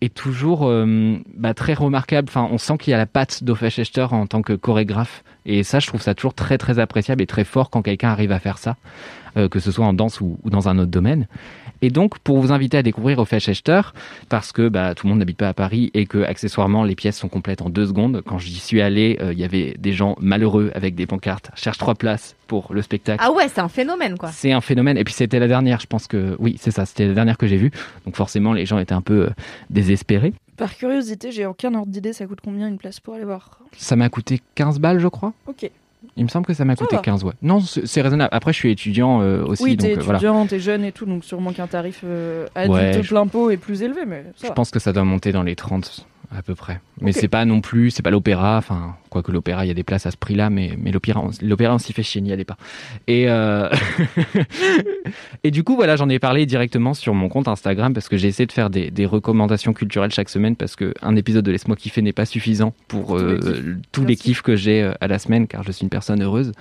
est 0.00 0.14
toujours 0.14 0.66
euh, 0.68 1.18
bah, 1.34 1.54
très 1.54 1.74
remarquable. 1.74 2.28
Enfin, 2.28 2.48
on 2.50 2.58
sent 2.58 2.78
qu'il 2.78 2.90
y 2.90 2.94
a 2.94 2.98
la 2.98 3.06
patte 3.06 3.44
d'Ofesh 3.44 3.78
Echter 3.78 4.06
en 4.10 4.26
tant 4.26 4.42
que 4.42 4.52
chorégraphe. 4.52 5.24
Et 5.46 5.62
ça, 5.62 5.78
je 5.78 5.86
trouve 5.86 6.02
ça 6.02 6.14
toujours 6.14 6.34
très 6.34 6.58
très 6.58 6.78
appréciable 6.78 7.22
et 7.22 7.26
très 7.26 7.44
fort 7.44 7.70
quand 7.70 7.82
quelqu'un 7.82 8.10
arrive 8.10 8.32
à 8.32 8.38
faire 8.38 8.58
ça, 8.58 8.76
euh, 9.36 9.48
que 9.48 9.58
ce 9.58 9.70
soit 9.70 9.86
en 9.86 9.92
danse 9.92 10.20
ou 10.20 10.38
dans 10.44 10.68
un 10.68 10.78
autre 10.78 10.90
domaine. 10.90 11.26
Et 11.82 11.90
donc, 11.90 12.18
pour 12.18 12.38
vous 12.38 12.52
inviter 12.52 12.76
à 12.78 12.82
découvrir 12.82 13.18
Ofesh 13.18 13.48
Echter, 13.48 13.80
parce 14.28 14.52
que 14.52 14.68
bah, 14.68 14.94
tout 14.94 15.06
le 15.06 15.10
monde 15.10 15.18
n'habite 15.20 15.38
pas 15.38 15.48
à 15.48 15.54
Paris 15.54 15.90
et 15.94 16.06
que 16.06 16.22
accessoirement 16.22 16.84
les 16.84 16.94
pièces 16.94 17.18
sont 17.18 17.28
complètes 17.28 17.62
en 17.62 17.70
deux 17.70 17.86
secondes. 17.86 18.22
Quand 18.26 18.38
j'y 18.38 18.54
suis 18.54 18.80
allé, 18.80 19.18
euh, 19.20 19.32
il 19.32 19.38
y 19.38 19.44
avait 19.44 19.74
des 19.78 19.92
gens 19.92 20.16
malheureux 20.20 20.70
avec 20.74 20.94
des 20.94 21.06
pancartes. 21.06 21.50
Cherche 21.54 21.78
trois 21.78 21.94
places 21.94 22.36
pour 22.46 22.72
le 22.74 22.82
spectacle. 22.82 23.22
Ah 23.24 23.32
ouais, 23.32 23.48
c'est 23.48 23.60
un 23.60 23.68
phénomène 23.68 24.18
quoi. 24.18 24.30
C'est 24.30 24.52
un 24.52 24.60
phénomène. 24.60 24.98
Et 24.98 25.04
puis 25.04 25.14
c'était 25.14 25.38
la 25.38 25.48
dernière, 25.48 25.80
je 25.80 25.86
pense 25.86 26.06
que 26.06 26.36
oui, 26.38 26.56
c'est 26.58 26.70
ça, 26.70 26.84
c'était 26.86 27.06
la 27.06 27.14
dernière 27.14 27.38
que 27.38 27.46
j'ai 27.46 27.56
vue. 27.56 27.70
Donc 28.04 28.16
forcément, 28.16 28.52
les 28.52 28.66
gens 28.66 28.78
étaient 28.78 28.92
un 28.94 29.02
peu 29.02 29.26
euh, 29.26 29.30
désespérés. 29.70 30.32
Par 30.56 30.76
curiosité, 30.76 31.32
j'ai 31.32 31.46
aucun 31.46 31.74
ordre 31.74 31.90
d'idée, 31.90 32.12
ça 32.12 32.26
coûte 32.26 32.40
combien 32.44 32.68
une 32.68 32.76
place 32.76 33.00
pour 33.00 33.14
aller 33.14 33.24
voir 33.24 33.60
Ça 33.76 33.96
m'a 33.96 34.08
coûté 34.10 34.40
15 34.56 34.78
balles, 34.78 34.98
je 34.98 35.08
crois. 35.08 35.32
Ok. 35.46 35.70
Il 36.16 36.24
me 36.24 36.28
semble 36.28 36.46
que 36.46 36.54
ça 36.54 36.64
m'a 36.64 36.76
coûté 36.76 36.96
va. 36.96 37.02
15, 37.02 37.24
ouais. 37.24 37.32
Non, 37.42 37.60
c'est 37.60 38.00
raisonnable. 38.02 38.30
Après, 38.32 38.52
je 38.52 38.58
suis 38.58 38.70
étudiant 38.70 39.20
euh, 39.20 39.44
aussi, 39.44 39.62
oui, 39.62 39.76
donc 39.76 39.86
t'es 39.86 39.96
euh, 39.98 40.00
voilà. 40.00 40.18
étudiant, 40.18 40.46
t'es 40.46 40.58
jeune 40.58 40.84
et 40.84 40.92
tout, 40.92 41.06
donc 41.06 41.24
sûrement 41.24 41.52
qu'un 41.52 41.66
tarif 41.66 42.00
euh, 42.04 42.46
adulte 42.54 42.96
Ouais, 42.96 43.02
plein 43.02 43.26
pot 43.26 43.50
est 43.50 43.56
plus 43.56 43.82
élevé, 43.82 44.02
mais 44.06 44.24
ça 44.36 44.44
Je 44.44 44.48
va. 44.48 44.54
pense 44.54 44.70
que 44.70 44.78
ça 44.78 44.92
doit 44.92 45.04
monter 45.04 45.32
dans 45.32 45.42
les 45.42 45.56
30 45.56 46.06
à 46.32 46.42
peu 46.42 46.54
près. 46.54 46.80
Mais 47.00 47.12
c'est 47.12 47.28
pas 47.28 47.44
non 47.44 47.60
plus, 47.60 47.90
c'est 47.90 48.02
pas 48.02 48.10
l'opéra. 48.10 48.56
Enfin, 48.58 48.94
quoique 49.08 49.32
l'opéra, 49.32 49.64
il 49.64 49.68
y 49.68 49.70
a 49.70 49.74
des 49.74 49.82
places 49.82 50.06
à 50.06 50.10
ce 50.12 50.16
prix-là, 50.16 50.48
mais, 50.50 50.74
mais 50.78 50.92
l'opéra, 50.92 51.20
on- 51.20 51.30
l'opéra, 51.42 51.74
on 51.74 51.78
s'y 51.78 51.92
fait 51.92 52.02
chier, 52.04 52.20
n'y 52.20 52.32
allez 52.32 52.44
pas. 52.44 52.56
Et, 53.08 53.24
euh... 53.28 53.68
et 55.44 55.50
du 55.50 55.64
coup, 55.64 55.74
voilà, 55.76 55.96
j'en 55.96 56.08
ai 56.08 56.18
parlé 56.18 56.46
directement 56.46 56.94
sur 56.94 57.14
mon 57.14 57.28
compte 57.28 57.48
Instagram 57.48 57.92
parce 57.94 58.08
que 58.08 58.16
j'ai 58.16 58.28
essayé 58.28 58.46
de 58.46 58.52
faire 58.52 58.70
des, 58.70 58.90
des 58.90 59.06
recommandations 59.06 59.72
culturelles 59.72 60.12
chaque 60.12 60.28
semaine 60.28 60.56
parce 60.56 60.76
que 60.76 60.94
un 61.02 61.16
épisode 61.16 61.44
de 61.44 61.50
Laisse-moi 61.50 61.76
kiffer 61.76 62.02
n'est 62.02 62.12
pas 62.12 62.26
suffisant 62.26 62.74
pour 62.88 63.16
euh, 63.16 63.38
Tous 63.92 64.04
les 64.04 64.14
kiffs. 64.14 64.26
les 64.26 64.32
kiffs 64.34 64.42
que 64.42 64.56
j'ai 64.56 64.82
euh, 64.82 64.92
à 65.00 65.08
la 65.08 65.18
semaine 65.18 65.46
car 65.46 65.62
je 65.62 65.72
suis 65.72 65.82
une 65.84 65.90
personne 65.90 66.22
heureuse. 66.22 66.52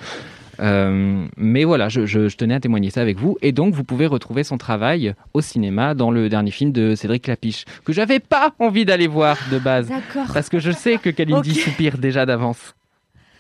Euh, 0.60 1.26
mais 1.38 1.64
voilà, 1.64 1.89
je, 1.89 2.05
je- 2.05 2.28
je 2.28 2.38
tenais 2.38 2.53
à 2.55 2.60
témoigner 2.60 2.89
ça 2.89 3.01
avec 3.01 3.18
vous. 3.18 3.38
Et 3.41 3.51
donc, 3.51 3.74
vous 3.74 3.84
pouvez 3.84 4.05
retrouver 4.07 4.43
son 4.43 4.57
travail 4.57 5.14
au 5.34 5.41
cinéma 5.41 5.93
dans 5.93 6.12
le 6.12 6.28
dernier 6.30 6.51
film 6.51 6.72
de 6.72 6.95
Cédric 6.95 7.28
Lapiche, 7.28 7.66
que 7.86 7.93
j'avais 7.93 8.20
pas 8.20 8.53
envie 8.60 8.86
d'aller 8.86 9.07
voir 9.07 9.38
de 9.51 9.57
base. 9.60 9.88
D'accord. 9.89 10.26
Parce 10.34 10.49
que 10.49 10.60
je 10.60 10.72
sais 10.72 10.97
que 10.97 11.10
Kalindi 11.10 11.53
soupire 11.55 11.97
déjà 11.97 12.26
d'avance. 12.26 12.76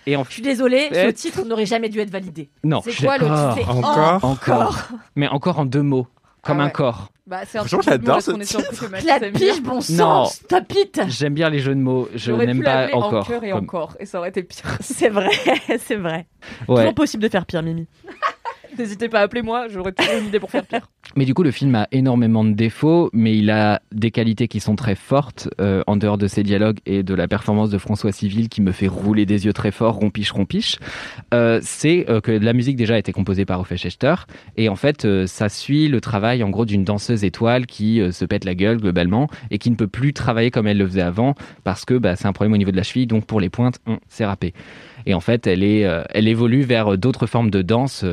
Et 0.07 0.15
en 0.15 0.23
Je 0.23 0.31
suis 0.31 0.41
désolée, 0.41 0.89
ce 0.93 1.11
titre 1.11 1.45
n'aurait 1.45 1.65
jamais 1.65 1.89
dû 1.89 1.99
être 1.99 2.09
validé. 2.09 2.49
Non, 2.63 2.81
C'est 2.83 3.05
quoi 3.05 3.17
le 3.17 3.25
titre? 3.55 3.69
Encore? 3.69 4.23
Encore. 4.23 4.87
Mais 5.15 5.27
encore 5.27 5.59
en 5.59 5.65
deux 5.65 5.83
mots, 5.83 6.07
comme 6.49 6.59
Ah 6.61 6.65
un 6.65 6.69
corps. 6.69 7.09
Bah, 7.27 7.41
c'est 7.47 7.57
un 7.59 7.61
Franchement, 7.61 7.79
truc 7.79 7.89
j'adore 7.91 8.21
ce 8.21 8.31
Mathis 8.87 9.05
La 9.05 9.19
pige, 9.19 9.61
bon 9.61 9.75
Non. 9.75 9.81
sang, 9.81 10.25
stop 10.25 10.63
it 10.75 11.01
J'aime 11.09 11.33
bien 11.35 11.49
les 11.49 11.59
jeux 11.59 11.75
de 11.75 11.79
mots, 11.79 12.09
je 12.15 12.31
n'aime 12.31 12.63
pas 12.63 12.87
encore. 12.93 13.13
encore 13.13 13.43
et 13.43 13.51
comme- 13.51 13.59
encore, 13.63 13.97
et 13.99 14.05
ça 14.07 14.17
aurait 14.19 14.29
été 14.29 14.41
pire. 14.43 14.63
C'est 14.79 15.09
vrai, 15.09 15.29
c'est 15.85 15.95
vrai. 15.95 16.25
Ouais. 16.67 16.77
Toujours 16.77 16.95
possible 16.95 17.21
de 17.23 17.29
faire 17.29 17.45
pire, 17.45 17.61
Mimi. 17.61 17.87
N'hésitez 18.79 19.09
pas 19.09 19.19
à 19.19 19.23
appeler 19.23 19.41
moi, 19.41 19.67
j'aurais 19.67 19.91
toujours 19.91 20.13
une 20.21 20.27
idée 20.27 20.39
pour 20.39 20.49
faire 20.49 20.65
pire. 20.65 20.89
Mais 21.17 21.25
du 21.25 21.33
coup, 21.33 21.43
le 21.43 21.51
film 21.51 21.75
a 21.75 21.87
énormément 21.91 22.45
de 22.45 22.51
défauts, 22.51 23.09
mais 23.13 23.35
il 23.35 23.49
a 23.49 23.81
des 23.91 24.11
qualités 24.11 24.47
qui 24.47 24.59
sont 24.59 24.75
très 24.75 24.93
fortes, 24.93 25.49
euh, 25.59 25.81
en 25.87 25.97
dehors 25.97 26.19
de 26.19 26.27
ses 26.27 26.43
dialogues 26.43 26.77
et 26.85 27.01
de 27.01 27.15
la 27.15 27.27
performance 27.27 27.71
de 27.71 27.79
François 27.79 28.11
Civil 28.11 28.47
qui 28.47 28.61
me 28.61 28.71
fait 28.71 28.87
rouler 28.87 29.25
des 29.25 29.45
yeux 29.45 29.53
très 29.53 29.71
fort, 29.71 29.95
rompiche, 29.95 30.31
rompiche. 30.31 30.77
Euh, 31.33 31.59
c'est 31.63 32.07
euh, 32.09 32.21
que 32.21 32.31
la 32.31 32.53
musique 32.53 32.75
déjà 32.75 32.93
a 32.93 32.97
été 32.99 33.11
composée 33.11 33.43
par 33.43 33.59
Ophe 33.59 33.75
Schechter, 33.75 34.13
et 34.55 34.69
en 34.69 34.75
fait, 34.75 35.25
ça 35.25 35.49
suit 35.49 35.87
le 35.87 35.99
travail 35.99 36.43
en 36.43 36.49
gros 36.49 36.65
d'une 36.65 36.83
danseuse 36.83 37.23
étoile 37.23 37.65
qui 37.65 38.01
se 38.11 38.23
pète 38.25 38.45
la 38.45 38.53
gueule 38.53 38.77
globalement 38.77 39.29
et 39.49 39.57
qui 39.57 39.71
ne 39.71 39.75
peut 39.75 39.87
plus 39.87 40.13
travailler 40.13 40.51
comme 40.51 40.67
elle 40.67 40.77
le 40.77 40.85
faisait 40.85 41.01
avant 41.01 41.33
parce 41.63 41.85
que 41.85 41.95
bah, 41.95 42.15
c'est 42.15 42.27
un 42.27 42.33
problème 42.33 42.53
au 42.53 42.57
niveau 42.57 42.71
de 42.71 42.77
la 42.77 42.83
cheville, 42.83 43.07
donc 43.07 43.25
pour 43.25 43.41
les 43.41 43.49
pointes, 43.49 43.79
on 43.87 43.97
s'est 44.09 44.25
râpé. 44.25 44.53
Et 45.05 45.13
en 45.13 45.21
fait, 45.21 45.47
elle 45.47 46.27
évolue 46.27 46.61
vers 46.61 46.97
d'autres 46.97 47.25
formes 47.25 47.49
de 47.49 47.61
danse. 47.61 48.05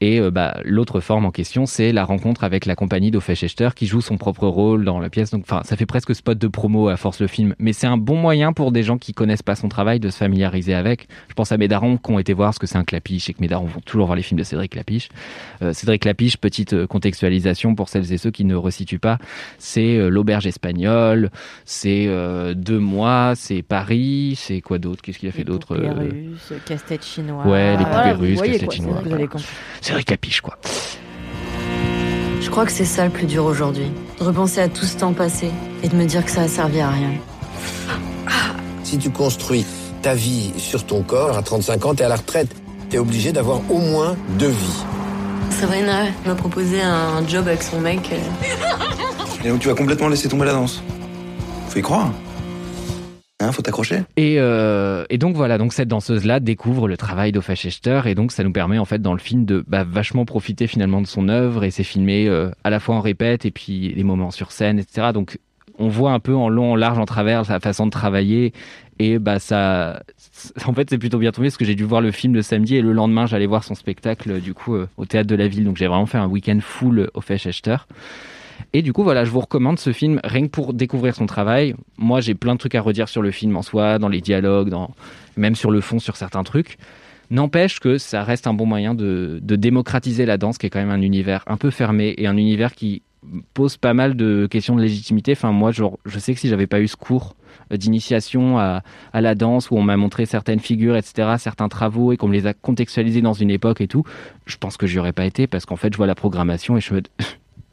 Et 0.00 0.20
euh, 0.20 0.30
bah, 0.30 0.60
l'autre 0.64 1.00
forme 1.00 1.24
en 1.24 1.30
question, 1.30 1.66
c'est 1.66 1.92
la 1.92 2.04
rencontre 2.04 2.44
avec 2.44 2.66
la 2.66 2.74
compagnie 2.74 3.10
d'Ophe 3.10 3.32
Schechter 3.32 3.70
qui 3.74 3.86
joue 3.86 4.00
son 4.00 4.18
propre 4.18 4.46
rôle 4.46 4.84
dans 4.84 5.00
la 5.00 5.10
pièce. 5.10 5.30
Donc, 5.30 5.42
enfin, 5.42 5.62
ça 5.64 5.76
fait 5.76 5.86
presque 5.86 6.14
spot 6.14 6.38
de 6.38 6.48
promo 6.48 6.88
à 6.88 6.96
force 6.96 7.20
le 7.20 7.26
film. 7.26 7.54
Mais 7.58 7.72
c'est 7.72 7.86
un 7.86 7.96
bon 7.96 8.16
moyen 8.16 8.52
pour 8.52 8.72
des 8.72 8.82
gens 8.82 8.98
qui 8.98 9.14
connaissent 9.14 9.42
pas 9.42 9.56
son 9.56 9.68
travail 9.68 10.00
de 10.00 10.10
se 10.10 10.18
familiariser 10.18 10.74
avec. 10.74 11.08
Je 11.28 11.34
pense 11.34 11.52
à 11.52 11.56
mes 11.56 11.68
darons 11.68 11.96
qui 11.96 12.10
ont 12.10 12.18
été 12.18 12.32
voir 12.32 12.52
ce 12.52 12.58
que 12.58 12.66
c'est 12.66 12.76
un 12.76 12.84
clapiche 12.84 13.30
et 13.30 13.34
que 13.34 13.40
mes 13.40 13.48
darons 13.48 13.66
vont 13.66 13.80
toujours 13.80 14.06
voir 14.06 14.16
les 14.16 14.22
films 14.22 14.38
de 14.38 14.44
Cédric 14.44 14.72
Clapiche. 14.72 15.08
Euh, 15.62 15.72
Cédric 15.72 16.02
Clapiche, 16.02 16.36
petite 16.36 16.74
euh, 16.74 16.86
contextualisation 16.86 17.74
pour 17.74 17.88
celles 17.88 18.12
et 18.12 18.18
ceux 18.18 18.30
qui 18.30 18.44
ne 18.44 18.54
resituent 18.54 18.98
pas, 18.98 19.18
c'est 19.58 19.96
euh, 19.96 20.08
l'auberge 20.08 20.46
espagnole, 20.46 21.30
c'est 21.64 22.06
deux 22.54 22.78
mois, 22.78 23.32
c'est 23.34 23.62
Paris, 23.62 24.34
c'est 24.36 24.60
quoi 24.60 24.78
d'autre? 24.78 25.02
Qu'est-ce 25.02 25.18
qu'il 25.18 25.28
a 25.28 25.32
fait 25.32 25.44
d'autre 25.44 25.76
Les 25.76 25.88
poupées 25.88 26.04
russes, 26.04 26.52
casse-tête 26.64 27.04
chinois. 27.04 27.46
Ouais, 27.46 27.76
les 27.76 27.84
poupées 27.84 28.12
vous 28.12 28.42
russes, 28.42 28.62
quoi, 28.64 28.74
chinois, 28.74 29.02
Vous 29.04 29.12
avez 29.12 29.26
compris. 29.26 29.46
Cédric 29.86 30.08
Clapiche, 30.08 30.40
quoi. 30.40 30.58
Je 32.40 32.50
crois 32.50 32.66
que 32.66 32.72
c'est 32.72 32.84
ça 32.84 33.04
le 33.04 33.10
plus 33.10 33.26
dur 33.26 33.44
aujourd'hui. 33.44 33.92
De 34.18 34.24
repenser 34.24 34.60
à 34.60 34.68
tout 34.68 34.84
ce 34.84 34.96
temps 34.96 35.12
passé 35.12 35.52
et 35.84 35.88
de 35.88 35.94
me 35.94 36.06
dire 36.06 36.24
que 36.24 36.30
ça 36.32 36.42
a 36.42 36.48
servi 36.48 36.80
à 36.80 36.90
rien. 36.90 37.12
Si 38.82 38.98
tu 38.98 39.10
construis 39.10 39.64
ta 40.02 40.14
vie 40.14 40.52
sur 40.56 40.84
ton 40.84 41.02
corps, 41.02 41.38
à 41.38 41.42
35 41.42 41.86
ans, 41.86 41.94
t'es 41.94 42.02
à 42.02 42.08
la 42.08 42.16
retraite. 42.16 42.48
T'es 42.90 42.98
obligé 42.98 43.30
d'avoir 43.30 43.60
au 43.70 43.78
moins 43.78 44.16
deux 44.40 44.48
vies. 44.48 44.84
Sabrina 45.50 46.06
m'a 46.24 46.34
proposé 46.34 46.82
un 46.82 47.24
job 47.28 47.46
avec 47.46 47.62
son 47.62 47.80
mec. 47.80 48.10
Et 49.44 49.48
donc 49.48 49.60
tu 49.60 49.68
vas 49.68 49.74
complètement 49.74 50.08
laisser 50.08 50.28
tomber 50.28 50.46
la 50.46 50.52
danse. 50.52 50.82
Faut 51.68 51.78
y 51.78 51.82
croire. 51.82 52.10
Hein, 53.38 53.52
faut 53.52 53.60
t'accrocher. 53.60 54.00
Et, 54.16 54.36
euh, 54.38 55.04
et 55.10 55.18
donc 55.18 55.36
voilà, 55.36 55.58
donc 55.58 55.74
cette 55.74 55.88
danseuse-là 55.88 56.40
découvre 56.40 56.88
le 56.88 56.96
travail 56.96 57.32
d'Offa 57.32 57.54
Schechter 57.54 58.00
et 58.06 58.14
donc 58.14 58.32
ça 58.32 58.42
nous 58.42 58.52
permet 58.52 58.78
en 58.78 58.86
fait 58.86 59.02
dans 59.02 59.12
le 59.12 59.18
film 59.18 59.44
de 59.44 59.62
bah, 59.68 59.84
vachement 59.84 60.24
profiter 60.24 60.66
finalement 60.66 61.02
de 61.02 61.06
son 61.06 61.28
œuvre 61.28 61.62
et 61.62 61.70
c'est 61.70 61.84
filmé 61.84 62.28
euh, 62.28 62.50
à 62.64 62.70
la 62.70 62.80
fois 62.80 62.94
en 62.94 63.02
répète 63.02 63.44
et 63.44 63.50
puis 63.50 63.92
les 63.92 64.04
moments 64.04 64.30
sur 64.30 64.52
scène, 64.52 64.78
etc. 64.78 65.08
Donc 65.12 65.38
on 65.78 65.88
voit 65.88 66.12
un 66.12 66.18
peu 66.18 66.34
en 66.34 66.48
long, 66.48 66.72
en 66.72 66.76
large, 66.76 66.98
en 66.98 67.04
travers 67.04 67.44
sa 67.44 67.60
façon 67.60 67.84
de 67.84 67.90
travailler 67.90 68.54
et 68.98 69.18
bah 69.18 69.38
ça, 69.38 70.02
en 70.64 70.72
fait 70.72 70.88
c'est 70.88 70.96
plutôt 70.96 71.18
bien 71.18 71.30
tombé 71.30 71.48
parce 71.48 71.58
que 71.58 71.66
j'ai 71.66 71.74
dû 71.74 71.84
voir 71.84 72.00
le 72.00 72.12
film 72.12 72.32
le 72.32 72.40
samedi 72.40 72.76
et 72.76 72.80
le 72.80 72.94
lendemain 72.94 73.26
j'allais 73.26 73.44
voir 73.44 73.64
son 73.64 73.74
spectacle 73.74 74.40
du 74.40 74.54
coup 74.54 74.76
euh, 74.76 74.88
au 74.96 75.04
théâtre 75.04 75.28
de 75.28 75.36
la 75.36 75.46
ville. 75.46 75.64
Donc 75.64 75.76
j'ai 75.76 75.88
vraiment 75.88 76.06
fait 76.06 76.16
un 76.16 76.26
week-end 76.26 76.58
full 76.62 77.10
Offa 77.12 77.36
Schechter. 77.36 77.76
Et 78.72 78.82
du 78.82 78.92
coup, 78.92 79.02
voilà, 79.02 79.24
je 79.24 79.30
vous 79.30 79.40
recommande 79.40 79.78
ce 79.78 79.92
film 79.92 80.20
rien 80.24 80.42
que 80.42 80.50
pour 80.50 80.74
découvrir 80.74 81.14
son 81.14 81.26
travail. 81.26 81.74
Moi, 81.96 82.20
j'ai 82.20 82.34
plein 82.34 82.54
de 82.54 82.58
trucs 82.58 82.74
à 82.74 82.80
redire 82.80 83.08
sur 83.08 83.22
le 83.22 83.30
film 83.30 83.56
en 83.56 83.62
soi, 83.62 83.98
dans 83.98 84.08
les 84.08 84.20
dialogues, 84.20 84.74
même 85.36 85.54
sur 85.54 85.70
le 85.70 85.80
fond, 85.80 85.98
sur 85.98 86.16
certains 86.16 86.42
trucs. 86.42 86.76
N'empêche 87.30 87.80
que 87.80 87.98
ça 87.98 88.22
reste 88.22 88.46
un 88.46 88.54
bon 88.54 88.66
moyen 88.66 88.94
de, 88.94 89.40
de 89.42 89.56
démocratiser 89.56 90.26
la 90.26 90.38
danse, 90.38 90.58
qui 90.58 90.66
est 90.66 90.70
quand 90.70 90.78
même 90.78 90.90
un 90.90 91.02
univers 91.02 91.42
un 91.46 91.56
peu 91.56 91.70
fermé 91.70 92.14
et 92.18 92.26
un 92.26 92.36
univers 92.36 92.74
qui 92.74 93.02
pose 93.54 93.76
pas 93.76 93.94
mal 93.94 94.14
de 94.14 94.46
questions 94.46 94.76
de 94.76 94.82
légitimité. 94.82 95.32
Enfin, 95.32 95.52
moi, 95.52 95.72
genre, 95.72 95.98
je 96.04 96.18
sais 96.18 96.34
que 96.34 96.40
si 96.40 96.48
j'avais 96.48 96.66
pas 96.66 96.80
eu 96.80 96.88
ce 96.88 96.96
cours 96.96 97.34
euh, 97.72 97.76
d'initiation 97.76 98.58
à, 98.58 98.82
à 99.12 99.20
la 99.20 99.34
danse 99.34 99.70
où 99.70 99.76
on 99.76 99.82
m'a 99.82 99.96
montré 99.96 100.26
certaines 100.26 100.60
figures, 100.60 100.96
etc., 100.96 101.34
certains 101.38 101.68
travaux 101.68 102.12
et 102.12 102.16
qu'on 102.16 102.28
me 102.28 102.34
les 102.34 102.46
a 102.46 102.54
contextualisés 102.54 103.22
dans 103.22 103.32
une 103.32 103.50
époque 103.50 103.80
et 103.80 103.88
tout, 103.88 104.04
je 104.46 104.56
pense 104.56 104.76
que 104.76 104.86
j'y 104.86 104.98
aurais 104.98 105.12
pas 105.12 105.24
été 105.24 105.46
parce 105.46 105.66
qu'en 105.66 105.76
fait, 105.76 105.92
je 105.92 105.96
vois 105.96 106.06
la 106.06 106.14
programmation 106.14 106.76
et 106.76 106.80
je 106.80 106.94
me 106.94 107.02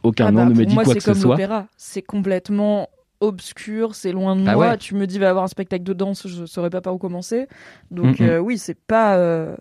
aucun 0.04 0.28
Ah 0.28 0.32
nom 0.32 0.44
bah, 0.46 0.50
ne 0.52 0.56
me 0.60 0.66
dit 0.66 0.74
moi, 0.76 0.84
quoi 0.84 0.94
c'est 0.94 1.00
que 1.00 1.04
ce 1.06 1.12
comme 1.12 1.20
soit. 1.20 1.32
l'opéra. 1.32 1.68
C'est 1.78 2.02
complètement 2.02 2.90
obscur, 3.22 3.96
c'est 3.96 4.12
loin 4.12 4.36
de 4.36 4.44
Bah 4.44 4.54
moi. 4.56 4.70
ouais. 4.72 4.78
Tu 4.78 4.96
me 4.96 5.08
dis 5.08 5.18
va 5.20 5.30
avoir 5.30 5.46
un 5.46 5.48
spectacle 5.48 5.84
de 5.84 5.94
danse, 5.94 6.28
je 6.28 6.46
saurais 6.46 6.70
pas 6.70 6.82
par 6.82 6.94
où 6.94 6.98
commencer. 6.98 7.48
Donc 7.90 8.20
Mm, 8.20 8.24
euh, 8.24 8.40
oui, 8.40 8.58
c'est 8.58 8.78
pas 8.80 9.16
euh, 9.18 9.56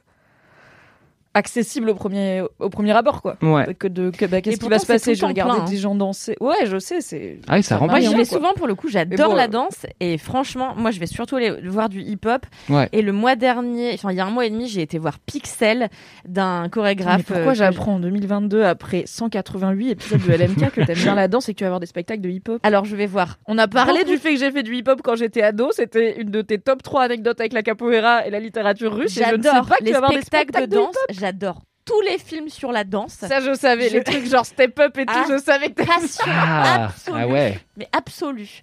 accessible 1.34 1.90
au 1.90 1.94
premier 1.94 2.42
au 2.58 2.68
premier 2.68 2.92
abord 2.92 3.22
quoi. 3.22 3.36
Ouais. 3.42 3.74
Que 3.74 3.88
de 3.88 4.10
que- 4.10 4.26
bah, 4.26 4.40
qu'est-ce 4.40 4.56
Et 4.56 4.58
qui 4.58 4.68
va 4.68 4.78
se 4.78 4.86
passer? 4.86 5.14
Je 5.14 5.24
regarder 5.24 5.56
plein, 5.60 5.64
des 5.70 5.76
gens 5.76 5.94
danser. 5.94 6.36
Ouais, 6.40 6.66
je 6.66 6.78
sais, 6.78 7.00
c'est 7.00 7.38
Ah 7.48 7.56
oui, 7.56 7.62
ça 7.62 7.76
rend 7.76 7.86
Moi, 7.86 8.00
j'y 8.00 8.14
vais 8.14 8.24
souvent 8.24 8.52
pour 8.54 8.66
le 8.66 8.74
coup. 8.74 8.88
J'adore 8.88 9.30
bon, 9.30 9.36
la 9.36 9.48
danse 9.48 9.86
et 10.00 10.18
franchement, 10.18 10.74
moi, 10.76 10.90
je 10.90 11.00
vais 11.00 11.06
surtout 11.06 11.36
aller 11.36 11.50
voir 11.64 11.88
du 11.88 12.00
hip-hop. 12.02 12.44
Ouais. 12.68 12.88
Et 12.92 13.02
le 13.02 13.12
mois 13.12 13.36
dernier, 13.36 13.92
enfin, 13.94 14.10
il 14.10 14.16
y 14.16 14.20
a 14.20 14.26
un 14.26 14.30
mois 14.30 14.46
et 14.46 14.50
demi, 14.50 14.68
j'ai 14.68 14.82
été 14.82 14.98
voir 14.98 15.18
Pixel 15.18 15.88
d'un 16.26 16.68
chorégraphe. 16.68 17.18
Mais 17.28 17.34
pourquoi 17.34 17.52
euh, 17.52 17.54
j'apprends 17.54 17.94
en 17.94 18.00
2022 18.00 18.64
après 18.64 19.04
188 19.06 19.90
épisodes 19.90 20.20
de 20.22 20.32
LMK 20.32 20.70
que 20.72 20.80
t'aimes 20.84 20.96
bien 20.98 21.14
la 21.14 21.28
danse 21.28 21.48
et 21.48 21.52
que 21.52 21.58
tu 21.58 21.64
vas 21.64 21.68
avoir 21.68 21.80
des 21.80 21.86
spectacles 21.86 22.20
de 22.20 22.30
hip-hop? 22.30 22.60
Alors, 22.62 22.84
je 22.84 22.96
vais 22.96 23.06
voir. 23.06 23.38
On 23.46 23.58
a 23.58 23.68
parlé 23.68 24.00
Beaucoup. 24.00 24.10
du 24.12 24.18
fait 24.18 24.34
que 24.34 24.40
j'ai 24.40 24.50
fait 24.50 24.62
du 24.62 24.74
hip-hop 24.76 25.00
quand 25.02 25.16
j'étais 25.16 25.42
ado. 25.42 25.70
C'était 25.72 26.20
une 26.20 26.30
de 26.30 26.42
tes 26.42 26.58
top 26.58 26.82
3 26.82 27.02
anecdotes 27.02 27.40
avec 27.40 27.52
la 27.52 27.62
capoeira 27.62 28.26
et 28.26 28.30
la 28.30 28.40
littérature 28.40 28.94
russe. 28.94 29.16
Et 29.16 29.24
je 29.24 29.34
ne 29.36 29.42
sais 29.42 29.48
J'adore 29.48 29.66
pas 29.68 29.76
que 29.76 29.84
tu 29.84 29.92
les 29.92 29.92
vas 29.92 30.08
des 30.08 30.20
spectacles 30.20 30.42
spectacles 30.52 30.68
de 30.68 30.76
danse. 30.76 30.96
J'adore 31.22 31.62
tous 31.84 32.00
les 32.00 32.18
films 32.18 32.48
sur 32.48 32.72
la 32.72 32.82
danse. 32.82 33.12
Ça, 33.12 33.40
je 33.40 33.54
savais. 33.54 33.88
Je- 33.88 33.94
Les 33.98 34.02
trucs 34.02 34.26
genre 34.26 34.44
step 34.44 34.76
up 34.80 34.98
et 34.98 35.06
tout, 35.06 35.12
Ah, 35.14 35.24
je 35.28 35.38
savais 35.38 35.68
que 35.70 35.84
passion 35.84 36.24
Ah, 36.28 36.86
absolue. 36.86 37.16
ah 37.20 37.28
ouais. 37.28 37.60
Mais 37.76 37.86
absolue. 37.96 38.60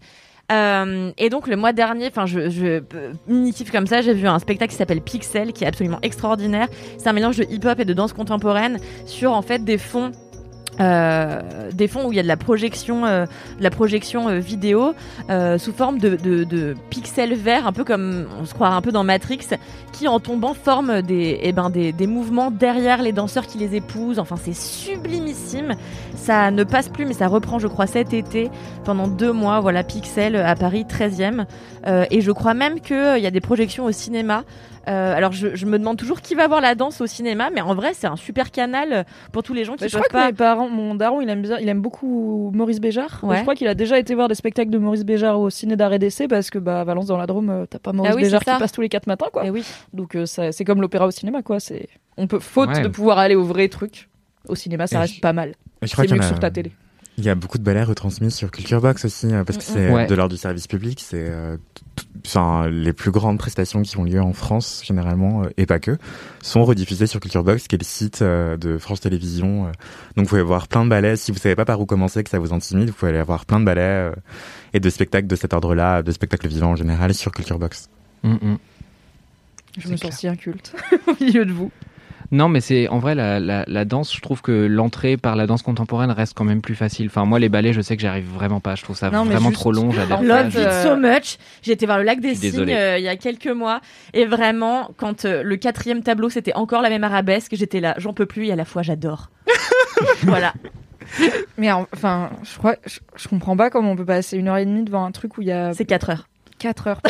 Euh, 0.52 1.12
et 1.18 1.30
donc 1.30 1.48
le 1.48 1.56
mois 1.56 1.72
dernier, 1.72 2.08
enfin 2.08 2.26
je, 2.26 2.50
je 2.50 2.82
euh, 2.96 3.52
comme 3.72 3.88
ça, 3.88 4.02
j'ai 4.02 4.14
vu 4.14 4.28
un 4.28 4.40
spectacle 4.40 4.72
qui 4.72 4.78
s'appelle 4.78 5.00
Pixel, 5.02 5.54
qui 5.54 5.64
est 5.64 5.68
absolument 5.68 6.00
extraordinaire. 6.02 6.68
C'est 6.98 7.08
un 7.08 7.14
mélange 7.14 7.38
de 7.38 7.46
hip-hop 7.50 7.80
et 7.80 7.86
de 7.86 7.94
danse 7.94 8.12
contemporaine 8.12 8.78
sur 9.06 9.32
en 9.32 9.42
fait 9.42 9.64
des 9.64 9.78
fonds. 9.78 10.12
Euh, 10.80 11.72
des 11.72 11.88
fonds 11.88 12.06
où 12.08 12.12
il 12.12 12.16
y 12.16 12.20
a 12.20 12.24
de 12.24 12.28
la 12.28 12.38
projection, 12.38 13.06
euh, 13.06 13.26
de 13.58 13.64
la 13.64 13.70
projection 13.70 14.30
euh, 14.30 14.40
vidéo 14.40 14.94
euh, 15.30 15.58
sous 15.58 15.74
forme 15.74 16.00
de, 16.00 16.16
de, 16.16 16.44
de 16.44 16.76
pixels 16.90 17.36
verts, 17.36 17.68
un 17.68 17.74
peu 17.74 17.84
comme 17.84 18.28
on 18.40 18.46
se 18.46 18.54
croirait 18.54 18.76
un 18.76 18.82
peu 18.82 18.92
dans 18.92 19.04
Matrix, 19.04 19.48
qui 19.92 20.08
en 20.08 20.20
tombant 20.20 20.54
forment 20.54 21.02
des, 21.02 21.40
eh 21.42 21.52
ben, 21.52 21.70
des, 21.70 21.92
des 21.92 22.08
mouvements 22.08 22.52
derrière 22.52 23.02
les 23.02 23.12
danseurs 23.12 23.48
qui 23.48 23.58
les 23.58 23.76
épousent. 23.76 24.20
Enfin, 24.20 24.36
c'est 24.42 24.56
sublimissime. 24.56 25.76
Ça 26.20 26.52
ne 26.52 26.64
passe 26.64 26.90
plus, 26.90 27.06
mais 27.06 27.14
ça 27.14 27.28
reprend, 27.28 27.60
je 27.60 27.68
crois, 27.68 27.88
cet 27.88 28.14
été 28.14 28.50
pendant 28.84 29.08
deux 29.08 29.32
mois. 29.32 29.62
Voilà, 29.62 29.84
Pixel 29.84 30.36
à 30.36 30.54
Paris, 30.56 30.86
13e. 30.88 31.46
Euh, 31.88 32.06
et 32.12 32.22
je 32.22 32.32
crois 32.32 32.54
même 32.54 32.82
qu'il 32.82 33.20
y 33.20 33.26
a 33.26 33.32
des 33.32 33.40
projections 33.42 33.86
au 33.86 33.92
cinéma. 33.92 34.44
Euh, 34.88 35.16
alors, 35.16 35.32
je, 35.32 35.56
je 35.56 35.66
me 35.66 35.78
demande 35.80 35.98
toujours 35.98 36.22
qui 36.22 36.36
va 36.36 36.48
voir 36.48 36.62
la 36.62 36.76
danse 36.76 37.00
au 37.02 37.08
cinéma, 37.08 37.50
mais 37.54 37.62
en 37.62 37.74
vrai, 37.74 37.92
c'est 37.94 38.08
un 38.08 38.16
super 38.16 38.52
canal 38.52 39.06
pour 39.32 39.44
tous 39.44 39.54
les 39.54 39.64
gens 39.64 39.76
qui 39.76 39.88
je 39.88 39.98
peuvent 39.98 40.08
crois 40.10 40.22
que 40.24 40.28
mes 40.28 40.34
parents, 40.34 40.68
mon 40.70 40.94
daron, 40.96 41.22
il 41.22 41.30
aime 41.30 41.42
bien, 41.42 41.58
il 41.60 41.70
aime 41.70 41.82
beaucoup 41.82 42.52
Maurice 42.54 42.80
Béjart. 42.82 43.22
Et 43.24 43.26
Ouais. 43.28 43.38
Je 43.38 43.42
crois 43.44 43.56
qu'il 43.56 43.68
a 43.68 43.76
déjà 43.76 43.98
été 44.00 44.14
voir 44.16 44.28
des 44.28 44.36
spectacles 44.36 44.72
de 44.72 44.78
Maurice 44.78 45.06
Béjart 45.06 45.40
au 45.40 45.50
ciné 45.50 45.76
d'arrêt 45.76 46.00
d'essai 46.00 46.28
parce 46.28 46.50
que 46.50 46.58
bah 46.60 46.84
Valence 46.84 47.06
dans 47.08 47.18
la 47.18 47.28
Drôme, 47.28 47.50
euh, 47.50 47.66
t'as 47.70 47.80
pas 47.80 47.92
Maurice 47.94 48.12
Ah 48.14 48.16
oui, 48.16 48.24
Béjart 48.24 48.42
qui 48.44 48.52
passe 48.60 48.72
tous 48.72 48.82
les 48.82 48.90
quatre 48.90 49.08
matins 49.08 49.28
quoi. 49.32 49.44
Eh 49.46 49.50
oui. 49.52 49.64
Donc 49.94 50.16
euh, 50.16 50.26
c'est 50.26 50.64
comme 50.66 50.82
l'opéra 50.82 51.06
au 51.08 51.12
cinéma 51.12 51.44
quoi. 51.44 51.60
C'est 51.60 51.88
on 52.18 52.28
peut 52.28 52.40
faute 52.40 52.70
Ouais. 52.70 52.82
de 52.82 52.88
pouvoir 52.88 53.20
aller 53.20 53.36
au 53.36 53.44
vrai 53.44 53.68
truc. 53.70 54.10
Au 54.50 54.56
cinéma, 54.56 54.88
ça 54.88 54.98
Et 54.98 55.00
reste 55.02 55.16
je- 55.16 55.22
pas 55.22 55.34
mal. 55.34 55.56
Et 55.82 55.88
je 55.88 55.94
crois 55.94 56.06
C'est 56.06 56.14
mieux 56.14 56.20
que 56.20 56.26
a- 56.26 56.28
sur 56.28 56.40
ta 56.40 56.52
télé. 56.52 56.72
Il 57.18 57.26
y 57.26 57.30
a 57.30 57.36
beaucoup 57.36 57.58
de 57.58 57.64
ballets 57.64 57.84
retransmis 57.84 58.32
sur 58.32 58.50
Culture 58.50 58.80
Box 58.80 59.04
aussi, 59.04 59.28
euh, 59.28 59.44
parce 59.44 59.58
que 59.58 59.64
Mm, 59.64 59.74
c'est 59.76 59.90
mm. 59.90 59.94
Ouais. 59.94 60.08
de 60.08 60.16
l'ordre 60.16 60.34
du 60.34 60.40
service 60.40 60.68
public. 60.68 61.02
C'est 61.06 61.28
euh, 61.30 61.58
enfin, 62.26 62.70
les 62.70 62.94
plus 62.94 63.12
grandes 63.12 63.38
prestations 63.38 63.82
qui 63.82 63.98
ont 63.98 64.06
lieu 64.06 64.22
en 64.22 64.32
France, 64.32 64.82
généralement, 64.86 65.44
euh, 65.44 65.50
et 65.58 65.66
pas 65.66 65.80
que, 65.80 65.98
sont 66.42 66.64
rediffusées 66.64 67.08
sur 67.08 67.20
Culture 67.20 67.44
Box, 67.44 67.68
qui 67.68 67.76
est 67.76 67.78
le 67.78 67.84
site 67.84 68.22
euh, 68.22 68.56
de 68.56 68.78
France 68.78 69.02
Télévisions. 69.02 69.66
euh. 69.66 69.72
Donc 70.16 70.26
vous 70.26 70.30
pouvez 70.30 70.42
voir 70.44 70.70
plein 70.70 70.86
de 70.86 70.90
ballets. 70.90 71.18
Si 71.18 71.34
vous 71.34 71.40
savez 71.40 71.56
pas 71.56 71.66
par 71.66 71.82
où 71.82 71.86
commencer, 71.86 72.24
que 72.24 72.30
ça 72.30 72.40
vous 72.40 72.54
intimide, 72.54 72.88
vous 72.88 72.94
pouvez 72.96 73.12
aller 73.12 73.22
voir 73.24 73.46
plein 73.46 73.60
de 73.60 73.66
ballets 73.66 73.82
euh, 73.82 74.12
et 74.74 74.80
de 74.80 74.90
spectacles 74.90 75.28
de 75.28 75.36
cet 75.36 75.54
ordre-là, 75.54 76.02
de 76.04 76.12
spectacles 76.14 76.48
vivants 76.48 76.72
en 76.72 76.76
général, 76.78 77.14
sur 77.14 77.34
Culture 77.34 77.60
Box. 77.60 77.90
Mm. 78.24 78.56
Je 79.78 79.82
C'est 79.84 79.90
me 79.90 79.98
clair. 79.98 80.12
sens 80.14 80.20
si 80.22 80.28
inculte 80.30 80.74
au 81.08 81.22
milieu 81.24 81.46
de 81.46 81.52
vous. 81.52 81.70
Non, 82.32 82.48
mais 82.48 82.62
c'est 82.62 82.88
en 82.90 83.00
vrai 83.00 83.16
la, 83.16 83.40
la, 83.40 83.64
la 83.68 83.86
danse. 83.86 84.16
Je 84.16 84.22
trouve 84.22 84.42
que 84.44 84.52
l'entrée 84.52 85.18
par 85.18 85.36
la 85.36 85.48
danse 85.48 85.64
contemporaine 85.64 86.12
reste 86.12 86.34
quand 86.36 86.44
même 86.44 86.62
plus 86.62 86.76
facile. 86.76 87.08
Enfin, 87.08 87.26
moi, 87.26 87.40
les 87.40 87.50
ballets, 87.50 87.74
je 87.74 87.82
sais 87.82 87.96
que 87.96 88.02
j'arrive 88.04 88.28
vraiment 88.32 88.60
pas. 88.60 88.76
Je 88.76 88.84
trouve 88.84 88.96
ça 88.96 89.10
Non, 89.10 89.24
vraiment 89.26 89.50
juste- 89.50 89.54
trop 89.60 89.72
long. 89.72 89.92
J'adore. 89.92 90.22
Love 90.22 90.50
it 90.50 90.56
euh, 90.58 90.84
so 90.84 90.96
much. 90.96 91.38
J'ai 91.64 91.72
été 91.72 91.86
voir 91.88 91.98
le 91.98 92.04
lac 92.04 92.20
des 92.20 92.36
Cygnes 92.36 92.70
euh, 92.70 92.98
il 93.00 93.04
y 93.04 93.08
a 93.08 93.16
quelques 93.16 93.48
mois 93.48 93.82
et 94.14 94.26
vraiment 94.26 94.92
quand 94.98 95.26
euh, 95.26 95.42
le 95.44 95.56
quatrième 95.58 96.04
tableau 96.04 96.30
c'était 96.30 96.54
encore 96.54 96.82
la 96.84 96.90
même 96.90 97.04
arabesque, 97.04 97.56
j'étais 97.56 97.80
là, 97.80 97.96
j'en 97.98 98.14
peux 98.14 98.26
plus 98.28 98.46
et 98.46 98.52
à 98.52 98.56
la 98.56 98.66
fois 98.66 98.84
j'adore. 98.84 99.30
voilà. 100.24 100.54
Mais 101.58 101.72
en- 101.72 101.88
enfin, 101.96 102.30
je 102.44 102.58
crois, 102.60 102.76
je, 102.86 103.00
je 103.16 103.28
comprends 103.28 103.58
pas 103.58 103.72
comment 103.72 103.92
on 103.92 103.96
peut 103.96 104.06
passer 104.06 104.38
une 104.38 104.48
heure 104.48 104.58
et 104.58 104.66
demie 104.66 104.84
devant 104.84 105.04
un 105.04 105.12
truc 105.12 105.38
où 105.38 105.42
il 105.42 105.48
y 105.48 105.52
a 105.52 105.74
C'est 105.74 105.86
4 105.86 106.12
heures. 106.12 106.28
4 106.60 106.88
heures. 106.88 107.02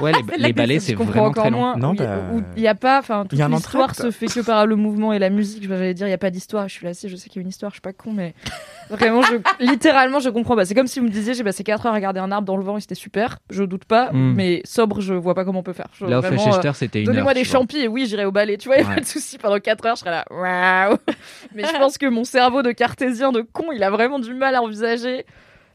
Ouais, 0.00 0.12
les, 0.12 0.36
les 0.38 0.52
ballets, 0.52 0.80
c'est 0.80 0.92
je 0.92 0.96
comprends 0.96 1.10
vraiment 1.12 1.26
encore 1.28 1.42
très 1.44 1.50
long. 1.50 1.58
moins. 1.58 1.76
Non, 1.76 1.90
où 1.90 1.94
il 1.94 2.00
y 2.00 2.04
a- 2.04 2.06
bah, 2.16 2.42
il 2.56 2.66
a 2.68 2.74
pas, 2.74 2.98
enfin, 2.98 3.22
toute 3.28 3.38
il 3.38 3.42
a 3.42 3.48
l'histoire 3.48 3.94
se 3.94 4.10
fait 4.10 4.26
que 4.26 4.40
par 4.40 4.66
le 4.66 4.76
mouvement 4.76 5.12
et 5.12 5.18
la 5.18 5.30
musique. 5.30 5.66
J'allais 5.68 5.94
dire, 5.94 6.06
il 6.06 6.10
y 6.10 6.14
a 6.14 6.18
pas 6.18 6.30
d'histoire. 6.30 6.68
Je 6.68 6.74
suis 6.74 6.86
là, 6.86 6.94
si, 6.94 7.08
je 7.08 7.16
sais 7.16 7.28
qu'il 7.28 7.40
y 7.40 7.40
a 7.40 7.42
une 7.42 7.48
histoire. 7.48 7.70
Je 7.70 7.74
suis 7.76 7.80
pas 7.82 7.92
con, 7.92 8.12
mais 8.12 8.34
vraiment, 8.90 9.22
je, 9.22 9.34
littéralement, 9.64 10.18
je 10.20 10.30
comprends 10.30 10.56
pas. 10.56 10.64
C'est 10.64 10.74
comme 10.74 10.86
si 10.86 10.98
vous 11.00 11.06
me 11.06 11.10
disiez, 11.10 11.34
j'ai 11.34 11.44
passé 11.44 11.62
4 11.64 11.86
heures 11.86 11.92
à 11.92 11.94
regarder 11.94 12.20
un 12.20 12.32
arbre 12.32 12.46
dans 12.46 12.56
le 12.56 12.64
vent 12.64 12.76
et 12.76 12.80
c'était 12.80 12.94
super. 12.94 13.38
Je 13.50 13.64
doute 13.64 13.84
pas, 13.84 14.10
Mm. 14.12 14.32
mais 14.34 14.62
sobre, 14.64 15.00
je 15.00 15.14
vois 15.14 15.34
pas 15.34 15.44
comment 15.44 15.60
on 15.60 15.64
peut 15.64 15.72
faire. 15.72 15.88
Je- 15.94 16.06
Là, 16.06 16.20
au 16.20 16.24
euh, 16.24 16.72
c'était 16.74 17.00
une 17.00 17.06
Donnez-moi 17.06 17.34
des 17.34 17.44
champis 17.44 17.78
et 17.78 17.88
oui, 17.88 18.06
j'irai 18.06 18.24
au 18.24 18.32
ballet. 18.32 18.56
Tu 18.56 18.68
vois, 18.68 18.76
y 18.78 18.80
a 18.80 18.88
Ouais. 18.88 18.94
pas 18.94 19.00
de 19.00 19.06
souci. 19.06 19.38
Pendant 19.38 19.58
4 19.58 19.86
heures, 19.86 19.96
je 19.96 20.00
serais 20.00 20.10
là, 20.10 20.24
waouh. 20.30 20.96
Mais 21.54 21.64
je 21.64 21.72
pense 21.78 21.98
que 21.98 22.06
mon 22.06 22.24
cerveau 22.24 22.62
de 22.62 22.72
cartésien, 22.72 23.30
de 23.32 23.40
con, 23.42 23.66
il 23.72 23.82
a 23.82 23.90
vraiment 23.90 24.18
du 24.18 24.34
mal 24.34 24.54
à 24.54 24.62
envisager. 24.62 25.24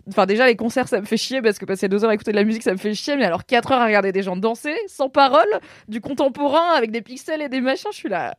Enfin, 0.08 0.26
déjà, 0.26 0.46
les 0.48 0.56
concerts, 0.56 0.88
ça 0.88 1.00
me 1.02 1.06
fait 1.06 1.18
chier 1.18 1.42
parce 1.42 1.58
que 1.60 1.66
passer 1.66 1.90
2 1.90 2.04
heures 2.04 2.10
à 2.10 2.14
écouter 2.14 2.32
de 2.32 2.38
la 2.38 2.44
musique, 2.44 2.64
ça 2.64 2.72
me 2.72 2.78
fait 2.78 2.94
chier. 2.94 3.18
Mais 3.18 3.26
alors, 3.26 3.46
4 3.46 3.72
heures 3.72 3.82
à 3.82 3.86
regarder 3.86 4.12
des 4.12 4.24
gens 4.24 4.36
danser, 4.38 4.76
sans 4.88 5.10
parole, 5.10 5.48
du 5.88 6.02
contemporain, 6.02 6.74
avec 6.76 6.92
des 6.92 7.02
pixels 7.02 7.42
et 7.42 7.50
des 7.50 7.62
machins, 7.62 7.92
je 7.92 7.98
suis 7.98 8.10
là. 8.10 8.36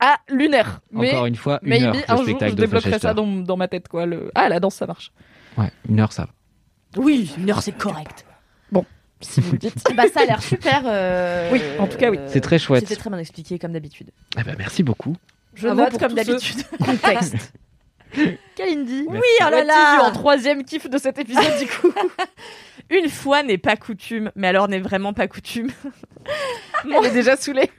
Ah, 0.00 0.16
lunaire. 0.28 0.80
Mais 0.92 1.10
Encore 1.10 1.26
une 1.26 1.36
fois, 1.36 1.58
une 1.62 1.68
maybe 1.70 1.82
heure 1.84 1.94
un 2.08 2.16
jour, 2.16 2.24
spectacle 2.24 2.54
je 2.60 2.66
Fleischer. 2.66 2.98
ça 2.98 3.14
dans, 3.14 3.26
dans 3.26 3.56
ma 3.56 3.68
tête, 3.68 3.88
quoi. 3.88 4.06
Le... 4.06 4.30
Ah, 4.34 4.48
la 4.48 4.60
danse, 4.60 4.76
ça 4.76 4.86
marche. 4.86 5.12
Ouais, 5.58 5.70
une 5.88 6.00
heure, 6.00 6.12
ça 6.12 6.22
va. 6.24 6.30
Oui, 7.02 7.32
une 7.38 7.50
heure 7.50 7.62
c'est 7.62 7.76
correct. 7.76 8.24
Si 9.22 9.40
vous 9.40 9.52
le 9.52 9.58
dites. 9.58 9.84
bah 9.96 10.04
ça 10.12 10.20
a 10.22 10.24
l'air 10.24 10.42
super. 10.42 10.82
euh, 10.86 11.50
Oui, 11.52 11.60
en 11.78 11.86
tout 11.86 11.98
cas, 11.98 12.10
oui. 12.10 12.18
euh, 12.18 12.26
C'est 12.28 12.40
très 12.40 12.58
chouette. 12.58 12.86
C'était 12.86 12.98
très 12.98 13.10
bien 13.10 13.18
expliqué 13.18 13.58
comme 13.58 13.72
d'habitude. 13.72 14.10
Eh 14.38 14.42
ben, 14.42 14.54
merci 14.56 14.82
beaucoup. 14.82 15.14
Je 15.54 15.66
Bravo 15.66 15.82
note 15.82 15.98
comme 15.98 16.14
d'habitude. 16.14 16.62
Contexte. 16.84 17.52
Kalindi. 18.56 19.06
Oui, 19.08 19.20
oh 19.40 19.50
là 19.50 19.64
là. 19.64 19.96
your 19.96 20.12
troisième 20.12 20.64
kiff 20.64 20.88
de 20.88 20.98
cet 20.98 21.18
épisode, 21.18 21.58
du 21.58 21.66
coup. 21.66 21.92
Une 22.90 23.08
fois 23.08 23.42
n'est 23.42 23.58
pas 23.58 23.76
coutume, 23.76 24.32
mais 24.34 24.48
alors 24.48 24.68
n'est 24.68 24.80
vraiment 24.80 25.12
pas 25.12 25.28
coutume. 25.28 25.68
On 26.84 27.02
est 27.02 27.10
déjà 27.12 27.36
saoulé. 27.36 27.70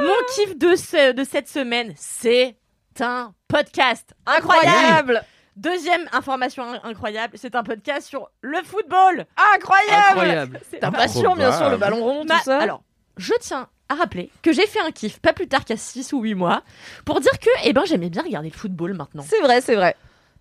Mon 0.00 0.14
kiff 0.34 0.56
de, 0.56 0.74
ce- 0.76 1.12
de 1.12 1.24
cette 1.24 1.48
semaine, 1.48 1.92
c'est 1.96 2.56
un 3.00 3.32
podcast 3.48 4.14
incroyable. 4.26 5.22
Deuxième 5.56 6.08
information 6.12 6.62
in- 6.62 6.80
incroyable, 6.84 7.36
c'est 7.36 7.54
un 7.56 7.62
podcast 7.64 8.06
sur 8.08 8.30
le 8.42 8.58
football. 8.62 9.26
Incroyable. 9.54 10.08
Incroyable. 10.20 10.60
C'est 10.70 10.78
Ta 10.78 10.90
passion, 10.92 11.34
bien 11.34 11.52
sûr, 11.52 11.68
le 11.68 11.76
ballon 11.76 12.02
rond, 12.02 12.24
Ma- 12.24 12.36
tout 12.38 12.44
ça. 12.44 12.58
Alors, 12.60 12.82
je 13.16 13.34
tiens 13.40 13.68
à 13.88 13.94
rappeler 13.94 14.30
que 14.42 14.52
j'ai 14.52 14.66
fait 14.66 14.80
un 14.80 14.90
kiff 14.90 15.18
pas 15.18 15.32
plus 15.32 15.48
tard 15.48 15.64
qu'à 15.64 15.76
6 15.76 16.12
ou 16.12 16.20
8 16.20 16.34
mois 16.34 16.62
pour 17.04 17.20
dire 17.20 17.38
que 17.38 17.50
eh 17.64 17.72
ben 17.72 17.84
j'aimais 17.86 18.10
bien 18.10 18.22
regarder 18.22 18.50
le 18.50 18.56
football 18.56 18.94
maintenant. 18.94 19.24
c'est 19.26 19.40
vrai, 19.40 19.60
c'est 19.60 19.76
vrai. 19.76 19.96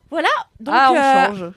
Voilà, 0.10 0.30
donc 0.60 0.76
ah, 0.78 0.92
on 0.92 0.96
euh, 0.96 1.28
change. 1.28 1.54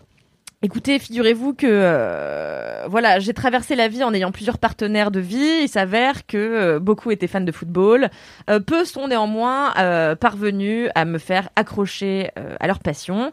Écoutez, 0.62 0.98
figurez-vous 0.98 1.54
que 1.54 1.66
euh, 1.66 2.84
voilà, 2.86 3.18
j'ai 3.18 3.32
traversé 3.32 3.76
la 3.76 3.88
vie 3.88 4.04
en 4.04 4.12
ayant 4.12 4.30
plusieurs 4.30 4.58
partenaires 4.58 5.10
de 5.10 5.18
vie. 5.18 5.62
Il 5.62 5.70
s'avère 5.70 6.26
que 6.26 6.36
euh, 6.36 6.78
beaucoup 6.78 7.10
étaient 7.10 7.28
fans 7.28 7.40
de 7.40 7.50
football. 7.50 8.10
Euh, 8.50 8.60
peu 8.60 8.84
sont 8.84 9.08
néanmoins 9.08 9.72
parvenus 10.20 10.90
à 10.94 11.06
me 11.06 11.16
faire 11.16 11.48
accrocher 11.56 12.30
à 12.36 12.66
leur 12.66 12.78
passion. 12.80 13.32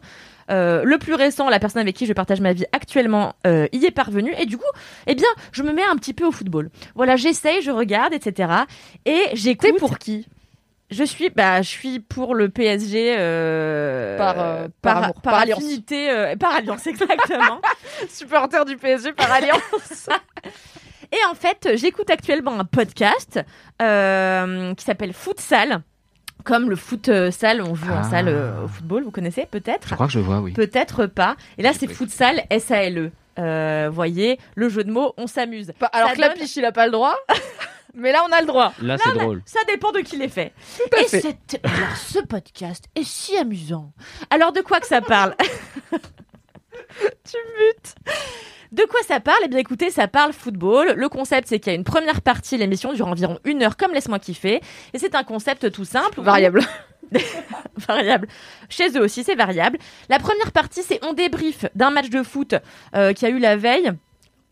Euh, 0.50 0.82
le 0.84 0.98
plus 0.98 1.14
récent, 1.14 1.48
la 1.48 1.58
personne 1.58 1.80
avec 1.82 1.94
qui 1.96 2.06
je 2.06 2.12
partage 2.12 2.40
ma 2.40 2.52
vie 2.52 2.64
actuellement, 2.72 3.34
euh, 3.46 3.68
y 3.72 3.84
est 3.84 3.90
parvenu. 3.90 4.34
Et 4.38 4.46
du 4.46 4.56
coup, 4.56 4.64
eh 5.06 5.14
bien, 5.14 5.28
je 5.52 5.62
me 5.62 5.72
mets 5.72 5.84
un 5.84 5.96
petit 5.96 6.14
peu 6.14 6.24
au 6.24 6.32
football. 6.32 6.70
Voilà, 6.94 7.16
j'essaye, 7.16 7.62
je 7.62 7.70
regarde, 7.70 8.14
etc. 8.14 8.52
Et 9.04 9.20
j'écoute. 9.34 9.78
pour 9.78 9.98
qui? 9.98 10.26
Je 10.90 11.04
suis, 11.04 11.28
bah, 11.28 11.60
je 11.60 11.68
suis 11.68 12.00
pour 12.00 12.34
le 12.34 12.48
PSG 12.48 13.14
euh, 13.18 14.16
Par, 14.16 14.40
euh, 14.40 14.68
par 14.80 14.96
amour, 15.04 15.20
par 15.20 15.34
alliance. 15.34 15.58
affinité, 15.58 16.10
euh, 16.10 16.34
par 16.36 16.54
alliance, 16.54 16.86
exactement. 16.86 17.60
Supporter 18.08 18.64
du 18.64 18.76
PSG 18.78 19.12
par 19.12 19.30
alliance. 19.30 20.08
Et 21.12 21.18
en 21.30 21.34
fait, 21.34 21.70
j'écoute 21.74 22.10
actuellement 22.10 22.58
un 22.58 22.64
podcast 22.64 23.40
qui 23.78 24.84
s'appelle 24.84 25.12
Futsal. 25.12 25.82
Comme 26.48 26.70
le 26.70 26.76
foot 26.76 27.10
salle, 27.30 27.60
on 27.62 27.74
joue 27.74 27.92
en 27.92 27.98
Ah. 27.98 28.02
salle 28.10 28.28
euh, 28.28 28.64
au 28.64 28.68
football, 28.68 29.04
vous 29.04 29.10
connaissez 29.10 29.44
peut-être 29.44 29.86
Je 29.88 29.94
crois 29.94 30.06
que 30.06 30.12
je 30.14 30.18
vois, 30.18 30.40
oui. 30.40 30.52
Peut-être 30.54 31.04
pas. 31.06 31.36
Et 31.58 31.62
là, 31.62 31.72
c'est 31.78 31.86
futsal 31.86 32.42
S-A-L-E. 32.48 33.10
Euh, 33.38 33.90
voyez, 33.92 34.38
le 34.56 34.68
jeu 34.70 34.82
de 34.82 34.90
mots, 34.90 35.12
on 35.18 35.26
s'amuse. 35.26 35.72
Bah, 35.78 35.90
alors 35.92 36.08
Ça 36.08 36.14
que 36.16 36.20
la 36.22 36.30
piche, 36.30 36.56
il 36.56 36.64
a 36.64 36.72
pas 36.72 36.86
le 36.86 36.92
droit. 36.92 37.14
Mais 37.94 38.12
là, 38.12 38.24
on 38.28 38.32
a 38.32 38.40
le 38.40 38.46
droit. 38.46 38.72
Là, 38.80 38.96
c'est 38.98 39.12
drôle. 39.12 39.42
Ça 39.44 39.60
dépend 39.68 39.92
de 39.92 39.98
qui 40.00 40.16
les 40.16 40.28
fait. 40.28 40.52
Tout 40.78 40.96
à 40.96 41.00
Et 41.02 41.04
fait. 41.04 41.20
cette- 41.20 41.60
alors, 41.62 41.96
ce 41.96 42.18
podcast 42.20 42.86
est 42.94 43.04
si 43.06 43.36
amusant. 43.36 43.92
Alors, 44.30 44.52
de 44.52 44.60
quoi 44.62 44.80
que 44.80 44.86
ça 44.86 45.00
parle? 45.02 45.34
Tu 47.24 47.36
mutes. 47.58 47.94
De 48.72 48.84
quoi 48.84 49.00
ça 49.06 49.20
parle? 49.20 49.38
Eh 49.44 49.48
bien, 49.48 49.58
écoutez, 49.58 49.90
ça 49.90 50.08
parle 50.08 50.32
football. 50.32 50.92
Le 50.96 51.08
concept, 51.08 51.48
c'est 51.48 51.58
qu'il 51.58 51.72
y 51.72 51.76
a 51.76 51.78
une 51.78 51.84
première 51.84 52.20
partie, 52.20 52.58
l'émission 52.58 52.92
dure 52.92 53.06
environ 53.06 53.38
une 53.44 53.62
heure, 53.62 53.76
comme 53.76 53.92
Laisse-moi 53.92 54.18
kiffer. 54.18 54.60
Et 54.92 54.98
c'est 54.98 55.14
un 55.14 55.24
concept 55.24 55.70
tout 55.70 55.84
simple. 55.84 56.20
Variable. 56.20 56.60
variable. 57.76 58.28
Chez 58.68 58.90
eux 58.96 59.02
aussi, 59.02 59.24
c'est 59.24 59.34
variable. 59.34 59.78
La 60.08 60.18
première 60.18 60.52
partie, 60.52 60.82
c'est 60.82 61.02
on 61.04 61.14
débrief 61.14 61.64
d'un 61.74 61.90
match 61.90 62.10
de 62.10 62.22
foot 62.22 62.54
euh, 62.94 63.12
qui 63.12 63.24
a 63.24 63.30
eu 63.30 63.38
la 63.38 63.56
veille. 63.56 63.90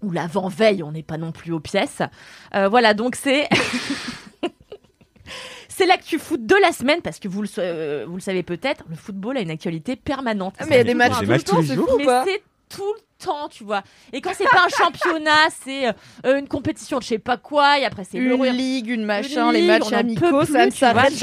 Ou 0.03 0.12
l'avant-veille, 0.12 0.82
on 0.82 0.93
n'est 0.93 1.03
pas 1.03 1.16
non 1.16 1.32
plus 1.32 1.53
aux 1.53 1.61
pièces. 1.61 2.03
Euh, 2.55 2.68
voilà, 2.68 2.95
donc 2.95 3.16
c'est. 3.16 3.49
C'est 5.77 5.85
l'actu 5.85 6.18
foot 6.18 6.47
de 6.47 6.55
la 6.62 6.72
semaine 6.72 7.03
parce 7.03 7.18
que 7.18 7.29
vous 7.29 7.43
le, 7.43 7.49
euh, 7.59 8.07
vous 8.09 8.14
le 8.14 8.22
savez 8.22 8.43
peut-être, 8.43 8.83
le 8.89 8.97
football 8.97 9.37
a 9.37 9.43
une 9.43 9.51
actualité 9.51 9.95
permanente. 9.95 10.55
Ah, 10.59 10.64
mais 10.64 10.77
il 10.77 10.79
y 10.79 10.81
a 10.81 10.85
des 10.85 10.95
matchs 10.95 11.18
tout 11.18 11.27
le 11.27 11.43
temps, 11.43 11.62
c'est 11.62 11.74
fou 11.74 11.87
ou 12.01 12.03
pas? 12.03 12.24
Tout 12.70 12.95
le 12.95 13.01
temps, 13.19 13.49
tu 13.49 13.64
vois. 13.64 13.83
Et 14.12 14.21
quand 14.21 14.31
c'est 14.35 14.49
pas 14.49 14.64
un 14.67 14.85
championnat, 14.85 15.31
c'est 15.64 15.89
euh, 16.27 16.39
une 16.39 16.49
compétition 16.49 16.99
de 16.99 17.03
je 17.03 17.09
sais 17.09 17.19
pas 17.19 17.37
quoi, 17.37 17.79
et 17.79 17.85
après 17.85 18.05
c'est 18.05 18.19
Une 18.19 18.43
ligue, 18.47 18.89
une 18.89 19.05
machin, 19.05 19.49
Une 19.49 19.53
les 19.55 19.61
ligue, 19.62 19.71
matchs 19.71 19.93
amicaux, 19.93 20.45
ça 20.45 20.67
ne 20.67 20.71
s'arrête 20.71 21.14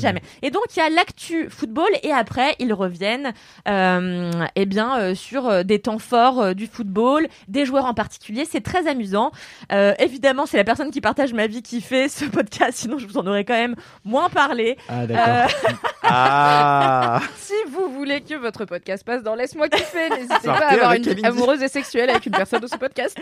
jamais. 0.00 0.22
Et 0.42 0.50
donc 0.50 0.64
il 0.76 0.78
y 0.78 0.82
a 0.82 0.90
l'actu 0.90 1.48
football 1.50 1.88
et 2.02 2.12
après 2.12 2.54
ils 2.58 2.72
reviennent 2.72 3.32
euh, 3.68 4.30
eh 4.56 4.66
bien 4.66 4.98
euh, 4.98 5.14
sur 5.14 5.48
euh, 5.48 5.62
des 5.62 5.78
temps 5.80 5.98
forts 5.98 6.40
euh, 6.40 6.54
du 6.54 6.66
football, 6.66 7.26
des 7.48 7.64
joueurs 7.66 7.86
en 7.86 7.94
particulier, 7.94 8.44
c'est 8.50 8.60
très 8.62 8.86
amusant. 8.86 9.30
Euh, 9.72 9.94
évidemment, 9.98 10.46
c'est 10.46 10.56
la 10.56 10.64
personne 10.64 10.90
qui 10.90 11.00
partage 11.00 11.32
ma 11.32 11.46
vie 11.46 11.62
qui 11.62 11.80
fait 11.80 12.08
ce 12.08 12.24
podcast, 12.24 12.72
sinon 12.78 12.98
je 12.98 13.06
vous 13.06 13.18
en 13.18 13.26
aurais 13.26 13.44
quand 13.44 13.54
même 13.54 13.76
moins 14.04 14.28
parlé. 14.28 14.76
Ah, 14.88 15.06
d'accord. 15.06 15.24
Euh, 15.28 15.72
Ah 16.02 17.20
Si 17.36 17.54
vous 17.70 17.88
voulez 17.92 18.20
que 18.20 18.34
votre 18.34 18.64
podcast 18.64 19.04
passe 19.04 19.22
dans 19.22 19.34
Laisse-moi 19.34 19.68
kiffer, 19.68 20.10
n'hésitez 20.10 20.34
pas 20.44 20.52
à 20.68 20.72
avoir 20.72 20.92
une. 20.94 21.04
Amoureuse 21.34 21.62
et 21.62 21.68
sexuelle 21.68 22.10
avec 22.10 22.26
une 22.26 22.32
personne 22.32 22.60
de 22.60 22.66
ce 22.66 22.76
podcast. 22.76 23.16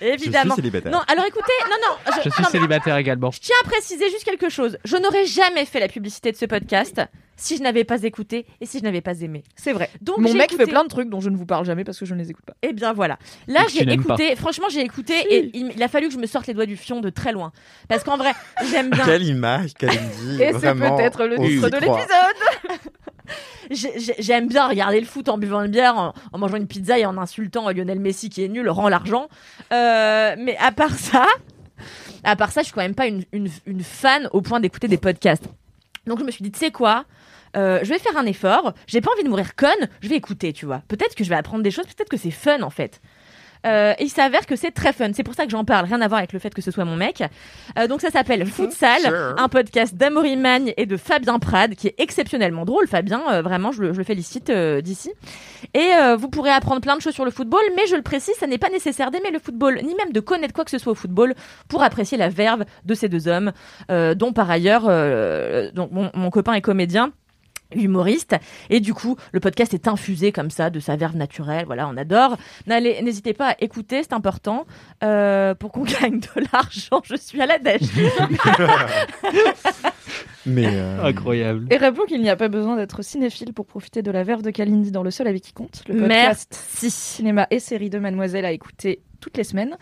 évidemment. 0.00 0.54
célibataire. 0.56 0.92
Non, 0.92 1.00
alors 1.08 1.24
écoutez, 1.26 1.52
non 1.70 1.76
non, 1.88 1.96
Je 2.16 2.20
suis 2.20 2.30
non, 2.30 2.34
mais- 2.40 2.44
célibataire 2.50 2.96
également. 2.96 3.30
Je 3.30 3.40
tiens 3.40 3.56
à 3.64 3.68
préciser 3.68 4.10
juste 4.10 4.24
quelque 4.24 4.48
chose. 4.48 4.78
Je 4.84 4.96
n'aurais 4.96 5.26
jamais 5.26 5.64
fait 5.64 5.80
la 5.80 5.88
publicité 5.88 6.32
de 6.32 6.36
ce 6.36 6.44
podcast 6.46 7.00
si 7.40 7.56
je 7.56 7.62
n'avais 7.62 7.84
pas 7.84 8.02
écouté 8.02 8.46
et 8.60 8.66
si 8.66 8.80
je 8.80 8.82
n'avais 8.82 9.00
pas 9.00 9.20
aimé. 9.20 9.44
C'est 9.54 9.72
vrai. 9.72 9.90
Donc 10.00 10.18
Mon 10.18 10.32
mec 10.34 10.50
écouté- 10.50 10.64
fait 10.64 10.70
plein 10.70 10.82
de 10.82 10.88
trucs 10.88 11.08
dont 11.08 11.20
je 11.20 11.30
ne 11.30 11.36
vous 11.36 11.46
parle 11.46 11.64
jamais 11.64 11.84
parce 11.84 11.96
que 11.98 12.04
je 12.04 12.12
ne 12.14 12.18
les 12.18 12.30
écoute 12.30 12.44
pas. 12.44 12.54
Eh 12.62 12.72
bien 12.72 12.92
voilà. 12.92 13.16
Là 13.46 13.60
j'ai 13.72 13.88
écouté, 13.88 14.34
franchement 14.34 14.66
j'ai 14.68 14.80
écouté 14.80 15.14
et 15.30 15.50
il, 15.54 15.72
il 15.76 15.82
a 15.82 15.86
fallu 15.86 16.08
que 16.08 16.14
je 16.14 16.18
me 16.18 16.26
sorte 16.26 16.48
les 16.48 16.54
doigts 16.54 16.66
du 16.66 16.76
fion 16.76 17.00
de 17.00 17.10
très 17.10 17.30
loin. 17.30 17.52
Parce 17.88 18.02
qu'en 18.02 18.16
vrai, 18.16 18.32
j'aime 18.70 18.90
bien. 18.90 19.04
Quelle 19.04 19.22
image, 19.22 19.74
Kalindi. 19.74 20.42
Et 20.42 20.52
c'est 20.52 20.74
peut-être 20.74 21.26
le 21.26 21.36
titre 21.36 21.68
de 21.68 21.76
l'épisode. 21.76 22.80
J'ai- 23.70 23.98
j'ai- 23.98 24.14
J'aime 24.18 24.48
bien 24.48 24.66
regarder 24.68 25.00
le 25.00 25.06
foot 25.06 25.28
en 25.28 25.38
buvant 25.38 25.62
une 25.62 25.70
bière, 25.70 25.96
en, 26.32 26.38
mangeant 26.38 26.56
une 26.56 26.66
pizza 26.66 26.98
et 26.98 27.04
en 27.06 27.18
insultant 27.18 27.70
Lionel 27.70 28.00
Messi 28.00 28.30
qui 28.30 28.44
est 28.44 28.48
nul, 28.48 28.68
rend 28.70 28.88
l'argent. 28.88 29.28
Euh, 29.72 30.34
mais 30.38 30.56
à 30.58 30.72
part 30.72 30.94
ça, 30.94 31.26
à 32.24 32.36
part 32.36 32.50
ça, 32.52 32.62
je 32.62 32.66
suis 32.66 32.74
quand 32.74 32.80
même 32.82 32.94
pas 32.94 33.06
une 33.06 33.82
fan 33.82 34.28
au 34.32 34.40
point 34.40 34.60
d'écouter 34.60 34.88
des 34.88 34.98
podcasts. 34.98 35.44
Donc 36.06 36.18
je 36.18 36.24
me 36.24 36.30
suis 36.30 36.42
dit, 36.42 36.50
tu 36.50 36.58
sais 36.58 36.70
quoi 36.70 37.04
Euh, 37.56 37.80
je 37.82 37.88
vais 37.88 37.98
faire 37.98 38.16
un 38.16 38.26
effort, 38.26 38.74
j'ai 38.86 39.00
pas 39.00 39.10
envie 39.12 39.24
de 39.24 39.28
mourir 39.30 39.54
conne, 39.56 39.88
je 40.02 40.08
vais 40.08 40.16
écouter, 40.16 40.52
tu 40.52 40.66
vois. 40.66 40.82
Peut-être 40.88 41.14
que 41.14 41.24
je 41.24 41.28
vais 41.30 41.34
apprendre 41.36 41.62
des 41.62 41.70
choses, 41.70 41.86
peut-être 41.86 42.10
que 42.10 42.18
c'est 42.18 42.30
fun 42.30 42.60
en 42.62 42.68
fait. 42.70 43.00
Euh, 43.66 43.92
et 43.98 44.04
il 44.04 44.08
s'avère 44.08 44.46
que 44.46 44.56
c'est 44.56 44.70
très 44.70 44.92
fun. 44.92 45.10
C'est 45.14 45.22
pour 45.22 45.34
ça 45.34 45.44
que 45.44 45.50
j'en 45.50 45.64
parle. 45.64 45.86
Rien 45.86 46.00
à 46.00 46.08
voir 46.08 46.18
avec 46.18 46.32
le 46.32 46.38
fait 46.38 46.54
que 46.54 46.62
ce 46.62 46.70
soit 46.70 46.84
mon 46.84 46.96
mec. 46.96 47.22
Euh, 47.78 47.86
donc 47.86 48.00
ça 48.00 48.10
s'appelle 48.10 48.46
Futsal, 48.46 49.00
Sure. 49.02 49.34
un 49.38 49.48
podcast 49.48 49.94
d'Amaury 49.94 50.36
Magne 50.36 50.72
et 50.76 50.86
de 50.86 50.96
Fabien 50.96 51.38
Prade, 51.38 51.74
qui 51.74 51.88
est 51.88 51.94
exceptionnellement 51.98 52.64
drôle. 52.64 52.86
Fabien, 52.86 53.22
euh, 53.30 53.42
vraiment, 53.42 53.72
je 53.72 53.82
le, 53.82 53.92
je 53.92 53.98
le 53.98 54.04
félicite 54.04 54.50
d'ici. 54.50 55.12
Et 55.74 55.90
vous 56.16 56.28
pourrez 56.28 56.50
apprendre 56.50 56.80
plein 56.80 56.96
de 56.96 57.00
choses 57.02 57.14
sur 57.14 57.24
le 57.24 57.30
football, 57.30 57.60
mais 57.76 57.86
je 57.88 57.96
le 57.96 58.02
précise, 58.02 58.34
ça 58.38 58.46
n'est 58.46 58.58
pas 58.58 58.70
nécessaire 58.70 59.10
d'aimer 59.10 59.30
le 59.30 59.38
football, 59.38 59.80
ni 59.82 59.94
même 59.94 60.12
de 60.12 60.20
connaître 60.20 60.54
quoi 60.54 60.64
que 60.64 60.70
ce 60.70 60.78
soit 60.78 60.92
au 60.92 60.94
football 60.94 61.34
pour 61.68 61.82
apprécier 61.82 62.16
la 62.16 62.28
verve 62.28 62.64
de 62.84 62.94
ces 62.94 63.08
deux 63.08 63.28
hommes, 63.28 63.52
dont 63.88 64.32
par 64.32 64.50
ailleurs, 64.50 64.82
donc 65.72 65.90
mon, 65.90 66.10
mon 66.14 66.30
copain 66.30 66.54
est 66.54 66.60
comédien 66.60 67.12
humoriste 67.74 68.36
et 68.70 68.80
du 68.80 68.94
coup 68.94 69.16
le 69.32 69.40
podcast 69.40 69.74
est 69.74 69.88
infusé 69.88 70.32
comme 70.32 70.50
ça 70.50 70.70
de 70.70 70.80
sa 70.80 70.96
verve 70.96 71.16
naturelle 71.16 71.64
voilà 71.66 71.88
on 71.88 71.96
adore 71.96 72.36
N'allez- 72.66 73.02
n'hésitez 73.02 73.34
pas 73.34 73.50
à 73.50 73.56
écouter 73.60 74.02
c'est 74.02 74.12
important 74.14 74.66
euh, 75.04 75.54
pour 75.54 75.72
qu'on 75.72 75.84
gagne 76.00 76.20
de 76.20 76.42
l'argent 76.52 77.02
je 77.04 77.16
suis 77.16 77.40
à 77.42 77.46
la 77.46 77.58
dèche 77.58 77.82
Mais 80.46 80.66
euh, 80.66 81.04
Incroyable. 81.04 81.66
Et 81.70 81.76
rappelons 81.76 82.06
qu'il 82.06 82.22
n'y 82.22 82.30
a 82.30 82.36
pas 82.36 82.48
besoin 82.48 82.76
d'être 82.76 83.02
cinéphile 83.02 83.52
pour 83.52 83.66
profiter 83.66 84.00
de 84.00 84.10
la 84.10 84.22
verve 84.22 84.40
de 84.40 84.50
Kalindi 84.50 84.90
dans 84.90 85.02
Le 85.02 85.10
Seul 85.10 85.26
avec 85.26 85.42
qui 85.42 85.52
compte, 85.52 85.82
le 85.88 85.94
Merci. 85.94 86.46
podcast 86.46 86.54
cinéma 86.90 87.46
et 87.50 87.58
série 87.58 87.90
de 87.90 87.98
Mademoiselle 87.98 88.46
à 88.46 88.52
écouter 88.52 89.02
toutes 89.20 89.36
les 89.36 89.44
semaines. 89.44 89.76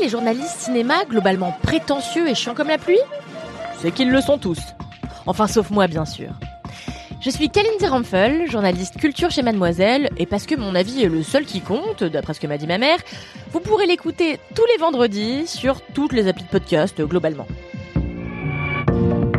Les 0.00 0.08
journalistes 0.08 0.58
cinéma 0.58 1.04
globalement 1.08 1.54
prétentieux 1.62 2.28
et 2.28 2.34
chiants 2.34 2.54
comme 2.54 2.68
la 2.68 2.78
pluie 2.78 2.98
C'est 3.80 3.92
qu'ils 3.92 4.10
le 4.10 4.20
sont 4.20 4.38
tous. 4.38 4.60
Enfin, 5.26 5.46
sauf 5.46 5.70
moi, 5.70 5.86
bien 5.86 6.04
sûr. 6.04 6.30
Je 7.20 7.30
suis 7.30 7.50
Kalindi 7.50 7.86
Ramphel, 7.86 8.48
journaliste 8.48 8.96
culture 8.96 9.30
chez 9.30 9.42
Mademoiselle, 9.42 10.08
et 10.18 10.26
parce 10.26 10.46
que 10.46 10.54
mon 10.54 10.74
avis 10.74 11.02
est 11.02 11.08
le 11.08 11.22
seul 11.22 11.44
qui 11.44 11.60
compte, 11.60 12.04
d'après 12.04 12.32
ce 12.32 12.40
que 12.40 12.46
m'a 12.46 12.58
dit 12.58 12.66
ma 12.68 12.78
mère, 12.78 12.98
vous 13.50 13.60
pourrez 13.60 13.86
l'écouter 13.86 14.38
tous 14.54 14.64
les 14.72 14.78
vendredis 14.78 15.46
sur 15.48 15.80
toutes 15.80 16.12
les 16.12 16.28
applis 16.28 16.44
de 16.44 16.48
podcast, 16.48 17.00
globalement. 17.02 17.46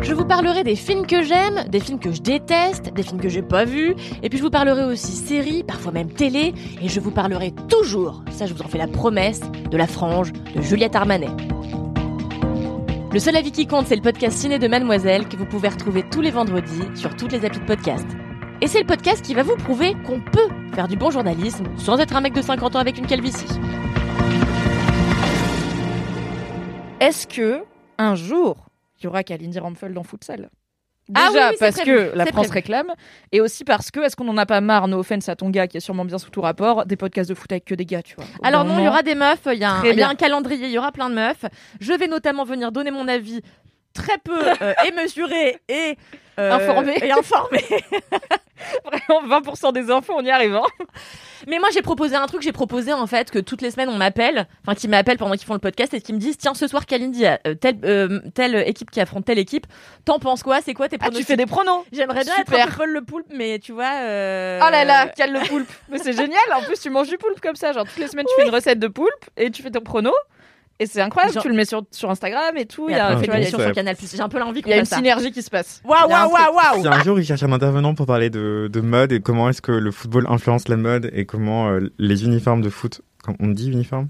Je 0.02 0.14
vous 0.14 0.24
parlerai 0.24 0.64
des 0.64 0.76
films 0.76 1.06
que 1.06 1.22
j'aime, 1.22 1.64
des 1.68 1.78
films 1.78 1.98
que 1.98 2.10
je 2.10 2.22
déteste, 2.22 2.92
des 2.94 3.02
films 3.02 3.20
que 3.20 3.28
j'ai 3.28 3.42
pas 3.42 3.64
vus, 3.66 3.94
et 4.22 4.30
puis 4.30 4.38
je 4.38 4.42
vous 4.42 4.50
parlerai 4.50 4.84
aussi 4.84 5.12
séries, 5.12 5.62
parfois 5.62 5.92
même 5.92 6.10
télé, 6.10 6.54
et 6.80 6.88
je 6.88 7.00
vous 7.00 7.10
parlerai 7.10 7.52
toujours, 7.68 8.22
ça 8.30 8.46
je 8.46 8.54
vous 8.54 8.62
en 8.62 8.68
fais 8.68 8.78
la 8.78 8.88
promesse, 8.88 9.42
de 9.70 9.76
la 9.76 9.86
frange 9.86 10.32
de 10.32 10.62
Juliette 10.62 10.96
Armanet. 10.96 11.28
Le 13.12 13.18
seul 13.18 13.36
avis 13.36 13.52
qui 13.52 13.66
compte, 13.66 13.88
c'est 13.88 13.96
le 13.96 14.02
podcast 14.02 14.38
ciné 14.38 14.58
de 14.58 14.68
Mademoiselle 14.68 15.28
que 15.28 15.36
vous 15.36 15.46
pouvez 15.46 15.68
retrouver 15.68 16.02
tous 16.10 16.22
les 16.22 16.30
vendredis 16.30 16.82
sur 16.94 17.14
toutes 17.16 17.32
les 17.32 17.44
applis 17.44 17.60
de 17.60 17.66
podcast. 17.66 18.06
Et 18.62 18.68
c'est 18.68 18.80
le 18.80 18.86
podcast 18.86 19.22
qui 19.22 19.34
va 19.34 19.42
vous 19.42 19.56
prouver 19.56 19.94
qu'on 20.06 20.20
peut 20.20 20.48
faire 20.74 20.88
du 20.88 20.96
bon 20.96 21.10
journalisme 21.10 21.64
sans 21.76 21.98
être 21.98 22.16
un 22.16 22.20
mec 22.20 22.32
de 22.32 22.42
50 22.42 22.76
ans 22.76 22.78
avec 22.78 22.98
une 22.98 23.06
calvitie. 23.06 23.46
Est-ce 27.00 27.26
que 27.26 27.64
un 27.98 28.14
jour 28.14 28.69
il 29.00 29.04
y 29.04 29.06
aura 29.06 29.22
Kalindi 29.24 29.58
Ramphel 29.58 29.92
dans 29.94 30.02
Futsal 30.04 30.50
Déjà 31.08 31.26
Ah 31.26 31.48
oui, 31.50 31.56
parce 31.58 31.76
que 31.80 32.12
la 32.14 32.24
France 32.26 32.46
prévu. 32.46 32.52
réclame, 32.52 32.92
et 33.32 33.40
aussi 33.40 33.64
parce 33.64 33.90
que 33.90 33.98
est-ce 33.98 34.14
qu'on 34.14 34.28
en 34.28 34.36
a 34.36 34.46
pas 34.46 34.60
marre, 34.60 34.86
no 34.86 34.98
offense 35.00 35.28
à 35.28 35.34
ton 35.34 35.50
gars 35.50 35.66
qui 35.66 35.76
est 35.78 35.80
sûrement 35.80 36.04
bien 36.04 36.18
sous 36.18 36.30
tout 36.30 36.40
rapport, 36.40 36.86
des 36.86 36.94
podcasts 36.94 37.28
de 37.28 37.34
foot 37.34 37.50
avec 37.50 37.64
que 37.64 37.74
des 37.74 37.84
gars, 37.84 38.02
tu 38.02 38.14
vois. 38.14 38.26
Alors 38.44 38.64
non, 38.64 38.78
il 38.78 38.84
y 38.84 38.88
aura 38.88 39.02
des 39.02 39.16
meufs, 39.16 39.40
il 39.46 39.58
y, 39.58 39.64
a 39.64 39.72
un- 39.72 39.84
y 39.86 40.02
a 40.02 40.08
un 40.08 40.14
calendrier, 40.14 40.66
il 40.66 40.70
y 40.72 40.78
aura 40.78 40.92
plein 40.92 41.10
de 41.10 41.16
meufs. 41.16 41.44
Je 41.80 41.92
vais 41.94 42.06
notamment 42.06 42.44
venir 42.44 42.70
donner 42.70 42.92
mon 42.92 43.08
avis 43.08 43.40
très 43.94 44.18
peu 44.18 44.38
euh, 44.62 44.72
et 44.86 44.92
mesuré 44.92 45.58
et 45.68 45.96
euh, 46.38 46.52
Informé. 46.52 46.94
et 47.02 47.12
informé. 47.12 47.64
Vraiment, 48.84 49.40
20% 49.40 49.72
des 49.72 49.90
infos, 49.90 50.12
on 50.16 50.22
y 50.24 50.30
arrive. 50.30 50.54
hein. 50.54 50.62
Mais 51.48 51.58
moi, 51.58 51.68
j'ai 51.72 51.80
proposé 51.82 52.14
un 52.16 52.26
truc. 52.26 52.42
J'ai 52.42 52.52
proposé 52.52 52.92
en 52.92 53.06
fait 53.06 53.30
que 53.30 53.38
toutes 53.38 53.62
les 53.62 53.70
semaines, 53.70 53.88
on 53.88 53.96
m'appelle, 53.96 54.46
enfin, 54.62 54.74
qu'ils 54.74 54.90
m'appellent 54.90 55.16
pendant 55.16 55.34
qu'ils 55.34 55.46
font 55.46 55.54
le 55.54 55.58
podcast 55.60 55.92
et 55.94 56.00
qu'ils 56.02 56.14
me 56.14 56.20
disent 56.20 56.36
Tiens, 56.38 56.52
ce 56.54 56.66
soir, 56.66 56.84
Kalindi, 56.86 57.24
euh, 57.26 57.54
telle, 57.54 57.78
euh, 57.84 58.20
telle 58.34 58.54
équipe 58.56 58.90
qui 58.90 59.00
affronte 59.00 59.24
telle 59.24 59.38
équipe. 59.38 59.66
T'en 60.04 60.18
penses 60.18 60.42
quoi? 60.42 60.60
C'est 60.62 60.74
quoi 60.74 60.88
tes 60.88 60.98
Ah, 61.00 61.08
tu 61.10 61.24
fais 61.24 61.36
des 61.36 61.46
pronos 61.46 61.84
J'aimerais 61.92 62.24
bien 62.24 62.36
Super. 62.36 62.58
être 62.66 62.74
un 62.74 62.76
Paul 62.76 62.90
le 62.90 63.02
poulpe, 63.02 63.26
mais 63.34 63.58
tu 63.58 63.72
vois. 63.72 63.92
euh, 64.02 64.60
Oh 64.62 64.70
là 64.70 64.84
là, 64.84 65.08
quel 65.08 65.32
le 65.32 65.40
poulpe 65.40 65.70
Mais 65.88 65.98
c'est 65.98 66.12
génial, 66.12 66.40
en 66.54 66.62
plus 66.62 66.78
tu 66.80 66.90
manges 66.90 67.08
du 67.08 67.16
poulpe 67.18 67.40
comme 67.40 67.56
ça, 67.56 67.72
genre 67.72 67.84
toutes 67.86 67.98
les 67.98 68.08
semaines 68.08 68.26
tu 68.28 68.34
fais 68.42 68.46
une 68.48 68.54
recette 68.54 68.78
de 68.78 68.88
poulpe 68.88 69.10
et 69.38 69.50
tu 69.50 69.62
fais 69.62 69.70
ton 69.70 69.80
prono. 69.80 70.12
Et 70.82 70.86
c'est 70.86 71.00
incroyable, 71.02 71.34
Genre- 71.34 71.42
tu 71.42 71.48
le 71.50 71.54
mets 71.54 71.66
sur, 71.66 71.82
sur 71.90 72.10
Instagram 72.10 72.56
et 72.56 72.64
tout, 72.64 72.88
il 72.88 72.96
y 72.96 72.98
a, 72.98 73.10
tu 73.20 73.26
vois, 73.26 73.36
il 73.36 73.42
y 73.42 73.46
a- 73.46 73.50
sur 73.50 73.72
Canal 73.72 73.94
J'ai 74.00 74.20
un 74.20 74.28
peu 74.30 74.38
l'envie 74.38 74.60
il 74.60 74.62
qu'on 74.62 74.70
y 74.70 74.72
a 74.72 74.78
une 74.78 74.84
ça. 74.86 74.96
synergie 74.96 75.30
qui 75.30 75.42
se 75.42 75.50
passe. 75.50 75.82
Waouh, 75.84 76.06
Il 76.08 76.10
y 76.10 76.14
a 76.14 76.22
un 76.22 76.26
waouh, 76.26 76.32
truc. 76.36 76.54
waouh, 76.56 76.80
Si 76.82 76.88
waouh 76.88 76.94
un 76.98 77.02
jour 77.04 77.20
il 77.20 77.24
cherche 77.26 77.42
un 77.42 77.52
intervenant 77.52 77.94
pour 77.94 78.06
parler 78.06 78.30
de, 78.30 78.70
de 78.72 78.80
mode 78.80 79.12
et 79.12 79.20
comment 79.20 79.50
est-ce 79.50 79.60
que 79.60 79.72
le 79.72 79.90
football 79.90 80.24
influence 80.30 80.68
la 80.68 80.76
mode 80.78 81.10
et 81.12 81.26
comment 81.26 81.68
euh, 81.70 81.80
les 81.98 82.24
uniformes 82.24 82.62
de 82.62 82.70
foot, 82.70 83.02
comme 83.22 83.36
on 83.40 83.48
dit 83.48 83.70
uniformes 83.70 84.08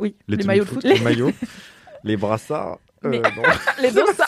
Oui, 0.00 0.16
les, 0.26 0.36
maillots 0.44 0.64
de 0.64 0.68
foot. 0.68 0.82
les 0.82 0.98
maillots, 0.98 1.30
les 2.02 2.16
brassards, 2.16 2.78
euh, 3.04 3.10
Mais- 3.10 3.22
les 3.82 3.92
dossards. 3.92 4.26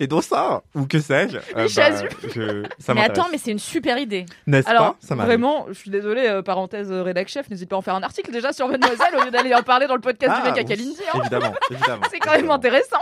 Les 0.00 0.06
dossards 0.06 0.62
ou 0.74 0.86
que 0.86 1.00
sais-je. 1.00 1.36
euh, 1.36 1.62
Les 1.62 1.68
chasubles. 1.68 2.10
je- 2.34 2.64
ça 2.78 2.94
Mais 2.94 3.02
attends, 3.02 3.26
mais 3.32 3.38
c'est 3.38 3.50
une 3.50 3.58
super 3.58 3.98
idée. 3.98 4.26
N'est-ce 4.46 4.68
Alors, 4.68 4.94
pas? 4.94 4.96
Ça 5.00 5.14
vraiment, 5.14 5.66
je 5.68 5.74
suis 5.74 5.90
désolée, 5.90 6.26
euh, 6.26 6.42
parenthèse 6.42 6.90
euh, 6.90 7.02
rédac 7.02 7.28
chef, 7.28 7.48
n'hésite 7.50 7.68
pas 7.68 7.76
à 7.76 7.78
en 7.80 7.82
faire 7.82 7.94
un 7.94 8.02
article 8.02 8.30
déjà 8.32 8.52
sur 8.52 8.68
Mademoiselle 8.68 9.14
au 9.20 9.24
lieu 9.24 9.30
d'aller 9.30 9.54
en 9.54 9.62
parler 9.62 9.86
dans 9.86 9.94
le 9.96 10.00
podcast 10.00 10.32
Ah, 10.36 10.40
du 10.42 10.50
mec 10.50 10.58
à 10.58 10.64
Kalindi. 10.64 10.96
hein. 11.14 11.18
Évidemment, 11.20 11.54
évidemment. 11.70 12.02
C'est 12.10 12.18
quand 12.18 12.32
même 12.32 12.50
intéressant. 12.50 12.98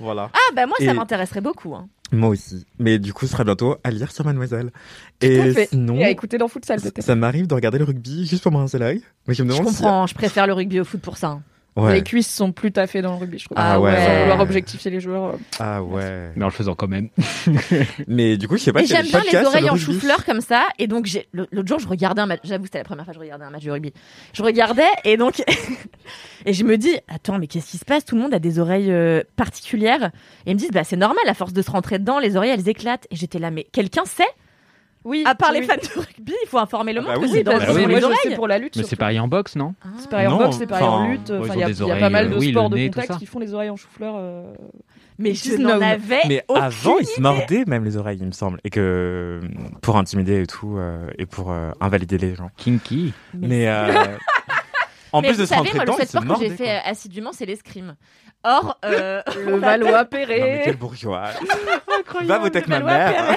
Voilà. 0.00 0.30
Ah, 0.32 0.52
bah 0.54 0.66
moi, 0.66 0.76
ça 0.78 0.94
m'intéresserait 0.94 1.40
beaucoup. 1.40 1.74
hein. 1.74 1.88
Moi 2.12 2.30
aussi. 2.30 2.64
Mais 2.78 2.98
du 2.98 3.12
coup, 3.12 3.26
ce 3.26 3.32
sera 3.32 3.44
bientôt 3.44 3.76
à 3.84 3.90
lire 3.90 4.10
sur 4.12 4.24
Mademoiselle. 4.24 4.70
Tout 5.20 5.26
et 5.26 5.52
fait. 5.52 5.66
sinon, 5.66 5.96
Et 5.98 6.04
à 6.04 6.10
écouter 6.10 6.38
dans 6.38 6.48
Futsal 6.48 6.80
peut-être. 6.80 7.02
ça 7.02 7.14
m'arrive 7.14 7.46
de 7.46 7.54
regarder 7.54 7.76
le 7.78 7.84
rugby 7.84 8.26
juste 8.26 8.42
pour 8.42 8.50
me 8.52 8.56
rincer 8.56 8.78
l'œil. 8.78 9.02
Mais 9.26 9.34
je 9.34 9.42
me 9.42 9.50
Je 9.50 9.56
si- 9.56 9.62
comprends, 9.62 10.06
je 10.06 10.14
préfère 10.14 10.46
le 10.46 10.54
rugby 10.54 10.80
au 10.80 10.84
foot 10.84 11.00
pour 11.02 11.18
ça. 11.18 11.26
hein. 11.26 11.42
Ouais. 11.78 11.94
Les 11.94 12.02
cuisses 12.02 12.32
sont 12.34 12.52
plus 12.52 12.72
taffées 12.72 13.02
dans 13.02 13.12
le 13.12 13.18
rugby, 13.18 13.38
je 13.38 13.44
trouve. 13.46 13.56
Ah 13.60 13.78
ouais. 13.80 13.96
Sans 14.04 14.20
vouloir 14.20 14.40
objectifier 14.40 14.90
les 14.90 15.00
joueurs. 15.00 15.34
euh. 15.34 15.38
Ah 15.60 15.82
ouais. 15.82 16.30
Mais 16.36 16.42
en 16.44 16.48
le 16.48 16.52
faisant 16.52 16.74
quand 16.74 16.88
même. 16.88 17.08
Mais 18.06 18.36
du 18.36 18.48
coup, 18.48 18.56
je 18.56 18.62
sais 18.62 18.72
pas 18.72 18.80
Et 18.82 18.86
y 18.86 18.92
a 18.92 18.96
j'aime 18.96 19.04
des 19.06 19.10
bien 19.10 19.18
les 19.20 19.24
podcasts 19.24 19.42
sur 19.44 19.48
oreilles 19.50 19.64
le 19.64 19.70
en 19.70 19.72
rugby. 19.74 19.84
chou-fleur 19.84 20.24
comme 20.24 20.40
ça. 20.40 20.64
Et 20.78 20.86
donc, 20.86 21.06
j'ai- 21.06 21.28
le- 21.32 21.46
l'autre 21.52 21.68
jour, 21.68 21.78
je 21.78 21.88
regardais 21.88 22.20
un 22.22 22.26
match. 22.26 22.40
J'avoue, 22.44 22.64
c'était 22.64 22.78
la 22.78 22.84
première 22.84 23.04
fois 23.04 23.12
que 23.12 23.18
je 23.18 23.22
regardais 23.24 23.44
un 23.44 23.50
match 23.50 23.64
de 23.64 23.70
rugby. 23.70 23.92
Je 24.32 24.42
regardais 24.42 24.82
et 25.04 25.16
donc. 25.16 25.42
et 26.46 26.52
je 26.52 26.64
me 26.64 26.76
dis, 26.76 26.96
attends, 27.08 27.38
mais 27.38 27.46
qu'est-ce 27.46 27.70
qui 27.70 27.78
se 27.78 27.84
passe? 27.84 28.04
Tout 28.04 28.16
le 28.16 28.22
monde 28.22 28.34
a 28.34 28.38
des 28.38 28.58
oreilles 28.58 28.90
euh, 28.90 29.22
particulières. 29.36 30.10
Et 30.46 30.50
ils 30.50 30.54
me 30.54 30.58
disent, 30.58 30.70
bah, 30.72 30.84
c'est 30.84 30.96
normal, 30.96 31.22
à 31.26 31.34
force 31.34 31.52
de 31.52 31.62
se 31.62 31.70
rentrer 31.70 31.98
dedans, 31.98 32.18
les 32.18 32.36
oreilles, 32.36 32.50
elles 32.50 32.68
éclatent. 32.68 33.06
Et 33.10 33.16
j'étais 33.16 33.38
là, 33.38 33.50
mais 33.50 33.64
quelqu'un 33.72 34.04
sait? 34.04 34.24
Oui. 35.04 35.22
À 35.26 35.34
part 35.34 35.52
les 35.52 35.62
fans 35.62 35.74
de 35.76 36.00
rugby, 36.00 36.34
il 36.44 36.48
faut 36.48 36.58
informer 36.58 36.92
le 36.92 37.00
Ah 37.00 37.02
monde 37.02 37.10
bah 37.12 37.14
que 37.16 37.20
oui, 37.22 37.28
c'est 37.28 37.48
oui, 37.48 37.84
les 37.94 38.00
je 38.00 38.04
oreilles. 38.06 38.34
pour 38.34 38.48
la 38.48 38.58
lutte. 38.58 38.76
Mais 38.76 38.82
c'est 38.82 38.96
pareil 38.96 39.18
en 39.20 39.28
boxe, 39.28 39.56
non 39.56 39.74
C'est 39.98 40.10
pareil 40.10 40.26
en 40.26 40.36
boxe, 40.36 40.56
c'est 40.58 40.66
pareil 40.66 40.86
en 40.86 41.08
lutte. 41.08 41.28
il 41.32 41.58
y, 41.60 41.62
a- 41.92 41.96
y 41.96 42.00
pas 42.00 42.10
mal 42.10 42.30
de 42.30 42.36
oui, 42.36 42.50
sports 42.50 42.68
de 42.68 42.76
contact 42.88 43.18
qui 43.18 43.26
font 43.26 43.38
les 43.38 43.54
oreilles 43.54 43.70
en 43.70 43.76
chou-fleur. 43.76 44.14
euh, 44.18 44.52
Mais 45.18 45.34
je 45.34 45.42
19. 45.44 45.60
n'en 45.80 45.80
avais 45.86 46.20
Mais 46.28 46.44
aucune 46.48 46.62
avant, 46.62 46.98
ils 46.98 47.06
se 47.06 47.20
mordaient 47.20 47.64
même 47.66 47.84
les 47.84 47.96
oreilles, 47.96 48.18
il 48.20 48.26
me 48.26 48.32
semble. 48.32 48.60
Et 48.64 48.70
que 48.70 49.40
pour 49.82 49.96
intimider 49.96 50.42
et 50.42 50.46
tout, 50.46 50.76
euh, 50.76 51.08
et 51.18 51.26
pour 51.26 51.52
euh, 51.52 51.70
invalider 51.80 52.18
les 52.18 52.34
gens. 52.34 52.50
Kinky. 52.56 53.12
Mais, 53.34 53.66
euh, 53.68 53.86
en 55.12 55.20
Mais 55.22 55.28
plus 55.28 55.36
vous 55.36 55.40
de 55.42 55.46
se 55.46 55.54
savez, 55.54 55.62
moi, 55.62 55.72
le 55.74 55.80
dedans, 55.80 55.92
seul 55.94 56.02
ils 56.04 56.08
se 56.08 56.18
sport 56.18 56.38
que 56.38 56.44
j'ai 56.44 56.50
fait 56.50 56.64
quoi. 56.64 56.72
euh, 56.72 56.78
assidûment, 56.90 57.32
c'est 57.32 57.46
l'escrime. 57.46 57.94
Or, 58.44 58.78
euh, 58.84 59.22
Le 59.46 59.54
on 59.54 59.62
a- 59.62 59.66
Valois 59.66 59.90
Non, 59.90 59.98
mais 60.12 60.26
Perret. 60.26 60.62
quel 60.64 60.76
bourgeois. 60.76 61.30
Va 62.24 62.38
voter 62.38 62.58
avec 62.58 62.68
ma 62.68 62.80
mère. 62.80 63.36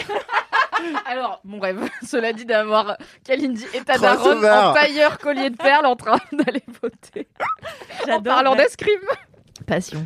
Alors, 1.05 1.41
mon 1.43 1.59
rêve, 1.59 1.79
cela 2.05 2.33
dit 2.33 2.45
d'avoir 2.45 2.97
Kalindi 3.23 3.65
et 3.73 3.81
ta 3.81 3.93
Trop 3.93 4.03
daronne 4.03 4.33
sauveur. 4.35 4.69
en 4.69 4.73
tailleur 4.73 5.17
collier 5.17 5.49
de 5.49 5.55
perles 5.57 5.85
en 5.85 5.95
train 5.95 6.17
d'aller 6.31 6.63
voter. 6.81 7.27
En 8.03 8.05
J'adore. 8.05 8.23
parlant 8.23 8.55
d'escrime. 8.55 8.99
Passion. 9.67 10.05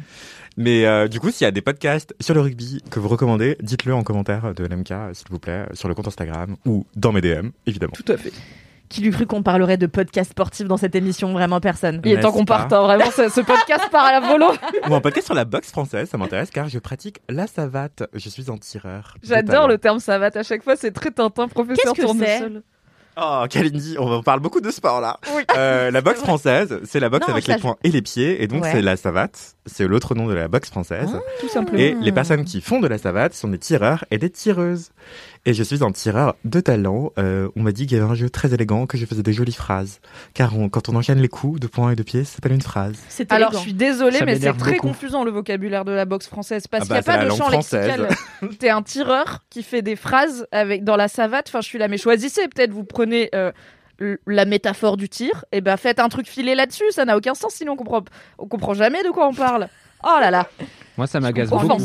Mais 0.58 0.86
euh, 0.86 1.08
du 1.10 1.20
coup, 1.20 1.32
s'il 1.32 1.44
y 1.46 1.48
a 1.48 1.52
des 1.52 1.62
podcasts 1.62 2.16
sur 2.22 2.34
le 2.34 2.40
rugby 2.42 2.82
que 2.90 3.00
vous 3.00 3.10
recommandez, 3.10 3.58
dites-le 3.62 3.94
en 3.94 4.04
commentaire 4.04 4.54
de 4.54 4.64
l'MK, 4.66 5.14
s'il 5.14 5.28
vous 5.30 5.40
plaît, 5.40 5.66
sur 5.74 5.88
le 5.90 5.96
compte 5.96 6.08
Instagram 6.08 6.56
ou 6.66 6.86
dans 6.96 7.12
mes 7.12 7.22
DM, 7.22 7.50
évidemment. 7.66 7.94
Tout 7.94 8.10
à 8.12 8.18
fait. 8.18 8.32
Qui 8.90 9.02
lui 9.02 9.12
cru 9.12 9.26
qu'on 9.26 9.42
parlerait 9.42 9.78
de 9.78 9.88
podcast 9.88 10.32
sportif 10.32 10.68
dans 10.68 10.78
cette 10.78 10.96
émission? 10.96 11.34
Vraiment 11.34 11.60
personne. 11.60 12.02
Il 12.06 12.12
est 12.14 12.20
temps 12.20 12.32
qu'on 12.32 12.46
parte, 12.46 12.72
hein, 12.72 12.84
vraiment, 12.84 13.10
ce, 13.12 13.30
ce 13.30 13.42
podcast 13.42 13.90
part 13.92 14.06
à 14.06 14.20
la 14.20 14.28
volo. 14.28 14.46
ou 14.88 14.94
un 14.96 15.02
podcast 15.02 15.26
sur 15.26 15.34
la 15.36 15.44
boxe 15.46 15.72
française, 15.72 16.08
ça 16.10 16.18
m'intéresse 16.18 16.52
car 16.52 16.70
je 16.70 16.78
pratique 16.80 17.20
la 17.28 17.48
savate. 17.48 18.04
Je 18.14 18.30
suis 18.30 18.52
un 18.52 18.58
tireur. 18.58 19.16
J'adore 19.24 19.68
le 19.68 19.78
terme 19.80 20.00
savate, 20.00 20.38
à 20.38 20.44
chaque 20.44 20.64
fois 20.64 20.76
c'est 20.76 20.92
très 20.92 21.10
Tintin, 21.12 21.48
professeur 21.48 21.94
Qu'est-ce 21.94 22.06
que 22.06 22.12
tournesol. 22.12 22.64
Oh, 23.18 23.46
Kalindi, 23.50 23.96
on 23.98 24.22
parle 24.22 24.42
beaucoup 24.42 24.60
de 24.62 24.70
sport 24.72 25.00
là. 25.02 25.18
Oui. 25.36 25.44
Euh, 25.58 25.90
la 25.90 26.02
boxe 26.02 26.20
française, 26.20 26.80
c'est 26.84 27.00
la 27.00 27.10
boxe 27.10 27.28
Non, 27.28 27.34
avec 27.34 27.48
les 27.48 27.54
je- 27.56 27.60
poings 27.60 27.78
et 27.84 27.90
les 27.90 28.02
pieds, 28.02 28.44
et 28.44 28.48
donc 28.48 28.64
Ouais. 28.64 28.72
c'est 28.74 28.82
la 28.82 28.98
savate. 28.98 29.55
C'est 29.68 29.88
l'autre 29.88 30.14
nom 30.14 30.28
de 30.28 30.34
la 30.34 30.48
boxe 30.48 30.70
française. 30.70 31.10
Tout 31.42 31.48
simplement. 31.50 31.80
Et 31.80 31.96
les 32.00 32.12
personnes 32.12 32.46
qui 32.46 32.62
font 32.62 32.80
de 32.80 32.88
la 32.88 32.98
savate 33.00 33.34
sont 33.34 33.48
des 33.48 33.58
tireurs 33.58 34.06
et 34.12 34.18
des 34.20 34.30
tireuses. 34.30 34.92
Et 35.48 35.54
je 35.54 35.64
suis 35.64 35.84
un 35.84 35.92
tireur 35.92 36.36
de 36.46 36.60
talent. 36.60 37.12
Euh, 37.18 37.50
on 37.56 37.64
m'a 37.64 37.72
dit 37.72 37.88
qu'il 37.88 37.98
y 37.98 38.02
avait 38.02 38.10
un 38.10 38.16
jeu 38.16 38.30
très 38.30 38.54
élégant, 38.54 38.86
que 38.86 38.98
je 38.98 39.06
faisais 39.06 39.24
des 39.24 39.34
jolies 39.34 39.54
phrases. 39.54 40.02
Car 40.36 40.58
on- 40.58 40.70
quand 40.70 40.88
on 40.90 40.96
enchaîne 40.96 41.20
les 41.20 41.28
coups 41.28 41.60
de 41.60 41.68
poing 41.68 41.92
et 41.92 41.96
de 41.96 42.04
pied, 42.04 42.24
ça 42.24 42.36
s'appelle 42.36 42.52
une 42.54 42.62
phrase. 42.62 42.96
C'est 43.10 43.32
Alors, 43.32 43.50
élégant. 43.50 43.60
je 43.60 43.64
suis 43.64 43.74
désolée, 43.74 44.20
Ça 44.20 44.26
mais 44.26 44.40
c'est 44.40 44.54
très 44.54 44.74
beaucoup. 44.74 44.88
confusant 44.90 45.24
le 45.24 45.32
vocabulaire 45.32 45.84
de 45.86 45.92
la 45.92 46.06
boxe 46.06 46.28
française 46.28 46.68
parce 46.68 46.84
Ah 46.84 46.86
qu'il 46.86 46.94
n'y 46.94 47.00
a 47.00 47.02
bah, 47.02 47.14
pas 47.14 47.18
la 47.24 47.26
de 47.32 47.36
champ 47.36 47.50
française. 47.50 47.98
lexical. 48.00 48.50
T'es 48.60 48.70
un 48.70 48.82
tireur 48.84 49.40
qui 49.50 49.64
fait 49.64 49.82
des 49.82 49.96
phrases 49.96 50.48
avec 50.52 50.84
dans 50.84 50.96
la 50.96 51.08
savate. 51.08 51.48
Enfin, 51.48 51.62
je 51.62 51.68
suis 51.68 51.80
là, 51.80 51.88
mais 51.88 51.98
choisissez. 51.98 52.48
Peut-être 52.48 52.72
vous 52.72 52.84
prenez 52.84 53.30
euh, 53.34 53.52
la 54.00 54.46
métaphore 54.46 54.98
du 54.98 55.10
tir. 55.10 55.46
Et 55.52 55.62
ben, 55.62 55.78
faites 55.78 56.00
un 56.00 56.10
truc 56.10 56.28
filé 56.28 56.56
là-dessus. 56.56 56.92
Ça 56.92 57.06
n'a 57.06 57.18
aucun 57.18 57.34
sens. 57.34 57.54
Sinon, 57.54 57.76
on 58.38 58.48
comprend 58.48 58.74
jamais 58.74 59.04
de 59.04 59.10
quoi 59.10 59.28
on 59.28 59.34
parle. 59.34 59.68
Oh 60.04 60.18
là 60.20 60.32
là. 60.32 60.48
Moi, 60.98 61.08
ça 61.08 61.20
m'agace 61.20 61.50
beaucoup. 61.50 61.78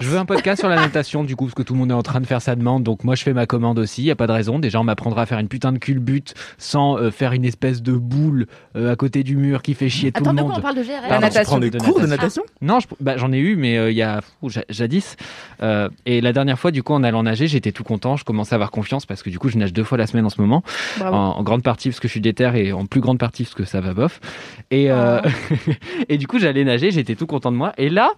Je 0.00 0.08
veux 0.08 0.18
un 0.18 0.24
podcast 0.24 0.60
sur 0.60 0.68
la 0.68 0.76
natation, 0.76 1.22
du 1.24 1.36
coup, 1.36 1.44
parce 1.46 1.54
que 1.54 1.62
tout 1.62 1.74
le 1.74 1.78
monde 1.78 1.90
est 1.90 1.94
en 1.94 2.02
train 2.02 2.20
de 2.20 2.26
faire 2.26 2.42
sa 2.42 2.56
demande. 2.56 2.82
Donc, 2.82 3.04
moi, 3.04 3.14
je 3.14 3.22
fais 3.22 3.32
ma 3.32 3.46
commande 3.46 3.78
aussi. 3.78 4.02
Y 4.02 4.10
a 4.10 4.16
pas 4.16 4.26
de 4.26 4.32
raison. 4.32 4.58
Déjà, 4.58 4.80
on 4.80 4.84
m'apprendra 4.84 5.22
à 5.22 5.26
faire 5.26 5.38
une 5.38 5.48
putain 5.48 5.72
de 5.72 5.78
culbute 5.78 6.34
sans 6.58 6.96
euh, 6.98 7.10
faire 7.10 7.32
une 7.32 7.44
espèce 7.44 7.82
de 7.82 7.92
boule 7.92 8.46
euh, 8.76 8.92
à 8.92 8.96
côté 8.96 9.22
du 9.22 9.36
mur 9.36 9.62
qui 9.62 9.74
fait 9.74 9.88
chier 9.88 10.10
tout 10.10 10.20
Attends, 10.22 10.32
le 10.32 10.36
de 10.38 10.42
monde. 10.42 10.50
quoi 10.50 10.58
on 10.58 10.62
parle 10.62 10.76
de 10.76 10.82
GRL 10.82 10.94
La 11.02 11.08
Pardon, 11.08 11.20
natation. 11.26 11.40
Tu 11.42 11.46
prends 11.46 11.58
des 11.60 11.70
De 11.70 11.78
cours 11.78 12.00
de 12.00 12.06
natation. 12.06 12.42
Non, 12.60 12.80
je- 12.80 12.86
bah, 13.00 13.16
j'en 13.16 13.32
ai 13.32 13.38
eu, 13.38 13.56
mais 13.56 13.78
euh, 13.78 13.90
il 13.90 13.96
y 13.96 14.02
a 14.02 14.20
fou, 14.20 14.50
jadis. 14.68 15.16
Euh, 15.62 15.88
et 16.06 16.20
la 16.20 16.32
dernière 16.32 16.58
fois, 16.58 16.70
du 16.70 16.82
coup, 16.82 16.92
en 16.92 17.02
allant 17.04 17.22
nager, 17.22 17.46
j'étais 17.46 17.72
tout 17.72 17.84
content. 17.84 18.16
Je 18.16 18.24
commençais 18.24 18.54
à 18.54 18.56
avoir 18.56 18.70
confiance 18.70 19.06
parce 19.06 19.22
que 19.22 19.30
du 19.30 19.38
coup, 19.38 19.48
je 19.48 19.58
nage 19.58 19.72
deux 19.72 19.84
fois 19.84 19.96
la 19.98 20.06
semaine 20.08 20.26
en 20.26 20.30
ce 20.30 20.40
moment. 20.40 20.62
En, 21.00 21.06
en 21.06 21.42
grande 21.42 21.62
partie 21.62 21.88
parce 21.90 22.00
que 22.00 22.08
je 22.08 22.12
suis 22.12 22.20
déter 22.20 22.50
et 22.54 22.72
en 22.72 22.86
plus 22.86 23.00
grande 23.00 23.18
partie 23.18 23.44
parce 23.44 23.54
que 23.54 23.64
ça 23.64 23.80
va 23.80 23.94
bof. 23.94 24.20
Et, 24.70 24.90
euh, 24.90 25.20
et 26.08 26.18
du 26.18 26.26
coup, 26.26 26.38
j'allais 26.38 26.64
nager, 26.64 26.90
j'étais 26.90 27.14
tout 27.14 27.26
content 27.26 27.52
de 27.52 27.56
moi. 27.56 27.72
Et 27.78 27.88
là, 27.90 28.10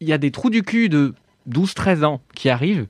il 0.00 0.08
y 0.08 0.12
a 0.12 0.18
des 0.18 0.30
trous 0.30 0.50
du 0.50 0.62
cul 0.62 0.88
de 0.88 1.14
12-13 1.50 2.04
ans 2.04 2.20
qui 2.34 2.48
arrivent, 2.50 2.86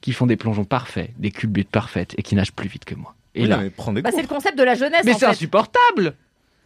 qui 0.00 0.12
font 0.12 0.26
des 0.26 0.36
plongeons 0.36 0.64
parfaits, 0.64 1.10
des 1.18 1.30
culbutes 1.30 1.70
parfaites 1.70 2.14
et 2.18 2.22
qui 2.22 2.34
nagent 2.36 2.52
plus 2.52 2.68
vite 2.68 2.84
que 2.84 2.94
moi. 2.94 3.14
Et 3.34 3.42
Oui, 3.42 3.48
là, 3.48 3.56
non, 3.56 3.62
mais 3.64 3.70
prends 3.70 3.92
des 3.92 4.02
Bah, 4.02 4.10
cours. 4.10 4.16
c'est 4.18 4.22
le 4.22 4.28
concept 4.28 4.58
de 4.58 4.62
la 4.64 4.74
jeunesse. 4.74 5.02
mais 5.04 5.12
en 5.12 5.18
c'est 5.18 5.26
fait. 5.26 5.32
insupportable 5.32 6.14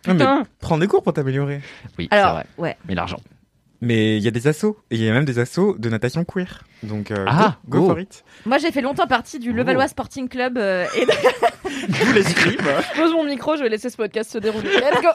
Ouais, 0.07 0.15
mais 0.15 0.25
prends 0.61 0.79
des 0.79 0.89
cours 0.89 1.03
pour 1.03 1.13
t'améliorer. 1.13 1.61
Oui, 1.99 2.09
c'est 2.11 2.19
Alors, 2.19 2.33
vrai. 2.35 2.47
ouais. 2.59 2.77
Mais 2.89 2.95
l'argent. 2.95 3.21
Mais 3.81 4.17
il 4.17 4.23
y 4.23 4.29
a 4.29 4.33
des 4.33 4.49
assos. 4.49 4.77
Et 4.91 4.97
il 4.97 5.03
y 5.03 5.09
a 5.09 5.13
même 5.13 5.25
des 5.25 5.39
assos 5.39 5.77
de 5.79 5.89
natation 5.89 6.25
queer. 6.25 6.65
Donc, 6.83 7.11
euh, 7.11 7.25
Ah, 7.29 7.57
go, 7.69 7.79
go 7.79 7.87
go. 7.87 7.91
for 7.91 8.01
it. 8.01 8.25
Moi, 8.45 8.59
j'ai 8.59 8.73
fait 8.73 8.81
longtemps 8.81 9.07
partie 9.07 9.39
du 9.39 9.53
Levallois 9.53 9.89
Sporting 9.89 10.29
Club 10.29 10.59
euh, 10.59 10.87
et, 10.97 11.07
Vous 11.89 12.13
l'escrime. 12.13 12.59
Je 12.61 13.01
pose 13.01 13.13
mon 13.13 13.25
micro. 13.25 13.57
Je 13.57 13.63
vais 13.63 13.69
laisser 13.69 13.91
ce 13.91 13.97
podcast 13.97 14.31
se 14.31 14.39
dérouler. 14.39 14.69
Let's 14.69 15.01
go. 15.03 15.09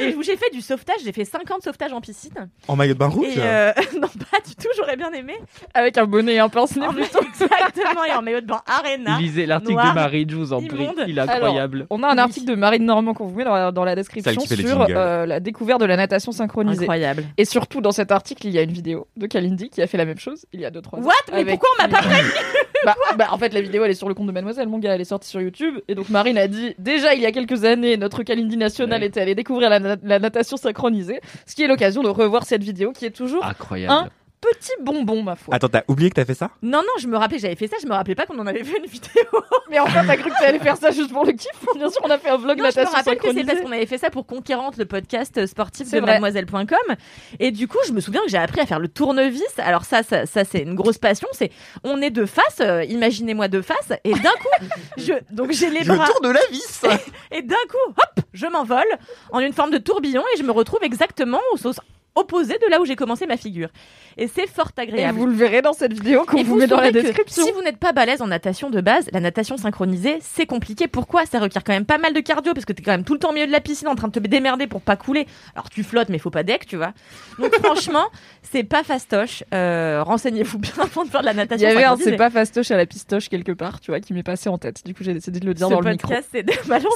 et 0.00 0.14
où 0.14 0.22
j'ai 0.22 0.36
fait 0.36 0.50
du 0.52 0.60
sauvetage. 0.60 0.98
J'ai 1.04 1.12
fait 1.12 1.24
50 1.24 1.62
sauvetages 1.62 1.92
en 1.92 2.00
piscine. 2.00 2.48
En 2.66 2.76
maillot 2.76 2.94
de 2.94 2.98
bain 2.98 3.08
rouge. 3.08 3.34
Euh, 3.36 3.72
non, 4.00 4.08
pas 4.08 4.38
du 4.46 4.54
tout. 4.54 4.68
J'aurais 4.76 4.96
bien 4.96 5.12
aimé. 5.12 5.34
Avec 5.74 5.98
un 5.98 6.06
bonnet 6.06 6.34
et 6.34 6.38
un 6.38 6.48
pince-nez 6.48 6.86
En 6.86 6.92
plutôt. 6.92 7.20
Exactement. 7.22 8.04
Et 8.04 8.12
en 8.12 8.22
maillot 8.22 8.40
de 8.40 8.46
bain 8.46 8.62
Arena. 8.66 9.18
Lisez 9.18 9.46
l'article 9.46 9.72
de 9.74 9.94
Marine, 9.94 10.30
je 10.30 10.36
vous 10.36 10.52
en 10.52 10.62
prie. 10.62 10.88
Il 11.06 11.18
est 11.18 11.20
incroyable. 11.20 11.86
On 11.90 12.02
a 12.02 12.08
un 12.08 12.18
article 12.18 12.46
de 12.46 12.54
Marine 12.54 12.84
Normand 12.84 13.14
qu'on 13.14 13.26
vous 13.26 13.36
met 13.36 13.44
dans 13.44 13.54
la, 13.54 13.72
dans 13.72 13.84
la 13.84 13.94
description 13.94 14.40
sur 14.40 14.86
euh, 14.88 15.26
la 15.26 15.40
découverte 15.40 15.80
de 15.80 15.86
la 15.86 15.96
natation 15.96 16.32
synchronisée. 16.32 16.82
Incroyable. 16.82 17.24
Et 17.36 17.44
surtout, 17.44 17.80
dans 17.80 17.92
cet 17.92 18.12
article, 18.12 18.46
il 18.46 18.52
y 18.52 18.58
a 18.58 18.62
une 18.62 18.72
vidéo 18.72 19.06
de 19.16 19.26
Kalindi 19.26 19.70
qui 19.70 19.82
a 19.82 19.86
fait 19.86 19.98
la 19.98 20.04
même 20.04 20.18
chose 20.18 20.46
il 20.52 20.60
y 20.60 20.64
a 20.64 20.67
2-3 20.70 20.96
ans. 20.96 21.02
What? 21.02 21.12
Mais 21.32 21.40
Avec 21.40 21.48
pourquoi 21.60 21.68
on 21.78 21.82
m'a 21.82 21.88
pas 21.88 22.02
prévenu? 22.08 22.30
Bah, 22.84 22.94
bah, 23.16 23.26
en 23.32 23.38
fait, 23.38 23.52
la 23.52 23.60
vidéo, 23.60 23.84
elle 23.84 23.90
est 23.90 23.94
sur 23.94 24.08
le 24.08 24.14
compte 24.14 24.28
de 24.28 24.32
Mademoiselle, 24.32 24.68
mon 24.68 24.78
gars, 24.78 24.94
elle 24.94 25.00
est 25.00 25.04
sortie 25.04 25.28
sur 25.28 25.40
YouTube. 25.40 25.80
Et 25.88 25.96
donc, 25.96 26.10
Marine 26.10 26.38
a 26.38 26.46
dit 26.46 26.76
déjà, 26.78 27.12
il 27.14 27.20
y 27.20 27.26
a 27.26 27.32
quelques 27.32 27.64
années, 27.64 27.96
notre 27.96 28.22
Kalindi 28.22 28.56
nationale 28.56 29.02
était 29.02 29.20
allée 29.20 29.34
découvrir 29.34 29.68
la, 29.68 29.80
na- 29.80 29.96
la 30.00 30.18
natation 30.20 30.56
synchronisée. 30.56 31.20
Ce 31.44 31.56
qui 31.56 31.64
est 31.64 31.66
l'occasion 31.66 32.04
de 32.04 32.08
revoir 32.08 32.44
cette 32.44 32.62
vidéo 32.62 32.92
qui 32.92 33.04
est 33.04 33.10
toujours 33.10 33.44
Incroyable. 33.44 34.10
Petit 34.40 34.70
bonbon, 34.80 35.22
ma 35.22 35.34
foi. 35.34 35.54
Attends, 35.54 35.68
t'as 35.68 35.82
oublié 35.88 36.10
que 36.10 36.14
t'as 36.14 36.24
fait 36.24 36.34
ça? 36.34 36.50
Non, 36.62 36.78
non, 36.78 36.92
je 37.00 37.08
me 37.08 37.16
rappelais 37.16 37.38
que 37.38 37.42
j'avais 37.42 37.56
fait 37.56 37.66
ça, 37.66 37.76
je 37.82 37.86
me 37.88 37.92
rappelais 37.92 38.14
pas 38.14 38.24
qu'on 38.24 38.38
en 38.38 38.46
avait 38.46 38.62
fait 38.62 38.78
une 38.78 38.86
vidéo. 38.86 39.24
Mais 39.70 39.80
enfin, 39.80 40.04
t'as 40.06 40.16
cru 40.16 40.30
que 40.30 40.38
t'allais 40.38 40.60
faire 40.60 40.76
ça 40.76 40.92
juste 40.92 41.12
pour 41.12 41.24
le 41.24 41.32
kiff 41.32 41.50
Bien 41.74 41.90
sûr, 41.90 42.00
on 42.04 42.10
a 42.10 42.18
fait 42.18 42.28
un 42.30 42.36
vlog 42.36 42.58
Non, 42.58 42.70
je 42.72 42.80
me 42.80 42.86
rappelle 42.86 43.18
que 43.18 43.32
c'est 43.32 43.44
parce 43.44 43.60
qu'on 43.60 43.72
avait 43.72 43.86
fait 43.86 43.98
ça 43.98 44.10
pour 44.10 44.26
Conquérante, 44.26 44.76
le 44.76 44.84
podcast 44.84 45.44
sportif 45.46 45.88
C'est 45.88 46.00
de 46.00 46.06
mademoiselle.com. 46.06 46.96
Et 47.40 47.50
du 47.50 47.66
coup, 47.66 47.78
je 47.86 47.92
me 47.92 48.00
souviens 48.00 48.22
que 48.22 48.28
j'ai 48.30 48.38
appris 48.38 48.60
à 48.60 48.66
faire 48.66 48.78
le 48.78 48.88
tournevis. 48.88 49.42
Alors 49.58 49.84
ça, 49.84 50.02
ça, 50.04 50.24
ça, 50.26 50.44
c'est 50.44 50.60
une 50.60 50.74
grosse 50.76 50.98
passion. 50.98 51.28
C'est, 51.32 51.50
on 51.82 52.00
est 52.00 52.10
de 52.10 52.24
face, 52.24 52.58
euh, 52.60 52.84
imaginez-moi 52.84 53.48
de 53.48 53.60
face, 53.60 53.92
et 54.04 54.12
d'un 54.12 54.30
coup, 54.30 54.66
je, 54.98 55.14
donc 55.30 55.50
j'ai 55.50 55.70
les 55.70 55.82
Je 55.82 55.92
bras. 55.92 56.06
tourne 56.06 56.32
la 56.32 56.46
vis 56.50 56.82
Et 57.32 57.42
d'un 57.42 57.56
coup, 57.68 57.90
hop, 57.90 58.24
je 58.32 58.46
m'envole 58.46 58.86
en 59.32 59.40
une 59.40 59.52
forme 59.52 59.70
de 59.70 59.78
tourbillon 59.78 60.22
et 60.34 60.38
je 60.38 60.42
me 60.44 60.52
retrouve 60.52 60.80
exactement 60.82 61.40
au 61.52 61.56
sens 61.56 61.80
opposé 62.14 62.54
de 62.54 62.70
là 62.70 62.80
où 62.80 62.84
j'ai 62.84 62.96
commencé 62.96 63.26
ma 63.26 63.36
figure. 63.36 63.68
Et 64.16 64.26
c'est 64.26 64.48
fort 64.48 64.70
Et 64.76 64.80
agréable. 64.80 65.16
vous 65.18 65.26
le 65.26 65.32
verrez 65.34 65.62
dans 65.62 65.72
cette 65.72 65.92
vidéo 65.92 66.24
qu'on 66.24 66.38
Et 66.38 66.42
vous 66.42 66.56
met 66.56 66.66
dans 66.66 66.80
la 66.80 66.90
description. 66.90 67.44
Si 67.44 67.52
vous 67.52 67.62
n'êtes 67.62 67.76
pas 67.76 67.92
balèze 67.92 68.20
en 68.20 68.26
natation 68.26 68.70
de 68.70 68.80
base, 68.80 69.08
la 69.12 69.20
natation 69.20 69.56
synchronisée, 69.56 70.18
c'est 70.20 70.46
compliqué. 70.46 70.88
Pourquoi? 70.88 71.24
Ça 71.26 71.38
requiert 71.38 71.62
quand 71.62 71.72
même 71.72 71.84
pas 71.84 71.98
mal 71.98 72.12
de 72.14 72.20
cardio 72.20 72.52
parce 72.54 72.64
que 72.64 72.72
t'es 72.72 72.82
quand 72.82 72.90
même 72.90 73.04
tout 73.04 73.12
le 73.12 73.20
temps 73.20 73.30
au 73.30 73.32
milieu 73.32 73.46
de 73.46 73.52
la 73.52 73.60
piscine 73.60 73.86
en 73.86 73.94
train 73.94 74.08
de 74.08 74.12
te 74.12 74.18
démerder 74.18 74.66
pour 74.66 74.80
pas 74.80 74.96
couler. 74.96 75.26
Alors 75.54 75.70
tu 75.70 75.84
flottes, 75.84 76.08
mais 76.08 76.18
faut 76.18 76.30
pas 76.30 76.42
deck, 76.42 76.66
tu 76.66 76.76
vois. 76.76 76.92
Donc 77.38 77.54
franchement, 77.64 78.06
c'est 78.42 78.64
pas 78.64 78.82
fastoche. 78.82 79.44
Euh, 79.54 80.02
Renseignez-vous 80.02 80.58
bien 80.58 80.72
avant 80.82 81.04
de 81.04 81.10
faire 81.10 81.20
de 81.20 81.26
la 81.26 81.32
Il 81.32 81.36
y 81.36 81.38
natation 81.38 81.68
avait 81.68 81.76
un 81.84 81.88
synchronisée. 81.90 82.10
c'est 82.10 82.16
pas 82.16 82.30
fastoche 82.30 82.70
à 82.72 82.76
la 82.76 82.86
pistoche 82.86 83.28
quelque 83.28 83.52
part, 83.52 83.78
tu 83.80 83.92
vois, 83.92 84.00
qui 84.00 84.12
m'est 84.12 84.24
passé 84.24 84.48
en 84.48 84.58
tête. 84.58 84.84
Du 84.84 84.94
coup, 84.94 85.04
j'ai 85.04 85.14
décidé 85.14 85.38
de 85.38 85.46
le 85.46 85.54
dire 85.54 85.68
Ce 85.68 85.72
dans 85.72 85.80
le 85.80 85.90
micro. 85.92 86.08
podcast, 86.08 86.28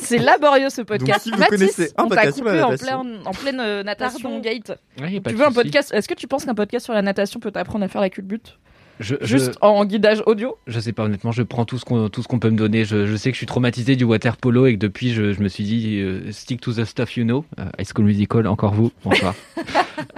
c'est 0.03 0.19
laborieux 0.19 0.71
ce 0.71 0.83
podcast. 0.83 1.21
si 1.23 1.31
vous 1.31 1.39
Mathis, 1.39 1.59
connaissez 1.59 1.93
un 1.97 2.05
on 2.05 2.09
t'a 2.09 2.33
coupé 2.33 2.63
en, 2.63 2.77
plein- 2.77 3.03
en 3.25 3.31
pleine 3.31 3.61
euh, 3.61 3.83
natation 3.85 4.31
Pardon. 4.31 4.41
gate. 4.41 4.73
Y 5.15 5.19
a 5.19 5.21
pas 5.21 5.31
Tu 5.31 5.37
de 5.37 5.41
veux 5.41 5.47
un 5.47 5.53
podcast 5.53 5.93
Est-ce 5.95 6.09
que 6.09 6.15
tu 6.15 6.27
penses 6.27 6.45
qu'un 6.45 6.55
podcast 6.55 6.85
sur 6.85 6.95
la 6.95 7.03
natation 7.03 7.41
peut 7.41 7.51
t'apprendre 7.51 7.85
à 7.85 7.89
faire 7.89 8.01
la 8.01 8.11
culbute 8.11 8.59
Je, 9.01 9.15
je- 9.21 9.27
Juste 9.27 9.59
en 9.61 9.85
guidage 9.85 10.23
audio 10.27 10.57
Je 10.67 10.79
sais 10.81 10.93
pas 10.93 11.05
honnêtement, 11.05 11.33
je 11.33 11.43
prends 11.43 11.65
tout 11.65 11.79
ce 11.79 11.85
qu'on 11.85 12.09
tout 12.09 12.23
ce 12.23 12.29
qu'on 12.29 12.39
peut 12.39 12.51
me 12.51 12.57
donner. 12.57 12.85
Je, 12.85 13.07
je 13.07 13.17
sais 13.17 13.31
que 13.31 13.35
je 13.35 13.39
suis 13.39 13.47
traumatisé 13.47 13.97
du 13.97 14.05
water 14.05 14.37
polo 14.37 14.67
et 14.67 14.75
que 14.75 14.79
depuis 14.79 15.13
je, 15.13 15.33
je 15.33 15.41
me 15.41 15.49
suis 15.49 15.65
dit 15.65 15.99
euh, 16.01 16.31
stick 16.33 16.61
to 16.61 16.73
the 16.73 16.85
stuff 16.85 17.17
you 17.17 17.25
know. 17.25 17.45
Euh, 17.59 17.65
High 17.79 17.87
School 17.93 18.05
Musical, 18.05 18.47
encore 18.47 18.75
vous, 18.75 18.91
bonsoir. 19.05 19.35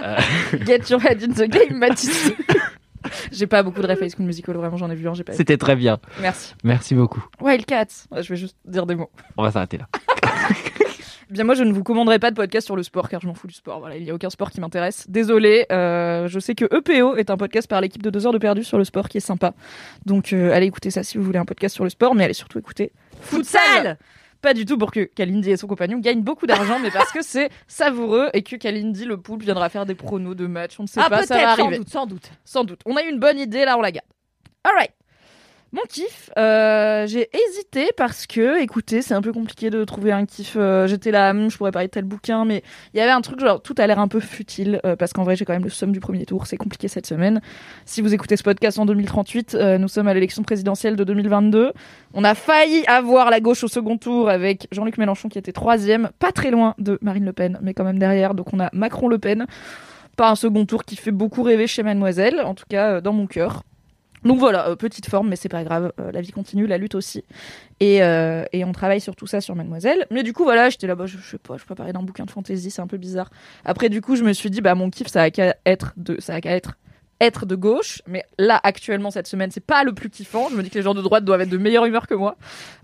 Euh, 0.02 0.16
Get 0.66 0.82
your 0.90 1.00
head 1.04 1.22
in 1.22 1.32
the 1.32 1.48
game, 1.48 1.78
Mathis. 1.78 2.32
j'ai 3.32 3.46
pas 3.46 3.62
beaucoup 3.62 3.80
de 3.82 3.86
ref 3.86 4.00
High 4.00 4.10
School 4.14 4.24
Musical, 4.26 4.54
vraiment, 4.56 4.76
j'en 4.76 4.90
ai 4.90 4.94
vu 4.94 5.08
un, 5.08 5.14
j'ai 5.14 5.24
pas. 5.24 5.32
C'était 5.32 5.56
très 5.56 5.76
bien. 5.76 5.98
Merci. 6.20 6.54
Merci 6.62 6.94
beaucoup. 6.94 7.24
Wildcats. 7.40 8.06
Je 8.20 8.28
vais 8.28 8.36
juste 8.36 8.56
dire 8.64 8.86
des 8.86 8.94
mots. 8.94 9.10
On 9.36 9.42
va 9.42 9.50
s'arrêter 9.50 9.78
là. 9.78 9.88
Bien, 11.30 11.44
moi, 11.44 11.54
je 11.54 11.64
ne 11.64 11.72
vous 11.72 11.82
commanderai 11.82 12.18
pas 12.18 12.30
de 12.30 12.36
podcast 12.36 12.66
sur 12.66 12.76
le 12.76 12.82
sport 12.82 13.08
car 13.08 13.20
je 13.20 13.26
m'en 13.26 13.34
fous 13.34 13.46
du 13.46 13.54
sport. 13.54 13.80
Voilà, 13.80 13.96
il 13.96 14.04
n'y 14.04 14.10
a 14.10 14.14
aucun 14.14 14.30
sport 14.30 14.50
qui 14.50 14.60
m'intéresse. 14.60 15.06
Désolé, 15.08 15.66
euh, 15.72 16.28
je 16.28 16.38
sais 16.38 16.54
que 16.54 16.64
EPO 16.66 17.16
est 17.16 17.30
un 17.30 17.36
podcast 17.36 17.68
par 17.68 17.80
l'équipe 17.80 18.02
de 18.02 18.10
2 18.10 18.26
heures 18.26 18.32
de 18.32 18.38
perdu 18.38 18.64
sur 18.64 18.78
le 18.78 18.84
sport 18.84 19.08
qui 19.08 19.18
est 19.18 19.20
sympa. 19.20 19.54
Donc, 20.06 20.32
euh, 20.32 20.52
allez 20.52 20.66
écouter 20.66 20.90
ça 20.90 21.02
si 21.02 21.18
vous 21.18 21.24
voulez 21.24 21.38
un 21.38 21.44
podcast 21.44 21.74
sur 21.74 21.84
le 21.84 21.90
sport, 21.90 22.14
mais 22.14 22.24
allez 22.24 22.34
surtout 22.34 22.58
écouter 22.58 22.92
Futsal 23.20 23.98
Pas 24.42 24.52
du 24.54 24.66
tout 24.66 24.76
pour 24.76 24.90
que 24.92 25.00
Kalindi 25.04 25.50
et 25.50 25.56
son 25.56 25.66
compagnon 25.66 25.98
gagnent 25.98 26.22
beaucoup 26.22 26.46
d'argent, 26.46 26.78
mais 26.78 26.90
parce 26.90 27.10
que 27.12 27.22
c'est 27.22 27.48
savoureux 27.66 28.28
et 28.34 28.42
que 28.42 28.56
Kalindi, 28.56 29.04
le 29.06 29.16
poulpe, 29.16 29.42
viendra 29.42 29.68
faire 29.70 29.86
des 29.86 29.94
pronos 29.94 30.34
de 30.36 30.46
match. 30.46 30.78
On 30.78 30.82
ne 30.82 30.88
sait 30.88 31.00
Ah, 31.02 31.08
pas, 31.08 31.22
ça 31.26 31.34
va 31.34 31.40
peut-être, 31.40 31.56
sans 31.56 31.62
arriver. 31.62 31.78
doute, 31.78 31.88
sans 31.88 32.06
doute. 32.06 32.30
Sans 32.44 32.64
doute. 32.64 32.80
On 32.84 32.96
a 32.96 33.02
eu 33.02 33.08
une 33.10 33.18
bonne 33.18 33.38
idée, 33.38 33.64
là 33.64 33.78
on 33.78 33.80
la 33.80 33.90
garde. 33.92 34.06
Alright. 34.62 34.90
Mon 35.74 35.82
kiff, 35.88 36.30
euh, 36.38 37.04
j'ai 37.08 37.28
hésité 37.36 37.90
parce 37.96 38.28
que, 38.28 38.62
écoutez, 38.62 39.02
c'est 39.02 39.12
un 39.12 39.20
peu 39.20 39.32
compliqué 39.32 39.70
de 39.70 39.82
trouver 39.82 40.12
un 40.12 40.24
kiff. 40.24 40.54
euh, 40.56 40.86
J'étais 40.86 41.10
là, 41.10 41.30
hum, 41.32 41.50
je 41.50 41.56
pourrais 41.56 41.72
parler 41.72 41.88
de 41.88 41.90
tel 41.90 42.04
bouquin, 42.04 42.44
mais 42.44 42.62
il 42.92 42.98
y 42.98 43.00
avait 43.00 43.10
un 43.10 43.20
truc 43.20 43.40
genre 43.40 43.60
tout 43.60 43.74
a 43.78 43.86
l'air 43.88 43.98
un 43.98 44.06
peu 44.06 44.20
futile 44.20 44.80
euh, 44.86 44.94
parce 44.94 45.12
qu'en 45.12 45.24
vrai 45.24 45.34
j'ai 45.34 45.44
quand 45.44 45.52
même 45.52 45.64
le 45.64 45.70
somme 45.70 45.90
du 45.90 45.98
premier 45.98 46.26
tour. 46.26 46.46
C'est 46.46 46.58
compliqué 46.58 46.86
cette 46.86 47.08
semaine. 47.08 47.40
Si 47.86 48.02
vous 48.02 48.14
écoutez 48.14 48.36
ce 48.36 48.44
podcast 48.44 48.78
en 48.78 48.86
2038, 48.86 49.56
euh, 49.56 49.76
nous 49.78 49.88
sommes 49.88 50.06
à 50.06 50.14
l'élection 50.14 50.44
présidentielle 50.44 50.94
de 50.94 51.02
2022. 51.02 51.72
On 52.12 52.22
a 52.22 52.36
failli 52.36 52.84
avoir 52.86 53.28
la 53.30 53.40
gauche 53.40 53.64
au 53.64 53.68
second 53.68 53.98
tour 53.98 54.28
avec 54.30 54.68
Jean-Luc 54.70 54.96
Mélenchon 54.96 55.28
qui 55.28 55.38
était 55.38 55.50
troisième, 55.50 56.10
pas 56.20 56.30
très 56.30 56.52
loin 56.52 56.76
de 56.78 57.00
Marine 57.02 57.24
Le 57.24 57.32
Pen, 57.32 57.58
mais 57.62 57.74
quand 57.74 57.82
même 57.82 57.98
derrière. 57.98 58.34
Donc 58.34 58.52
on 58.52 58.60
a 58.60 58.70
Macron-Le 58.72 59.18
Pen. 59.18 59.46
Pas 60.16 60.30
un 60.30 60.36
second 60.36 60.66
tour 60.66 60.84
qui 60.84 60.94
fait 60.94 61.10
beaucoup 61.10 61.42
rêver 61.42 61.66
chez 61.66 61.82
Mademoiselle, 61.82 62.40
en 62.42 62.54
tout 62.54 62.66
cas 62.68 63.00
dans 63.00 63.12
mon 63.12 63.26
cœur. 63.26 63.64
Donc 64.24 64.38
voilà, 64.38 64.68
euh, 64.68 64.76
petite 64.76 65.08
forme, 65.08 65.28
mais 65.28 65.36
c'est 65.36 65.48
pas 65.48 65.64
grave. 65.64 65.92
euh, 66.00 66.10
la 66.10 66.20
vie 66.20 66.32
continue, 66.32 66.66
la 66.66 66.78
lutte 66.78 66.94
aussi. 66.94 67.24
Et, 67.80 68.02
euh, 68.02 68.44
et 68.52 68.64
on 68.64 68.72
travaille 68.72 69.00
sur 69.00 69.14
tout 69.16 69.26
ça 69.26 69.40
sur 69.40 69.54
Mademoiselle. 69.54 70.06
Mais 70.10 70.22
du 70.22 70.32
coup, 70.32 70.44
voilà, 70.44 70.70
j'étais 70.70 70.86
là-bas, 70.86 71.06
je, 71.06 71.18
je 71.18 71.30
sais 71.30 71.38
pas, 71.38 71.56
je 71.56 71.64
préparais 71.64 71.92
d'un 71.92 72.02
bouquin 72.02 72.24
de 72.24 72.30
fantasy, 72.30 72.70
c'est 72.70 72.82
un 72.82 72.86
peu 72.86 72.96
bizarre. 72.96 73.30
Après, 73.64 73.88
du 73.88 74.00
coup, 74.00 74.16
je 74.16 74.24
me 74.24 74.32
suis 74.32 74.50
dit, 74.50 74.60
bah 74.60 74.74
mon 74.74 74.90
kiff, 74.90 75.08
ça 75.08 75.22
a 75.22 75.30
qu'à 75.30 75.56
être 75.66 75.92
de, 75.96 76.16
ça 76.20 76.34
a 76.34 76.40
qu'à 76.40 76.56
être 76.56 76.74
être 77.20 77.46
de 77.46 77.54
gauche, 77.54 78.02
mais 78.08 78.24
là 78.40 78.60
actuellement 78.64 79.12
cette 79.12 79.28
semaine 79.28 79.48
c'est 79.52 79.64
pas 79.64 79.84
le 79.84 79.92
plus 79.92 80.10
kiffant. 80.10 80.48
Je 80.50 80.56
me 80.56 80.62
dis 80.64 80.68
que 80.68 80.74
les 80.74 80.82
gens 80.82 80.94
de 80.94 81.00
droite 81.00 81.24
doivent 81.24 81.40
être 81.40 81.48
de 81.48 81.56
meilleure 81.58 81.86
humeur 81.86 82.08
que 82.08 82.14
moi, 82.14 82.36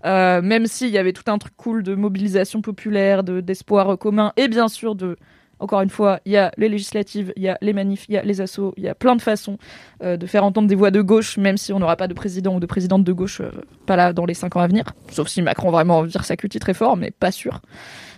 même 0.05 0.67
s'il 0.67 0.87
y 0.87 0.97
avait 0.97 1.11
tout 1.11 1.29
un 1.29 1.37
truc 1.37 1.53
cool 1.57 1.83
de 1.83 1.95
mobilisation 1.95 2.61
populaire, 2.61 3.23
de 3.23 3.41
d'espoir 3.41 3.97
commun 3.99 4.31
et 4.37 4.47
bien 4.47 4.69
sûr 4.69 4.95
de 4.95 5.17
encore 5.61 5.81
une 5.81 5.89
fois, 5.89 6.19
il 6.25 6.31
y 6.31 6.37
a 6.37 6.51
les 6.57 6.67
législatives, 6.67 7.31
il 7.35 7.43
y 7.43 7.47
a 7.47 7.57
les 7.61 7.71
manifs, 7.71 8.05
il 8.09 8.15
y 8.15 8.17
a 8.17 8.23
les 8.23 8.41
assauts, 8.41 8.73
il 8.77 8.83
y 8.83 8.87
a 8.87 8.95
plein 8.95 9.15
de 9.15 9.21
façons 9.21 9.57
euh, 10.03 10.17
de 10.17 10.25
faire 10.25 10.43
entendre 10.43 10.67
des 10.67 10.75
voix 10.75 10.91
de 10.91 11.01
gauche, 11.01 11.37
même 11.37 11.57
si 11.57 11.71
on 11.71 11.79
n'aura 11.79 11.95
pas 11.95 12.07
de 12.07 12.13
président 12.13 12.55
ou 12.55 12.59
de 12.59 12.65
présidente 12.65 13.03
de 13.03 13.13
gauche, 13.13 13.41
euh, 13.41 13.51
pas 13.85 13.95
là 13.95 14.11
dans 14.11 14.25
les 14.25 14.33
cinq 14.33 14.55
ans 14.55 14.59
à 14.59 14.67
venir. 14.67 14.85
Sauf 15.11 15.27
si 15.27 15.41
Macron 15.41 15.69
vraiment 15.69 16.01
vire 16.01 16.25
sa 16.25 16.35
cutie 16.35 16.59
très 16.59 16.73
fort, 16.73 16.97
mais 16.97 17.11
pas 17.11 17.31
sûr. 17.31 17.61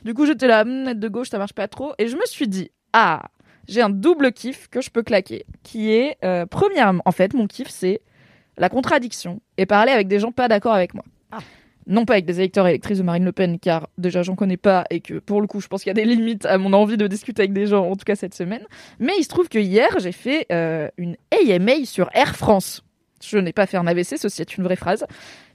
Du 0.06 0.14
coup, 0.14 0.26
j'étais 0.26 0.48
là, 0.48 0.62
hum, 0.62 0.88
être 0.88 1.00
de 1.00 1.08
gauche, 1.10 1.30
ça 1.30 1.38
marche 1.38 1.54
pas 1.54 1.68
trop. 1.68 1.94
Et 2.00 2.08
je 2.08 2.16
me 2.16 2.26
suis 2.26 2.48
dit, 2.48 2.72
ah, 2.94 3.24
j'ai 3.68 3.82
un 3.82 3.90
double 3.90 4.32
kiff 4.32 4.70
que 4.70 4.82
je 4.82 4.90
peux 4.90 5.04
claquer, 5.04 5.46
qui 5.64 5.92
est, 5.92 6.18
euh, 6.24 6.46
premièrement, 6.46 7.02
en 7.06 7.12
fait, 7.12 7.34
mon 7.34 7.48
kiff, 7.48 7.70
c'est 7.70 8.02
la 8.58 8.70
contradiction 8.70 9.42
et 9.58 9.66
parler 9.66 9.92
avec 9.92 10.08
des 10.08 10.20
gens 10.20 10.32
pas 10.32 10.48
d'accord 10.48 10.74
avec 10.74 10.94
moi. 10.94 11.04
Non 11.88 12.06
pas 12.06 12.14
avec 12.14 12.26
des 12.26 12.40
électeurs 12.40 12.68
et 12.68 12.72
électrices 12.72 12.98
de 12.98 13.04
Marine 13.04 13.26
Le 13.26 13.32
Pen, 13.32 13.60
car 13.60 13.90
déjà 13.98 14.24
j'en 14.24 14.36
connais 14.36 14.58
pas 14.58 14.86
et 14.90 15.00
que 15.02 15.16
pour 15.16 15.42
le 15.42 15.48
coup 15.48 15.60
je 15.60 15.68
pense 15.68 15.84
qu'il 15.84 15.90
y 15.90 15.92
a 15.92 15.94
des 15.94 16.06
limites 16.06 16.46
à 16.46 16.58
mon 16.58 16.74
envie 16.74 16.98
de 16.98 17.08
discuter 17.08 17.42
avec 17.42 17.54
des 17.54 17.68
gens, 17.68 17.90
en 17.90 17.96
tout 17.96 18.06
cas 18.06 18.16
cette 18.16 18.34
semaine. 18.34 18.66
Mais 19.00 19.14
il 19.20 19.24
se 19.24 19.30
trouve 19.30 19.50
que 19.50 19.60
hier 19.60 19.90
j'ai 20.00 20.12
fait 20.12 20.46
euh, 20.52 20.90
une 20.98 21.16
AMA 21.32 21.86
sur 21.86 22.10
Air 22.14 22.36
France. 22.36 22.84
Je 23.26 23.38
n'ai 23.38 23.54
pas 23.54 23.66
fait 23.66 23.78
un 23.78 23.88
AVC, 23.88 24.18
ceci 24.18 24.42
est 24.42 24.58
une 24.58 24.64
vraie 24.64 24.76
phrase. 24.76 25.06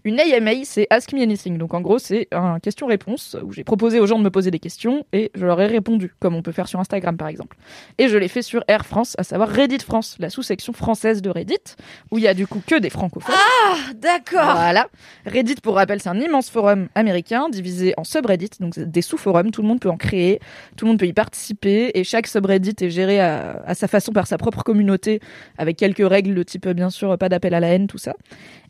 Une 0.09 0.19
AMA, 0.21 0.65
c'est 0.65 0.87
Ask 0.89 1.13
Me 1.13 1.21
Anything. 1.21 1.59
Donc 1.59 1.75
en 1.75 1.83
gros, 1.83 1.99
c'est 1.99 2.29
un 2.33 2.61
question-réponse 2.61 3.37
où 3.43 3.53
j'ai 3.53 3.63
proposé 3.63 4.01
aux 4.01 4.07
gens 4.07 4.19
de 4.19 4.25
me 4.25 4.31
poser 4.31 4.51
des 4.51 4.59
questions 4.59 5.05
et 5.13 5.31
je 5.35 5.45
leur 5.45 5.61
ai 5.61 5.67
répondu, 5.67 6.15
comme 6.19 6.35
on 6.35 6.41
peut 6.41 6.53
faire 6.53 6.67
sur 6.67 6.81
Instagram 6.81 7.19
par 7.19 7.29
exemple. 7.29 7.59
Et 7.99 8.09
je 8.09 8.17
l'ai 8.17 8.29
fait 8.29 8.41
sur 8.41 8.65
Air 8.69 8.87
France, 8.87 9.17
à 9.19 9.23
savoir 9.23 9.51
Reddit 9.51 9.81
France, 9.81 10.17
la 10.19 10.31
sous-section 10.31 10.73
française 10.73 11.21
de 11.21 11.29
Reddit, 11.29 11.77
où 12.11 12.17
il 12.17 12.25
y 12.25 12.27
a 12.27 12.33
du 12.33 12.47
coup 12.47 12.63
que 12.67 12.77
des 12.77 12.89
francophones. 12.89 13.35
Ah, 13.37 13.77
d'accord. 13.97 14.55
Voilà. 14.55 14.89
Reddit, 15.27 15.57
pour 15.57 15.75
rappel, 15.75 16.01
c'est 16.01 16.09
un 16.09 16.19
immense 16.19 16.49
forum 16.49 16.89
américain 16.95 17.51
divisé 17.51 17.93
en 17.99 18.05
subreddits, 18.05 18.61
donc 18.61 18.79
des 18.79 19.03
sous-forums. 19.03 19.51
Tout 19.51 19.61
le 19.61 19.69
monde 19.69 19.81
peut 19.81 19.91
en 19.91 19.99
créer, 19.99 20.41
tout 20.79 20.87
le 20.87 20.93
monde 20.93 21.01
peut 21.01 21.07
y 21.07 21.13
participer, 21.13 21.91
et 21.93 22.03
chaque 22.03 22.29
subreddit 22.29 22.77
est 22.81 22.89
géré 22.89 23.21
à, 23.21 23.63
à 23.67 23.75
sa 23.75 23.89
façon 23.89 24.13
par 24.13 24.27
sa 24.27 24.39
propre 24.39 24.63
communauté, 24.63 25.21
avec 25.59 25.77
quelques 25.77 26.09
règles 26.09 26.35
de 26.35 26.43
type, 26.43 26.67
bien 26.69 26.89
sûr, 26.89 27.19
pas 27.19 27.29
d'appel 27.29 27.53
à 27.53 27.61
la 27.61 27.69
haine, 27.69 27.89
tout 27.89 27.99
ça. 27.99 28.15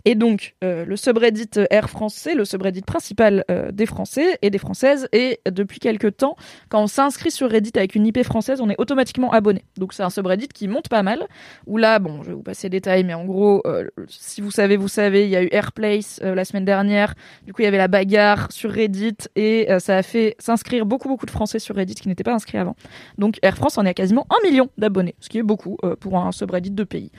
Et 0.04 0.14
donc, 0.14 0.54
euh, 0.64 0.84
le 0.84 0.96
subreddit 0.96 1.50
Air 1.70 1.90
France, 1.90 2.28
le 2.34 2.44
subreddit 2.44 2.82
principal 2.82 3.44
euh, 3.50 3.70
des 3.72 3.86
Français 3.86 4.38
et 4.42 4.50
des 4.50 4.58
Françaises. 4.58 5.08
Et 5.12 5.40
depuis 5.50 5.80
quelques 5.80 6.16
temps, 6.16 6.36
quand 6.68 6.82
on 6.82 6.86
s'inscrit 6.86 7.30
sur 7.30 7.50
Reddit 7.50 7.72
avec 7.76 7.94
une 7.94 8.06
IP 8.06 8.22
française, 8.22 8.60
on 8.60 8.70
est 8.70 8.78
automatiquement 8.78 9.32
abonné. 9.32 9.64
Donc, 9.76 9.92
c'est 9.92 10.02
un 10.02 10.10
subreddit 10.10 10.48
qui 10.48 10.68
monte 10.68 10.88
pas 10.88 11.02
mal. 11.02 11.26
Où 11.66 11.76
là, 11.76 11.98
bon, 11.98 12.22
je 12.22 12.28
vais 12.28 12.34
vous 12.34 12.42
passer 12.42 12.66
les 12.66 12.78
détails, 12.78 13.04
mais 13.04 13.14
en 13.14 13.24
gros, 13.24 13.62
euh, 13.66 13.88
si 14.08 14.40
vous 14.40 14.50
savez, 14.50 14.76
vous 14.76 14.88
savez, 14.88 15.24
il 15.24 15.30
y 15.30 15.36
a 15.36 15.42
eu 15.42 15.48
Airplace 15.52 16.20
euh, 16.22 16.34
la 16.34 16.44
semaine 16.44 16.64
dernière. 16.64 17.14
Du 17.44 17.52
coup, 17.52 17.62
il 17.62 17.64
y 17.64 17.68
avait 17.68 17.78
la 17.78 17.88
bagarre 17.88 18.50
sur 18.52 18.70
Reddit 18.70 19.16
et 19.36 19.70
euh, 19.70 19.78
ça 19.78 19.96
a 19.96 20.02
fait 20.02 20.36
s'inscrire 20.38 20.86
beaucoup, 20.86 21.08
beaucoup 21.08 21.26
de 21.26 21.30
Français 21.30 21.58
sur 21.58 21.76
Reddit 21.76 21.94
qui 21.94 22.08
n'étaient 22.08 22.24
pas 22.24 22.34
inscrits 22.34 22.58
avant. 22.58 22.76
Donc, 23.18 23.38
Air 23.42 23.56
France 23.56 23.78
en 23.78 23.84
est 23.84 23.90
à 23.90 23.94
quasiment 23.94 24.26
un 24.30 24.48
million 24.48 24.68
d'abonnés, 24.78 25.14
ce 25.20 25.28
qui 25.28 25.38
est 25.38 25.42
beaucoup 25.42 25.76
euh, 25.84 25.96
pour 25.96 26.16
un 26.16 26.32
subreddit 26.32 26.70
de 26.70 26.84
pays 26.84 27.10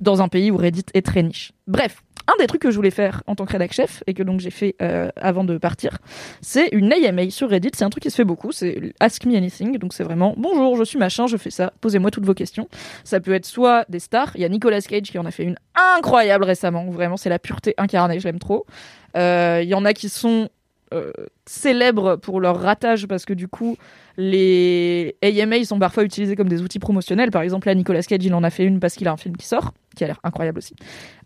dans 0.00 0.22
un 0.22 0.28
pays 0.28 0.50
où 0.50 0.56
Reddit 0.56 0.84
est 0.94 1.04
très 1.04 1.22
niche. 1.22 1.52
Bref, 1.66 2.02
un 2.28 2.34
des 2.38 2.46
trucs 2.46 2.62
que 2.62 2.70
je 2.70 2.76
voulais 2.76 2.90
faire 2.90 3.22
en 3.26 3.34
tant 3.34 3.44
que 3.46 3.52
rédac 3.52 3.72
chef 3.72 4.02
et 4.06 4.14
que 4.14 4.22
donc 4.22 4.40
j'ai 4.40 4.50
fait 4.50 4.76
euh, 4.80 5.10
avant 5.16 5.44
de 5.44 5.58
partir, 5.58 5.98
c'est 6.40 6.68
une 6.68 6.92
AMA 6.92 7.30
sur 7.30 7.50
Reddit. 7.50 7.70
C'est 7.74 7.84
un 7.84 7.90
truc 7.90 8.02
qui 8.02 8.10
se 8.10 8.16
fait 8.16 8.24
beaucoup. 8.24 8.52
C'est 8.52 8.94
Ask 9.00 9.24
Me 9.26 9.36
Anything. 9.36 9.78
Donc 9.78 9.92
c'est 9.92 10.04
vraiment 10.04 10.34
bonjour, 10.36 10.76
je 10.76 10.84
suis 10.84 10.98
machin, 10.98 11.26
je 11.26 11.36
fais 11.36 11.50
ça. 11.50 11.72
Posez-moi 11.80 12.10
toutes 12.10 12.24
vos 12.24 12.34
questions. 12.34 12.68
Ça 13.04 13.20
peut 13.20 13.32
être 13.32 13.46
soit 13.46 13.84
des 13.88 13.98
stars. 13.98 14.30
Il 14.36 14.40
y 14.40 14.44
a 14.44 14.48
Nicolas 14.48 14.80
Cage 14.80 15.02
qui 15.10 15.18
en 15.18 15.26
a 15.26 15.30
fait 15.30 15.44
une 15.44 15.56
incroyable 15.96 16.44
récemment. 16.44 16.90
Vraiment, 16.90 17.16
c'est 17.16 17.30
la 17.30 17.38
pureté 17.38 17.74
incarnée. 17.76 18.20
Je 18.20 18.24
l'aime 18.24 18.38
trop. 18.38 18.66
Euh, 19.16 19.60
Il 19.62 19.68
y 19.68 19.74
en 19.74 19.84
a 19.84 19.92
qui 19.92 20.08
sont 20.08 20.48
euh, 20.92 21.12
célèbres 21.46 22.16
pour 22.16 22.40
leur 22.40 22.60
ratage 22.60 23.06
parce 23.06 23.24
que 23.24 23.32
du 23.32 23.48
coup, 23.48 23.76
les 24.16 25.16
AMA 25.22 25.64
sont 25.64 25.78
parfois 25.78 26.04
utilisés 26.04 26.36
comme 26.36 26.48
des 26.48 26.62
outils 26.62 26.78
promotionnels. 26.78 27.30
Par 27.30 27.42
exemple, 27.42 27.66
là, 27.66 27.74
Nicolas 27.74 28.02
Cage, 28.02 28.20
il 28.22 28.34
en 28.34 28.42
a 28.42 28.50
fait 28.50 28.64
une 28.64 28.78
parce 28.78 28.94
qu'il 28.94 29.08
a 29.08 29.12
un 29.12 29.16
film 29.16 29.36
qui 29.36 29.46
sort, 29.46 29.72
qui 29.96 30.04
a 30.04 30.06
l'air 30.06 30.20
incroyable 30.22 30.58
aussi. 30.58 30.74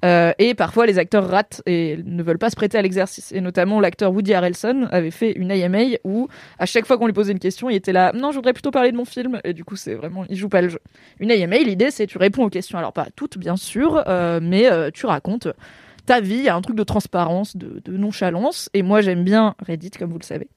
Euh, 0.04 0.32
et 0.38 0.54
parfois, 0.54 0.86
les 0.86 0.98
acteurs 0.98 1.28
ratent 1.28 1.62
et 1.66 1.98
ne 2.04 2.22
veulent 2.22 2.38
pas 2.38 2.50
se 2.50 2.56
prêter 2.56 2.78
à 2.78 2.82
l'exercice. 2.82 3.32
Et 3.32 3.40
notamment, 3.40 3.80
l'acteur 3.80 4.12
Woody 4.12 4.34
Harrelson 4.34 4.88
avait 4.90 5.10
fait 5.10 5.32
une 5.32 5.50
AMA 5.50 5.96
où, 6.04 6.28
à 6.58 6.66
chaque 6.66 6.86
fois 6.86 6.96
qu'on 6.96 7.06
lui 7.06 7.12
posait 7.12 7.32
une 7.32 7.38
question, 7.38 7.68
il 7.68 7.76
était 7.76 7.92
là, 7.92 8.12
non, 8.14 8.30
je 8.30 8.36
voudrais 8.36 8.52
plutôt 8.52 8.70
parler 8.70 8.92
de 8.92 8.96
mon 8.96 9.04
film. 9.04 9.40
Et 9.44 9.52
du 9.52 9.64
coup, 9.64 9.76
c'est 9.76 9.94
vraiment, 9.94 10.24
il 10.28 10.36
joue 10.36 10.48
pas 10.48 10.62
le 10.62 10.68
jeu. 10.68 10.80
Une 11.18 11.30
AMA, 11.30 11.58
l'idée, 11.58 11.90
c'est 11.90 12.06
tu 12.06 12.18
réponds 12.18 12.44
aux 12.44 12.50
questions. 12.50 12.78
Alors, 12.78 12.92
pas 12.92 13.08
toutes, 13.16 13.36
bien 13.36 13.56
sûr, 13.56 14.02
euh, 14.06 14.40
mais 14.42 14.68
tu 14.92 15.06
racontes 15.06 15.48
ta 16.06 16.20
vie, 16.20 16.36
y 16.36 16.48
a 16.48 16.54
un 16.54 16.62
truc 16.62 16.76
de 16.76 16.84
transparence, 16.84 17.56
de, 17.56 17.96
nonchalance. 17.96 18.70
Et 18.74 18.82
moi, 18.82 19.00
j'aime 19.00 19.24
bien 19.24 19.54
Reddit, 19.58 19.90
comme 19.90 20.10
vous 20.10 20.18
le 20.18 20.24
savez. 20.24 20.48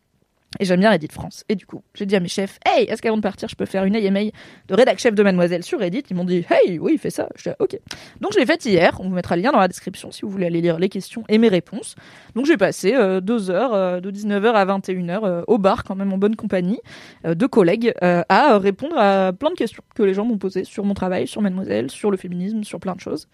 Et 0.60 0.66
j'aime 0.66 0.80
bien 0.80 0.90
Reddit 0.90 1.10
France. 1.12 1.44
Et 1.48 1.56
du 1.56 1.68
coup, 1.68 1.84
j'ai 1.94 2.08
dit 2.08 2.16
à 2.16 2.20
mes 2.20 2.28
chefs, 2.28 2.60
hey, 2.66 2.86
est-ce 2.86 3.04
qu'avant 3.04 3.18
de 3.18 3.22
partir, 3.22 3.48
je 3.50 3.56
peux 3.56 3.66
faire 3.66 3.86
une 3.86 3.96
AMA 3.96 4.32
de 4.68 4.74
rédac 4.74 4.98
chef 4.98 5.14
de 5.14 5.22
Mademoiselle 5.22 5.64
sur 5.64 5.80
Reddit? 5.80 6.04
Ils 6.10 6.16
m'ont 6.16 6.24
dit, 6.24 6.44
hey, 6.50 6.80
oui, 6.80 6.98
fais 6.98 7.12
ça. 7.12 7.30
Je 7.36 7.50
dis, 7.50 7.56
ok. 7.60 7.80
Donc 8.20 8.34
je 8.34 8.40
l'ai 8.40 8.48
faite 8.48 8.66
hier. 8.66 9.00
On 9.00 9.04
vous 9.04 9.14
mettra 9.14 9.36
le 9.36 9.44
lien 9.44 9.52
dans 9.52 9.60
la 9.60 9.68
description 9.68 10.12
si 10.12 10.24
vous 10.24 10.30
voulez 10.30 10.48
aller 10.48 10.62
lire 10.62 10.80
les 10.80 10.90
questions 10.90 11.24
et 11.30 11.38
mes 11.38 11.50
réponses. 11.50 11.96
Donc 12.34 12.48
j'ai 12.48 12.58
passé 12.58 12.96
euh, 12.96 13.22
deux 13.22 13.52
heures, 13.52 13.76
euh, 13.76 14.00
de 14.00 14.10
19h 14.10 14.54
à 14.54 14.66
21h, 14.66 15.20
euh, 15.24 15.44
au 15.48 15.60
bar, 15.60 15.84
quand 15.84 15.96
même 15.96 16.12
en 16.14 16.18
bonne 16.18 16.36
compagnie, 16.36 16.80
de 17.24 17.46
collègues, 17.46 17.94
à 18.02 18.58
répondre 18.58 18.98
à 18.98 19.34
plein 19.34 19.52
de 19.52 19.56
questions 19.56 19.84
que 19.94 20.02
les 20.02 20.16
gens 20.16 20.26
m'ont 20.26 20.38
posées 20.38 20.64
sur 20.64 20.84
mon 20.84 20.96
travail, 20.96 21.28
sur 21.28 21.42
Mademoiselle, 21.42 21.92
sur 21.92 22.10
le 22.10 22.18
féminisme, 22.18 22.64
sur 22.64 22.80
plein 22.80 22.96
de 22.96 23.00
choses. 23.00 23.28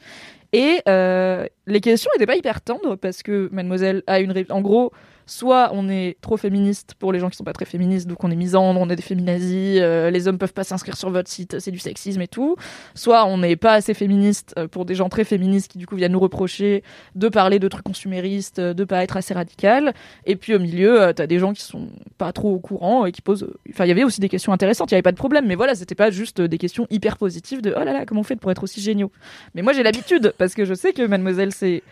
Et 0.56 0.82
euh, 0.88 1.46
les 1.68 1.82
questions 1.82 2.10
n'étaient 2.16 2.26
pas 2.26 2.38
hyper 2.38 2.62
tendres 2.62 2.96
parce 2.96 3.24
que 3.24 3.50
Mademoiselle 3.52 4.04
a 4.08 4.22
une... 4.22 4.34
En 4.50 4.62
gros, 4.62 4.94
soit 5.26 5.72
on 5.74 5.90
est 5.90 6.18
trop 6.22 6.38
féministe 6.38 6.96
pour 7.00 7.12
les 7.12 7.20
gens 7.20 7.30
qui 7.30 7.38
sont 7.38 7.44
pas 7.44 7.54
très 7.54 7.66
féministes, 7.66 8.08
donc 8.08 8.24
on 8.24 8.32
est 8.32 8.36
misandre, 8.36 8.80
on 8.80 8.90
est 8.90 8.96
des 8.96 9.02
féminazis, 9.02 9.80
euh, 9.80 10.10
les 10.10 10.28
hommes 10.28 10.38
peuvent 10.38 10.54
pas 10.54 10.64
s'inscrire 10.64 10.98
sur 10.98 11.10
votre 11.10 11.30
site, 11.30 11.60
c'est 11.60 11.72
du 11.72 11.80
sexisme 11.80 12.22
et 12.22 12.28
tout. 12.28 12.56
Soit 12.94 13.26
on 13.26 13.38
n'est 13.40 13.56
pas 13.56 13.74
assez 13.74 13.94
féministe 13.94 14.54
euh, 14.58 14.68
pour 14.68 14.86
des 14.86 14.96
gens 14.96 15.10
très 15.10 15.24
féministes 15.24 15.72
qui 15.72 15.78
du 15.78 15.88
coup 15.88 15.96
viennent 15.96 16.12
nous 16.12 16.20
reprocher 16.20 16.84
de 17.16 17.30
parler 17.30 17.60
de 17.60 17.68
trucs 17.68 17.84
consuméristes, 17.84 18.60
euh, 18.60 18.74
de 18.74 18.84
pas 18.84 19.04
être 19.04 19.18
assez 19.18 19.34
radical. 19.34 19.94
Et 20.26 20.36
puis 20.36 20.56
au 20.56 20.60
milieu, 20.60 21.02
euh, 21.02 21.14
t'as 21.14 21.28
des 21.28 21.40
gens 21.40 21.54
qui 21.54 21.62
sont 21.62 21.90
pas 22.18 22.32
trop 22.32 22.54
au 22.54 22.60
courant 22.60 23.06
et 23.06 23.12
qui 23.12 23.22
posent. 23.22 23.48
Enfin, 23.70 23.86
il 23.86 23.90
y 23.90 23.92
avait 23.92 24.04
aussi 24.04 24.22
des 24.22 24.30
questions 24.30 24.54
intéressantes, 24.54 24.92
il 24.92 24.94
y 24.94 24.96
avait 24.96 25.02
pas 25.02 25.12
de 25.12 25.18
problème, 25.18 25.46
mais 25.48 25.56
voilà, 25.56 25.76
c'était 25.76 25.96
pas 25.96 26.12
juste 26.12 26.42
des 26.42 26.58
questions 26.58 26.88
hyper 26.90 27.18
positives 27.18 27.62
de 27.62 27.74
oh 27.76 27.84
là 27.84 27.94
là, 27.94 28.06
comment 28.06 28.22
on 28.22 28.24
fait 28.24 28.36
pour 28.36 28.52
être 28.52 28.64
aussi 28.64 28.82
géniaux? 28.82 29.12
Mais 29.54 29.62
moi 29.62 29.74
j'ai 29.74 29.84
l'habitude 29.84 30.34
parce 30.38 30.54
que 30.54 30.66
je 30.66 30.74
sais 30.74 30.94
que 30.94 31.06
Mademoiselle 31.06 31.52
c'est 31.52 31.84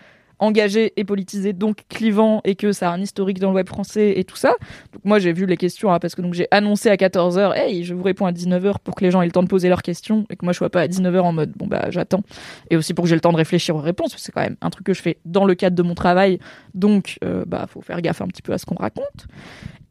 engagé 0.43 0.93
et 0.97 1.05
politisé, 1.05 1.53
donc 1.53 1.83
clivant, 1.89 2.41
et 2.43 2.55
que 2.55 2.71
ça 2.71 2.91
a 2.91 2.93
un 2.93 3.01
historique 3.01 3.39
dans 3.39 3.49
le 3.49 3.55
web 3.55 3.67
français 3.67 4.13
et 4.17 4.23
tout 4.25 4.35
ça. 4.35 4.55
Donc 4.91 5.05
moi 5.05 5.17
j'ai 5.17 5.31
vu 5.31 5.45
les 5.45 5.57
questions, 5.57 5.91
hein, 5.91 5.99
parce 5.99 6.15
que 6.15 6.21
j'ai 6.33 6.47
annoncé 6.51 6.89
à 6.89 6.95
14h, 6.95 7.55
hey, 7.55 7.83
je 7.83 7.93
vous 7.93 8.03
réponds 8.03 8.25
à 8.25 8.31
19h 8.31 8.75
pour 8.83 8.95
que 8.95 9.03
les 9.03 9.11
gens 9.11 9.21
aient 9.21 9.25
le 9.25 9.31
temps 9.31 9.43
de 9.43 9.47
poser 9.47 9.69
leurs 9.69 9.81
questions, 9.81 10.25
et 10.29 10.35
que 10.35 10.45
moi 10.45 10.51
je 10.51 10.57
sois 10.57 10.69
pas 10.69 10.81
à 10.81 10.87
19h 10.87 11.19
en 11.21 11.31
mode, 11.31 11.53
bon 11.55 11.67
bah 11.67 11.85
j'attends. 11.89 12.23
Et 12.69 12.75
aussi 12.75 12.93
pour 12.93 13.03
que 13.03 13.09
j'ai 13.09 13.15
le 13.15 13.21
temps 13.21 13.31
de 13.31 13.37
réfléchir 13.37 13.75
aux 13.75 13.79
réponses, 13.79 14.11
parce 14.11 14.21
que 14.21 14.25
c'est 14.25 14.31
quand 14.33 14.41
même 14.41 14.57
un 14.61 14.69
truc 14.69 14.85
que 14.85 14.93
je 14.93 15.01
fais 15.01 15.17
dans 15.25 15.45
le 15.45 15.55
cadre 15.55 15.75
de 15.75 15.83
mon 15.83 15.95
travail, 15.95 16.39
donc 16.73 17.17
euh, 17.23 17.45
bah 17.47 17.65
faut 17.69 17.81
faire 17.81 18.01
gaffe 18.01 18.21
un 18.21 18.27
petit 18.27 18.41
peu 18.41 18.51
à 18.51 18.57
ce 18.57 18.65
qu'on 18.65 18.75
raconte. 18.75 19.27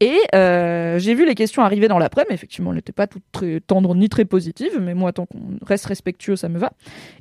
Et 0.01 0.19
euh, 0.35 0.99
j'ai 0.99 1.15
vu 1.15 1.25
les 1.25 1.35
questions 1.35 1.63
arriver 1.63 1.89
dans 1.89 1.99
l'après-midi, 1.99 2.35
effectivement 2.35 2.73
elles 2.73 2.77
n'étaient 2.77 2.93
pas 2.93 3.07
toutes 3.07 3.23
très 3.33 3.61
tendres 3.61 3.95
ni 3.95 4.09
très 4.09 4.25
positives, 4.25 4.79
mais 4.81 4.95
moi 4.95 5.13
tant 5.13 5.27
qu'on 5.27 5.59
reste 5.65 5.87
respectueux 5.87 6.37
ça 6.37 6.49
me 6.49 6.59
va. 6.59 6.73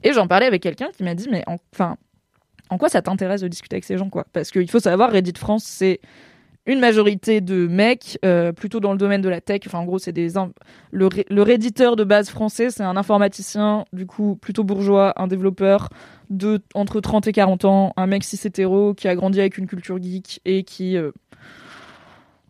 Et 0.03 0.13
j'en 0.13 0.27
parlais 0.27 0.47
avec 0.47 0.63
quelqu'un 0.63 0.89
qui 0.97 1.03
m'a 1.03 1.15
dit, 1.15 1.27
mais 1.31 1.43
enfin 1.47 1.95
en 2.71 2.77
quoi 2.77 2.89
ça 2.89 3.01
t'intéresse 3.01 3.41
de 3.41 3.47
discuter 3.47 3.75
avec 3.75 3.83
ces 3.83 3.97
gens 3.97 4.09
quoi? 4.09 4.25
Parce 4.33 4.49
qu'il 4.49 4.69
faut 4.69 4.79
savoir, 4.79 5.11
Reddit 5.11 5.33
France, 5.37 5.65
c'est 5.65 5.99
une 6.65 6.79
majorité 6.79 7.41
de 7.41 7.67
mecs, 7.67 8.17
euh, 8.23 8.51
plutôt 8.51 8.79
dans 8.79 8.91
le 8.91 8.97
domaine 8.97 9.21
de 9.21 9.29
la 9.29 9.41
tech. 9.41 9.61
Enfin, 9.65 9.79
en 9.79 9.85
gros, 9.85 9.99
c'est 9.99 10.13
des 10.13 10.29
le, 10.91 11.09
le 11.29 11.43
redditeur 11.43 11.95
de 11.95 12.03
base 12.03 12.29
français, 12.29 12.69
c'est 12.69 12.83
un 12.83 12.95
informaticien, 12.97 13.85
du 13.93 14.05
coup 14.05 14.35
plutôt 14.35 14.63
bourgeois, 14.63 15.13
un 15.17 15.27
développeur 15.27 15.89
de 16.29 16.61
entre 16.73 17.01
30 17.01 17.27
et 17.27 17.33
40 17.33 17.65
ans, 17.65 17.93
un 17.97 18.07
mec 18.07 18.23
cis 18.23 18.39
hétéro 18.45 18.93
qui 18.93 19.07
a 19.07 19.15
grandi 19.15 19.39
avec 19.39 19.57
une 19.57 19.67
culture 19.67 20.01
geek 20.01 20.39
et 20.45 20.63
qui 20.63 20.95
euh, 20.95 21.11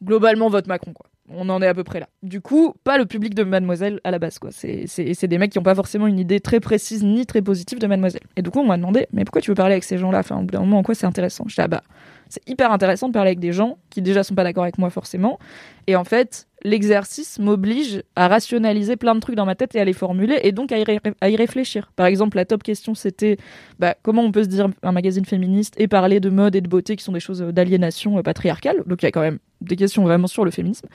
globalement 0.04 0.50
vote 0.50 0.68
Macron 0.68 0.94
quoi. 0.94 1.11
On 1.34 1.50
en 1.50 1.62
est 1.62 1.68
à 1.68 1.74
peu 1.74 1.84
près 1.84 2.00
là. 2.00 2.08
Du 2.24 2.42
coup, 2.42 2.74
pas 2.84 2.98
le 2.98 3.06
public 3.06 3.36
de 3.36 3.44
Mademoiselle 3.44 4.00
à 4.04 4.12
la 4.12 4.20
base, 4.20 4.40
quoi. 4.40 4.50
C'est, 4.52 5.28
des 5.28 5.38
mecs 5.38 5.52
qui 5.52 5.60
n'ont 5.60 5.64
pas 5.64 5.76
forcément 5.76 6.08
une 6.08 6.20
idée 6.20 6.40
très 6.40 6.60
précise 6.60 7.04
ni 7.04 7.26
très 7.26 7.42
positive 7.42 7.80
de 7.80 7.88
Mademoiselle. 7.88 8.24
Et 8.36 8.42
du 8.42 8.50
coup, 8.50 8.60
on 8.60 8.66
m'a 8.66 8.78
demandé, 8.78 9.08
mais 9.14 9.24
pourquoi 9.24 9.42
tu 9.42 9.52
veux 9.52 9.56
parler 9.56 9.74
avec 9.74 9.84
ces 9.84 9.98
gens-là? 9.98 10.20
Enfin, 10.20 10.38
au 10.38 10.42
bout 10.42 10.52
d'un 10.52 10.60
moment, 10.60 10.80
en 10.80 10.84
quoi 10.84 10.96
c'est 10.96 11.06
intéressant? 11.06 11.46
Je 11.48 11.56
dis, 11.56 11.62
ah 11.62 11.68
bah, 11.68 11.84
c'est 12.30 12.48
hyper 12.48 12.72
intéressant 12.72 13.08
de 13.08 13.14
parler 13.14 13.30
avec 13.30 13.40
des 13.40 13.54
gens 13.54 13.78
qui 13.90 14.02
déjà 14.02 14.24
sont 14.24 14.36
pas 14.36 14.44
d'accord 14.44 14.64
avec 14.64 14.78
moi 14.78 14.90
forcément. 14.90 15.40
Et 15.88 15.96
en 15.96 16.04
fait, 16.04 16.48
l'exercice 16.64 17.40
m'oblige 17.40 18.04
à 18.16 18.28
rationaliser 18.28 18.96
plein 18.96 19.16
de 19.16 19.20
trucs 19.20 19.36
dans 19.36 19.46
ma 19.46 19.56
tête 19.56 19.76
et 19.76 19.80
à 19.80 19.86
les 19.86 19.94
formuler 19.94 20.40
et 20.44 20.52
donc 20.52 20.72
à 20.72 20.78
y, 20.78 21.36
réfléchir. 21.36 21.92
Par 21.96 22.06
exemple, 22.06 22.38
la 22.38 22.46
top 22.46 22.64
question 22.64 22.96
c'était 22.96 23.38
bah, 23.80 23.96
comment 24.02 24.24
on 24.24 24.32
peut 24.32 24.44
se 24.44 24.50
dire 24.50 24.70
un 24.84 24.92
magazine 24.92 25.26
féministe 25.26 25.74
et 25.78 25.88
parler 25.88 26.20
de 26.20 26.30
mode 26.30 26.56
et 26.56 26.62
de 26.62 26.70
beauté 26.70 26.96
qui 26.96 27.04
sont 27.04 27.12
des 27.12 27.20
choses 27.20 27.42
d'aliénation 27.42 28.18
euh, 28.18 28.22
patriarcale. 28.22 28.84
Donc 28.86 29.02
il 29.02 29.06
y 29.06 29.08
a 29.08 29.12
quand 29.12 29.22
même 29.22 29.40
des 29.62 29.76
questions 29.76 30.04
vraiment 30.04 30.28
sur 30.28 30.46
le 30.46 30.52
féminisme. 30.52 30.88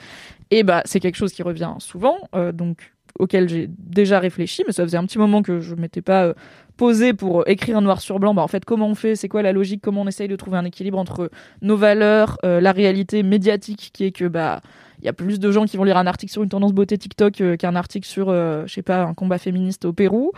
Et 0.50 0.62
bah 0.62 0.82
c'est 0.84 1.00
quelque 1.00 1.16
chose 1.16 1.32
qui 1.32 1.42
revient 1.42 1.74
souvent, 1.78 2.18
euh, 2.34 2.52
donc 2.52 2.92
auquel 3.18 3.48
j'ai 3.48 3.68
déjà 3.68 4.18
réfléchi, 4.18 4.62
mais 4.66 4.72
ça 4.72 4.82
faisait 4.82 4.96
un 4.96 5.04
petit 5.06 5.18
moment 5.18 5.42
que 5.42 5.60
je 5.60 5.74
m'étais 5.74 6.02
pas 6.02 6.26
euh, 6.26 6.34
posé 6.76 7.12
pour 7.12 7.40
euh, 7.40 7.44
écrire 7.46 7.80
noir 7.80 8.00
sur 8.00 8.18
blanc. 8.18 8.34
Bah, 8.34 8.42
en 8.42 8.48
fait, 8.48 8.64
comment 8.64 8.88
on 8.88 8.94
fait 8.94 9.16
C'est 9.16 9.28
quoi 9.28 9.42
la 9.42 9.52
logique 9.52 9.80
Comment 9.82 10.02
on 10.02 10.08
essaye 10.08 10.28
de 10.28 10.36
trouver 10.36 10.58
un 10.58 10.64
équilibre 10.64 10.98
entre 10.98 11.30
nos 11.62 11.76
valeurs, 11.76 12.38
euh, 12.44 12.60
la 12.60 12.72
réalité 12.72 13.22
médiatique, 13.22 13.90
qui 13.92 14.04
est 14.04 14.12
que 14.12 14.26
bah 14.26 14.60
il 15.00 15.06
y 15.06 15.08
a 15.08 15.12
plus 15.12 15.38
de 15.38 15.50
gens 15.50 15.64
qui 15.64 15.76
vont 15.76 15.84
lire 15.84 15.96
un 15.96 16.06
article 16.06 16.32
sur 16.32 16.42
une 16.42 16.48
tendance 16.48 16.72
beauté 16.72 16.98
TikTok 16.98 17.40
euh, 17.40 17.56
qu'un 17.56 17.76
article 17.76 18.06
sur, 18.06 18.28
euh, 18.28 18.64
je 18.66 18.74
sais 18.74 18.82
pas, 18.82 19.02
un 19.02 19.14
combat 19.14 19.38
féministe 19.38 19.84
au 19.84 19.92
Pérou. 19.92 20.32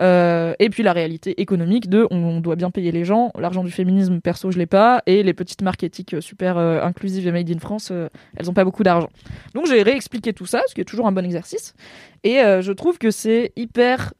Euh, 0.00 0.54
et 0.58 0.70
puis 0.70 0.82
la 0.82 0.92
réalité 0.92 1.40
économique 1.40 1.88
de, 1.88 2.06
on, 2.10 2.40
doit 2.40 2.56
bien 2.56 2.70
payer 2.70 2.92
les 2.92 3.04
gens. 3.04 3.32
L'argent 3.38 3.64
du 3.64 3.70
féminisme, 3.70 4.20
perso, 4.20 4.50
je 4.50 4.58
l'ai 4.58 4.66
pas. 4.66 5.02
Et 5.06 5.22
les 5.22 5.34
petites 5.34 5.62
marques 5.62 5.82
éthiques 5.82 6.16
super 6.20 6.58
inclusives 6.58 7.26
et 7.26 7.32
made 7.32 7.50
in 7.50 7.58
France, 7.58 7.92
elles 8.36 8.50
ont 8.50 8.54
pas 8.54 8.64
beaucoup 8.64 8.82
d'argent. 8.82 9.08
Donc 9.54 9.66
j'ai 9.66 9.82
réexpliqué 9.82 10.32
tout 10.32 10.46
ça, 10.46 10.62
ce 10.68 10.74
qui 10.74 10.80
est 10.80 10.84
toujours 10.84 11.06
un 11.06 11.12
bon 11.12 11.24
exercice. 11.24 11.74
Et 12.22 12.34
je 12.34 12.72
trouve 12.72 12.98
que 12.98 13.10
c'est 13.10 13.52
hyper 13.56 14.12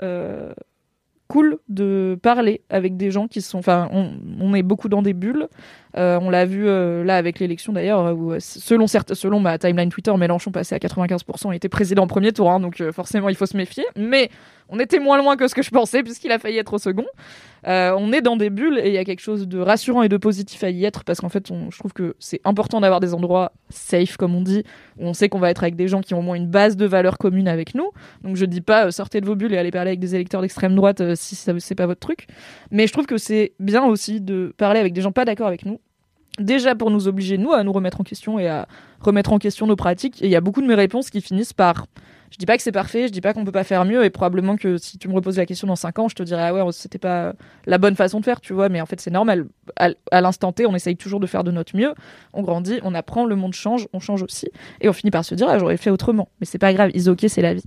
cool 1.29 1.59
de 1.69 2.19
parler 2.23 2.61
avec 2.71 2.97
des 2.97 3.11
gens 3.11 3.29
qui 3.29 3.41
sont. 3.41 3.59
Enfin, 3.59 3.89
on, 3.93 4.55
est 4.55 4.63
beaucoup 4.63 4.89
dans 4.89 5.03
des 5.03 5.15
bulles. 5.15 5.49
Euh, 5.97 6.19
on 6.21 6.31
l'a 6.31 6.45
vu 6.45 6.67
euh, 6.67 7.05
là 7.05 7.17
avec 7.17 7.39
l'élection 7.39 7.73
d'ailleurs, 7.73 8.17
où 8.17 8.33
euh, 8.33 8.39
selon, 8.41 8.87
certes, 8.87 9.15
selon 9.15 9.41
ma 9.41 9.59
timeline 9.59 9.89
Twitter, 9.89 10.15
Mélenchon 10.17 10.51
passait 10.51 10.75
à 10.75 10.79
95% 10.79 11.53
et 11.53 11.57
était 11.57 11.69
président 11.69 12.05
au 12.05 12.07
premier 12.07 12.33
tour, 12.33 12.51
hein, 12.51 12.61
donc 12.61 12.83
forcément 12.91 13.29
il 13.29 13.37
faut 13.37 13.47
se 13.47 13.57
méfier. 13.57 13.85
Mais 13.97 14.31
on 14.69 14.79
était 14.79 14.99
moins 14.99 15.19
loin 15.19 15.37
que 15.37 15.47
ce 15.49 15.55
que 15.55 15.63
je 15.63 15.71
pensais, 15.71 16.03
puisqu'il 16.03 16.33
a 16.33 16.39
failli 16.39 16.59
être 16.59 16.73
au 16.73 16.79
second. 16.79 17.05
Euh, 17.67 17.95
on 17.99 18.13
est 18.13 18.21
dans 18.21 18.37
des 18.37 18.51
bulles 18.51 18.79
et 18.79 18.89
il 18.89 18.95
y 18.95 18.99
a 18.99 19.05
quelque 19.05 19.21
chose 19.23 19.49
de 19.49 19.59
rassurant 19.59 20.03
et 20.03 20.09
de 20.11 20.17
positif 20.19 20.63
à 20.65 20.71
y 20.71 20.85
être, 20.85 21.03
parce 21.05 21.21
qu'en 21.21 21.31
fait, 21.31 21.51
on- 21.51 21.71
je 21.71 21.79
trouve 21.79 21.93
que 21.95 22.15
c'est 22.19 22.41
important 22.45 22.81
d'avoir 22.81 23.01
des 23.01 23.15
endroits 23.15 23.53
safe, 23.71 24.17
comme 24.19 24.35
on 24.35 24.43
dit, 24.43 24.65
où 24.99 25.07
on 25.07 25.15
sait 25.15 25.29
qu'on 25.31 25.39
va 25.39 25.51
être 25.51 25.63
avec 25.63 25.75
des 25.77 25.89
gens 25.89 26.01
qui 26.03 26.13
ont 26.15 26.19
au 26.19 26.23
moins 26.23 26.35
une 26.37 26.49
base 26.49 26.77
de 26.77 26.85
valeurs 26.85 27.17
communes 27.17 27.49
avec 27.49 27.75
nous. 27.75 27.91
Donc 28.23 28.37
je 28.37 28.45
dis 28.45 28.61
pas 28.61 28.87
euh, 28.87 28.91
sortez 28.91 29.21
de 29.23 29.27
vos 29.27 29.35
bulles 29.35 29.55
et 29.55 29.59
allez 29.59 29.71
parler 29.71 29.91
avec 29.91 30.01
des 30.01 30.15
électeurs 30.15 30.43
d'extrême 30.43 30.75
droite 30.75 31.01
euh, 31.01 31.15
si 31.17 31.37
ça 31.37 31.53
c'est 31.59 31.75
pas 31.75 31.87
votre 31.87 32.01
truc. 32.01 32.27
Mais 32.71 32.87
je 32.87 32.93
trouve 32.93 33.07
que 33.07 33.17
c'est 33.17 33.53
bien 33.61 33.85
aussi 33.85 34.21
de 34.21 34.53
parler 34.59 34.81
avec 34.81 34.93
des 34.93 35.01
gens 35.01 35.13
pas 35.13 35.25
d'accord 35.25 35.47
avec 35.47 35.65
nous. 35.65 35.81
Déjà 36.41 36.75
pour 36.75 36.91
nous 36.91 37.07
obliger, 37.07 37.39
nous, 37.39 37.53
à 37.53 37.63
nous 37.63 37.73
remettre 37.73 38.01
en 38.01 38.05
question 38.05 38.39
et 38.41 38.49
à 38.49 38.67
remettre 39.01 39.33
en 39.33 39.39
question 39.39 39.67
nos 39.69 39.77
pratiques. 39.77 40.21
Et 40.21 40.27
il 40.27 40.31
y 40.33 40.37
a 40.37 40.41
beaucoup 40.41 40.61
de 40.61 40.67
mes 40.67 40.75
réponses 40.75 41.09
qui 41.09 41.21
finissent 41.21 41.53
par 41.53 41.87
je 42.35 42.39
dis 42.41 42.47
pas 42.47 42.57
que 42.57 42.65
c'est 42.65 42.73
parfait, 42.73 43.07
je 43.07 43.13
dis 43.13 43.21
pas 43.21 43.33
qu'on 43.33 43.45
peut 43.45 43.53
pas 43.53 43.63
faire 43.63 43.85
mieux, 43.85 44.05
et 44.05 44.11
probablement 44.11 44.57
que 44.57 44.77
si 44.77 44.99
tu 44.99 45.07
me 45.07 45.15
reposes 45.15 45.37
la 45.37 45.47
question 45.47 45.69
dans 45.69 45.77
5 45.77 46.01
ans, 46.01 46.09
je 46.09 46.17
te 46.17 46.25
dirais 46.25 46.43
ah 46.43 46.53
ouais, 46.53 46.73
c'était 46.73 46.99
pas 46.99 47.33
la 47.65 47.79
bonne 47.79 47.95
façon 47.95 48.19
de 48.19 48.25
faire, 48.25 48.41
tu 48.41 48.53
vois, 48.53 48.69
mais 48.69 48.81
en 48.81 48.87
fait 48.87 49.01
c'est 49.01 49.13
normal. 49.13 49.47
À, 49.77 50.21
l'instant 50.21 50.51
T, 50.51 50.67
on 50.67 50.75
essaye 50.75 50.97
toujours 50.97 51.21
de 51.21 51.29
faire 51.29 51.45
de 51.45 51.53
notre 51.53 51.77
mieux, 51.77 51.95
on 52.33 52.43
grandit, 52.43 52.81
on 52.83 52.93
apprend, 52.93 53.25
le 53.25 53.37
monde 53.37 53.53
change, 53.53 53.87
on 53.93 54.01
change 54.01 54.25
aussi, 54.25 54.49
et 54.81 54.89
on 54.89 54.93
finit 54.93 55.13
par 55.13 55.25
se 55.25 55.37
dire 55.37 55.47
ah 55.49 55.61
j'aurais 55.61 55.77
fait 55.77 55.91
autrement, 55.91 56.29
mais 56.41 56.47
c'est 56.47 56.59
pas 56.59 56.73
grave, 56.73 56.91
is 56.93 57.09
ok, 57.09 57.25
c'est 57.29 57.41
la 57.41 57.55
vie. 57.55 57.65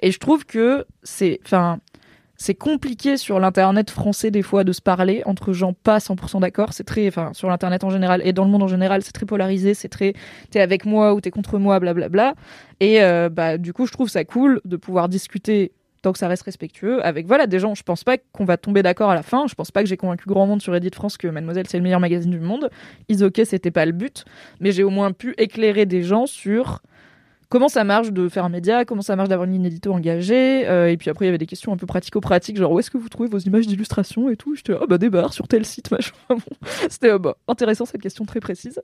Et 0.00 0.12
je 0.12 0.18
trouve 0.20 0.46
que 0.46 0.86
c'est, 1.02 1.40
enfin, 1.44 1.80
c'est 2.36 2.54
compliqué 2.54 3.16
sur 3.16 3.38
l'internet 3.38 3.90
français 3.90 4.30
des 4.30 4.42
fois 4.42 4.64
de 4.64 4.72
se 4.72 4.80
parler 4.80 5.22
entre 5.24 5.52
gens 5.52 5.72
pas 5.72 5.98
100% 5.98 6.40
d'accord. 6.40 6.72
C'est 6.72 6.84
très, 6.84 7.06
enfin, 7.08 7.32
sur 7.32 7.48
l'internet 7.48 7.84
en 7.84 7.90
général 7.90 8.20
et 8.24 8.32
dans 8.32 8.44
le 8.44 8.50
monde 8.50 8.62
en 8.62 8.68
général, 8.68 9.02
c'est 9.02 9.12
très 9.12 9.26
polarisé. 9.26 9.74
C'est 9.74 9.88
très, 9.88 10.14
t'es 10.50 10.60
avec 10.60 10.84
moi 10.84 11.14
ou 11.14 11.20
t'es 11.20 11.30
contre 11.30 11.58
moi, 11.58 11.78
blablabla. 11.78 12.34
Et 12.80 13.02
euh, 13.02 13.28
bah, 13.28 13.56
du 13.58 13.72
coup, 13.72 13.86
je 13.86 13.92
trouve 13.92 14.08
ça 14.08 14.24
cool 14.24 14.60
de 14.64 14.76
pouvoir 14.76 15.08
discuter 15.08 15.72
tant 16.02 16.12
que 16.12 16.18
ça 16.18 16.28
reste 16.28 16.42
respectueux 16.42 17.04
avec 17.04 17.26
voilà 17.26 17.46
des 17.46 17.58
gens. 17.58 17.74
Je 17.74 17.82
pense 17.82 18.04
pas 18.04 18.18
qu'on 18.32 18.44
va 18.44 18.56
tomber 18.56 18.82
d'accord 18.82 19.10
à 19.10 19.14
la 19.14 19.22
fin. 19.22 19.46
Je 19.46 19.54
pense 19.54 19.70
pas 19.70 19.82
que 19.82 19.88
j'ai 19.88 19.96
convaincu 19.96 20.28
grand 20.28 20.46
monde 20.46 20.60
sur 20.60 20.72
Reddit 20.72 20.90
France 20.92 21.16
que 21.16 21.26
Mademoiselle 21.28 21.66
c'est 21.68 21.78
le 21.78 21.82
meilleur 21.82 22.00
magazine 22.00 22.30
du 22.30 22.40
monde. 22.40 22.68
Is 23.08 23.22
ok, 23.22 23.40
c'était 23.44 23.70
pas 23.70 23.86
le 23.86 23.92
but, 23.92 24.24
mais 24.60 24.70
j'ai 24.70 24.82
au 24.82 24.90
moins 24.90 25.12
pu 25.12 25.34
éclairer 25.38 25.86
des 25.86 26.02
gens 26.02 26.26
sur 26.26 26.82
comment 27.54 27.68
ça 27.68 27.84
marche 27.84 28.10
de 28.10 28.28
faire 28.28 28.44
un 28.44 28.48
média, 28.48 28.84
comment 28.84 29.00
ça 29.00 29.14
marche 29.14 29.28
d'avoir 29.28 29.46
une 29.46 29.52
ligne 29.52 29.66
édito 29.66 29.92
engagée. 29.92 30.66
euh, 30.66 30.90
et 30.90 30.96
puis 30.96 31.08
après, 31.08 31.24
il 31.24 31.28
y 31.28 31.30
avait 31.30 31.38
des 31.38 31.46
questions 31.46 31.72
un 31.72 31.76
peu 31.76 31.86
pratico-pratiques, 31.86 32.56
genre 32.56 32.72
où 32.72 32.80
est-ce 32.80 32.90
que 32.90 32.98
vous 32.98 33.08
trouvez 33.08 33.28
vos 33.28 33.38
images 33.38 33.68
d'illustration 33.68 34.28
et 34.28 34.34
tout. 34.34 34.56
J'étais, 34.56 34.72
ah 34.72 34.86
bah 34.88 34.98
des 34.98 35.08
sur 35.30 35.46
tel 35.46 35.64
site, 35.64 35.88
machin. 35.92 36.14
C'était 36.90 37.10
euh, 37.10 37.18
bah, 37.20 37.36
intéressant 37.46 37.84
cette 37.84 38.02
question 38.02 38.24
très 38.24 38.40
précise. 38.40 38.82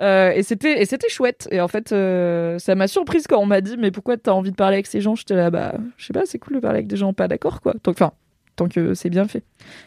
Euh, 0.00 0.30
et 0.30 0.42
c'était 0.42 0.80
et 0.80 0.86
c'était 0.86 1.10
chouette. 1.10 1.46
Et 1.50 1.60
en 1.60 1.68
fait, 1.68 1.90
ça 1.90 2.74
m'a 2.74 2.88
surprise 2.88 3.26
quand 3.26 3.38
on 3.38 3.44
m'a 3.44 3.60
dit, 3.60 3.76
mais 3.76 3.90
pourquoi 3.90 4.16
t'as 4.16 4.32
envie 4.32 4.50
de 4.50 4.56
parler 4.56 4.76
avec 4.76 4.86
ces 4.86 5.02
gens? 5.02 5.14
J'étais 5.14 5.34
là, 5.34 5.50
bah, 5.50 5.74
je 5.98 6.06
sais 6.06 6.14
pas, 6.14 6.24
c'est 6.24 6.38
cool 6.38 6.54
de 6.54 6.60
parler 6.60 6.78
avec 6.78 6.86
des 6.86 6.96
gens 6.96 7.12
pas 7.12 7.28
d'accord, 7.28 7.60
quoi. 7.60 7.74
Enfin, 7.86 8.12
tant 8.56 8.68
que 8.68 8.94
c'est 8.94 9.10
bien 9.10 9.28
fait. 9.28 9.44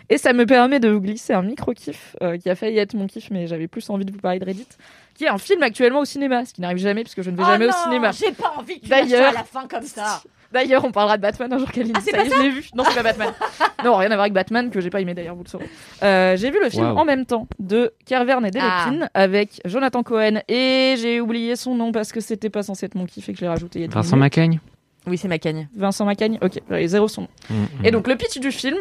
Et 0.10 0.18
ça 0.18 0.34
me 0.34 0.46
permet 0.46 0.80
de 0.80 0.90
vous 0.90 1.02
glisser 1.02 1.34
un 1.34 1.42
micro-kiff 1.42 2.16
euh, 2.22 2.38
qui 2.38 2.50
a 2.50 2.56
failli 2.56 2.78
être 2.78 2.94
mon 2.94 3.08
kiff, 3.08 3.30
mais 3.32 3.48
j'avais 3.48 3.68
plus 3.68 3.90
envie 3.90 4.06
de 4.06 4.12
vous 4.12 4.20
parler 4.20 4.40
de 4.40 4.46
Reddit, 4.46 4.68
qui 5.16 5.26
est 5.26 5.30
un 5.30 5.38
film 5.38 5.64
actuellement 5.64 6.00
au 6.00 6.06
cinéma, 6.06 6.46
ce 6.46 6.54
qui 6.54 6.62
n'arrive 6.62 6.78
jamais 6.78 7.04
parce 7.04 7.16
que 7.16 7.24
je 7.24 7.30
ne 7.30 7.36
vais 7.36 7.44
Oh 7.46 7.50
jamais 7.50 7.66
non, 7.68 7.74
au 7.74 7.84
cinéma. 7.84 8.12
J'ai 8.12 8.32
pas 8.32 8.54
envie 8.56 8.80
que 8.80 8.86
tu 8.86 9.10
ça 9.10 9.30
à 9.30 9.34
la 9.34 9.44
fin 9.44 9.68
comme 9.68 9.84
ça. 9.84 10.22
D'ailleurs, 10.52 10.84
on 10.84 10.92
parlera 10.92 11.18
de 11.18 11.22
Batman 11.22 11.54
un 11.54 11.60
jour, 11.60 11.72
Kaline. 11.72 11.94
Ah, 11.96 12.02
ça 12.02 12.12
pas 12.18 12.24
y 12.24 12.28
est, 12.28 12.30
je 12.36 12.42
l'ai 12.42 12.50
vu. 12.50 12.70
Non, 12.74 12.84
c'est 12.88 12.96
pas 12.96 13.04
Batman. 13.04 13.32
non, 13.86 13.96
rien 13.96 14.08
à 14.08 14.16
voir 14.16 14.22
avec 14.22 14.34
Batman, 14.34 14.72
que 14.72 14.82
j'ai 14.82 14.90
pas 14.90 15.00
aimé 15.00 15.14
d'ailleurs, 15.14 15.36
vous 15.36 15.44
le 15.44 15.50
saurez. 15.50 15.70
Euh, 16.02 16.36
j'ai 16.38 16.50
vu 16.50 16.60
le 16.62 16.70
film 16.70 16.86
en 16.86 17.06
même 17.06 17.26
temps 17.26 17.48
de 17.60 17.94
Kervern 18.06 18.44
et 18.46 18.52
Delepin 18.52 19.10
avec 19.14 19.62
Jonathan 19.66 20.02
Cohen 20.02 20.42
et 20.48 20.96
j'ai 20.98 21.22
oublié 21.22 21.56
son 21.56 21.76
nom 21.76 21.92
parce 21.92 22.12
que 22.12 22.20
c'était 22.20 22.50
pas 22.50 22.64
censé 22.64 22.88
être 22.88 22.96
mon 22.96 23.06
kiff 23.06 23.30
et 23.30 23.34
que 23.34 23.38
je 23.38 23.44
l'ai 23.44 23.50
rajouté 23.50 23.80
il 23.80 23.82
y 23.84 23.86
a 23.86 23.88
dix 23.90 23.94
Vincent 23.94 24.16
minutes. 24.18 24.60
Oui, 25.08 25.18
c'est 25.18 25.28
Macagne. 25.28 25.68
Vincent 25.76 26.06
Macagne 26.06 26.38
Ok, 26.42 26.60
j'avais 26.70 26.88
zéro 26.88 27.08
son 27.08 27.22
nom. 27.22 27.28
Mm, 27.50 27.66
Et 27.86 27.92
donc, 27.92 28.08
le 28.08 28.16
pitch 28.16 28.40
du 28.40 28.52
film, 28.52 28.78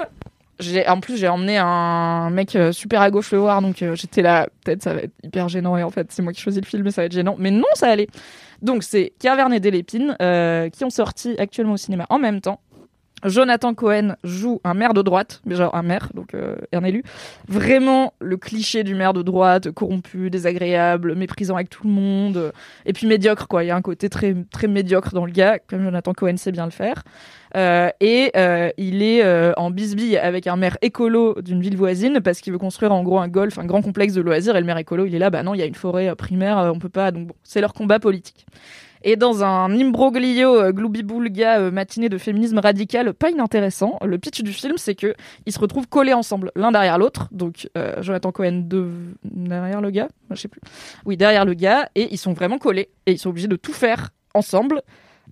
j'ai, 0.58 0.86
en 0.88 1.00
plus, 1.00 1.16
j'ai 1.16 1.28
emmené 1.28 1.56
un 1.58 2.30
mec 2.30 2.56
euh, 2.56 2.72
super 2.72 3.00
à 3.00 3.10
gauche 3.10 3.30
le 3.32 3.38
voir, 3.38 3.62
donc 3.62 3.80
euh, 3.82 3.94
j'étais 3.94 4.22
là, 4.22 4.48
peut-être 4.64 4.82
ça 4.82 4.94
va 4.94 5.00
être 5.02 5.12
hyper 5.22 5.48
gênant, 5.48 5.76
et 5.76 5.82
en 5.82 5.90
fait, 5.90 6.08
c'est 6.10 6.22
moi 6.22 6.32
qui 6.32 6.40
choisis 6.40 6.60
le 6.62 6.66
film, 6.66 6.86
et 6.86 6.90
ça 6.90 7.02
va 7.02 7.06
être 7.06 7.12
gênant. 7.12 7.36
Mais 7.38 7.50
non, 7.50 7.66
ça 7.74 7.88
allait. 7.88 8.08
Donc, 8.60 8.82
c'est 8.82 9.12
Kervern 9.20 9.52
et 9.52 9.60
Delépine 9.60 10.16
euh, 10.20 10.68
qui 10.68 10.84
ont 10.84 10.90
sorti 10.90 11.36
actuellement 11.38 11.74
au 11.74 11.76
cinéma 11.78 12.06
en 12.10 12.18
même 12.18 12.40
temps. 12.40 12.60
Jonathan 13.24 13.74
Cohen 13.74 14.14
joue 14.24 14.60
un 14.64 14.74
maire 14.74 14.94
de 14.94 15.02
droite, 15.02 15.40
mais 15.44 15.54
genre 15.54 15.74
un 15.74 15.82
maire, 15.82 16.10
donc 16.14 16.34
euh, 16.34 16.56
un 16.72 16.84
élu. 16.84 17.02
Vraiment 17.48 18.12
le 18.20 18.36
cliché 18.36 18.84
du 18.84 18.94
maire 18.94 19.12
de 19.12 19.22
droite, 19.22 19.70
corrompu, 19.70 20.30
désagréable, 20.30 21.14
méprisant 21.14 21.56
avec 21.56 21.70
tout 21.70 21.86
le 21.86 21.92
monde, 21.92 22.52
et 22.86 22.92
puis 22.92 23.06
médiocre 23.06 23.48
quoi. 23.48 23.64
Il 23.64 23.68
y 23.68 23.70
a 23.70 23.76
un 23.76 23.82
côté 23.82 24.08
très 24.08 24.34
très 24.50 24.68
médiocre 24.68 25.12
dans 25.14 25.26
le 25.26 25.32
gars, 25.32 25.58
comme 25.58 25.82
Jonathan 25.82 26.12
Cohen 26.12 26.36
sait 26.36 26.52
bien 26.52 26.64
le 26.64 26.70
faire. 26.70 27.02
Euh, 27.56 27.90
et 28.00 28.30
euh, 28.36 28.70
il 28.76 29.02
est 29.02 29.24
euh, 29.24 29.52
en 29.56 29.70
bisbille 29.70 30.18
avec 30.18 30.46
un 30.46 30.56
maire 30.56 30.76
écolo 30.82 31.40
d'une 31.40 31.62
ville 31.62 31.76
voisine 31.76 32.20
parce 32.20 32.40
qu'il 32.40 32.52
veut 32.52 32.58
construire 32.58 32.92
en 32.92 33.02
gros 33.02 33.18
un 33.18 33.28
golf, 33.28 33.58
un 33.58 33.64
grand 33.64 33.82
complexe 33.82 34.14
de 34.14 34.20
loisirs. 34.20 34.56
Et 34.56 34.60
le 34.60 34.66
maire 34.66 34.78
écolo, 34.78 35.06
il 35.06 35.14
est 35.14 35.18
là, 35.18 35.30
bah 35.30 35.42
non, 35.42 35.54
il 35.54 35.58
y 35.58 35.62
a 35.62 35.66
une 35.66 35.74
forêt 35.74 36.08
euh, 36.08 36.14
primaire, 36.14 36.58
euh, 36.58 36.70
on 36.70 36.78
peut 36.78 36.88
pas. 36.88 37.10
Donc 37.10 37.28
bon, 37.28 37.34
c'est 37.42 37.60
leur 37.60 37.72
combat 37.72 37.98
politique. 37.98 38.46
Et 39.02 39.16
dans 39.16 39.44
un 39.44 39.70
imbroglio 39.70 40.56
euh, 40.56 40.72
gloubi-boulga 40.72 41.58
euh, 41.58 41.70
matinée 41.70 42.08
de 42.08 42.18
féminisme 42.18 42.58
radical 42.58 43.14
pas 43.14 43.30
inintéressant, 43.30 43.98
le 44.04 44.18
pitch 44.18 44.42
du 44.42 44.52
film, 44.52 44.74
c'est 44.76 44.94
que 44.94 45.14
ils 45.46 45.52
se 45.52 45.58
retrouvent 45.58 45.88
collés 45.88 46.14
ensemble, 46.14 46.52
l'un 46.56 46.72
derrière 46.72 46.98
l'autre. 46.98 47.28
Donc 47.32 47.68
euh, 47.76 48.02
Jonathan 48.02 48.32
Cohen 48.32 48.64
de... 48.66 48.90
derrière 49.24 49.80
le 49.80 49.90
gars, 49.90 50.08
je 50.30 50.36
sais 50.36 50.48
plus. 50.48 50.60
Oui, 51.04 51.16
derrière 51.16 51.44
le 51.44 51.54
gars, 51.54 51.88
et 51.94 52.08
ils 52.12 52.18
sont 52.18 52.32
vraiment 52.32 52.58
collés 52.58 52.90
et 53.06 53.12
ils 53.12 53.18
sont 53.18 53.30
obligés 53.30 53.48
de 53.48 53.56
tout 53.56 53.72
faire 53.72 54.10
ensemble. 54.34 54.82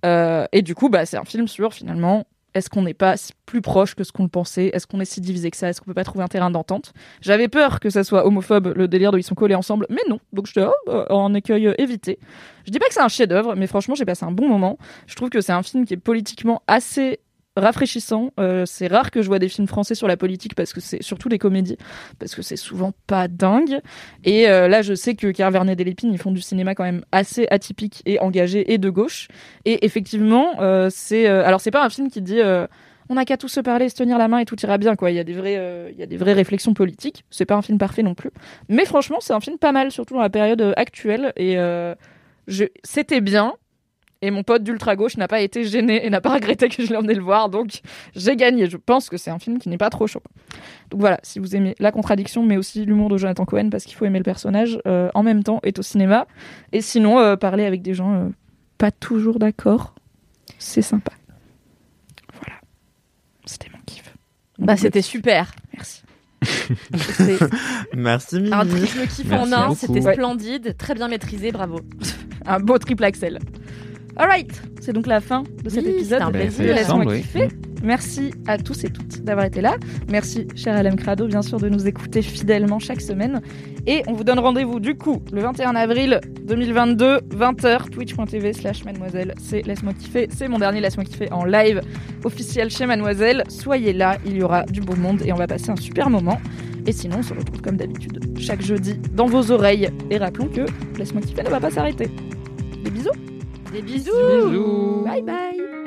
Euh, 0.05 0.45
et 0.51 0.61
du 0.61 0.75
coup, 0.75 0.89
bah, 0.89 1.05
c'est 1.05 1.17
un 1.17 1.25
film 1.25 1.47
sur 1.47 1.73
finalement. 1.73 2.25
Est-ce 2.57 2.69
qu'on 2.69 2.81
n'est 2.81 2.93
pas 2.93 3.15
plus 3.45 3.61
proche 3.61 3.95
que 3.95 4.03
ce 4.03 4.11
qu'on 4.11 4.23
le 4.23 4.29
pensait? 4.29 4.71
Est-ce 4.73 4.87
qu'on 4.87 4.99
est 4.99 5.05
si 5.05 5.21
divisé 5.21 5.51
que 5.51 5.57
ça? 5.57 5.69
Est-ce 5.69 5.79
qu'on 5.79 5.85
peut 5.85 5.93
pas 5.93 6.03
trouver 6.03 6.23
un 6.23 6.27
terrain 6.27 6.49
d'entente? 6.49 6.93
J'avais 7.21 7.47
peur 7.47 7.79
que 7.79 7.89
ça 7.89 8.03
soit 8.03 8.25
homophobe, 8.25 8.73
le 8.75 8.87
délire 8.87 9.11
de 9.11 9.19
ils 9.19 9.23
sont 9.23 9.35
collés 9.35 9.55
ensemble, 9.55 9.85
mais 9.89 10.01
non. 10.09 10.19
Donc 10.33 10.47
je 10.47 10.59
oh, 10.59 10.71
bah, 10.85 11.05
en 11.09 11.33
écueil 11.33 11.67
euh, 11.67 11.73
évité. 11.77 12.19
Je 12.65 12.71
dis 12.71 12.79
pas 12.79 12.87
que 12.87 12.93
c'est 12.93 13.01
un 13.01 13.07
chef-d'œuvre, 13.07 13.55
mais 13.55 13.67
franchement, 13.67 13.95
j'ai 13.95 14.05
passé 14.05 14.25
un 14.25 14.31
bon 14.31 14.47
moment. 14.47 14.77
Je 15.05 15.15
trouve 15.15 15.29
que 15.29 15.41
c'est 15.41 15.53
un 15.53 15.63
film 15.63 15.85
qui 15.85 15.93
est 15.93 15.97
politiquement 15.97 16.61
assez 16.67 17.19
rafraîchissant. 17.57 18.31
Euh, 18.39 18.65
c'est 18.65 18.87
rare 18.87 19.11
que 19.11 19.21
je 19.21 19.27
vois 19.27 19.39
des 19.39 19.49
films 19.49 19.67
français 19.67 19.95
sur 19.95 20.07
la 20.07 20.17
politique 20.17 20.55
parce 20.55 20.73
que 20.73 20.79
c'est 20.79 21.01
surtout 21.01 21.29
des 21.29 21.39
comédies, 21.39 21.77
parce 22.19 22.35
que 22.35 22.41
c'est 22.41 22.55
souvent 22.55 22.93
pas 23.07 23.27
dingue. 23.27 23.79
Et 24.23 24.47
euh, 24.47 24.67
là, 24.67 24.81
je 24.81 24.93
sais 24.93 25.15
que 25.15 25.31
Carvernet 25.31 25.73
et 25.73 25.75
Delépine, 25.75 26.11
ils 26.11 26.19
font 26.19 26.31
du 26.31 26.41
cinéma 26.41 26.75
quand 26.75 26.83
même 26.83 27.03
assez 27.11 27.47
atypique 27.49 28.01
et 28.05 28.19
engagé 28.19 28.73
et 28.73 28.77
de 28.77 28.89
gauche. 28.89 29.27
Et 29.65 29.85
effectivement, 29.85 30.61
euh, 30.61 30.89
c'est 30.91 31.27
euh, 31.27 31.45
alors 31.45 31.61
c'est 31.61 31.71
pas 31.71 31.83
un 31.83 31.89
film 31.89 32.09
qui 32.09 32.21
dit 32.21 32.39
on 33.09 33.15
n'a 33.15 33.23
qu'à 33.23 33.37
tous 33.37 33.47
se 33.47 33.61
parler, 33.61 33.87
se 33.89 33.95
tenir 33.95 34.17
la 34.17 34.27
main 34.27 34.39
et 34.39 34.45
tout 34.45 34.59
ira 34.61 34.77
bien 34.77 34.95
quoi. 34.95 35.11
Il 35.11 35.15
y 35.15 35.19
a 35.19 35.23
des 35.23 35.33
vrais, 35.33 35.91
il 35.91 35.97
y 35.97 36.03
a 36.03 36.05
des 36.05 36.17
vraies 36.17 36.33
réflexions 36.33 36.73
politiques. 36.73 37.23
C'est 37.29 37.45
pas 37.45 37.55
un 37.55 37.61
film 37.61 37.77
parfait 37.77 38.03
non 38.03 38.15
plus, 38.15 38.31
mais 38.69 38.85
franchement, 38.85 39.17
c'est 39.21 39.33
un 39.33 39.39
film 39.39 39.57
pas 39.57 39.71
mal, 39.71 39.91
surtout 39.91 40.15
dans 40.15 40.21
la 40.21 40.29
période 40.29 40.73
actuelle. 40.75 41.33
Et 41.37 41.57
c'était 42.83 43.21
bien. 43.21 43.53
Et 44.21 44.31
mon 44.31 44.43
pote 44.43 44.63
d'ultra 44.63 44.95
gauche 44.95 45.17
n'a 45.17 45.27
pas 45.27 45.41
été 45.41 45.63
gêné 45.63 46.05
et 46.05 46.09
n'a 46.09 46.21
pas 46.21 46.33
regretté 46.33 46.69
que 46.69 46.83
je 46.83 46.89
l'ai 46.89 46.95
emmené 46.97 47.13
le 47.13 47.21
voir, 47.21 47.49
donc 47.49 47.81
j'ai 48.15 48.35
gagné. 48.35 48.69
Je 48.69 48.77
pense 48.77 49.09
que 49.09 49.17
c'est 49.17 49.29
un 49.29 49.39
film 49.39 49.59
qui 49.59 49.69
n'est 49.69 49.77
pas 49.77 49.89
trop 49.89 50.07
chaud. 50.07 50.23
Donc 50.89 51.01
voilà, 51.01 51.19
si 51.23 51.39
vous 51.39 51.55
aimez 51.55 51.75
la 51.79 51.91
contradiction, 51.91 52.43
mais 52.43 52.57
aussi 52.57 52.83
l'humour 52.85 53.09
de 53.09 53.17
Jonathan 53.17 53.45
Cohen, 53.45 53.69
parce 53.69 53.83
qu'il 53.83 53.95
faut 53.95 54.05
aimer 54.05 54.17
le 54.19 54.23
personnage, 54.23 54.79
euh, 54.87 55.09
en 55.13 55.23
même 55.23 55.43
temps 55.43 55.59
est 55.63 55.77
au 55.77 55.83
cinéma. 55.83 56.25
Et 56.71 56.81
sinon, 56.81 57.19
euh, 57.19 57.35
parler 57.35 57.65
avec 57.65 57.81
des 57.81 57.93
gens 57.93 58.13
euh, 58.13 58.29
pas 58.77 58.91
toujours 58.91 59.37
d'accord, 59.37 59.93
c'est 60.57 60.81
sympa. 60.81 61.11
Voilà, 62.41 62.59
c'était 63.45 63.69
mon 63.71 63.79
kiff. 63.85 64.13
Bah, 64.57 64.77
c'était 64.77 65.03
super. 65.03 65.51
Merci. 65.73 66.01
Merci 67.93 68.35
Mimi. 68.35 68.53
Un 68.53 68.65
triple 68.65 69.07
kiff 69.07 69.31
en 69.31 69.45
Merci 69.45 69.53
un, 69.53 69.67
beaucoup. 69.67 69.79
c'était 69.79 70.13
splendide, 70.13 70.77
très 70.77 70.93
bien 70.93 71.07
maîtrisé, 71.07 71.51
bravo. 71.51 71.79
Un 72.45 72.59
beau 72.59 72.77
triple 72.77 73.03
axel. 73.03 73.39
Alright, 74.17 74.61
c'est 74.81 74.93
donc 74.93 75.05
la 75.07 75.21
fin 75.21 75.43
de 75.63 75.69
cet 75.69 75.85
Oui, 75.85 75.91
épisode 75.91 76.25
de 76.25 76.31
plaisir. 76.31 76.65
Laisse-moi 76.65 76.85
Semble, 77.03 77.07
oui. 77.07 77.21
kiffer. 77.21 77.47
Merci 77.83 78.31
à 78.47 78.57
tous 78.57 78.83
et 78.83 78.89
toutes 78.89 79.21
d'avoir 79.23 79.45
été 79.45 79.61
là. 79.61 79.75
Merci, 80.09 80.47
cher 80.55 80.81
LM 80.81 80.95
Crado, 80.95 81.27
bien 81.27 81.43
sûr, 81.43 81.59
de 81.59 81.69
nous 81.69 81.87
écouter 81.87 82.23
fidèlement 82.23 82.79
chaque 82.79 83.01
semaine. 83.01 83.41
Et 83.85 84.01
on 84.07 84.13
vous 84.13 84.23
donne 84.23 84.39
rendez-vous 84.39 84.79
du 84.79 84.95
coup 84.95 85.21
le 85.31 85.41
21 85.41 85.75
avril 85.75 86.19
2022, 86.47 87.19
20h, 87.35 87.89
twitch.tv 87.91 88.53
slash 88.53 88.83
mademoiselle. 88.83 89.35
C'est 89.39 89.61
Laisse-moi 89.61 89.93
kiffer. 89.93 90.27
C'est 90.35 90.47
mon 90.47 90.57
dernier 90.57 90.81
Laisse-moi 90.81 91.05
kiffer 91.05 91.31
en 91.31 91.45
live 91.45 91.81
officiel 92.23 92.71
chez 92.71 92.87
mademoiselle. 92.87 93.43
Soyez 93.49 93.93
là, 93.93 94.17
il 94.25 94.35
y 94.37 94.41
aura 94.41 94.63
du 94.63 94.81
beau 94.81 94.95
monde 94.95 95.21
et 95.23 95.31
on 95.31 95.37
va 95.37 95.45
passer 95.45 95.69
un 95.69 95.75
super 95.75 96.09
moment. 96.09 96.41
Et 96.87 96.91
sinon, 96.91 97.17
on 97.19 97.23
se 97.23 97.33
retrouve 97.35 97.61
comme 97.61 97.77
d'habitude 97.77 98.19
chaque 98.39 98.63
jeudi 98.63 98.95
dans 99.13 99.27
vos 99.27 99.51
oreilles. 99.51 99.89
Et 100.09 100.17
rappelons 100.17 100.47
que 100.47 100.65
Laisse-moi 100.97 101.21
kiffer 101.21 101.43
ne 101.43 101.49
va 101.49 101.59
pas 101.59 101.69
s'arrêter. 101.69 102.09
Des 102.83 102.89
bisous. 102.89 103.11
Des 103.77 103.83
bisous. 103.83 104.11
Bisous. 104.11 105.03
Bye 105.05 105.21
bye. 105.21 105.86